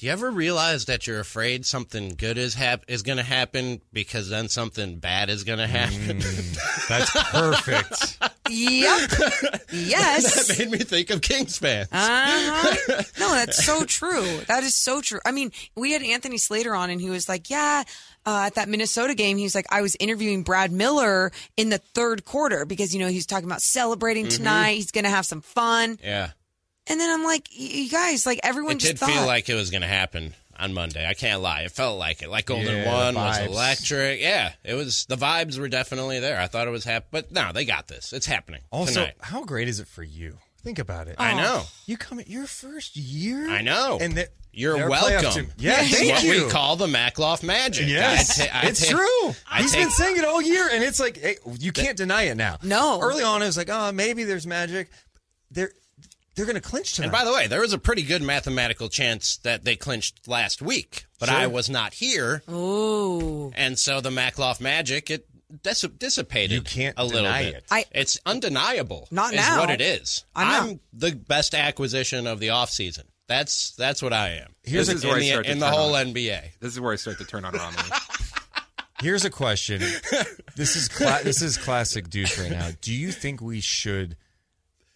Do 0.00 0.06
you 0.06 0.12
ever 0.12 0.30
realize 0.30 0.86
that 0.86 1.06
you're 1.06 1.20
afraid 1.20 1.66
something 1.66 2.14
good 2.16 2.38
is 2.38 2.54
hap- 2.54 2.84
is 2.88 3.02
going 3.02 3.18
to 3.18 3.22
happen 3.22 3.82
because 3.92 4.30
then 4.30 4.48
something 4.48 4.96
bad 4.98 5.28
is 5.28 5.44
going 5.44 5.58
to 5.58 5.66
happen? 5.66 6.20
That's 6.88 7.10
perfect. 7.30 8.16
Yep. 8.48 9.10
Yes. 9.70 10.48
that 10.48 10.58
made 10.58 10.70
me 10.70 10.78
think 10.78 11.10
of 11.10 11.20
Kings 11.20 11.58
fans. 11.58 11.88
Uh-huh. 11.92 13.02
No, 13.20 13.34
that's 13.34 13.62
so 13.64 13.84
true. 13.84 14.38
That 14.48 14.62
is 14.64 14.74
so 14.74 15.02
true. 15.02 15.20
I 15.26 15.32
mean, 15.32 15.52
we 15.76 15.92
had 15.92 16.02
Anthony 16.02 16.38
Slater 16.38 16.74
on, 16.74 16.88
and 16.88 16.98
he 17.00 17.10
was 17.10 17.28
like, 17.28 17.50
"Yeah." 17.50 17.82
Uh, 18.26 18.44
at 18.46 18.54
that 18.54 18.68
Minnesota 18.68 19.14
game, 19.14 19.36
he 19.36 19.44
was 19.44 19.54
like, 19.54 19.66
"I 19.70 19.82
was 19.82 19.96
interviewing 20.00 20.42
Brad 20.42 20.72
Miller 20.72 21.30
in 21.58 21.68
the 21.68 21.78
third 21.78 22.24
quarter 22.24 22.64
because 22.64 22.94
you 22.94 23.00
know 23.00 23.08
he's 23.08 23.26
talking 23.26 23.44
about 23.44 23.60
celebrating 23.62 24.24
Mm-hmm. 24.26 24.36
tonight. 24.38 24.72
He's 24.76 24.90
going 24.90 25.04
to 25.04 25.10
have 25.10 25.26
some 25.26 25.42
fun." 25.42 25.98
Yeah. 26.02 26.30
And 26.90 27.00
then 27.00 27.08
I'm 27.10 27.24
like, 27.24 27.48
"You 27.52 27.88
guys, 27.88 28.26
like 28.26 28.40
everyone 28.42 28.72
It 28.76 28.80
just 28.80 28.92
did 28.94 28.98
thought." 28.98 29.10
feel 29.10 29.24
like 29.26 29.48
it 29.48 29.54
was 29.54 29.70
going 29.70 29.82
to 29.82 29.88
happen 29.88 30.34
on 30.58 30.74
Monday. 30.74 31.06
I 31.06 31.14
can't 31.14 31.40
lie. 31.40 31.62
It 31.62 31.70
felt 31.72 31.98
like 31.98 32.20
it. 32.20 32.28
Like 32.28 32.46
Golden 32.46 32.66
Yeah, 32.76 32.92
One 32.92 33.14
was 33.14 33.38
electric. 33.38 34.20
Yeah, 34.20 34.52
it 34.64 34.74
was. 34.74 35.06
The 35.06 35.16
vibes 35.16 35.58
were 35.58 35.68
definitely 35.68 36.18
there. 36.20 36.38
I 36.40 36.48
thought 36.48 36.66
it 36.66 36.70
was 36.72 36.84
happening, 36.84 37.08
but 37.12 37.32
no, 37.32 37.52
they 37.52 37.64
got 37.64 37.88
this. 37.88 38.12
It's 38.12 38.26
happening 38.26 38.60
Also, 38.70 38.92
tonight. 39.00 39.14
how 39.20 39.44
great 39.44 39.68
is 39.68 39.80
it 39.80 39.86
for 39.88 40.02
you? 40.02 40.36
Think 40.62 40.78
about 40.78 41.08
it. 41.08 41.14
I 41.18 41.32
know. 41.34 41.62
You 41.86 41.96
come 41.96 42.18
at 42.18 42.28
your 42.28 42.46
first 42.46 42.94
year. 42.96 43.48
I 43.48 43.62
know. 43.62 43.96
And 43.98 44.14
the, 44.14 44.28
You're 44.52 44.90
welcome. 44.90 45.32
team- 45.32 45.52
Yeah, 45.56 45.80
It's 45.80 45.96
thank 45.96 46.12
what 46.12 46.22
you. 46.24 46.44
we 46.44 46.50
call 46.50 46.76
the 46.76 46.86
Mackloff 46.88 47.42
magic. 47.42 47.88
Yes, 47.88 48.38
I 48.38 48.46
ta- 48.46 48.58
I 48.58 48.66
it's 48.66 48.86
ta- 48.86 48.94
true. 48.94 49.34
I 49.50 49.62
He's 49.62 49.72
take- 49.72 49.84
been 49.84 49.90
saying 49.92 50.16
it 50.18 50.24
all 50.26 50.42
year, 50.42 50.68
and 50.70 50.84
it's 50.84 51.00
like 51.00 51.16
hey, 51.16 51.36
you 51.58 51.72
can't 51.72 51.96
deny 51.96 52.24
it 52.24 52.36
now. 52.36 52.58
No. 52.62 53.00
Early 53.00 53.22
on, 53.22 53.40
it 53.40 53.46
was 53.46 53.56
like, 53.56 53.70
oh, 53.70 53.90
maybe 53.92 54.24
there's 54.24 54.46
magic. 54.46 54.90
They're 55.50 55.72
they're 56.40 56.46
going 56.52 56.60
to 56.62 56.68
clinch 56.68 56.94
tonight. 56.94 57.06
And 57.06 57.12
by 57.12 57.24
the 57.24 57.32
way, 57.32 57.46
there 57.46 57.60
was 57.60 57.72
a 57.74 57.78
pretty 57.78 58.02
good 58.02 58.22
mathematical 58.22 58.88
chance 58.88 59.36
that 59.38 59.64
they 59.64 59.76
clinched 59.76 60.26
last 60.26 60.62
week, 60.62 61.04
but 61.18 61.28
Sure. 61.28 61.38
I 61.38 61.46
was 61.48 61.68
not 61.68 61.94
here, 61.94 62.42
Ooh. 62.50 63.52
and 63.54 63.78
so 63.78 64.00
the 64.00 64.10
Mackloff 64.10 64.60
magic 64.60 65.10
it 65.10 65.26
dis- 65.62 65.82
dissipated. 65.98 66.52
You 66.52 66.62
can't 66.62 66.94
a 66.98 67.04
little 67.04 67.22
deny 67.24 67.42
bit. 67.44 67.54
it. 67.56 67.64
I- 67.70 67.84
it's 67.92 68.18
undeniable. 68.24 69.06
Not 69.10 69.34
is 69.34 69.40
now. 69.40 69.60
what 69.60 69.70
it 69.70 69.80
is. 69.82 70.24
I 70.34 70.44
know. 70.64 70.70
I'm 70.72 70.80
the 70.92 71.12
best 71.14 71.54
acquisition 71.54 72.26
of 72.26 72.40
the 72.40 72.48
offseason. 72.48 73.04
That's 73.26 73.72
that's 73.76 74.02
what 74.02 74.12
I 74.12 74.30
am. 74.30 74.54
Here's 74.64 74.88
in, 74.88 74.96
This 74.96 75.04
is 75.04 75.06
where 75.06 75.16
I 75.16 75.20
the, 75.20 75.28
start 75.28 75.44
to 75.46 75.52
in 75.52 75.58
the 75.60 75.66
turn 75.66 75.74
whole 75.74 75.94
on. 75.94 76.06
NBA. 76.14 76.40
This 76.60 76.72
is 76.72 76.80
where 76.80 76.92
I 76.92 76.96
start 76.96 77.18
to 77.18 77.24
turn 77.24 77.44
on 77.44 77.52
Romney. 77.52 77.78
Here's 79.02 79.24
a 79.24 79.30
question. 79.30 79.80
this 80.56 80.74
is 80.76 80.88
cla- 80.88 81.20
this 81.22 81.40
is 81.40 81.56
classic 81.56 82.10
Deuce 82.10 82.38
right 82.38 82.50
now. 82.50 82.68
Do 82.80 82.92
you 82.92 83.12
think 83.12 83.40
we 83.40 83.60
should 83.60 84.16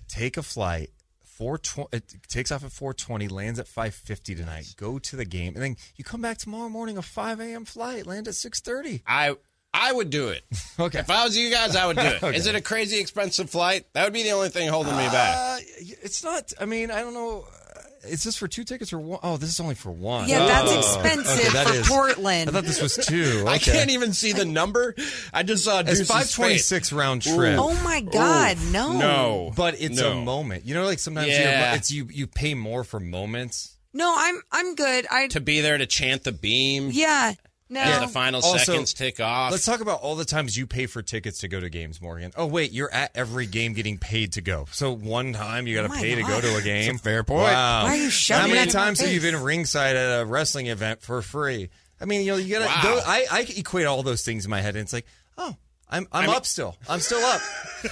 take 0.08 0.36
a 0.36 0.42
flight? 0.42 0.90
Four 1.36 1.58
tw- 1.58 1.92
it 1.92 2.04
takes 2.28 2.52
off 2.52 2.64
at 2.64 2.70
four 2.72 2.94
twenty, 2.94 3.26
lands 3.28 3.58
at 3.58 3.66
five 3.66 3.94
fifty 3.94 4.34
tonight. 4.34 4.74
Go 4.76 4.98
to 5.00 5.16
the 5.16 5.24
game, 5.24 5.54
and 5.54 5.62
then 5.62 5.76
you 5.96 6.04
come 6.04 6.20
back 6.22 6.38
tomorrow 6.38 6.68
morning 6.68 6.96
a 6.96 7.02
five 7.02 7.40
a.m. 7.40 7.64
flight, 7.64 8.06
land 8.06 8.28
at 8.28 8.34
six 8.36 8.60
thirty. 8.60 9.02
I 9.06 9.36
I 9.72 9.92
would 9.92 10.10
do 10.10 10.28
it. 10.28 10.44
Okay. 10.78 10.98
If 10.98 11.08
I 11.08 11.22
was 11.24 11.36
you 11.36 11.50
guys, 11.52 11.76
I 11.76 11.86
would 11.86 11.96
do 11.96 12.02
it. 12.02 12.14
Is 12.34 12.46
Okay. 12.48 12.50
it 12.50 12.54
a 12.56 12.60
crazy 12.60 12.98
expensive 12.98 13.48
flight? 13.48 13.86
That 13.92 14.02
would 14.04 14.12
be 14.12 14.24
the 14.24 14.32
only 14.32 14.48
thing 14.48 14.68
holding 14.68 14.96
me 14.96 15.06
back. 15.06 15.36
Uh, 15.36 15.56
it's 16.02 16.24
not. 16.24 16.52
I 16.60 16.64
mean, 16.66 16.90
I 16.90 17.00
don't 17.02 17.14
know. 17.14 17.46
Is 18.08 18.22
this 18.24 18.36
for 18.36 18.48
two 18.48 18.64
tickets 18.64 18.92
or 18.92 18.98
one? 18.98 19.18
Oh, 19.22 19.36
this 19.36 19.48
is 19.50 19.60
only 19.60 19.74
for 19.74 19.90
one. 19.92 20.28
Yeah, 20.28 20.46
that's 20.46 20.70
Oh. 20.70 20.78
expensive 20.78 21.38
Okay, 21.40 21.48
that 21.50 21.66
for 21.68 21.74
is- 21.74 21.88
Portland. 21.88 22.48
I 22.50 22.52
thought 22.52 22.64
this 22.64 22.80
was 22.82 22.96
two. 22.96 23.44
I 23.48 23.56
Okay. 23.56 23.72
can't 23.72 23.90
even 23.90 24.12
see 24.12 24.32
the 24.32 24.44
number. 24.44 24.94
I 25.32 25.42
just 25.42 25.64
saw 25.64 25.80
It's 25.80 25.90
Deuce's 25.90 26.08
five 26.08 26.30
twenty 26.30 26.54
face. 26.54 26.66
six 26.66 26.92
round 26.92 27.22
trip. 27.22 27.58
oh 27.58 27.74
my 27.82 28.00
God, 28.00 28.58
no. 28.70 28.92
No, 28.92 29.52
But 29.56 29.80
it's 29.80 29.98
No. 30.00 30.12
a 30.12 30.14
moment. 30.14 30.64
You 30.66 30.74
know, 30.74 30.84
like 30.84 30.98
sometimes 30.98 31.28
Yeah. 31.28 31.70
you're, 31.70 31.76
it's 31.78 31.90
you 31.90 32.08
you 32.10 32.26
pay 32.26 32.54
more 32.54 32.84
for 32.84 33.00
moments. 33.00 33.70
No, 33.92 34.12
I'm 34.16 34.42
I'm 34.50 34.74
good. 34.74 35.06
I 35.10 35.28
to 35.28 35.40
be 35.40 35.60
there 35.60 35.78
to 35.78 35.86
chant 35.86 36.24
the 36.24 36.32
beam. 36.32 36.90
yeah. 36.92 37.34
No. 37.70 37.80
As 37.80 38.00
the 38.00 38.08
final 38.08 38.42
Also, 38.44 38.58
seconds 38.58 38.92
tick 38.92 39.20
off. 39.20 39.50
Let's 39.50 39.64
talk 39.64 39.80
about 39.80 40.00
all 40.02 40.16
the 40.16 40.26
times 40.26 40.54
you 40.56 40.66
pay 40.66 40.84
for 40.86 41.00
tickets 41.00 41.38
to 41.40 41.48
go 41.48 41.58
to 41.60 41.70
games, 41.70 42.00
Morgan. 42.00 42.30
Oh 42.36 42.46
wait, 42.46 42.72
you're 42.72 42.92
at 42.92 43.10
every 43.14 43.46
game 43.46 43.72
getting 43.72 43.96
paid 43.96 44.32
to 44.34 44.42
go. 44.42 44.66
So 44.70 44.92
one 44.94 45.32
time 45.32 45.66
you 45.66 45.74
got 45.74 45.82
to 45.82 45.86
Oh 45.88 45.92
my 45.94 46.00
pay 46.00 46.14
to 46.14 46.22
go 46.22 46.40
to 46.42 46.56
a 46.56 46.62
game. 46.62 46.98
fair 46.98 47.24
point. 47.24 47.44
Wow. 47.44 47.84
Why 47.84 47.90
are 47.94 47.96
you 47.96 48.10
How 48.28 48.42
many 48.42 48.52
that 48.54 48.60
in 48.62 48.66
my 48.68 48.72
times 48.72 49.00
have 49.00 49.10
you 49.10 49.20
face? 49.20 49.32
been 49.32 49.42
ringside 49.42 49.96
at 49.96 50.20
a 50.20 50.24
wrestling 50.26 50.66
event 50.66 51.00
for 51.02 51.22
free? 51.22 51.70
I 52.00 52.04
mean, 52.04 52.20
you 52.20 52.32
know, 52.32 52.36
you 52.36 52.58
got 52.58 52.82
to. 52.82 52.88
Wow. 52.88 53.02
I 53.06 53.26
I 53.30 53.40
equate 53.56 53.86
all 53.86 54.02
those 54.02 54.22
things 54.22 54.44
in 54.44 54.50
my 54.50 54.60
head, 54.60 54.76
and 54.76 54.82
it's 54.82 54.92
like, 54.92 55.06
oh, 55.38 55.56
I'm 55.88 56.06
I'm 56.12 56.24
I 56.24 56.26
mean- 56.26 56.36
up 56.36 56.44
still. 56.44 56.76
I'm 56.88 57.00
still 57.00 57.24
up. 57.24 57.40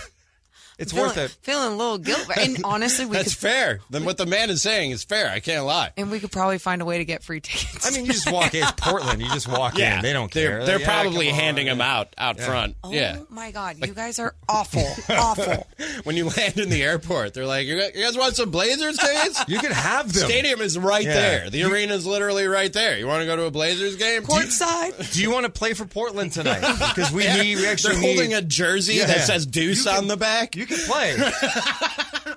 it's 0.83 0.93
feeling, 0.93 1.07
worth 1.09 1.17
it. 1.19 1.37
Feeling 1.43 1.73
a 1.73 1.77
little 1.77 1.99
guilt, 1.99 2.27
and 2.37 2.59
honestly, 2.65 3.07
we 3.07 3.13
That's 3.17 3.35
could 3.35 3.41
fair. 3.49 3.81
Then 3.91 4.05
what 4.05 4.17
the 4.17 4.27
man 4.27 4.51
is 4.51 4.63
saying 4.63 4.91
is 4.91 5.05
fair. 5.05 5.31
I 5.31 5.41
can't 5.41 5.65
lie. 5.65 5.93
and 5.97 6.11
we 6.11 6.21
could 6.21 6.33
probably 6.33 6.59
find 6.59 6.83
a 6.83 6.85
way 6.85 6.99
to 6.99 7.05
get 7.05 7.23
free 7.23 7.41
tickets. 7.41 7.87
I 7.87 7.91
mean, 7.97 8.07
you 8.07 8.13
just 8.13 8.31
walk 8.31 8.55
in. 8.55 8.63
It's 8.63 8.73
Portland. 8.73 9.21
You 9.23 9.29
just 9.29 9.49
walk 9.49 9.79
Yeah, 9.79 9.97
in. 9.97 10.03
They 10.03 10.13
don't 10.13 10.31
They're, 10.33 10.59
care. 10.59 10.67
they're 10.67 10.79
Like, 10.79 10.87
yeah, 10.87 11.03
probably 11.03 11.27
come 11.27 11.35
on. 11.37 11.41
handing 11.41 11.67
them 11.67 11.81
out 11.81 12.15
out 12.19 12.39
front. 12.41 12.77
oh 12.85 12.93
Yeah. 12.93 13.19
my 13.31 13.51
God, 13.51 13.77
you 13.85 13.95
guys 13.95 14.19
are 14.19 14.35
awful, 14.49 14.87
awful. 15.09 15.67
When 16.05 16.17
you 16.17 16.29
land 16.29 16.59
in 16.59 16.69
the 16.69 16.83
airport, 16.83 17.35
they're 17.35 17.47
like, 17.47 17.67
"You 17.67 17.79
guys, 17.79 18.15
you 18.15 18.21
want 18.21 18.37
some 18.37 18.51
Blazers 18.51 18.99
tickets?" 18.99 19.43
You 19.49 19.59
can 19.59 19.73
have 19.73 20.13
them. 20.13 20.25
Stadium 20.29 20.61
is 20.61 20.79
right 20.79 21.05
Yeah. 21.05 21.15
there. 21.15 21.51
The 21.51 21.65
arena 21.65 21.95
is 21.95 22.07
literally 22.07 22.47
right 22.47 22.73
there. 22.73 22.99
You 22.99 23.07
want 23.07 23.21
to 23.23 23.27
go 23.27 23.37
to 23.37 23.45
a 23.45 23.51
Blazers 23.51 23.97
game? 23.97 24.23
Courtside. 24.23 25.13
Do 25.13 25.21
you 25.23 25.31
want 25.31 25.45
to 25.45 25.51
play 25.51 25.75
for 25.75 25.85
Portland 25.85 26.33
tonight? 26.33 26.61
Because 26.95 27.11
we 27.13 27.25
need. 27.35 27.57
We 27.57 27.67
actually 27.67 27.95
They're 27.95 28.03
holding 28.03 28.31
need, 28.31 28.37
a 28.37 28.43
jersey 28.43 28.95
Yeah. 28.95 29.07
that 29.07 29.21
says 29.27 29.47
Deuce 29.47 29.85
You 29.85 29.91
can- 29.91 29.99
on 30.03 30.07
the 30.09 30.17
back. 30.17 30.57
You 30.57 30.67
can 30.77 30.86
play. 30.86 31.16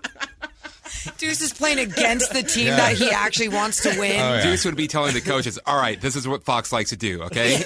Deuce 1.18 1.42
is 1.42 1.54
playing 1.54 1.80
against 1.80 2.34
the 2.34 2.44
team 2.44 2.68
Yeah. 2.68 2.76
that 2.78 2.98
he 2.98 3.10
actually 3.10 3.50
wants 3.50 3.84
to 3.84 3.98
win. 4.00 4.20
Oh, 4.20 4.42
Deuce 4.42 4.66
would 4.66 4.76
be 4.76 4.88
telling 4.88 5.14
the 5.14 5.22
coaches, 5.22 5.60
"All 5.66 5.78
right, 5.78 6.00
this 6.00 6.16
is 6.16 6.28
what 6.28 6.44
Fox 6.44 6.72
likes 6.72 6.90
to 6.90 6.98
do." 6.98 7.22
Okay, 7.24 7.58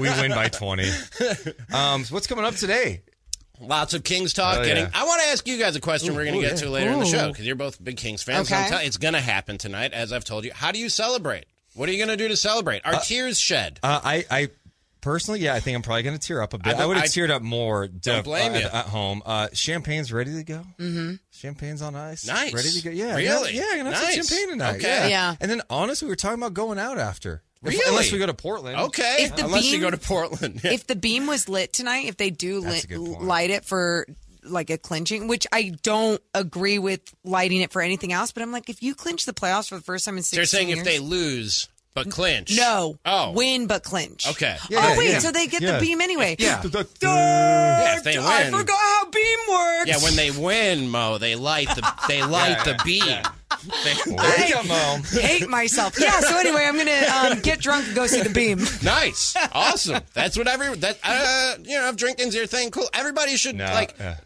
we 0.00 0.08
win 0.08 0.30
by 0.30 0.48
20. 0.48 0.88
Um, 1.72 2.04
so 2.04 2.14
what's 2.14 2.26
coming 2.26 2.44
up 2.44 2.54
today? 2.54 3.02
Lots 3.60 3.94
of 3.94 4.02
Kings 4.04 4.32
talk. 4.32 4.58
Oh, 4.58 4.64
getting. 4.64 4.84
yeah. 4.84 4.90
I 4.94 5.04
want 5.04 5.20
to 5.22 5.28
ask 5.28 5.46
you 5.46 5.58
guys 5.58 5.76
a 5.76 5.80
question. 5.80 6.12
Ooh, 6.12 6.16
we're 6.16 6.24
going 6.24 6.36
to 6.36 6.40
get 6.42 6.52
yeah. 6.52 6.56
to 6.66 6.70
later 6.70 6.90
in 6.90 7.00
the 7.00 7.06
show 7.06 7.28
because 7.28 7.46
you're 7.46 7.54
both 7.56 7.82
big 7.82 7.96
Kings 7.96 8.22
fans. 8.22 8.48
So 8.48 8.54
Okay. 8.54 8.64
I'm 8.64 8.70
tell- 8.70 8.80
it's 8.80 8.96
going 8.96 9.14
to 9.14 9.20
happen 9.20 9.58
tonight, 9.58 9.92
as 9.92 10.12
I've 10.12 10.24
told 10.24 10.44
you. 10.44 10.52
How 10.52 10.72
do 10.72 10.78
you 10.80 10.88
celebrate? 10.88 11.46
What 11.74 11.88
are 11.88 11.92
you 11.92 11.98
going 11.98 12.16
to 12.16 12.22
do 12.22 12.28
to 12.28 12.36
celebrate? 12.36 12.82
Are 12.84 13.00
tears 13.00 13.38
shed? 13.38 13.78
Uh, 13.82 14.00
I, 14.02 14.24
I 14.30 14.48
personally, 15.02 15.40
yeah, 15.40 15.54
I 15.54 15.60
think 15.60 15.76
I'm 15.76 15.82
probably 15.82 16.02
going 16.04 16.18
to 16.18 16.26
tear 16.26 16.40
up 16.40 16.54
a 16.54 16.58
bit. 16.58 16.74
I 16.76 16.84
I, 16.84 16.86
would 16.86 16.96
have 16.96 17.04
I 17.04 17.08
teared 17.08 17.28
up 17.30 17.42
more. 17.42 17.86
Don't 17.88 18.24
blame 18.24 18.54
at, 18.54 18.62
you. 18.62 18.68
at 18.68 18.86
home. 18.86 19.22
Uh, 19.26 19.48
champagne's 19.52 20.10
ready 20.12 20.32
to 20.36 20.44
go. 20.44 20.62
Mm-hmm. 20.78 21.14
Champagne's 21.30 21.82
on 21.82 21.94
ice. 21.94 22.26
Nice. 22.26 22.54
Ready 22.54 22.70
to 22.70 22.82
go. 22.82 22.90
Yeah. 22.90 23.16
Really? 23.16 23.54
Yeah, 23.54 23.64
I'm 23.72 23.78
gonna 23.84 23.94
have 23.94 24.02
Nice. 24.04 24.14
some 24.14 24.24
champagne 24.38 24.48
tonight. 24.50 24.76
Okay. 24.76 24.88
Yeah. 24.88 25.08
Yeah. 25.08 25.34
And 25.40 25.50
then 25.50 25.60
honestly, 25.68 26.06
we 26.06 26.10
were 26.12 26.16
talking 26.16 26.38
about 26.38 26.54
going 26.54 26.78
out 26.78 26.98
after. 26.98 27.42
If- 27.62 27.68
Really? 27.72 27.80
unless 27.90 28.10
we 28.10 28.18
go 28.18 28.26
to 28.26 28.34
Portland. 28.34 28.76
Okay, 28.76 29.18
If 29.20 29.36
the 29.36 29.44
unless 29.44 29.66
you 29.66 29.72
beam- 29.72 29.80
go 29.82 29.90
to 29.90 29.96
Portland. 29.98 30.60
Yeah. 30.64 30.70
If 30.72 30.86
the 30.88 30.96
beam 30.96 31.26
was 31.28 31.48
lit 31.48 31.72
tonight, 31.72 32.06
if 32.06 32.16
they 32.16 32.30
do 32.30 32.58
lit, 32.60 32.84
a 32.84 32.86
good 32.88 32.98
point. 32.98 33.22
light 33.22 33.50
it 33.50 33.64
for 33.64 34.06
like 34.44 34.70
a 34.70 34.78
clinching, 34.78 35.28
which 35.28 35.46
I 35.52 35.70
don't 35.82 36.20
agree 36.34 36.80
with 36.80 37.00
lighting 37.22 37.60
it 37.60 37.70
for 37.70 37.80
anything 37.80 38.12
else, 38.12 38.32
but 38.32 38.42
I'm 38.42 38.50
like, 38.50 38.68
if 38.68 38.82
you 38.82 38.96
clinch 38.96 39.24
the 39.26 39.32
playoffs 39.32 39.68
for 39.68 39.76
the 39.76 39.82
first 39.82 40.04
time 40.04 40.16
in 40.16 40.24
So 40.24 40.36
16 40.36 40.38
you're 40.38 40.46
saying 40.46 40.68
years, 40.70 40.78
if 40.80 40.84
they 40.84 40.98
lose 40.98 41.68
but 41.94 42.10
clinch? 42.10 42.56
no, 42.56 42.96
Oh. 43.04 43.32
win 43.32 43.66
but 43.66 43.82
clinch. 43.82 44.26
Okay. 44.28 44.56
oh 44.60 44.66
Yeah, 44.70 44.96
wait, 44.98 45.10
yeah. 45.10 45.18
so 45.18 45.30
they 45.32 45.46
get 45.46 45.62
Yeah. 45.62 45.72
the 45.72 45.80
beam 45.80 46.00
anyway. 46.00 46.36
Yeah. 46.38 46.62
Duh, 46.62 46.84
Yeah, 47.02 47.96
if 47.96 48.02
they 48.04 48.16
I 48.18 48.50
forgot 48.50 48.78
how 48.78 49.10
beam 49.10 49.38
works. 49.50 49.88
Yeah, 49.88 49.98
when 50.02 50.16
they 50.16 50.30
win, 50.30 50.88
Mo, 50.88 51.18
they 51.18 51.34
light 51.34 51.68
the 51.68 51.86
they 52.08 52.22
light 52.22 52.64
the 52.64 52.78
beam. 52.84 53.02
They- 53.84 54.12
There 54.16 54.48
you 54.48 55.20
hate 55.20 55.48
myself. 55.48 55.94
Yeah. 55.98 56.18
So 56.20 56.38
anyway, 56.38 56.64
I'm 56.66 56.76
gonna 56.76 57.34
um, 57.34 57.40
get 57.40 57.60
drunk 57.60 57.86
and 57.86 57.94
go 57.94 58.06
see 58.06 58.22
the 58.22 58.30
beam. 58.30 58.58
nice, 58.82 59.36
awesome. 59.52 60.00
That's 60.14 60.36
what 60.38 60.48
every 60.48 60.74
that 60.76 60.98
uh, 61.04 61.56
you 61.62 61.78
know 61.78 61.88
if 61.90 61.96
drinking's 61.96 62.34
your 62.34 62.46
thing, 62.46 62.70
cool. 62.70 62.88
Everybody 62.94 63.36
should 63.36 63.56
No, 63.56 63.64
like 63.66 63.94
yeah. 63.98 64.16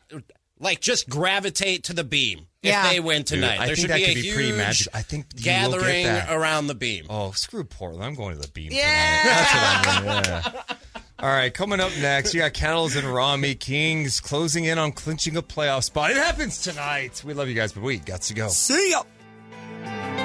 Like 0.58 0.80
just 0.80 1.08
gravitate 1.08 1.84
to 1.84 1.92
the 1.92 2.04
beam 2.04 2.46
if 2.62 2.70
Yeah. 2.70 2.88
they 2.90 3.00
win 3.00 3.24
tonight. 3.24 3.60
I 3.60 3.66
there 3.66 3.76
should 3.76 3.88
be 3.92 4.04
a 4.04 4.14
be 4.14 4.20
huge. 4.22 4.88
I 4.94 5.02
think 5.02 5.34
gathering 5.36 6.06
around 6.06 6.66
the 6.68 6.74
beam. 6.74 7.06
Oh, 7.10 7.32
screw 7.32 7.64
Portland. 7.64 8.04
I'm 8.04 8.14
going 8.14 8.34
to 8.34 8.40
the 8.40 8.48
beam 8.48 8.70
Yeah. 8.72 9.22
tonight. 9.22 9.82
That's 9.84 10.04
what 10.04 10.16
I'm 10.16 10.22
doing. 10.22 10.42
Yeah. 10.68 10.74
All 11.18 11.30
right, 11.30 11.52
coming 11.52 11.80
up 11.80 11.92
next, 11.98 12.34
you 12.34 12.40
got 12.40 12.52
Kennels 12.52 12.94
and 12.94 13.06
Rami 13.06 13.54
Kings 13.54 14.20
closing 14.20 14.64
in 14.64 14.78
on 14.78 14.92
clinching 14.92 15.36
a 15.38 15.42
playoff 15.42 15.84
spot. 15.84 16.10
It 16.10 16.18
happens 16.18 16.60
tonight. 16.60 17.22
We 17.24 17.32
love 17.32 17.48
you 17.48 17.54
guys, 17.54 17.72
but 17.72 17.82
we 17.82 17.96
got 17.98 18.20
to 18.22 18.34
go. 18.34 18.48
See 18.48 18.90
ya. 18.90 20.15